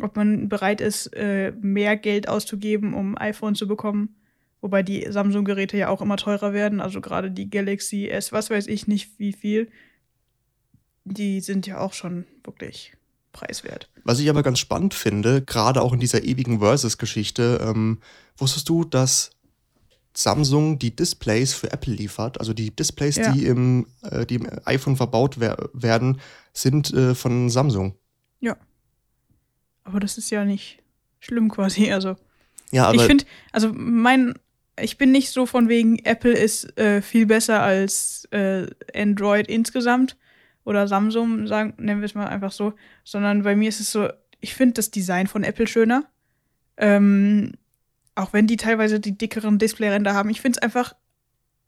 ob 0.00 0.16
man 0.16 0.48
bereit 0.48 0.80
ist, 0.80 1.08
äh, 1.14 1.52
mehr 1.60 1.96
Geld 1.96 2.28
auszugeben, 2.28 2.94
um 2.94 3.16
ein 3.16 3.28
iPhone 3.30 3.54
zu 3.54 3.66
bekommen. 3.66 4.21
Wobei 4.62 4.84
die 4.84 5.04
Samsung-Geräte 5.10 5.76
ja 5.76 5.88
auch 5.88 6.00
immer 6.00 6.16
teurer 6.16 6.52
werden. 6.52 6.80
Also 6.80 7.00
gerade 7.00 7.32
die 7.32 7.50
Galaxy 7.50 8.08
S, 8.08 8.30
was 8.30 8.48
weiß 8.48 8.68
ich 8.68 8.86
nicht 8.86 9.18
wie 9.18 9.32
viel. 9.32 9.68
Die 11.04 11.40
sind 11.40 11.66
ja 11.66 11.80
auch 11.80 11.92
schon 11.92 12.26
wirklich 12.44 12.92
preiswert. 13.32 13.90
Was 14.04 14.20
ich 14.20 14.30
aber 14.30 14.44
ganz 14.44 14.60
spannend 14.60 14.94
finde, 14.94 15.42
gerade 15.42 15.82
auch 15.82 15.92
in 15.92 15.98
dieser 15.98 16.22
ewigen 16.22 16.60
Versus-Geschichte, 16.60 17.60
ähm, 17.60 17.98
wusstest 18.36 18.68
du, 18.68 18.84
dass 18.84 19.30
Samsung 20.14 20.78
die 20.78 20.94
Displays 20.94 21.54
für 21.54 21.72
Apple 21.72 21.94
liefert? 21.94 22.38
Also 22.38 22.52
die 22.52 22.70
Displays, 22.70 23.16
ja. 23.16 23.32
die, 23.32 23.46
im, 23.46 23.88
äh, 24.02 24.24
die 24.26 24.36
im 24.36 24.48
iPhone 24.64 24.96
verbaut 24.96 25.40
wer 25.40 25.56
werden, 25.72 26.20
sind 26.52 26.92
äh, 26.92 27.16
von 27.16 27.50
Samsung. 27.50 27.96
Ja. 28.38 28.56
Aber 29.82 29.98
das 29.98 30.18
ist 30.18 30.30
ja 30.30 30.44
nicht 30.44 30.78
schlimm 31.18 31.50
quasi. 31.50 31.90
Also 31.90 32.16
ja, 32.72 32.86
aber 32.86 32.94
ich 32.94 33.02
finde, 33.02 33.24
also 33.52 33.70
mein, 33.72 34.34
ich 34.80 34.98
bin 34.98 35.12
nicht 35.12 35.30
so 35.30 35.46
von 35.46 35.68
wegen, 35.68 35.98
Apple 36.04 36.32
ist 36.32 36.78
äh, 36.78 37.02
viel 37.02 37.26
besser 37.26 37.62
als 37.62 38.26
äh, 38.30 38.66
Android 38.94 39.48
insgesamt 39.48 40.16
oder 40.64 40.88
Samsung, 40.88 41.46
sagen, 41.46 41.74
nennen 41.78 42.00
wir 42.00 42.06
es 42.06 42.14
mal 42.14 42.28
einfach 42.28 42.52
so, 42.52 42.74
sondern 43.04 43.42
bei 43.42 43.56
mir 43.56 43.68
ist 43.68 43.80
es 43.80 43.92
so, 43.92 44.08
ich 44.40 44.54
finde 44.54 44.74
das 44.74 44.90
Design 44.90 45.26
von 45.26 45.44
Apple 45.44 45.66
schöner. 45.66 46.04
Ähm, 46.76 47.52
auch 48.14 48.32
wenn 48.32 48.46
die 48.46 48.56
teilweise 48.56 49.00
die 49.00 49.16
dickeren 49.16 49.58
Displayränder 49.58 50.14
haben. 50.14 50.30
Ich 50.30 50.40
finde 50.40 50.58
es 50.58 50.62
einfach 50.62 50.94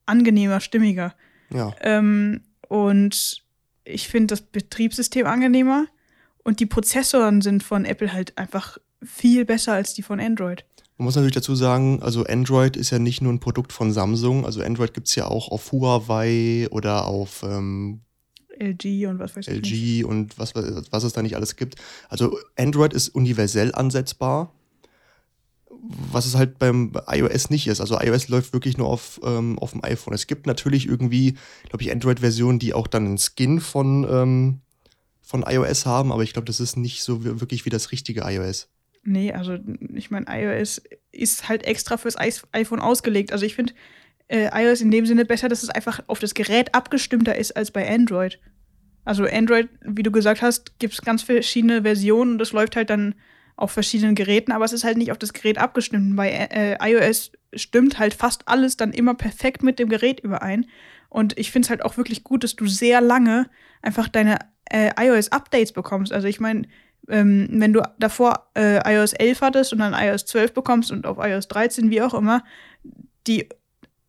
angenehmer, 0.07 0.61
stimmiger. 0.61 1.15
Ja. 1.51 1.75
Ähm, 1.81 2.43
und 2.69 3.43
ich 3.85 4.09
finde 4.09 4.29
das 4.29 4.43
Betriebssystem 4.43 5.27
angenehmer. 5.27 5.87
Und 6.43 6.61
die 6.61 6.67
Prozessoren 6.67 7.41
sind 7.41 7.63
von 7.63 7.85
Apple 7.85 8.13
halt 8.13 8.37
einfach 8.37 8.79
viel 9.03 9.45
besser 9.45 9.73
als 9.73 9.95
die 9.95 10.03
von 10.03 10.21
Android. 10.21 10.65
Man 10.97 11.07
muss 11.07 11.16
natürlich 11.16 11.34
dazu 11.34 11.57
sagen, 11.57 12.01
also 12.03 12.24
Android 12.24 12.76
ist 12.76 12.90
ja 12.90 13.01
nicht 13.01 13.20
nur 13.20 13.32
ein 13.32 13.40
Produkt 13.40 13.72
von 13.72 13.92
Samsung. 13.92 14.47
Also 14.47 14.62
Android 14.62 14.95
gibt 14.95 15.09
es 15.09 15.14
ja 15.16 15.26
auch 15.26 15.49
auf 15.49 15.72
Huawei 15.72 16.68
oder 16.70 17.07
auf 17.07 17.42
ähm, 17.42 18.01
LG 18.59 19.07
und 19.09 19.18
was 19.18 19.36
weiß 19.36 19.49
ich. 19.49 19.55
LG 19.55 19.70
nicht. 19.70 20.05
und 20.05 20.38
was, 20.38 20.55
was 20.55 21.05
es 21.05 21.12
da 21.12 21.22
nicht 21.22 21.34
alles 21.34 21.57
gibt. 21.57 21.76
Also 22.09 22.38
Android 22.57 22.92
ist 22.92 23.09
universell 23.09 23.74
ansetzbar, 23.74 24.53
was 26.12 26.26
es 26.26 26.36
halt 26.36 26.61
beim 26.61 26.92
iOS 27.09 27.51
nicht 27.51 27.66
ist. 27.66 27.80
Also 27.80 27.99
iOS 27.99 28.28
läuft 28.28 28.53
wirklich 28.53 28.78
nur 28.78 28.88
auf, 28.88 29.20
ähm, 29.24 29.59
auf 29.59 29.72
dem 29.72 29.84
iPhone. 29.84 30.14
Es 30.14 30.28
gibt 30.28 30.47
natürlich 30.47 30.86
irgendwie, 30.86 31.36
glaube 31.68 31.82
ich, 31.82 31.90
Android-Versionen, 31.90 32.61
die 32.61 32.72
auch 32.72 32.86
dann 32.86 33.05
einen 33.05 33.18
Skin 33.18 33.61
von, 33.61 34.07
ähm, 34.09 34.61
von 35.22 35.45
iOS 35.47 35.86
haben, 35.86 36.12
aber 36.12 36.22
ich 36.22 36.32
glaube, 36.32 36.47
das 36.47 36.61
ist 36.61 36.76
nicht 36.76 37.03
so 37.03 37.24
wirklich 37.24 37.64
wie 37.64 37.70
das 37.70 37.90
richtige 37.90 38.22
iOS. 38.22 38.68
Nee, 39.05 39.33
also 39.33 39.59
ich 39.95 40.11
meine, 40.11 40.27
iOS 40.29 40.83
ist 41.13 41.49
halt 41.49 41.65
extra 41.67 41.97
fürs 41.97 42.17
iPhone 42.17 42.81
ausgelegt. 42.81 43.33
Also 43.33 43.45
ich 43.45 43.55
finde, 43.55 43.75
äh, 44.29 44.49
iOS 44.53 44.81
in 44.81 44.91
dem 44.91 45.07
Sinne 45.07 45.25
besser, 45.25 45.49
dass 45.49 45.63
es 45.63 45.69
einfach 45.69 46.01
auf 46.07 46.19
das 46.19 46.35
Gerät 46.35 46.75
abgestimmter 46.75 47.37
ist 47.37 47.57
als 47.57 47.71
bei 47.71 47.89
Android. 47.89 48.41
Also 49.05 49.25
Android, 49.25 49.69
wie 49.83 50.03
du 50.03 50.11
gesagt 50.11 50.41
hast, 50.41 50.79
gibt 50.79 50.95
es 50.95 51.03
ganz 51.03 51.23
verschiedene 51.23 51.83
Versionen 51.83 52.33
und 52.33 52.39
das 52.39 52.53
läuft 52.53 52.77
halt 52.77 52.89
dann 52.89 53.15
auf 53.57 53.71
verschiedenen 53.71 54.15
Geräten, 54.15 54.51
aber 54.51 54.65
es 54.65 54.73
ist 54.73 54.83
halt 54.83 54.97
nicht 54.97 55.13
auf 55.13 55.19
das 55.19 55.33
Gerät 55.33 55.59
abgestimmt. 55.59 56.17
Bei 56.17 56.31
äh, 56.31 56.77
iOS 56.81 57.33
stimmt 57.55 57.99
halt 57.99 58.15
fast 58.15 58.49
alles 58.49 58.77
dann 58.77 58.93
immer 58.93 59.15
perfekt 59.15 59.63
mit 59.63 59.79
dem 59.79 59.89
Gerät 59.89 60.21
überein. 60.21 60.67
Und 61.09 61.39
ich 61.39 61.53
finde 61.53 61.67
es 61.67 61.71
halt 61.71 61.85
auch 61.85 61.97
wirklich 61.97 62.25
gut, 62.25 62.43
dass 62.43 62.57
du 62.57 62.67
sehr 62.67 63.01
lange 63.01 63.49
einfach 63.83 64.09
deine 64.09 64.39
äh, 64.71 64.91
iOS-Updates 64.99 65.73
bekommst. 65.73 66.13
Also 66.13 66.27
ich 66.27 66.41
meine, 66.41 66.67
ähm, 67.09 67.49
wenn 67.51 67.73
du 67.73 67.83
davor 67.99 68.49
äh, 68.57 68.81
iOS 68.95 69.13
11 69.13 69.41
hattest 69.41 69.73
und 69.73 69.81
dann 69.81 69.95
iOS 69.95 70.25
12 70.27 70.55
bekommst 70.55 70.91
und 70.91 71.07
auf 71.07 71.19
iOS 71.19 71.49
13, 71.49 71.91
wie 71.91 72.03
auch 72.03 72.15
immer, 72.15 72.45
die 73.27 73.49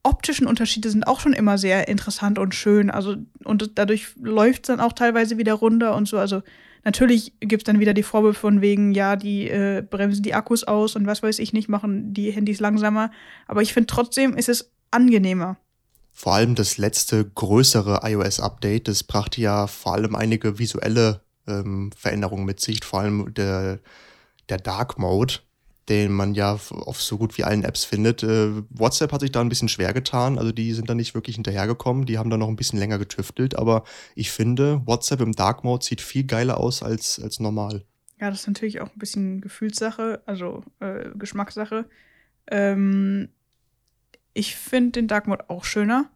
optischen 0.04 0.48
Unterschiede 0.48 0.90
sind 0.90 1.08
auch 1.08 1.20
schon 1.20 1.34
immer 1.34 1.58
sehr 1.58 1.88
interessant 1.88 2.38
und 2.38 2.54
schön. 2.54 2.90
Also, 2.92 3.16
und 3.44 3.72
dadurch 3.76 4.10
läuft 4.22 4.64
es 4.64 4.68
dann 4.68 4.80
auch 4.80 4.94
teilweise 4.94 5.38
wieder 5.38 5.54
runter 5.54 5.96
und 5.96 6.08
so. 6.08 6.18
Also, 6.18 6.44
natürlich 6.84 7.34
gibt 7.40 7.64
es 7.64 7.66
dann 7.66 7.80
wieder 7.80 7.94
die 7.94 8.04
Vorwürfe 8.04 8.40
von 8.40 8.62
wegen, 8.62 8.94
ja, 8.94 9.16
die 9.16 9.50
äh, 9.50 9.82
bremsen 9.82 10.22
die 10.22 10.36
Akkus 10.36 10.64
aus 10.64 10.96
und 10.96 11.08
was 11.08 11.24
weiß 11.24 11.40
ich 11.40 11.54
nicht, 11.54 11.70
machen 11.70 12.14
die 12.14 12.32
Handys 12.32 12.60
langsamer. 12.60 13.10
Aber 13.48 13.62
ich 13.62 13.74
finde 13.74 13.88
trotzdem 13.88 14.36
ist 14.36 14.48
es 14.48 14.72
angenehmer. 14.92 15.58
Vor 16.14 16.36
allem 16.36 16.56
das 16.56 16.78
letzte 16.78 17.26
größere 17.26 18.00
iOS-Update, 18.04 18.88
das 18.88 19.04
brachte 19.04 19.42
ja 19.42 19.68
vor 19.68 19.94
allem 19.96 20.16
einige 20.16 20.60
visuelle 20.60 21.25
ähm, 21.48 21.92
Veränderungen 21.96 22.46
mit 22.46 22.60
sich, 22.60 22.84
vor 22.84 23.02
allem 23.02 23.34
der, 23.34 23.80
der 24.50 24.58
Dark 24.58 24.98
Mode 24.98 25.36
den 25.90 26.12
man 26.12 26.34
ja 26.34 26.54
auf 26.54 27.02
so 27.02 27.18
gut 27.18 27.38
wie 27.38 27.44
allen 27.44 27.64
Apps 27.64 27.86
findet. 27.86 28.24
Äh, 28.24 28.64
WhatsApp 28.70 29.12
hat 29.12 29.22
sich 29.22 29.32
da 29.32 29.42
ein 29.42 29.50
bisschen 29.50 29.70
schwer 29.70 29.94
getan, 29.94 30.38
also 30.38 30.52
die 30.52 30.74
sind 30.74 30.90
da 30.90 30.96
nicht 30.96 31.14
wirklich 31.14 31.36
hinterhergekommen, 31.36 32.06
die 32.06 32.18
haben 32.18 32.30
da 32.30 32.38
noch 32.38 32.48
ein 32.48 32.56
bisschen 32.56 32.80
länger 32.80 32.98
getüftelt, 32.98 33.58
aber 33.58 33.84
ich 34.16 34.32
finde, 34.32 34.82
WhatsApp 34.86 35.22
im 35.22 35.34
Dark 35.34 35.64
Mode 35.64 35.86
sieht 35.86 36.02
viel 36.02 36.24
geiler 36.24 36.58
aus 36.58 36.82
als, 36.82 37.20
als 37.20 37.40
normal. 37.40 37.84
Ja, 38.20 38.30
das 38.30 38.42
ist 38.42 38.48
natürlich 38.48 38.82
auch 38.82 38.90
ein 38.92 39.00
bisschen 39.00 39.42
Gefühlssache, 39.42 40.22
also 40.26 40.64
äh, 40.80 41.10
Geschmackssache. 41.16 41.86
Ähm, 42.48 43.30
ich 44.34 44.56
finde 44.56 44.92
den 44.94 45.08
Dark 45.08 45.28
Mode 45.28 45.50
auch 45.50 45.66
schöner. 45.66 46.10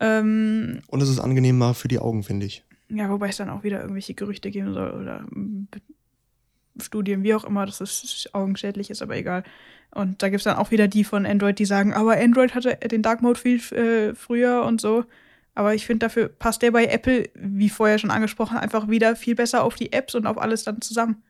Ähm, 0.00 0.80
Und 0.86 1.02
es 1.02 1.08
ist 1.08 1.18
angenehmer 1.18 1.74
für 1.74 1.88
die 1.88 1.98
Augen, 1.98 2.22
finde 2.22 2.46
ich. 2.46 2.64
Ja, 2.90 3.10
wobei 3.10 3.28
es 3.28 3.36
dann 3.36 3.50
auch 3.50 3.64
wieder 3.64 3.80
irgendwelche 3.80 4.14
Gerüchte 4.14 4.50
geben 4.50 4.72
soll 4.72 4.90
oder 4.90 5.26
Studien, 6.80 7.22
wie 7.22 7.34
auch 7.34 7.44
immer, 7.44 7.66
dass 7.66 7.80
es 7.80 8.28
augenschädlich 8.32 8.90
ist, 8.90 9.02
aber 9.02 9.16
egal. 9.16 9.44
Und 9.90 10.22
da 10.22 10.28
gibt 10.28 10.40
es 10.40 10.44
dann 10.44 10.56
auch 10.56 10.70
wieder 10.70 10.88
die 10.88 11.04
von 11.04 11.26
Android, 11.26 11.58
die 11.58 11.64
sagen, 11.64 11.92
aber 11.92 12.16
Android 12.16 12.54
hatte 12.54 12.76
den 12.76 13.02
Dark 13.02 13.22
Mode 13.22 13.38
viel 13.38 13.58
äh, 13.72 14.14
früher 14.14 14.64
und 14.64 14.80
so. 14.80 15.04
Aber 15.54 15.74
ich 15.74 15.86
finde, 15.86 16.06
dafür 16.06 16.28
passt 16.28 16.62
der 16.62 16.70
bei 16.70 16.86
Apple, 16.86 17.28
wie 17.34 17.68
vorher 17.68 17.98
schon 17.98 18.12
angesprochen, 18.12 18.58
einfach 18.58 18.88
wieder 18.88 19.16
viel 19.16 19.34
besser 19.34 19.64
auf 19.64 19.74
die 19.74 19.92
Apps 19.92 20.14
und 20.14 20.26
auf 20.26 20.38
alles 20.38 20.62
dann 20.62 20.80
zusammen. 20.80 21.22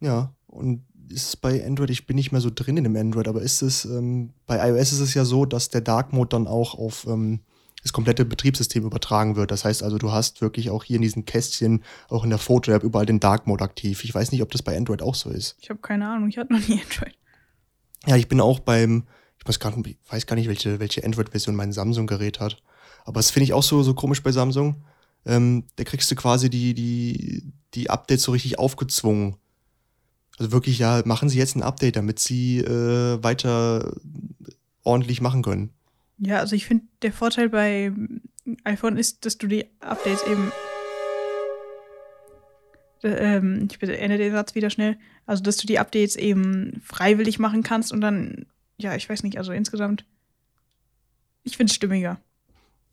Ja, 0.00 0.32
und 0.46 0.84
ist 1.10 1.28
es 1.28 1.36
bei 1.36 1.64
Android, 1.66 1.90
ich 1.90 2.06
bin 2.06 2.16
nicht 2.16 2.32
mehr 2.32 2.40
so 2.40 2.50
drin 2.54 2.78
in 2.78 2.84
dem 2.84 2.96
Android, 2.96 3.28
aber 3.28 3.42
ist 3.42 3.60
es, 3.60 3.84
ähm, 3.84 4.32
bei 4.46 4.56
iOS 4.70 4.92
ist 4.92 5.00
es 5.00 5.14
ja 5.14 5.24
so, 5.24 5.44
dass 5.44 5.68
der 5.68 5.82
Dark 5.82 6.12
Mode 6.12 6.30
dann 6.30 6.46
auch 6.46 6.78
auf 6.78 7.06
ähm, 7.06 7.40
das 7.84 7.92
komplette 7.92 8.24
Betriebssystem 8.24 8.84
übertragen 8.84 9.36
wird. 9.36 9.50
Das 9.50 9.64
heißt 9.66 9.82
also, 9.82 9.98
du 9.98 10.10
hast 10.10 10.40
wirklich 10.40 10.70
auch 10.70 10.84
hier 10.84 10.96
in 10.96 11.02
diesen 11.02 11.26
Kästchen, 11.26 11.84
auch 12.08 12.24
in 12.24 12.30
der 12.30 12.38
Foto-App, 12.38 12.82
überall 12.82 13.04
den 13.04 13.20
Dark 13.20 13.46
Mode 13.46 13.62
aktiv. 13.62 14.04
Ich 14.04 14.14
weiß 14.14 14.32
nicht, 14.32 14.42
ob 14.42 14.50
das 14.50 14.62
bei 14.62 14.74
Android 14.74 15.02
auch 15.02 15.14
so 15.14 15.28
ist. 15.28 15.56
Ich 15.60 15.68
habe 15.68 15.80
keine 15.80 16.08
Ahnung, 16.08 16.30
ich 16.30 16.38
hatte 16.38 16.54
noch 16.54 16.66
nie 16.66 16.80
Android. 16.82 17.16
Ja, 18.06 18.16
ich 18.16 18.26
bin 18.26 18.40
auch 18.40 18.58
beim, 18.58 19.04
ich 19.38 19.46
weiß 19.46 19.60
gar 19.60 19.76
nicht, 19.76 19.98
weiß 20.08 20.26
gar 20.26 20.34
nicht 20.34 20.48
welche, 20.48 20.80
welche 20.80 21.04
Android-Version 21.04 21.54
mein 21.54 21.72
Samsung-Gerät 21.72 22.40
hat. 22.40 22.62
Aber 23.04 23.18
das 23.18 23.30
finde 23.30 23.44
ich 23.44 23.52
auch 23.52 23.62
so, 23.62 23.82
so 23.82 23.92
komisch 23.92 24.22
bei 24.22 24.32
Samsung. 24.32 24.82
Ähm, 25.26 25.64
da 25.76 25.84
kriegst 25.84 26.10
du 26.10 26.14
quasi 26.14 26.48
die, 26.48 26.72
die, 26.72 27.52
die 27.74 27.90
Updates 27.90 28.22
so 28.22 28.32
richtig 28.32 28.58
aufgezwungen. 28.58 29.36
Also 30.38 30.52
wirklich, 30.52 30.78
ja, 30.78 31.02
machen 31.04 31.28
sie 31.28 31.38
jetzt 31.38 31.54
ein 31.54 31.62
Update, 31.62 31.96
damit 31.96 32.18
sie 32.18 32.60
äh, 32.60 33.22
weiter 33.22 33.92
ordentlich 34.84 35.20
machen 35.20 35.42
können. 35.42 35.73
Ja, 36.18 36.38
also 36.38 36.54
ich 36.54 36.66
finde, 36.66 36.84
der 37.02 37.12
Vorteil 37.12 37.48
bei 37.48 37.92
iPhone 38.64 38.96
ist, 38.96 39.24
dass 39.24 39.38
du 39.38 39.46
die 39.46 39.66
Updates 39.80 40.24
eben. 40.26 40.52
Ähm, 43.02 43.68
ich 43.70 43.78
bitte 43.78 43.96
ende 43.98 44.16
den 44.16 44.32
Satz 44.32 44.54
wieder 44.54 44.70
schnell. 44.70 44.98
Also, 45.26 45.42
dass 45.42 45.56
du 45.56 45.66
die 45.66 45.78
Updates 45.78 46.16
eben 46.16 46.80
freiwillig 46.82 47.38
machen 47.38 47.62
kannst 47.62 47.92
und 47.92 48.00
dann, 48.00 48.46
ja, 48.78 48.94
ich 48.94 49.08
weiß 49.08 49.22
nicht, 49.22 49.38
also 49.38 49.52
insgesamt. 49.52 50.04
Ich 51.42 51.56
finde 51.56 51.70
es 51.70 51.76
stimmiger. 51.76 52.18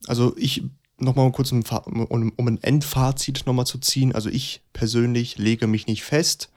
Also, 0.06 0.34
ich 0.36 0.64
nochmal 0.98 1.30
kurz, 1.32 1.52
um, 1.52 1.62
um 2.36 2.48
ein 2.48 2.62
Endfazit 2.62 3.44
nochmal 3.46 3.66
zu 3.66 3.78
ziehen. 3.78 4.14
Also, 4.14 4.28
ich 4.28 4.62
persönlich 4.72 5.38
lege 5.38 5.66
mich 5.66 5.86
nicht 5.86 6.02
fest. 6.02 6.50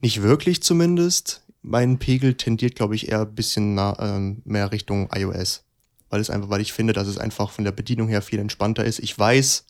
Nicht 0.00 0.22
wirklich 0.22 0.62
zumindest. 0.62 1.42
Mein 1.62 1.98
Pegel 1.98 2.34
tendiert, 2.34 2.74
glaube 2.74 2.94
ich, 2.94 3.08
eher 3.08 3.22
ein 3.22 3.34
bisschen 3.34 3.74
nah, 3.74 4.18
äh, 4.18 4.36
mehr 4.44 4.70
Richtung 4.72 5.08
iOS 5.14 5.65
weil 6.10 6.20
es 6.20 6.30
einfach, 6.30 6.50
weil 6.50 6.60
ich 6.60 6.72
finde, 6.72 6.92
dass 6.92 7.08
es 7.08 7.18
einfach 7.18 7.50
von 7.50 7.64
der 7.64 7.72
Bedienung 7.72 8.08
her 8.08 8.22
viel 8.22 8.38
entspannter 8.38 8.84
ist. 8.84 8.98
Ich 8.98 9.18
weiß, 9.18 9.64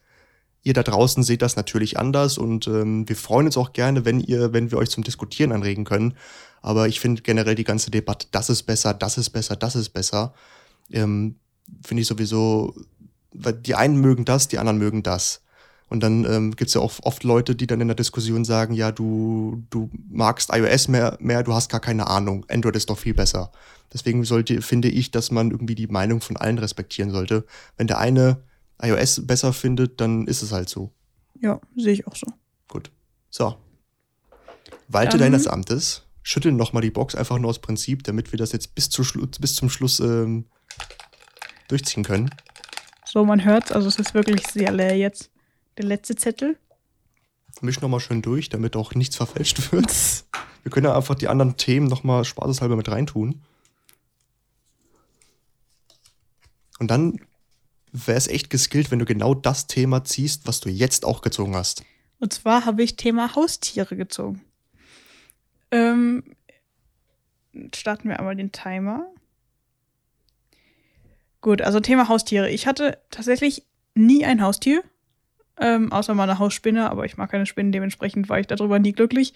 Ihr 0.67 0.73
da 0.73 0.83
draußen 0.83 1.23
seht 1.23 1.43
das 1.43 1.55
natürlich 1.55 1.97
anders 1.97 2.39
und 2.39 2.67
ähm, 2.67 3.09
wir 3.09 3.15
freuen 3.15 3.47
uns 3.47 3.57
auch 3.57 3.73
gerne, 3.73 4.05
wenn 4.05 4.19
ihr, 4.19 4.53
wenn 4.53 4.73
wir 4.73 4.79
euch 4.79 4.91
zum 4.91 5.05
Diskutieren 5.05 5.53
anregen 5.53 5.85
können. 5.85 6.15
Aber 6.61 6.89
ich 6.89 6.99
finde 6.99 7.23
generell 7.23 7.55
die 7.55 7.63
ganze 7.63 7.93
Debatte, 7.93 8.27
das 8.33 8.51
ist 8.51 8.65
besser, 8.65 8.93
das 8.93 9.17
ist 9.17 9.31
besser, 9.31 9.55
das 9.55 9.77
ist 9.77 9.91
besser, 9.91 10.35
ähm, 10.91 11.37
finde 11.87 12.01
ich 12.01 12.09
sowieso, 12.09 12.75
weil 13.33 13.53
die 13.53 13.77
einen 13.77 14.01
mögen 14.01 14.25
das, 14.25 14.49
die 14.49 14.59
anderen 14.59 14.79
mögen 14.79 15.05
das. 15.05 15.43
Und 15.89 16.01
dann 16.01 16.25
ähm, 16.25 16.57
gibt 16.57 16.69
es 16.69 16.75
ja 16.75 16.81
auch 16.81 16.95
oft 17.03 17.23
Leute, 17.23 17.55
die 17.55 17.67
dann 17.67 17.81
in 17.81 17.87
der 17.89 17.95
Diskussion 17.95 18.45
sagen, 18.45 18.75
ja, 18.75 18.91
du, 18.91 19.63
du 19.71 19.89
magst 20.09 20.51
iOS 20.53 20.89
mehr, 20.89 21.17
mehr, 21.21 21.45
du 21.45 21.55
hast 21.55 21.71
gar 21.71 21.81
keine 21.81 22.09
Ahnung. 22.09 22.45
Android 22.49 22.75
ist 22.75 22.91
doch 22.91 22.99
viel 22.99 23.15
besser. 23.15 23.53
Deswegen 23.93 24.25
sollte, 24.25 24.61
finde 24.63 24.89
ich, 24.89 25.13
dass 25.13 25.31
man 25.31 25.53
irgendwie 25.53 25.77
die 25.77 25.87
Meinung 25.87 26.21
von 26.21 26.37
allen 26.37 26.59
respektieren 26.59 27.11
sollte. 27.13 27.45
Wenn 27.77 27.87
der 27.87 27.99
eine 27.99 28.43
iOS 28.83 29.27
besser 29.27 29.53
findet, 29.53 30.01
dann 30.01 30.27
ist 30.27 30.43
es 30.43 30.51
halt 30.51 30.69
so. 30.69 30.91
Ja, 31.41 31.61
sehe 31.77 31.93
ich 31.93 32.07
auch 32.07 32.17
so. 32.17 32.27
Gut. 32.69 32.91
So. 33.31 33.57
Walte 34.89 35.19
Dann- 35.19 35.33
deines 35.33 35.47
Amtes. 35.47 36.03
Schütteln 36.23 36.57
nochmal 36.57 36.83
die 36.83 36.91
Box 36.91 37.15
einfach 37.15 37.39
nur 37.39 37.51
aus 37.51 37.61
Prinzip, 37.61 38.03
damit 38.03 38.33
wir 38.33 38.39
das 38.39 38.51
jetzt 38.51 38.75
bis, 38.75 38.91
zu 38.91 39.05
bis 39.41 39.55
zum 39.55 39.71
Schluss 39.71 40.01
ähm, 40.01 40.47
durchziehen 41.69 42.03
können. 42.03 42.31
So, 43.05 43.25
man 43.25 43.45
hört 43.45 43.71
also 43.71 43.87
es 43.87 44.01
ist 44.01 44.13
wirklich 44.13 44.45
sehr 44.49 44.73
leer 44.73 44.97
jetzt. 44.97 45.31
Der 45.77 45.85
letzte 45.85 46.17
Zettel. 46.17 46.59
Misch 47.61 47.81
nochmal 47.81 48.01
schön 48.01 48.23
durch, 48.23 48.49
damit 48.49 48.77
auch 48.77 48.95
nichts 48.95 49.17
verfälscht 49.17 49.73
wird. 49.73 49.93
Wir 50.63 50.71
können 50.71 50.87
ja 50.87 50.97
einfach 50.97 51.15
die 51.15 51.29
anderen 51.29 51.57
Themen 51.57 51.87
nochmal 51.87 52.25
spaßeshalber 52.25 52.77
mit 52.77 52.89
reintun. 52.89 53.43
Und 56.79 56.91
dann 56.91 57.21
wäre 57.93 58.19
es 58.19 58.29
echt 58.29 58.51
geskillt, 58.51 58.91
wenn 58.91 58.99
du 58.99 59.05
genau 59.05 59.35
das 59.35 59.67
Thema 59.67 60.05
ziehst, 60.05 60.47
was 60.47 60.61
du 60.61 60.69
jetzt 60.69 61.05
auch 61.05 61.23
gezogen 61.23 61.55
hast. 61.55 61.85
Und 62.19 62.33
zwar 62.33 62.65
habe 62.65 62.83
ich 62.83 62.97
Thema 62.97 63.35
Haustiere 63.35 63.97
gezogen. 63.97 64.43
Ähm, 65.71 66.25
starten 67.75 68.09
wir 68.09 68.19
einmal 68.19 68.37
den 68.37 68.53
Timer. 68.53 69.07
Gut, 71.41 71.63
also 71.63 71.81
Thema 71.81 72.09
Haustiere. 72.09 72.51
Ich 72.51 72.67
hatte 72.67 72.99
tatsächlich 73.11 73.63
nie 73.95 74.25
ein 74.25 74.43
Haustier, 74.43 74.83
ähm, 75.59 75.93
außer 75.93 76.15
meine 76.15 76.39
Hausspinne, 76.39 76.91
aber 76.91 77.05
ich 77.05 77.17
mag 77.17 77.31
keine 77.31 77.47
Spinnen, 77.47 77.73
dementsprechend 77.73 78.29
war 78.29 78.39
ich 78.39 78.47
darüber 78.47 78.79
nie 78.79 78.93
glücklich. 78.93 79.35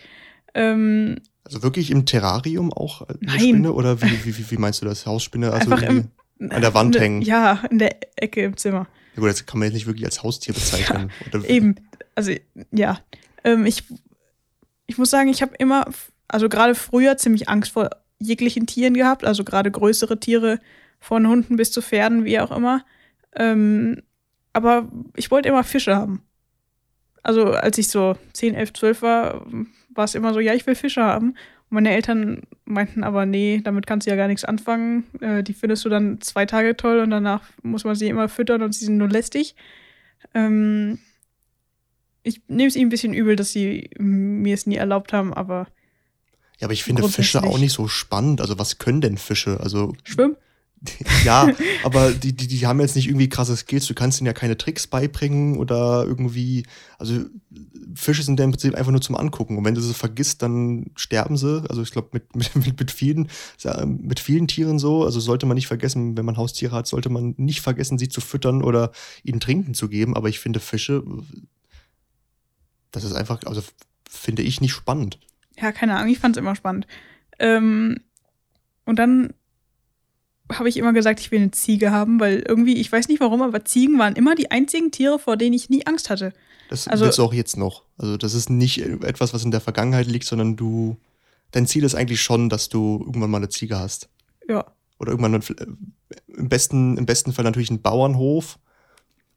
Ähm, 0.54 1.16
Also 1.44 1.62
wirklich 1.62 1.90
im 1.90 2.06
Terrarium 2.06 2.72
auch 2.72 3.02
eine 3.02 3.18
Nein. 3.20 3.38
Spinne? 3.40 3.72
Oder 3.72 4.02
wie, 4.02 4.24
wie, 4.24 4.38
wie, 4.38 4.50
wie 4.50 4.56
meinst 4.56 4.82
du 4.82 4.86
das? 4.86 5.06
Hausspinne? 5.06 5.52
Also 5.52 5.74
im, 5.76 6.10
an 6.50 6.60
der 6.60 6.74
Wand 6.74 6.98
hängen. 6.98 7.22
Ja, 7.22 7.62
in 7.70 7.78
der 7.78 7.96
Ecke 8.16 8.42
im 8.42 8.56
Zimmer. 8.56 8.86
Ja 9.14 9.20
gut, 9.20 9.30
das 9.30 9.46
kann 9.46 9.58
man 9.58 9.66
jetzt 9.66 9.74
nicht 9.74 9.86
wirklich 9.86 10.04
als 10.04 10.22
Haustier 10.22 10.54
bezeichnen. 10.54 11.10
Oder, 11.32 11.48
Eben, 11.48 11.76
also 12.14 12.32
ja. 12.70 12.98
Ähm, 13.44 13.66
ich, 13.66 13.84
ich 14.86 14.98
muss 14.98 15.10
sagen, 15.10 15.28
ich 15.28 15.42
habe 15.42 15.54
immer, 15.58 15.86
also 16.28 16.48
gerade 16.48 16.74
früher 16.74 17.16
ziemlich 17.16 17.48
Angst 17.48 17.72
vor 17.72 17.90
jeglichen 18.18 18.66
Tieren 18.66 18.94
gehabt, 18.94 19.24
also 19.24 19.44
gerade 19.44 19.70
größere 19.70 20.20
Tiere, 20.20 20.58
von 20.98 21.26
Hunden 21.26 21.56
bis 21.56 21.72
zu 21.72 21.80
Pferden, 21.80 22.24
wie 22.24 22.38
auch 22.40 22.54
immer. 22.54 22.84
Ähm, 23.34 24.02
aber 24.52 24.88
ich 25.16 25.30
wollte 25.30 25.48
immer 25.48 25.64
Fische 25.64 25.96
haben. 25.96 26.22
Also 27.22 27.52
als 27.52 27.78
ich 27.78 27.88
so 27.88 28.16
10, 28.32 28.54
11, 28.54 28.72
12 28.72 29.02
war, 29.02 29.46
war 29.90 30.04
es 30.04 30.14
immer 30.14 30.32
so, 30.32 30.40
ja, 30.40 30.54
ich 30.54 30.66
will 30.66 30.74
Fische 30.74 31.02
haben. 31.02 31.30
Und 31.30 31.74
meine 31.74 31.92
Eltern 31.92 32.42
meinten 32.64 33.04
aber, 33.04 33.26
nee, 33.26 33.60
damit 33.62 33.86
kannst 33.86 34.06
du 34.06 34.10
ja 34.10 34.16
gar 34.16 34.28
nichts 34.28 34.44
anfangen. 34.44 35.04
Äh, 35.20 35.42
die 35.42 35.52
findest 35.52 35.84
du 35.84 35.88
dann 35.88 36.20
zwei 36.20 36.46
Tage 36.46 36.76
toll 36.76 37.00
und 37.00 37.10
danach 37.10 37.42
muss 37.62 37.84
man 37.84 37.94
sie 37.94 38.08
immer 38.08 38.28
füttern 38.28 38.62
und 38.62 38.74
sie 38.74 38.86
sind 38.86 38.96
nur 38.96 39.08
lästig. 39.08 39.54
Ähm, 40.34 40.98
ich 42.22 42.42
nehme 42.48 42.68
es 42.68 42.76
ihnen 42.76 42.86
ein 42.86 42.90
bisschen 42.90 43.14
übel, 43.14 43.36
dass 43.36 43.52
sie 43.52 43.90
mir 43.98 44.54
es 44.54 44.66
nie 44.66 44.76
erlaubt 44.76 45.12
haben, 45.12 45.32
aber 45.32 45.66
ja, 46.60 46.66
aber 46.66 46.74
ich 46.74 46.84
finde 46.84 47.08
Fische 47.08 47.42
auch 47.42 47.58
nicht 47.58 47.72
so 47.72 47.88
spannend. 47.88 48.42
Also 48.42 48.58
was 48.58 48.78
können 48.78 49.00
denn 49.00 49.16
Fische? 49.16 49.58
Also 49.60 49.94
schwimmen? 50.04 50.36
ja, 51.24 51.48
aber 51.84 52.12
die, 52.12 52.34
die, 52.34 52.46
die 52.46 52.66
haben 52.66 52.80
jetzt 52.80 52.96
nicht 52.96 53.06
irgendwie 53.06 53.28
krasse 53.28 53.54
Skills. 53.54 53.86
Du 53.86 53.94
kannst 53.94 54.20
ihnen 54.20 54.26
ja 54.26 54.32
keine 54.32 54.56
Tricks 54.56 54.86
beibringen 54.86 55.58
oder 55.58 56.04
irgendwie. 56.06 56.64
Also 56.98 57.26
Fische 57.94 58.22
sind 58.22 58.38
ja 58.38 58.44
im 58.44 58.52
Prinzip 58.52 58.74
einfach 58.74 58.90
nur 58.90 59.02
zum 59.02 59.16
Angucken. 59.16 59.58
Und 59.58 59.64
wenn 59.64 59.74
du 59.74 59.82
sie 59.82 59.92
vergisst, 59.92 60.40
dann 60.40 60.86
sterben 60.96 61.36
sie. 61.36 61.64
Also 61.68 61.82
ich 61.82 61.90
glaube, 61.90 62.08
mit, 62.32 62.34
mit, 62.34 62.78
mit, 62.78 62.90
vielen, 62.90 63.28
mit 63.86 64.20
vielen 64.20 64.48
Tieren 64.48 64.78
so. 64.78 65.04
Also 65.04 65.20
sollte 65.20 65.44
man 65.44 65.56
nicht 65.56 65.66
vergessen, 65.66 66.16
wenn 66.16 66.24
man 66.24 66.38
Haustiere 66.38 66.74
hat, 66.74 66.86
sollte 66.86 67.10
man 67.10 67.34
nicht 67.36 67.60
vergessen, 67.60 67.98
sie 67.98 68.08
zu 68.08 68.22
füttern 68.22 68.62
oder 68.62 68.92
ihnen 69.22 69.40
Trinken 69.40 69.74
zu 69.74 69.88
geben. 69.88 70.16
Aber 70.16 70.30
ich 70.30 70.38
finde 70.38 70.60
Fische, 70.60 71.02
das 72.90 73.04
ist 73.04 73.12
einfach, 73.12 73.42
also 73.44 73.62
finde 74.08 74.42
ich 74.42 74.62
nicht 74.62 74.72
spannend. 74.72 75.18
Ja, 75.60 75.72
keine 75.72 75.96
Ahnung, 75.96 76.10
ich 76.10 76.18
fand 76.18 76.36
es 76.36 76.40
immer 76.40 76.56
spannend. 76.56 76.86
Ähm, 77.38 78.00
und 78.86 78.98
dann 78.98 79.34
habe 80.52 80.68
ich 80.68 80.76
immer 80.76 80.92
gesagt, 80.92 81.20
ich 81.20 81.30
will 81.30 81.40
eine 81.40 81.50
Ziege 81.50 81.90
haben, 81.90 82.20
weil 82.20 82.40
irgendwie, 82.46 82.74
ich 82.80 82.90
weiß 82.90 83.08
nicht 83.08 83.20
warum, 83.20 83.42
aber 83.42 83.64
Ziegen 83.64 83.98
waren 83.98 84.14
immer 84.16 84.34
die 84.34 84.50
einzigen 84.50 84.90
Tiere, 84.90 85.18
vor 85.18 85.36
denen 85.36 85.54
ich 85.54 85.70
nie 85.70 85.86
Angst 85.86 86.10
hatte. 86.10 86.32
Das 86.68 86.86
Also- 86.88 87.04
willst 87.04 87.18
du 87.18 87.24
auch 87.24 87.34
jetzt 87.34 87.56
noch. 87.56 87.82
Also 87.98 88.16
das 88.16 88.34
ist 88.34 88.50
nicht 88.50 88.78
etwas, 88.80 89.34
was 89.34 89.44
in 89.44 89.50
der 89.50 89.60
Vergangenheit 89.60 90.06
liegt, 90.06 90.24
sondern 90.26 90.56
du, 90.56 90.96
dein 91.50 91.66
Ziel 91.66 91.84
ist 91.84 91.94
eigentlich 91.94 92.20
schon, 92.22 92.48
dass 92.48 92.68
du 92.68 92.98
irgendwann 93.06 93.30
mal 93.30 93.38
eine 93.38 93.48
Ziege 93.48 93.78
hast. 93.78 94.08
Ja. 94.48 94.64
Oder 94.98 95.12
irgendwann 95.12 95.34
äh, 95.34 95.66
im 96.36 96.48
besten, 96.48 96.96
im 96.96 97.06
besten 97.06 97.32
Fall 97.32 97.44
natürlich 97.44 97.70
einen 97.70 97.82
Bauernhof. 97.82 98.58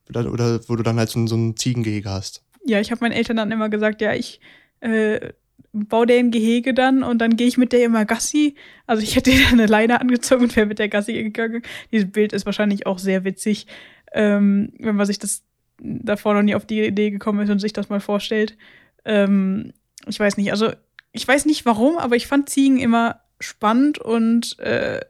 Oder, 0.09 0.32
oder 0.32 0.59
wo 0.68 0.76
du 0.76 0.84
dann 0.84 0.97
halt 0.99 1.09
so, 1.09 1.20
ein- 1.20 1.28
so 1.28 1.36
ein 1.36 1.55
Ziegengehege 1.57 2.09
hast. 2.09 2.43
Ja, 2.66 2.80
ich 2.80 2.91
habe 2.91 3.01
meinen 3.01 3.14
Eltern 3.14 3.38
dann 3.38 3.51
immer 3.51 3.70
gesagt, 3.70 4.01
ja, 4.01 4.14
ich 4.14 4.39
äh, 4.82 5.32
baue 5.74 6.06
der 6.06 6.20
ein 6.20 6.32
Gehege 6.32 6.74
dann 6.74 7.01
und 7.04 7.18
dann 7.20 7.36
gehe 7.36 7.47
ich 7.47 7.58
mit 7.58 7.74
der 7.74 7.84
immer 7.84 8.06
Gassi. 8.06 8.56
Also 8.86 9.01
ich 9.01 9.16
hätte 9.16 9.32
dann 9.43 9.60
eine 9.60 9.66
Leine 9.66 9.99
angezogen 9.99 10.43
und 10.43 10.56
wäre 10.56 10.68
mit 10.68 10.80
der 10.80 10.89
Gassi 10.89 11.14
gegangen. 11.14 11.64
Dieses 11.91 12.12
Bild 12.12 12.34
ist 12.34 12.45
wahrscheinlich 12.45 12.86
auch 12.86 12.99
sehr 12.99 13.24
witzig, 13.24 13.68
ähm, 14.14 14.74
wenn 14.78 14.95
man 14.95 15.06
sich 15.06 15.20
das 15.20 15.43
davor 15.80 16.36
noch 16.36 16.43
nie 16.43 16.56
auf 16.56 16.66
die 16.66 16.82
Idee 16.82 17.10
gekommen 17.10 17.41
ist 17.41 17.49
und 17.49 17.60
sich 17.60 17.74
das 17.74 17.89
mal 17.89 17.99
vorstellt. 17.99 18.58
Ähm, 19.06 19.74
ich 20.08 20.20
weiß 20.20 20.38
nicht, 20.38 20.51
also 20.51 20.72
ich 21.12 21.28
weiß 21.28 21.45
nicht 21.45 21.66
warum, 21.66 21.97
aber 21.97 22.16
ich 22.16 22.28
fand 22.28 22.49
Ziegen 22.49 22.80
immer 22.80 23.22
spannend 23.39 23.97
und 23.97 24.58
äh, 24.60 25.01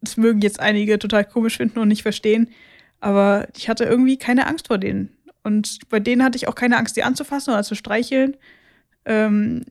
das 0.00 0.16
mögen 0.16 0.40
jetzt 0.40 0.60
einige 0.60 0.98
total 0.98 1.24
komisch 1.24 1.56
finden 1.56 1.78
und 1.78 1.88
nicht 1.88 2.02
verstehen, 2.02 2.48
aber 3.00 3.48
ich 3.56 3.68
hatte 3.68 3.84
irgendwie 3.84 4.16
keine 4.16 4.46
Angst 4.46 4.68
vor 4.68 4.78
denen. 4.78 5.16
Und 5.42 5.88
bei 5.88 6.00
denen 6.00 6.22
hatte 6.22 6.36
ich 6.36 6.48
auch 6.48 6.54
keine 6.54 6.76
Angst, 6.76 6.96
die 6.96 7.02
anzufassen 7.02 7.52
oder 7.52 7.62
zu 7.62 7.74
streicheln. 7.74 8.36
Ähm, 9.08 9.64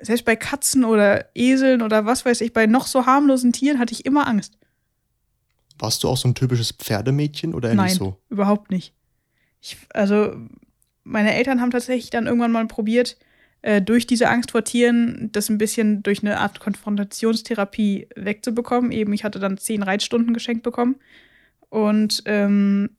selbst 0.00 0.24
bei 0.24 0.36
Katzen 0.36 0.84
oder 0.84 1.26
Eseln 1.34 1.82
oder 1.82 2.06
was 2.06 2.24
weiß 2.24 2.40
ich, 2.40 2.52
bei 2.52 2.66
noch 2.66 2.86
so 2.86 3.06
harmlosen 3.06 3.52
Tieren 3.52 3.78
hatte 3.78 3.92
ich 3.92 4.04
immer 4.04 4.26
Angst. 4.26 4.58
Warst 5.78 6.02
du 6.02 6.08
auch 6.08 6.16
so 6.16 6.28
ein 6.28 6.34
typisches 6.34 6.72
Pferdemädchen 6.72 7.54
oder 7.54 7.72
Nein, 7.74 7.86
nicht 7.86 7.96
so? 7.96 8.18
überhaupt 8.28 8.70
nicht. 8.70 8.94
Ich, 9.60 9.76
also, 9.94 10.34
meine 11.04 11.34
Eltern 11.34 11.60
haben 11.60 11.70
tatsächlich 11.70 12.10
dann 12.10 12.26
irgendwann 12.26 12.52
mal 12.52 12.66
probiert, 12.66 13.16
äh, 13.62 13.82
durch 13.82 14.06
diese 14.06 14.28
Angst 14.28 14.50
vor 14.50 14.64
Tieren 14.64 15.30
das 15.32 15.48
ein 15.48 15.58
bisschen 15.58 16.02
durch 16.02 16.22
eine 16.22 16.38
Art 16.38 16.60
Konfrontationstherapie 16.60 18.08
wegzubekommen. 18.16 18.90
Eben, 18.90 19.12
ich 19.12 19.24
hatte 19.24 19.38
dann 19.38 19.58
zehn 19.58 19.82
Reitstunden 19.82 20.34
geschenkt 20.34 20.62
bekommen. 20.62 20.96
Und 21.68 22.22
ähm, 22.24 22.90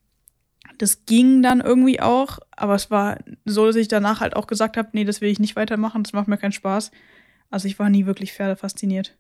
das 0.82 1.06
ging 1.06 1.44
dann 1.44 1.62
irgendwie 1.62 2.02
auch, 2.02 2.40
aber 2.58 2.74
es 2.74 2.90
war 2.90 3.20
so, 3.46 3.68
dass 3.68 3.76
ich 3.76 3.88
danach 3.88 4.20
halt 4.20 4.36
auch 4.36 4.48
gesagt 4.48 4.78
habe, 4.78 4.90
nee, 4.94 5.04
das 5.04 5.22
will 5.22 5.30
ich 5.30 5.40
nicht 5.40 5.56
weitermachen, 5.56 6.02
das 6.02 6.14
macht 6.14 6.28
mir 6.28 6.38
keinen 6.38 6.54
Spaß. 6.54 6.90
Also 7.52 7.68
ich 7.68 7.78
war 7.78 7.92
nie 7.92 8.08
wirklich 8.08 8.34
Pferde 8.34 8.56
fasziniert. 8.56 9.16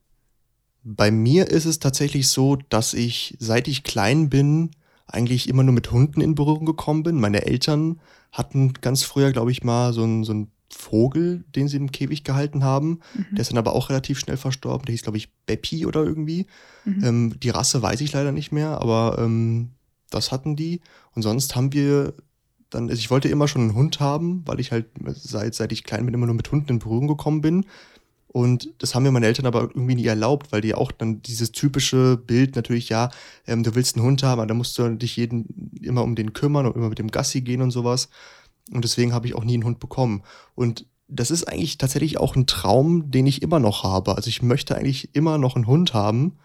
Bei 0.83 1.11
mir 1.11 1.47
ist 1.49 1.65
es 1.65 1.77
tatsächlich 1.77 2.29
so, 2.29 2.55
dass 2.55 2.95
ich, 2.95 3.37
seit 3.39 3.67
ich 3.67 3.83
klein 3.83 4.29
bin, 4.29 4.71
eigentlich 5.05 5.47
immer 5.49 5.61
nur 5.61 5.75
mit 5.75 5.91
Hunden 5.91 6.21
in 6.21 6.33
Berührung 6.33 6.65
gekommen 6.65 7.03
bin. 7.03 7.19
Meine 7.19 7.45
Eltern 7.45 7.99
hatten 8.31 8.73
ganz 8.73 9.03
früher, 9.03 9.31
glaube 9.31 9.51
ich, 9.51 9.63
mal 9.63 9.93
so 9.93 10.01
einen, 10.01 10.23
so 10.23 10.31
einen 10.31 10.51
Vogel, 10.73 11.43
den 11.55 11.67
sie 11.67 11.77
im 11.77 11.91
Käfig 11.91 12.23
gehalten 12.23 12.63
haben. 12.63 13.01
Mhm. 13.13 13.27
Der 13.33 13.41
ist 13.41 13.51
dann 13.51 13.59
aber 13.59 13.75
auch 13.75 13.89
relativ 13.89 14.17
schnell 14.17 14.37
verstorben. 14.37 14.85
Der 14.85 14.93
hieß, 14.93 15.03
glaube 15.03 15.17
ich, 15.17 15.31
Beppi 15.45 15.85
oder 15.85 16.03
irgendwie. 16.03 16.47
Mhm. 16.85 17.03
Ähm, 17.03 17.39
die 17.39 17.51
Rasse 17.51 17.83
weiß 17.83 18.01
ich 18.01 18.13
leider 18.13 18.31
nicht 18.31 18.51
mehr, 18.51 18.81
aber 18.81 19.17
ähm, 19.19 19.71
das 20.11 20.31
hatten 20.31 20.55
die. 20.55 20.81
Und 21.15 21.21
sonst 21.21 21.55
haben 21.55 21.73
wir 21.73 22.13
dann, 22.69 22.89
also 22.89 22.99
ich 22.99 23.11
wollte 23.11 23.27
immer 23.27 23.47
schon 23.47 23.61
einen 23.61 23.75
Hund 23.75 23.99
haben, 23.99 24.43
weil 24.45 24.59
ich 24.59 24.71
halt 24.71 24.87
seit, 25.13 25.55
seit 25.55 25.71
ich 25.71 25.83
klein 25.83 26.05
bin 26.05 26.13
immer 26.13 26.25
nur 26.25 26.35
mit 26.35 26.51
Hunden 26.51 26.69
in 26.69 26.79
Berührung 26.79 27.07
gekommen 27.07 27.41
bin. 27.41 27.65
Und 28.27 28.73
das 28.77 28.95
haben 28.95 29.03
mir 29.03 29.11
meine 29.11 29.25
Eltern 29.25 29.45
aber 29.45 29.63
irgendwie 29.63 29.95
nie 29.95 30.05
erlaubt, 30.05 30.53
weil 30.53 30.61
die 30.61 30.73
auch 30.73 30.93
dann 30.93 31.21
dieses 31.21 31.51
typische 31.51 32.15
Bild 32.15 32.55
natürlich, 32.55 32.87
ja, 32.87 33.09
ähm, 33.45 33.63
du 33.63 33.75
willst 33.75 33.97
einen 33.97 34.05
Hund 34.05 34.23
haben, 34.23 34.39
aber 34.39 34.47
da 34.47 34.53
musst 34.53 34.77
du 34.77 34.87
dich 34.95 35.17
jeden 35.17 35.73
immer 35.81 36.01
um 36.01 36.15
den 36.15 36.31
kümmern 36.31 36.65
und 36.65 36.77
immer 36.77 36.87
mit 36.87 36.99
dem 36.99 37.11
Gassi 37.11 37.41
gehen 37.41 37.61
und 37.61 37.71
sowas. 37.71 38.07
Und 38.71 38.85
deswegen 38.85 39.11
habe 39.11 39.27
ich 39.27 39.35
auch 39.35 39.43
nie 39.43 39.55
einen 39.55 39.65
Hund 39.65 39.79
bekommen. 39.79 40.23
Und 40.55 40.85
das 41.09 41.29
ist 41.29 41.43
eigentlich 41.43 41.77
tatsächlich 41.77 42.19
auch 42.19 42.37
ein 42.37 42.47
Traum, 42.47 43.11
den 43.11 43.27
ich 43.27 43.41
immer 43.41 43.59
noch 43.59 43.83
habe. 43.83 44.15
Also 44.15 44.29
ich 44.29 44.41
möchte 44.41 44.77
eigentlich 44.77 45.13
immer 45.13 45.37
noch 45.37 45.57
einen 45.57 45.67
Hund 45.67 45.93
haben. 45.93 46.37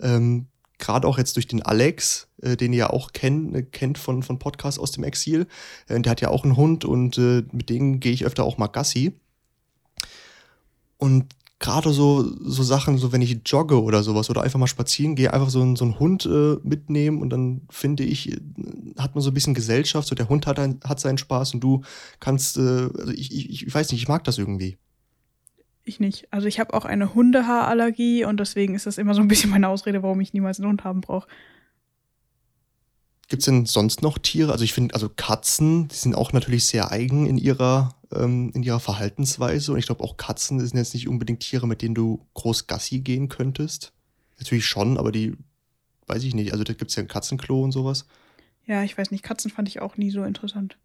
Ähm, 0.00 0.46
Gerade 0.78 1.06
auch 1.06 1.18
jetzt 1.18 1.36
durch 1.36 1.46
den 1.46 1.62
Alex 1.62 2.26
äh, 2.42 2.56
den 2.56 2.72
ihr 2.72 2.80
ja 2.80 2.90
auch 2.90 3.12
kenn, 3.12 3.54
äh, 3.54 3.62
kennt 3.62 3.98
von, 3.98 4.22
von 4.22 4.38
Podcasts 4.38 4.78
aus 4.78 4.92
dem 4.92 5.04
Exil. 5.04 5.46
Äh, 5.88 6.00
der 6.00 6.10
hat 6.10 6.20
ja 6.20 6.28
auch 6.28 6.44
einen 6.44 6.56
Hund 6.56 6.84
und 6.84 7.18
äh, 7.18 7.42
mit 7.52 7.70
dem 7.70 8.00
gehe 8.00 8.12
ich 8.12 8.24
öfter 8.24 8.44
auch 8.44 8.58
mal 8.58 8.68
Gassi. 8.68 9.12
Und 10.98 11.26
gerade 11.62 11.92
so, 11.92 12.22
so 12.22 12.62
Sachen, 12.62 12.98
so 12.98 13.12
wenn 13.12 13.22
ich 13.22 13.40
jogge 13.46 13.80
oder 13.80 14.02
sowas 14.02 14.28
oder 14.28 14.42
einfach 14.42 14.58
mal 14.58 14.66
spazieren 14.66 15.14
gehe, 15.14 15.32
einfach 15.32 15.48
so, 15.48 15.74
so 15.76 15.84
einen 15.84 15.98
Hund 15.98 16.26
äh, 16.26 16.56
mitnehmen 16.62 17.22
und 17.22 17.30
dann 17.30 17.62
finde 17.70 18.02
ich, 18.02 18.32
äh, 18.32 18.40
hat 18.98 19.14
man 19.14 19.22
so 19.22 19.30
ein 19.30 19.34
bisschen 19.34 19.54
Gesellschaft, 19.54 20.06
so 20.06 20.14
der 20.14 20.28
Hund 20.28 20.46
hat, 20.46 20.58
ein, 20.58 20.80
hat 20.84 21.00
seinen 21.00 21.18
Spaß 21.18 21.54
und 21.54 21.60
du 21.60 21.82
kannst, 22.20 22.58
äh, 22.58 22.60
also 22.60 23.12
ich, 23.12 23.32
ich, 23.32 23.66
ich 23.66 23.74
weiß 23.74 23.92
nicht, 23.92 24.02
ich 24.02 24.08
mag 24.08 24.24
das 24.24 24.38
irgendwie. 24.38 24.76
Ich 25.84 25.98
nicht. 25.98 26.28
Also 26.30 26.46
ich 26.46 26.60
habe 26.60 26.74
auch 26.74 26.84
eine 26.84 27.14
Hundehaarallergie 27.14 28.24
und 28.24 28.38
deswegen 28.38 28.74
ist 28.74 28.86
das 28.86 28.98
immer 28.98 29.14
so 29.14 29.20
ein 29.20 29.28
bisschen 29.28 29.50
meine 29.50 29.68
Ausrede, 29.68 30.02
warum 30.02 30.20
ich 30.20 30.32
niemals 30.32 30.60
einen 30.60 30.68
Hund 30.68 30.84
haben 30.84 31.00
brauche. 31.00 31.26
Gibt 33.32 33.40
es 33.40 33.46
denn 33.46 33.64
sonst 33.64 34.02
noch 34.02 34.18
Tiere? 34.18 34.52
Also 34.52 34.62
ich 34.62 34.74
finde, 34.74 34.94
also 34.94 35.08
Katzen, 35.08 35.88
die 35.88 35.94
sind 35.94 36.14
auch 36.14 36.34
natürlich 36.34 36.66
sehr 36.66 36.92
eigen 36.92 37.24
in 37.24 37.38
ihrer, 37.38 37.94
ähm, 38.14 38.52
in 38.52 38.62
ihrer 38.62 38.78
Verhaltensweise. 38.78 39.72
Und 39.72 39.78
ich 39.78 39.86
glaube 39.86 40.04
auch 40.04 40.18
Katzen 40.18 40.60
sind 40.60 40.76
jetzt 40.76 40.92
nicht 40.92 41.08
unbedingt 41.08 41.40
Tiere, 41.40 41.66
mit 41.66 41.80
denen 41.80 41.94
du 41.94 42.26
groß 42.34 42.66
Gassi 42.66 43.00
gehen 43.00 43.30
könntest. 43.30 43.94
Natürlich 44.38 44.66
schon, 44.66 44.98
aber 44.98 45.12
die, 45.12 45.34
weiß 46.08 46.24
ich 46.24 46.34
nicht. 46.34 46.52
Also 46.52 46.62
da 46.62 46.74
gibt 46.74 46.90
es 46.90 46.96
ja 46.96 47.02
ein 47.02 47.08
Katzenklo 47.08 47.64
und 47.64 47.72
sowas. 47.72 48.04
Ja, 48.66 48.82
ich 48.82 48.98
weiß 48.98 49.10
nicht. 49.10 49.24
Katzen 49.24 49.50
fand 49.50 49.66
ich 49.66 49.80
auch 49.80 49.96
nie 49.96 50.10
so 50.10 50.24
interessant. 50.24 50.76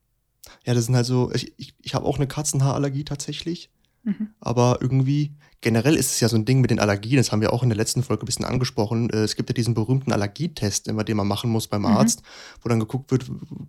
Ja, 0.65 0.74
das 0.74 0.86
sind 0.86 0.95
halt 0.95 1.06
so, 1.06 1.30
ich, 1.34 1.52
ich, 1.57 1.76
ich 1.82 1.95
habe 1.95 2.06
auch 2.06 2.15
eine 2.15 2.28
Katzenhaarallergie 2.28 3.03
tatsächlich. 3.03 3.69
Mhm. 4.06 4.30
Aber 4.40 4.78
irgendwie, 4.80 5.34
generell 5.62 5.96
ist 5.96 6.12
es 6.12 6.20
ja 6.20 6.30
so 6.30 6.36
ein 6.36 6.46
Ding 6.46 6.62
mit 6.62 6.72
den 6.72 6.80
Allergien, 6.80 7.18
das 7.18 7.32
haben 7.32 7.42
wir 7.42 7.54
auch 7.54 7.64
in 7.64 7.70
der 7.70 7.78
letzten 7.78 8.04
Folge 8.04 8.24
ein 8.24 8.26
bisschen 8.26 8.46
angesprochen. 8.46 9.10
Äh, 9.10 9.24
es 9.24 9.36
gibt 9.36 9.50
ja 9.50 9.54
diesen 9.54 9.74
berühmten 9.74 10.12
Allergietest, 10.12 10.88
immer, 10.88 11.04
den 11.04 11.18
man 11.18 11.28
machen 11.28 11.50
muss 11.50 11.68
beim 11.68 11.82
mhm. 11.82 11.88
Arzt, 11.88 12.22
wo 12.62 12.70
dann 12.70 12.80
geguckt 12.80 13.12
wird, 13.12 13.26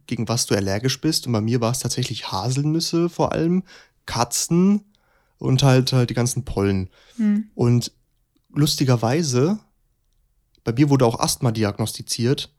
gegen 0.07 0.29
was 0.29 0.47
du 0.47 0.55
allergisch 0.55 1.01
bist. 1.01 1.27
Und 1.27 1.33
bei 1.33 1.41
mir 1.41 1.61
war 1.61 1.73
es 1.73 1.79
tatsächlich 1.81 2.31
Haselnüsse 2.31 3.09
vor 3.09 3.33
allem, 3.33 3.63
Katzen 4.07 4.85
und 5.39 5.63
halt, 5.63 5.93
halt 5.93 6.11
die 6.11 6.15
ganzen 6.15 6.45
Pollen. 6.45 6.91
Mhm. 7.17 7.51
Und 7.55 7.93
lustigerweise, 8.53 9.59
bei 10.65 10.73
mir 10.73 10.91
wurde 10.91 11.07
auch 11.07 11.21
Asthma 11.21 11.53
diagnostiziert. 11.53 12.53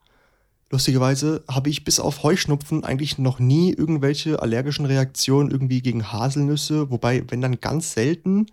Lustigerweise 0.70 1.44
habe 1.48 1.68
ich 1.68 1.84
bis 1.84 1.98
auf 1.98 2.22
Heuschnupfen 2.22 2.84
eigentlich 2.84 3.18
noch 3.18 3.40
nie 3.40 3.72
irgendwelche 3.72 4.40
allergischen 4.40 4.86
Reaktionen 4.86 5.50
irgendwie 5.50 5.82
gegen 5.82 6.12
Haselnüsse, 6.12 6.90
wobei, 6.90 7.24
wenn 7.28 7.40
dann 7.40 7.60
ganz 7.60 7.92
selten 7.92 8.46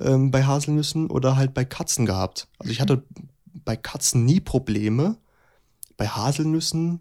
ähm, 0.00 0.30
bei 0.30 0.44
Haselnüssen 0.44 1.10
oder 1.10 1.36
halt 1.36 1.54
bei 1.54 1.64
Katzen 1.64 2.06
gehabt. 2.06 2.48
Also 2.58 2.72
ich 2.72 2.80
hatte 2.80 3.04
bei 3.64 3.76
Katzen 3.76 4.24
nie 4.24 4.40
Probleme, 4.40 5.16
bei 5.96 6.08
Haselnüssen 6.08 7.00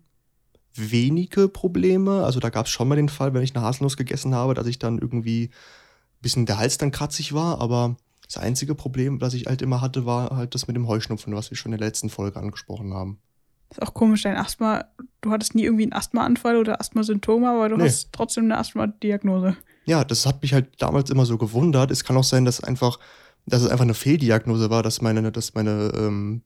wenige 0.76 1.48
Probleme. 1.48 2.24
Also 2.24 2.40
da 2.40 2.50
gab 2.50 2.66
es 2.66 2.72
schon 2.72 2.88
mal 2.88 2.96
den 2.96 3.10
Fall, 3.10 3.34
wenn 3.34 3.44
ich 3.44 3.56
eine 3.56 3.66
Haselnuss 3.66 3.98
gegessen 3.98 4.34
habe, 4.36 4.54
dass 4.54 4.68
ich 4.68 4.80
dann 4.80 4.98
irgendwie 4.98 5.46
ein 5.46 6.22
bisschen 6.22 6.46
der 6.46 6.58
Hals 6.58 6.78
dann 6.78 6.92
kratzig 6.92 7.34
war, 7.34 7.60
aber 7.62 7.96
das 8.26 8.38
einzige 8.38 8.74
Problem, 8.74 9.20
das 9.20 9.34
ich 9.34 9.46
halt 9.46 9.62
immer 9.62 9.82
hatte, 9.82 10.06
war 10.06 10.36
halt 10.36 10.56
das 10.56 10.68
mit 10.68 10.76
dem 10.76 10.88
Heuschnupfen, 10.88 11.36
was 11.36 11.52
wir 11.52 11.58
schon 11.58 11.74
in 11.74 11.78
der 11.78 11.88
letzten 11.88 12.10
Folge 12.10 12.40
angesprochen 12.40 12.94
haben. 12.94 13.20
Ist 13.70 13.82
auch 13.82 13.94
komisch, 13.94 14.24
dein 14.24 14.38
Asthma, 14.38 14.86
du 15.22 15.32
hattest 15.32 15.56
nie 15.56 15.64
irgendwie 15.64 15.84
einen 15.84 15.94
Asthmaanfall 15.94 16.58
oder 16.58 16.80
Asthmasymptome, 16.80 17.50
aber 17.50 17.70
du 17.70 17.78
nee. 17.78 17.84
hast 17.84 18.10
trotzdem 18.12 18.46
eine 18.46 18.58
Asthma-Diagnose. 18.58 19.58
Ja, 19.86 20.04
das 20.04 20.26
hat 20.26 20.42
mich 20.42 20.54
halt 20.54 20.82
damals 20.82 21.10
immer 21.10 21.26
so 21.26 21.38
gewundert. 21.38 21.92
Es 21.92 22.04
kann 22.04 22.18
auch 22.18 22.24
sein, 22.24 22.46
dass 22.46 22.64
einfach, 22.64 23.00
dass 23.46 23.62
es 23.62 23.70
einfach 23.70 23.84
eine 23.84 23.94
Fehldiagnose 23.94 24.70
war, 24.70 24.84
dass 24.84 25.02
meine, 25.02 25.32
dass 25.32 25.54
meine 25.54 25.92
ähm, 25.96 26.42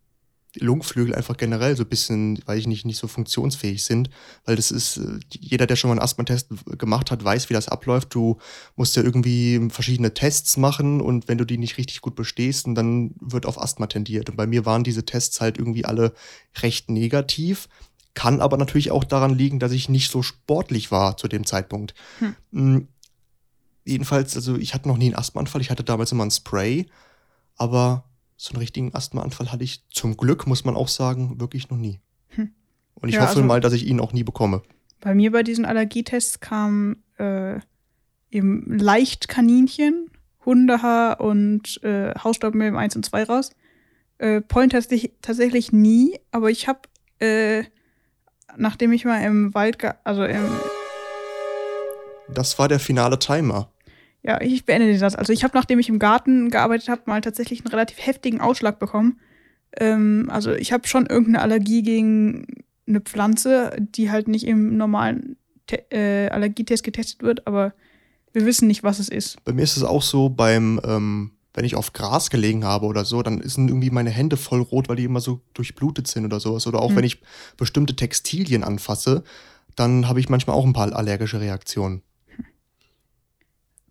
Lungenflügel 0.59 1.13
einfach 1.13 1.37
generell 1.37 1.75
so 1.75 1.83
ein 1.83 1.89
bisschen, 1.89 2.39
weil 2.45 2.57
ich 2.57 2.67
nicht, 2.67 2.85
nicht 2.85 2.97
so 2.97 3.07
funktionsfähig 3.07 3.83
sind. 3.83 4.09
Weil 4.45 4.55
das 4.55 4.71
ist, 4.71 4.97
äh, 4.97 5.19
jeder, 5.29 5.67
der 5.67 5.75
schon 5.75 5.89
mal 5.89 5.93
einen 5.93 6.01
Asthma-Test 6.01 6.49
gemacht 6.77 7.11
hat, 7.11 7.23
weiß, 7.23 7.49
wie 7.49 7.53
das 7.53 7.67
abläuft. 7.67 8.13
Du 8.13 8.37
musst 8.75 8.95
ja 8.95 9.03
irgendwie 9.03 9.67
verschiedene 9.69 10.13
Tests 10.13 10.57
machen 10.57 11.01
und 11.01 11.27
wenn 11.27 11.37
du 11.37 11.45
die 11.45 11.57
nicht 11.57 11.77
richtig 11.77 12.01
gut 12.01 12.15
bestehst, 12.15 12.67
dann 12.67 13.13
wird 13.19 13.45
auf 13.45 13.61
Asthma 13.61 13.87
tendiert. 13.87 14.29
Und 14.29 14.35
bei 14.35 14.47
mir 14.47 14.65
waren 14.65 14.83
diese 14.83 15.05
Tests 15.05 15.41
halt 15.41 15.57
irgendwie 15.57 15.85
alle 15.85 16.13
recht 16.61 16.89
negativ. 16.89 17.67
Kann 18.13 18.41
aber 18.41 18.57
natürlich 18.57 18.89
auch 18.89 19.03
daran 19.03 19.37
liegen, 19.37 19.59
dass 19.59 19.71
ich 19.71 19.89
nicht 19.89 20.09
so 20.09 20.23
sportlich 20.23 20.91
war 20.91 21.17
zu 21.17 21.27
dem 21.27 21.45
Zeitpunkt. 21.45 21.93
Hm. 22.51 22.87
Jedenfalls, 23.87 24.35
also 24.35 24.57
ich 24.57 24.73
hatte 24.73 24.89
noch 24.89 24.97
nie 24.97 25.05
einen 25.05 25.15
Asthmaanfall. 25.15 25.61
Ich 25.61 25.69
hatte 25.69 25.83
damals 25.83 26.11
immer 26.11 26.25
ein 26.25 26.31
Spray. 26.31 26.87
Aber 27.55 28.03
so 28.35 28.51
einen 28.51 28.59
richtigen 28.59 28.93
Asthmaanfall 28.93 29.51
hatte 29.51 29.63
ich 29.63 29.87
zum 29.89 30.17
Glück, 30.17 30.45
muss 30.45 30.65
man 30.65 30.75
auch 30.75 30.89
sagen, 30.89 31.39
wirklich 31.39 31.69
noch 31.69 31.77
nie. 31.77 32.01
Hm. 32.29 32.51
Und 32.95 33.09
ich 33.09 33.15
ja, 33.15 33.21
hoffe 33.21 33.37
also, 33.37 33.43
mal, 33.43 33.61
dass 33.61 33.71
ich 33.71 33.87
ihn 33.87 34.01
auch 34.01 34.11
nie 34.11 34.23
bekomme. 34.23 34.61
Bei 34.99 35.15
mir 35.15 35.31
bei 35.31 35.41
diesen 35.41 35.63
Allergietests 35.63 36.41
kam 36.41 36.97
äh, 37.17 37.59
eben 38.29 38.77
leicht 38.77 39.29
Kaninchen, 39.29 40.11
Hundehaar 40.45 41.21
und 41.21 41.81
äh, 41.83 42.13
Hausstaubmilben 42.21 42.77
1 42.77 42.97
und 42.97 43.05
2 43.05 43.23
raus. 43.23 43.51
Äh, 44.17 44.41
Pollen 44.41 44.69
tatsächlich, 44.69 45.13
tatsächlich 45.21 45.71
nie, 45.71 46.19
aber 46.31 46.51
ich 46.51 46.67
habe, 46.67 46.81
äh, 47.19 47.63
nachdem 48.57 48.91
ich 48.91 49.05
mal 49.05 49.21
im 49.21 49.53
Wald, 49.53 49.77
also 50.03 50.25
im. 50.25 50.43
Das 52.33 52.59
war 52.59 52.67
der 52.67 52.79
finale 52.79 53.17
Timer. 53.17 53.71
Ja, 54.23 54.41
ich 54.41 54.65
beende 54.65 54.97
Satz. 54.97 55.15
Also 55.15 55.31
ich 55.31 55.43
habe, 55.43 55.55
nachdem 55.55 55.79
ich 55.79 55.89
im 55.89 55.99
Garten 55.99 56.49
gearbeitet 56.49 56.89
habe, 56.89 57.03
mal 57.05 57.21
tatsächlich 57.21 57.61
einen 57.61 57.69
relativ 57.69 58.05
heftigen 58.05 58.41
Ausschlag 58.41 58.79
bekommen. 58.79 59.19
Ähm, 59.77 60.27
also 60.29 60.53
ich 60.53 60.71
habe 60.71 60.87
schon 60.87 61.05
irgendeine 61.05 61.41
Allergie 61.41 61.83
gegen 61.83 62.47
eine 62.87 63.01
Pflanze, 63.01 63.75
die 63.79 64.11
halt 64.11 64.27
nicht 64.27 64.45
im 64.45 64.77
normalen 64.77 65.37
Te 65.67 65.83
äh, 65.91 66.29
Allergietest 66.29 66.83
getestet 66.83 67.21
wird, 67.21 67.45
aber 67.45 67.73
wir 68.33 68.45
wissen 68.45 68.67
nicht, 68.67 68.83
was 68.83 68.99
es 68.99 69.09
ist. 69.09 69.43
Bei 69.43 69.53
mir 69.53 69.63
ist 69.63 69.77
es 69.77 69.83
auch 69.83 70.01
so, 70.01 70.29
beim, 70.29 70.79
ähm, 70.85 71.31
wenn 71.53 71.65
ich 71.65 71.75
auf 71.75 71.93
Gras 71.93 72.29
gelegen 72.29 72.63
habe 72.63 72.85
oder 72.85 73.03
so, 73.03 73.21
dann 73.21 73.41
sind 73.41 73.69
irgendwie 73.69 73.89
meine 73.89 74.09
Hände 74.09 74.37
voll 74.37 74.61
rot, 74.61 74.89
weil 74.89 74.95
die 74.95 75.03
immer 75.03 75.21
so 75.21 75.41
durchblutet 75.53 76.07
sind 76.07 76.25
oder 76.25 76.39
sowas. 76.39 76.67
Oder 76.67 76.81
auch 76.81 76.89
hm. 76.89 76.97
wenn 76.97 77.03
ich 77.03 77.21
bestimmte 77.57 77.95
Textilien 77.95 78.63
anfasse, 78.63 79.23
dann 79.75 80.07
habe 80.07 80.19
ich 80.19 80.29
manchmal 80.29 80.55
auch 80.55 80.65
ein 80.65 80.73
paar 80.73 80.93
allergische 80.93 81.41
Reaktionen. 81.41 82.01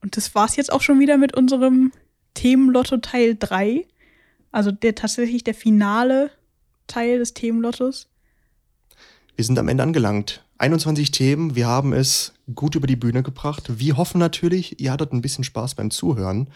Und 0.07 0.17
das 0.17 0.37
war 0.37 0.45
es 0.45 0.55
jetzt 0.55 0.73
auch 0.73 0.83
schon 0.83 1.01
wieder 1.01 1.19
mit 1.19 1.37
unserem 1.37 1.91
Themenlotto 2.35 2.99
Teil 2.99 3.35
3. 3.37 3.85
Also 4.53 4.71
der 4.71 4.95
tatsächlich 4.95 5.43
der 5.43 5.53
finale 5.53 6.31
Teil 6.87 7.19
des 7.19 7.35
Themenlottos. 7.35 8.07
Wir 9.35 9.45
sind 9.45 9.59
am 9.59 9.67
Ende 9.67 9.83
angelangt. 9.83 10.45
21 10.59 11.11
Themen, 11.11 11.57
wir 11.57 11.67
haben 11.67 11.93
es 11.93 12.35
gut 12.55 12.77
über 12.77 12.87
die 12.87 12.95
Bühne 12.95 13.25
gebracht. 13.25 13.81
Wir 13.81 13.97
hoffen 13.97 14.19
natürlich, 14.19 14.79
ihr 14.81 14.93
hattet 14.93 15.13
ein 15.13 15.23
bisschen 15.23 15.43
Spaß 15.43 15.75
beim 15.75 15.91
Zuhören. 15.91 16.51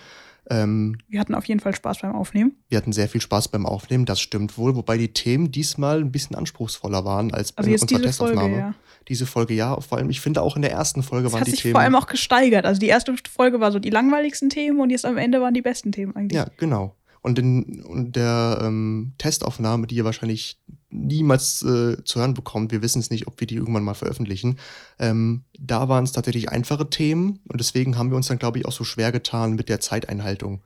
Ähm, 0.50 0.98
wir 1.08 1.20
hatten 1.20 1.34
auf 1.34 1.44
jeden 1.46 1.60
Fall 1.60 1.74
Spaß 1.74 2.00
beim 2.00 2.12
Aufnehmen. 2.12 2.56
Wir 2.68 2.76
hatten 2.76 2.92
sehr 2.92 3.08
viel 3.08 3.20
Spaß 3.20 3.48
beim 3.48 3.66
Aufnehmen, 3.66 4.04
das 4.04 4.20
stimmt 4.20 4.58
wohl, 4.58 4.74
wobei 4.74 4.98
die 4.98 5.12
Themen 5.12 5.52
diesmal 5.52 6.00
ein 6.00 6.10
bisschen 6.10 6.34
anspruchsvoller 6.34 7.04
waren 7.04 7.32
als 7.32 7.52
bei 7.52 7.62
also 7.62 7.84
unserer 7.84 8.02
Testaufnahme. 8.02 8.40
Folge, 8.40 8.58
ja. 8.58 8.74
Diese 9.08 9.26
Folge 9.26 9.54
ja, 9.54 9.80
vor 9.80 9.98
allem, 9.98 10.10
ich 10.10 10.20
finde 10.20 10.42
auch 10.42 10.56
in 10.56 10.62
der 10.62 10.72
ersten 10.72 11.02
Folge 11.02 11.24
das 11.24 11.32
waren 11.32 11.44
die 11.44 11.52
Themen. 11.52 11.56
hat 11.56 11.62
sich 11.62 11.72
vor 11.72 11.80
allem 11.80 11.94
auch 11.94 12.06
gesteigert. 12.06 12.66
Also 12.66 12.80
die 12.80 12.88
erste 12.88 13.14
Folge 13.32 13.60
war 13.60 13.70
so 13.70 13.78
die 13.78 13.90
langweiligsten 13.90 14.50
Themen 14.50 14.80
und 14.80 14.90
jetzt 14.90 15.06
am 15.06 15.16
Ende 15.16 15.40
waren 15.40 15.54
die 15.54 15.62
besten 15.62 15.92
Themen 15.92 16.14
eigentlich. 16.16 16.36
Ja, 16.36 16.46
genau. 16.56 16.96
Und 17.22 17.38
in 17.38 17.82
und 17.84 18.16
der 18.16 18.60
ähm, 18.62 19.12
Testaufnahme, 19.18 19.86
die 19.86 19.94
ihr 19.96 20.04
wahrscheinlich 20.04 20.58
niemals 20.90 21.62
äh, 21.62 22.02
zu 22.04 22.20
hören 22.20 22.34
bekommt, 22.34 22.72
wir 22.72 22.82
wissen 22.82 23.00
es 23.00 23.10
nicht, 23.10 23.26
ob 23.26 23.40
wir 23.40 23.46
die 23.46 23.54
irgendwann 23.54 23.84
mal 23.84 23.94
veröffentlichen, 23.94 24.58
ähm, 24.98 25.44
da 25.58 25.88
waren 25.88 26.04
es 26.04 26.12
tatsächlich 26.12 26.48
einfache 26.50 26.90
Themen 26.90 27.40
und 27.48 27.60
deswegen 27.60 27.96
haben 27.96 28.10
wir 28.10 28.16
uns 28.16 28.28
dann, 28.28 28.38
glaube 28.38 28.58
ich, 28.58 28.66
auch 28.66 28.72
so 28.72 28.84
schwer 28.84 29.12
getan 29.12 29.54
mit 29.54 29.68
der 29.68 29.80
Zeiteinhaltung. 29.80 30.62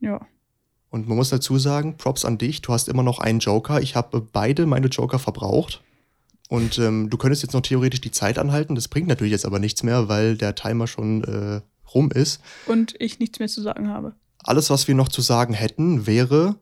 Ja. 0.00 0.20
Und 0.90 1.08
man 1.08 1.16
muss 1.16 1.30
dazu 1.30 1.58
sagen, 1.58 1.96
Props 1.96 2.24
an 2.24 2.38
dich, 2.38 2.62
du 2.62 2.72
hast 2.72 2.88
immer 2.88 3.02
noch 3.02 3.18
einen 3.18 3.40
Joker. 3.40 3.80
Ich 3.80 3.96
habe 3.96 4.20
beide 4.20 4.66
meine 4.66 4.86
Joker 4.86 5.18
verbraucht. 5.18 5.82
Und 6.48 6.78
ähm, 6.78 7.10
du 7.10 7.16
könntest 7.16 7.42
jetzt 7.42 7.52
noch 7.54 7.60
theoretisch 7.60 8.00
die 8.00 8.12
Zeit 8.12 8.38
anhalten. 8.38 8.76
Das 8.76 8.88
bringt 8.88 9.08
natürlich 9.08 9.32
jetzt 9.32 9.46
aber 9.46 9.58
nichts 9.58 9.82
mehr, 9.82 10.08
weil 10.08 10.36
der 10.36 10.54
Timer 10.54 10.86
schon 10.86 11.24
äh, 11.24 11.60
rum 11.92 12.10
ist. 12.12 12.40
Und 12.66 12.94
ich 13.00 13.18
nichts 13.18 13.40
mehr 13.40 13.48
zu 13.48 13.62
sagen 13.62 13.88
habe. 13.88 14.14
Alles, 14.44 14.70
was 14.70 14.86
wir 14.86 14.94
noch 14.94 15.08
zu 15.08 15.22
sagen 15.22 15.54
hätten, 15.54 16.06
wäre, 16.06 16.56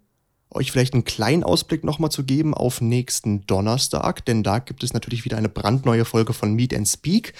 euch 0.55 0.73
vielleicht 0.73 0.95
einen 0.95 1.05
kleinen 1.05 1.45
Ausblick 1.45 1.85
nochmal 1.85 2.11
zu 2.11 2.25
geben 2.25 2.55
auf 2.55 2.81
nächsten 2.81 3.47
Donnerstag, 3.47 4.25
denn 4.25 4.43
da 4.43 4.59
gibt 4.59 4.83
es 4.83 4.93
natürlich 4.93 5.25
wieder 5.25 5.37
eine 5.37 5.49
brandneue 5.49 6.05
Folge 6.05 6.33
von 6.33 6.55
Meet 6.55 6.75
and 6.75 6.89
Speak. 6.89 7.35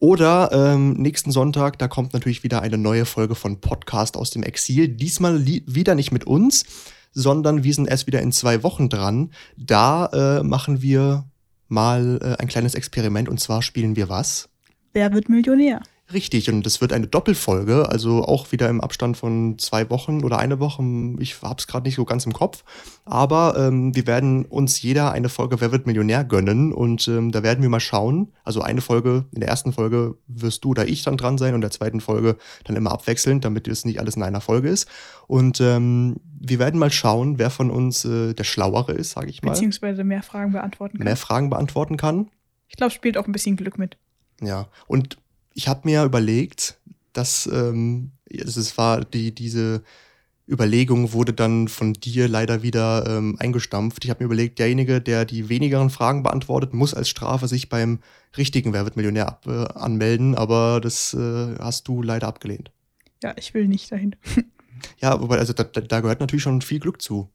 Oder 0.00 0.50
ähm, 0.52 0.92
nächsten 0.92 1.32
Sonntag, 1.32 1.78
da 1.78 1.88
kommt 1.88 2.12
natürlich 2.12 2.44
wieder 2.44 2.62
eine 2.62 2.78
neue 2.78 3.04
Folge 3.04 3.34
von 3.34 3.60
Podcast 3.60 4.16
aus 4.16 4.30
dem 4.30 4.44
Exil. 4.44 4.88
Diesmal 4.88 5.44
wieder 5.44 5.96
nicht 5.96 6.12
mit 6.12 6.24
uns, 6.24 6.64
sondern 7.12 7.64
wir 7.64 7.74
sind 7.74 7.88
erst 7.88 8.06
wieder 8.06 8.22
in 8.22 8.30
zwei 8.30 8.62
Wochen 8.62 8.88
dran. 8.88 9.32
Da 9.56 10.06
äh, 10.38 10.42
machen 10.44 10.82
wir 10.82 11.24
mal 11.66 12.20
äh, 12.22 12.40
ein 12.40 12.48
kleines 12.48 12.74
Experiment 12.74 13.28
und 13.28 13.40
zwar 13.40 13.60
spielen 13.62 13.96
wir 13.96 14.08
was? 14.08 14.48
Wer 14.92 15.12
wird 15.12 15.28
Millionär? 15.28 15.82
Richtig, 16.10 16.50
und 16.50 16.64
das 16.64 16.80
wird 16.80 16.94
eine 16.94 17.06
Doppelfolge, 17.06 17.88
also 17.90 18.24
auch 18.24 18.50
wieder 18.50 18.70
im 18.70 18.80
Abstand 18.80 19.18
von 19.18 19.58
zwei 19.58 19.90
Wochen 19.90 20.24
oder 20.24 20.38
eine 20.38 20.58
Woche. 20.58 20.82
Ich 21.18 21.42
habe 21.42 21.56
es 21.58 21.66
gerade 21.66 21.86
nicht 21.86 21.96
so 21.96 22.06
ganz 22.06 22.24
im 22.24 22.32
Kopf. 22.32 22.64
Aber 23.04 23.56
ähm, 23.58 23.94
wir 23.94 24.06
werden 24.06 24.46
uns 24.46 24.80
jeder 24.80 25.12
eine 25.12 25.28
Folge 25.28 25.60
Wer 25.60 25.70
wird 25.70 25.86
Millionär 25.86 26.24
gönnen 26.24 26.72
und 26.72 27.08
ähm, 27.08 27.30
da 27.30 27.42
werden 27.42 27.60
wir 27.60 27.68
mal 27.68 27.80
schauen. 27.80 28.32
Also 28.42 28.62
eine 28.62 28.80
Folge, 28.80 29.26
in 29.32 29.40
der 29.40 29.50
ersten 29.50 29.74
Folge 29.74 30.16
wirst 30.28 30.64
du 30.64 30.70
oder 30.70 30.88
ich 30.88 31.02
dann 31.02 31.18
dran 31.18 31.36
sein 31.36 31.50
und 31.50 31.56
in 31.56 31.62
der 31.62 31.72
zweiten 31.72 32.00
Folge 32.00 32.36
dann 32.64 32.76
immer 32.76 32.92
abwechselnd, 32.92 33.44
damit 33.44 33.68
es 33.68 33.84
nicht 33.84 34.00
alles 34.00 34.16
in 34.16 34.22
einer 34.22 34.40
Folge 34.40 34.70
ist. 34.70 34.88
Und 35.26 35.60
ähm, 35.60 36.16
wir 36.40 36.58
werden 36.58 36.80
mal 36.80 36.90
schauen, 36.90 37.38
wer 37.38 37.50
von 37.50 37.70
uns 37.70 38.06
äh, 38.06 38.32
der 38.32 38.44
Schlauere 38.44 38.92
ist, 38.92 39.10
sage 39.10 39.28
ich 39.28 39.42
mal. 39.42 39.50
Beziehungsweise 39.50 40.04
mehr 40.04 40.22
Fragen 40.22 40.52
beantworten 40.52 40.96
kann. 40.96 41.04
Mehr 41.04 41.16
Fragen 41.16 41.50
beantworten 41.50 41.98
kann. 41.98 42.30
Ich 42.68 42.76
glaube, 42.76 42.92
spielt 42.92 43.18
auch 43.18 43.26
ein 43.26 43.32
bisschen 43.32 43.56
Glück 43.56 43.76
mit. 43.76 43.98
Ja, 44.40 44.68
und 44.86 45.18
ich 45.58 45.66
habe 45.66 45.80
mir 45.82 46.04
überlegt, 46.04 46.78
dass 47.12 47.50
ähm, 47.52 48.12
es 48.30 48.78
war 48.78 49.04
die, 49.04 49.34
diese 49.34 49.82
Überlegung 50.48 51.12
wurde 51.12 51.32
dann 51.32 51.66
von 51.66 51.94
dir 51.94 52.28
leider 52.28 52.62
wieder 52.62 53.04
ähm, 53.08 53.36
eingestampft. 53.40 54.04
Ich 54.04 54.10
habe 54.10 54.22
mir 54.22 54.26
überlegt, 54.26 54.60
derjenige, 54.60 55.00
der 55.00 55.24
die 55.24 55.48
wenigeren 55.48 55.90
Fragen 55.90 56.22
beantwortet, 56.22 56.74
muss 56.74 56.94
als 56.94 57.08
Strafe 57.08 57.48
sich 57.48 57.68
beim 57.68 57.98
richtigen 58.36 58.72
Wer 58.72 58.84
wird 58.84 58.94
Millionär 58.94 59.26
ab, 59.26 59.46
äh, 59.48 59.64
anmelden, 59.76 60.36
aber 60.36 60.80
das 60.80 61.12
äh, 61.14 61.56
hast 61.58 61.88
du 61.88 62.02
leider 62.02 62.28
abgelehnt. 62.28 62.70
Ja, 63.24 63.34
ich 63.36 63.52
will 63.52 63.66
nicht 63.66 63.90
dahin. 63.90 64.14
ja, 65.00 65.20
wobei, 65.20 65.38
also 65.38 65.52
da, 65.54 65.64
da, 65.64 66.00
gehört 66.00 66.20
natürlich 66.20 66.44
schon 66.44 66.62
viel 66.62 66.78
Glück 66.78 67.02
zu. 67.02 67.30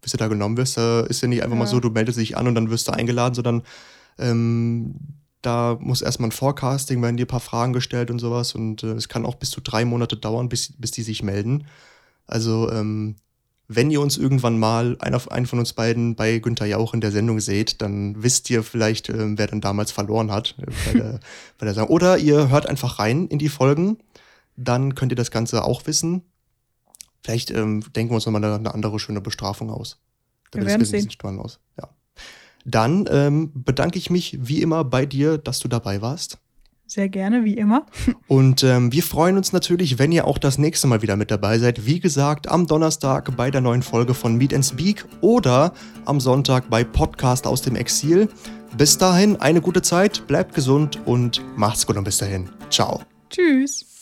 Bis 0.00 0.12
du 0.12 0.16
da 0.16 0.28
genommen 0.28 0.56
wirst, 0.56 0.78
da 0.78 1.02
ist 1.02 1.20
ja 1.20 1.28
nicht 1.28 1.42
einfach 1.42 1.56
ja. 1.56 1.64
mal 1.64 1.66
so, 1.66 1.80
du 1.80 1.90
meldest 1.90 2.18
dich 2.18 2.34
an 2.34 2.48
und 2.48 2.54
dann 2.54 2.70
wirst 2.70 2.88
du 2.88 2.92
eingeladen, 2.92 3.34
sondern 3.34 3.62
ähm, 4.16 4.94
da 5.42 5.76
muss 5.80 6.02
erstmal 6.02 6.28
ein 6.28 6.32
Forecasting, 6.32 7.00
werden 7.02 7.16
dir 7.16 7.24
ein 7.24 7.28
paar 7.28 7.40
Fragen 7.40 7.72
gestellt 7.72 8.10
und 8.10 8.18
sowas. 8.18 8.54
Und 8.54 8.82
äh, 8.82 8.92
es 8.92 9.08
kann 9.08 9.24
auch 9.24 9.36
bis 9.36 9.50
zu 9.50 9.60
drei 9.60 9.84
Monate 9.84 10.16
dauern, 10.16 10.48
bis, 10.48 10.72
bis 10.76 10.90
die 10.90 11.02
sich 11.02 11.22
melden. 11.22 11.66
Also, 12.26 12.70
ähm, 12.70 13.16
wenn 13.70 13.90
ihr 13.90 14.00
uns 14.00 14.16
irgendwann 14.16 14.58
mal, 14.58 14.96
einer, 14.98 15.20
einen 15.30 15.46
von 15.46 15.58
uns 15.58 15.74
beiden 15.74 16.16
bei 16.16 16.38
Günther 16.38 16.64
Jauch 16.64 16.94
in 16.94 17.02
der 17.02 17.12
Sendung 17.12 17.38
seht, 17.38 17.82
dann 17.82 18.22
wisst 18.22 18.48
ihr 18.48 18.62
vielleicht, 18.62 19.10
äh, 19.10 19.38
wer 19.38 19.46
dann 19.46 19.60
damals 19.60 19.92
verloren 19.92 20.32
hat. 20.32 20.56
Äh, 20.58 20.66
bei 20.86 20.98
der, 20.98 21.20
bei 21.58 21.66
der 21.66 21.74
Sendung. 21.74 21.90
Oder 21.90 22.18
ihr 22.18 22.48
hört 22.48 22.66
einfach 22.66 22.98
rein 22.98 23.28
in 23.28 23.38
die 23.38 23.50
Folgen. 23.50 23.98
Dann 24.56 24.94
könnt 24.94 25.12
ihr 25.12 25.16
das 25.16 25.30
Ganze 25.30 25.64
auch 25.64 25.86
wissen. 25.86 26.22
Vielleicht 27.22 27.50
ähm, 27.50 27.84
denken 27.94 28.10
wir 28.10 28.16
uns 28.16 28.26
nochmal 28.26 28.42
eine, 28.42 28.54
eine 28.54 28.74
andere 28.74 28.98
schöne 28.98 29.20
Bestrafung 29.20 29.70
aus. 29.70 29.98
Dann 30.50 30.62
wir 30.62 30.68
werden 30.68 30.84
sehen. 30.84 31.08
Aus. 31.38 31.60
Ja. 31.76 31.90
Dann 32.68 33.08
ähm, 33.10 33.50
bedanke 33.54 33.98
ich 33.98 34.10
mich 34.10 34.38
wie 34.40 34.62
immer 34.62 34.84
bei 34.84 35.06
dir, 35.06 35.38
dass 35.38 35.58
du 35.58 35.68
dabei 35.68 36.02
warst. 36.02 36.38
Sehr 36.86 37.10
gerne, 37.10 37.44
wie 37.44 37.54
immer. 37.54 37.84
Und 38.28 38.62
ähm, 38.62 38.92
wir 38.92 39.02
freuen 39.02 39.36
uns 39.36 39.52
natürlich, 39.52 39.98
wenn 39.98 40.10
ihr 40.10 40.26
auch 40.26 40.38
das 40.38 40.56
nächste 40.56 40.86
Mal 40.86 41.02
wieder 41.02 41.16
mit 41.16 41.30
dabei 41.30 41.58
seid. 41.58 41.84
Wie 41.84 42.00
gesagt, 42.00 42.48
am 42.48 42.66
Donnerstag 42.66 43.36
bei 43.36 43.50
der 43.50 43.60
neuen 43.60 43.82
Folge 43.82 44.14
von 44.14 44.36
Meet 44.36 44.54
and 44.54 44.64
Speak 44.64 45.04
oder 45.20 45.74
am 46.06 46.18
Sonntag 46.18 46.70
bei 46.70 46.84
Podcast 46.84 47.46
aus 47.46 47.60
dem 47.60 47.76
Exil. 47.76 48.28
Bis 48.76 48.96
dahin 48.96 49.36
eine 49.36 49.60
gute 49.60 49.82
Zeit, 49.82 50.26
bleibt 50.26 50.54
gesund 50.54 50.98
und 51.04 51.42
macht's 51.56 51.86
gut 51.86 51.96
und 51.96 52.04
bis 52.04 52.18
dahin. 52.18 52.48
Ciao. 52.70 53.02
Tschüss. 53.28 53.97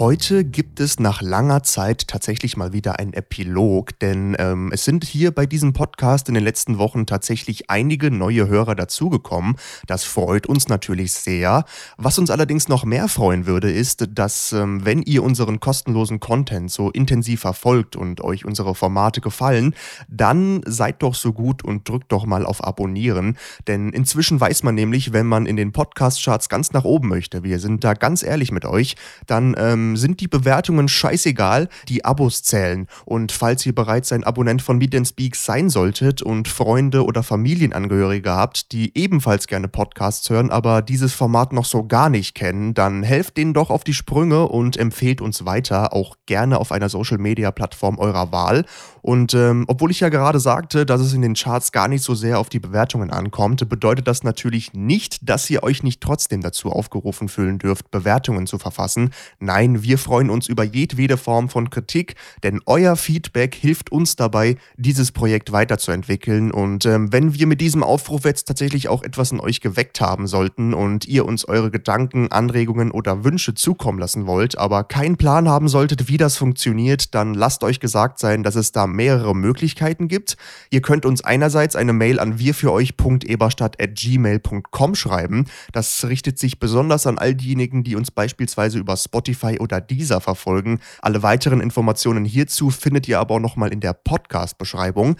Heute 0.00 0.46
gibt 0.46 0.80
es 0.80 0.98
nach 0.98 1.20
langer 1.20 1.62
Zeit 1.62 2.08
tatsächlich 2.08 2.56
mal 2.56 2.72
wieder 2.72 2.98
einen 2.98 3.12
Epilog, 3.12 3.98
denn 3.98 4.34
ähm, 4.38 4.70
es 4.72 4.86
sind 4.86 5.04
hier 5.04 5.30
bei 5.30 5.44
diesem 5.44 5.74
Podcast 5.74 6.26
in 6.28 6.34
den 6.34 6.42
letzten 6.42 6.78
Wochen 6.78 7.04
tatsächlich 7.04 7.68
einige 7.68 8.10
neue 8.10 8.48
Hörer 8.48 8.74
dazugekommen. 8.74 9.56
Das 9.86 10.04
freut 10.04 10.46
uns 10.46 10.68
natürlich 10.68 11.12
sehr. 11.12 11.66
Was 11.98 12.18
uns 12.18 12.30
allerdings 12.30 12.66
noch 12.66 12.86
mehr 12.86 13.08
freuen 13.08 13.44
würde, 13.44 13.70
ist, 13.70 14.08
dass 14.14 14.52
ähm, 14.52 14.86
wenn 14.86 15.02
ihr 15.02 15.22
unseren 15.22 15.60
kostenlosen 15.60 16.18
Content 16.18 16.70
so 16.70 16.90
intensiv 16.90 17.40
verfolgt 17.40 17.94
und 17.94 18.22
euch 18.22 18.46
unsere 18.46 18.74
Formate 18.74 19.20
gefallen, 19.20 19.74
dann 20.08 20.62
seid 20.64 21.02
doch 21.02 21.14
so 21.14 21.34
gut 21.34 21.62
und 21.62 21.86
drückt 21.86 22.10
doch 22.10 22.24
mal 22.24 22.46
auf 22.46 22.64
Abonnieren, 22.64 23.36
denn 23.68 23.90
inzwischen 23.90 24.40
weiß 24.40 24.62
man 24.62 24.76
nämlich, 24.76 25.12
wenn 25.12 25.26
man 25.26 25.44
in 25.44 25.56
den 25.56 25.72
Podcast-Charts 25.72 26.48
ganz 26.48 26.72
nach 26.72 26.84
oben 26.84 27.08
möchte, 27.08 27.44
wir 27.44 27.58
sind 27.58 27.84
da 27.84 27.92
ganz 27.92 28.22
ehrlich 28.22 28.50
mit 28.50 28.64
euch, 28.64 28.96
dann 29.26 29.54
ähm, 29.58 29.89
sind 29.96 30.20
die 30.20 30.28
Bewertungen 30.28 30.88
scheißegal, 30.88 31.68
die 31.88 32.04
Abos 32.04 32.42
zählen. 32.42 32.86
Und 33.04 33.32
falls 33.32 33.64
ihr 33.66 33.74
bereits 33.74 34.12
ein 34.12 34.24
Abonnent 34.24 34.62
von 34.62 34.78
Meet 34.78 35.06
Speak 35.06 35.36
sein 35.36 35.70
solltet 35.70 36.22
und 36.22 36.48
Freunde 36.48 37.04
oder 37.04 37.22
Familienangehörige 37.22 38.30
habt, 38.30 38.72
die 38.72 38.96
ebenfalls 38.96 39.46
gerne 39.46 39.68
Podcasts 39.68 40.28
hören, 40.30 40.50
aber 40.50 40.82
dieses 40.82 41.12
Format 41.12 41.52
noch 41.52 41.64
so 41.64 41.86
gar 41.86 42.10
nicht 42.10 42.34
kennen, 42.34 42.74
dann 42.74 43.02
helft 43.02 43.36
denen 43.36 43.54
doch 43.54 43.70
auf 43.70 43.84
die 43.84 43.94
Sprünge 43.94 44.48
und 44.48 44.76
empfehlt 44.76 45.20
uns 45.20 45.44
weiter, 45.44 45.92
auch 45.92 46.16
gerne 46.26 46.58
auf 46.58 46.72
einer 46.72 46.88
Social-Media-Plattform 46.88 47.98
eurer 47.98 48.32
Wahl. 48.32 48.64
Und 49.02 49.34
ähm, 49.34 49.64
obwohl 49.68 49.90
ich 49.90 50.00
ja 50.00 50.08
gerade 50.08 50.40
sagte, 50.40 50.84
dass 50.86 51.00
es 51.00 51.12
in 51.12 51.22
den 51.22 51.34
Charts 51.34 51.72
gar 51.72 51.88
nicht 51.88 52.02
so 52.02 52.14
sehr 52.14 52.38
auf 52.38 52.48
die 52.48 52.60
Bewertungen 52.60 53.10
ankommt, 53.10 53.68
bedeutet 53.68 54.06
das 54.06 54.22
natürlich 54.22 54.72
nicht, 54.74 55.28
dass 55.28 55.48
ihr 55.50 55.62
euch 55.62 55.82
nicht 55.82 56.00
trotzdem 56.00 56.40
dazu 56.42 56.70
aufgerufen 56.70 57.28
fühlen 57.28 57.58
dürft, 57.58 57.90
Bewertungen 57.90 58.46
zu 58.46 58.58
verfassen. 58.58 59.10
Nein, 59.38 59.82
wir 59.82 59.98
freuen 59.98 60.30
uns 60.30 60.48
über 60.48 60.64
jedwede 60.64 61.16
Form 61.16 61.48
von 61.48 61.70
Kritik, 61.70 62.14
denn 62.42 62.60
euer 62.66 62.96
Feedback 62.96 63.54
hilft 63.54 63.90
uns 63.92 64.16
dabei, 64.16 64.56
dieses 64.76 65.12
Projekt 65.12 65.52
weiterzuentwickeln. 65.52 66.50
Und 66.50 66.84
ähm, 66.86 67.12
wenn 67.12 67.34
wir 67.34 67.46
mit 67.46 67.60
diesem 67.60 67.82
Aufruf 67.82 68.24
jetzt 68.24 68.48
tatsächlich 68.48 68.88
auch 68.88 69.02
etwas 69.02 69.32
in 69.32 69.40
euch 69.40 69.60
geweckt 69.60 70.00
haben 70.00 70.26
sollten 70.26 70.74
und 70.74 71.06
ihr 71.06 71.24
uns 71.24 71.46
eure 71.46 71.70
Gedanken, 71.70 72.30
Anregungen 72.30 72.90
oder 72.90 73.24
Wünsche 73.24 73.54
zukommen 73.54 73.98
lassen 73.98 74.26
wollt, 74.26 74.58
aber 74.58 74.84
keinen 74.84 75.16
Plan 75.16 75.48
haben 75.48 75.68
solltet, 75.68 76.08
wie 76.08 76.16
das 76.16 76.36
funktioniert, 76.36 77.14
dann 77.14 77.34
lasst 77.34 77.64
euch 77.64 77.80
gesagt 77.80 78.18
sein, 78.18 78.42
dass 78.42 78.56
es 78.56 78.72
da 78.72 78.86
mehrere 78.90 79.34
Möglichkeiten 79.34 80.06
gibt. 80.08 80.36
Ihr 80.70 80.82
könnt 80.82 81.06
uns 81.06 81.24
einerseits 81.24 81.76
eine 81.76 81.92
Mail 81.92 82.18
an 82.20 82.38
wirfüreuch.eberstadt.gmail.com 82.38 84.94
schreiben. 84.94 85.46
Das 85.72 86.06
richtet 86.06 86.38
sich 86.38 86.58
besonders 86.58 87.06
an 87.06 87.18
all 87.18 87.34
diejenigen, 87.34 87.84
die 87.84 87.96
uns 87.96 88.10
beispielsweise 88.10 88.78
über 88.78 88.96
Spotify 88.96 89.58
oder 89.60 89.80
Deezer 89.80 90.20
verfolgen. 90.20 90.80
Alle 91.00 91.22
weiteren 91.22 91.60
Informationen 91.60 92.24
hierzu 92.24 92.70
findet 92.70 93.06
ihr 93.08 93.20
aber 93.20 93.36
auch 93.36 93.40
nochmal 93.40 93.72
in 93.72 93.80
der 93.80 93.92
Podcast-Beschreibung. 93.92 95.16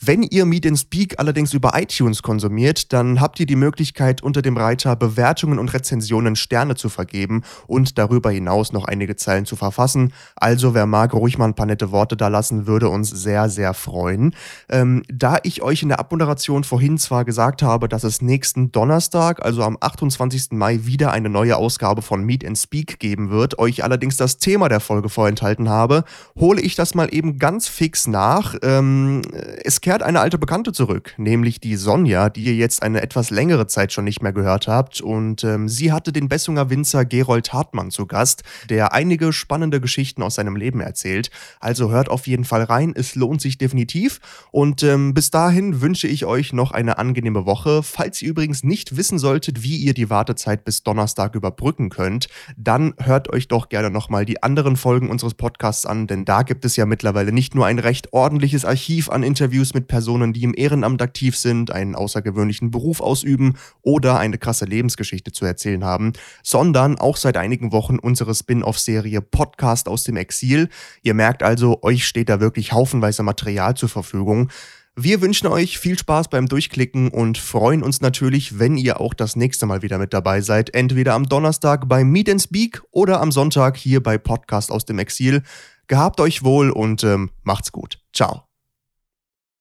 Wenn 0.00 0.22
ihr 0.22 0.44
Meet 0.44 0.66
and 0.66 0.78
Speak 0.78 1.18
allerdings 1.18 1.52
über 1.54 1.72
iTunes 1.74 2.22
konsumiert, 2.22 2.92
dann 2.92 3.20
habt 3.20 3.40
ihr 3.40 3.46
die 3.46 3.56
Möglichkeit, 3.56 4.22
unter 4.22 4.42
dem 4.42 4.56
Reiter 4.56 4.94
Bewertungen 4.94 5.58
und 5.58 5.74
Rezensionen 5.74 6.36
Sterne 6.36 6.76
zu 6.76 6.88
vergeben 6.88 7.42
und 7.66 7.98
darüber 7.98 8.30
hinaus 8.30 8.72
noch 8.72 8.84
einige 8.84 9.16
Zeilen 9.16 9.44
zu 9.44 9.56
verfassen. 9.56 10.12
Also, 10.36 10.72
wer 10.72 10.86
mag, 10.86 11.14
ruhig 11.14 11.36
mal 11.36 11.46
ein 11.46 11.54
paar 11.54 11.66
nette 11.66 11.90
Worte 11.90 12.16
da 12.16 12.28
lassen, 12.28 12.68
würde 12.68 12.88
uns 12.90 13.10
sehr, 13.10 13.50
sehr 13.50 13.74
freuen. 13.74 14.36
Ähm, 14.68 15.02
da 15.12 15.38
ich 15.42 15.62
euch 15.62 15.82
in 15.82 15.88
der 15.88 15.98
Abmoderation 15.98 16.62
vorhin 16.62 16.96
zwar 16.98 17.24
gesagt 17.24 17.62
habe, 17.62 17.88
dass 17.88 18.04
es 18.04 18.22
nächsten 18.22 18.70
Donnerstag, 18.70 19.44
also 19.44 19.64
am 19.64 19.76
28. 19.80 20.52
Mai, 20.52 20.86
wieder 20.86 21.10
eine 21.10 21.28
neue 21.28 21.56
Ausgabe 21.56 22.02
von 22.02 22.22
Meet 22.22 22.46
and 22.46 22.56
Speak 22.56 23.00
geben 23.00 23.30
wird, 23.30 23.58
euch 23.58 23.82
allerdings 23.82 24.16
das 24.16 24.38
Thema 24.38 24.68
der 24.68 24.78
Folge 24.78 25.08
vorenthalten 25.08 25.68
habe, 25.68 26.04
hole 26.38 26.60
ich 26.60 26.76
das 26.76 26.94
mal 26.94 27.12
eben 27.12 27.38
ganz 27.38 27.66
fix 27.66 28.06
nach. 28.06 28.54
Ähm, 28.62 29.22
es 29.64 29.80
kehrt 29.88 30.02
eine 30.02 30.20
alte 30.20 30.36
Bekannte 30.36 30.72
zurück, 30.72 31.14
nämlich 31.16 31.60
die 31.60 31.76
Sonja, 31.76 32.28
die 32.28 32.44
ihr 32.44 32.54
jetzt 32.54 32.82
eine 32.82 33.00
etwas 33.00 33.30
längere 33.30 33.68
Zeit 33.68 33.90
schon 33.90 34.04
nicht 34.04 34.20
mehr 34.20 34.34
gehört 34.34 34.68
habt. 34.68 35.00
Und 35.00 35.44
ähm, 35.44 35.66
sie 35.66 35.92
hatte 35.92 36.12
den 36.12 36.28
Bessunger 36.28 36.68
Winzer 36.68 37.06
Gerold 37.06 37.54
Hartmann 37.54 37.90
zu 37.90 38.04
Gast, 38.04 38.42
der 38.68 38.92
einige 38.92 39.32
spannende 39.32 39.80
Geschichten 39.80 40.22
aus 40.22 40.34
seinem 40.34 40.56
Leben 40.56 40.82
erzählt. 40.82 41.30
Also 41.58 41.90
hört 41.90 42.10
auf 42.10 42.26
jeden 42.26 42.44
Fall 42.44 42.64
rein, 42.64 42.92
es 42.94 43.14
lohnt 43.14 43.40
sich 43.40 43.56
definitiv. 43.56 44.20
Und 44.50 44.82
ähm, 44.82 45.14
bis 45.14 45.30
dahin 45.30 45.80
wünsche 45.80 46.06
ich 46.06 46.26
euch 46.26 46.52
noch 46.52 46.72
eine 46.72 46.98
angenehme 46.98 47.46
Woche. 47.46 47.82
Falls 47.82 48.20
ihr 48.20 48.28
übrigens 48.28 48.64
nicht 48.64 48.94
wissen 48.98 49.18
solltet, 49.18 49.62
wie 49.62 49.78
ihr 49.78 49.94
die 49.94 50.10
Wartezeit 50.10 50.66
bis 50.66 50.82
Donnerstag 50.82 51.34
überbrücken 51.34 51.88
könnt, 51.88 52.28
dann 52.58 52.92
hört 52.98 53.32
euch 53.32 53.48
doch 53.48 53.70
gerne 53.70 53.88
nochmal 53.88 54.26
die 54.26 54.42
anderen 54.42 54.76
Folgen 54.76 55.08
unseres 55.08 55.32
Podcasts 55.32 55.86
an, 55.86 56.06
denn 56.06 56.26
da 56.26 56.42
gibt 56.42 56.66
es 56.66 56.76
ja 56.76 56.84
mittlerweile 56.84 57.32
nicht 57.32 57.54
nur 57.54 57.64
ein 57.64 57.78
recht 57.78 58.12
ordentliches 58.12 58.66
Archiv 58.66 59.08
an 59.08 59.22
Interviews 59.22 59.72
mit 59.72 59.77
mit 59.78 59.86
Personen, 59.86 60.32
die 60.32 60.42
im 60.42 60.54
Ehrenamt 60.56 61.00
aktiv 61.02 61.36
sind, 61.36 61.70
einen 61.70 61.94
außergewöhnlichen 61.94 62.72
Beruf 62.72 63.00
ausüben 63.00 63.54
oder 63.82 64.18
eine 64.18 64.36
krasse 64.36 64.64
Lebensgeschichte 64.64 65.30
zu 65.30 65.44
erzählen 65.44 65.84
haben, 65.84 66.14
sondern 66.42 66.98
auch 66.98 67.16
seit 67.16 67.36
einigen 67.36 67.70
Wochen 67.70 67.98
unsere 68.00 68.34
Spin-off-Serie 68.34 69.20
Podcast 69.20 69.88
aus 69.88 70.02
dem 70.02 70.16
Exil. 70.16 70.68
Ihr 71.02 71.14
merkt 71.14 71.44
also, 71.44 71.78
euch 71.82 72.06
steht 72.06 72.28
da 72.28 72.40
wirklich 72.40 72.72
haufenweise 72.72 73.22
Material 73.22 73.76
zur 73.76 73.88
Verfügung. 73.88 74.50
Wir 74.96 75.20
wünschen 75.20 75.46
euch 75.46 75.78
viel 75.78 75.96
Spaß 75.96 76.26
beim 76.26 76.48
Durchklicken 76.48 77.10
und 77.10 77.38
freuen 77.38 77.84
uns 77.84 78.00
natürlich, 78.00 78.58
wenn 78.58 78.76
ihr 78.76 79.00
auch 79.00 79.14
das 79.14 79.36
nächste 79.36 79.64
Mal 79.64 79.82
wieder 79.82 79.96
mit 79.96 80.12
dabei 80.12 80.40
seid. 80.40 80.74
Entweder 80.74 81.14
am 81.14 81.28
Donnerstag 81.28 81.88
bei 81.88 82.02
Meet 82.02 82.30
and 82.30 82.42
Speak 82.42 82.82
oder 82.90 83.20
am 83.20 83.30
Sonntag 83.30 83.76
hier 83.76 84.02
bei 84.02 84.18
Podcast 84.18 84.72
aus 84.72 84.86
dem 84.86 84.98
Exil. 84.98 85.44
Gehabt 85.86 86.18
euch 86.18 86.42
wohl 86.42 86.70
und 86.70 87.04
ähm, 87.04 87.30
macht's 87.44 87.70
gut. 87.70 88.00
Ciao. 88.12 88.47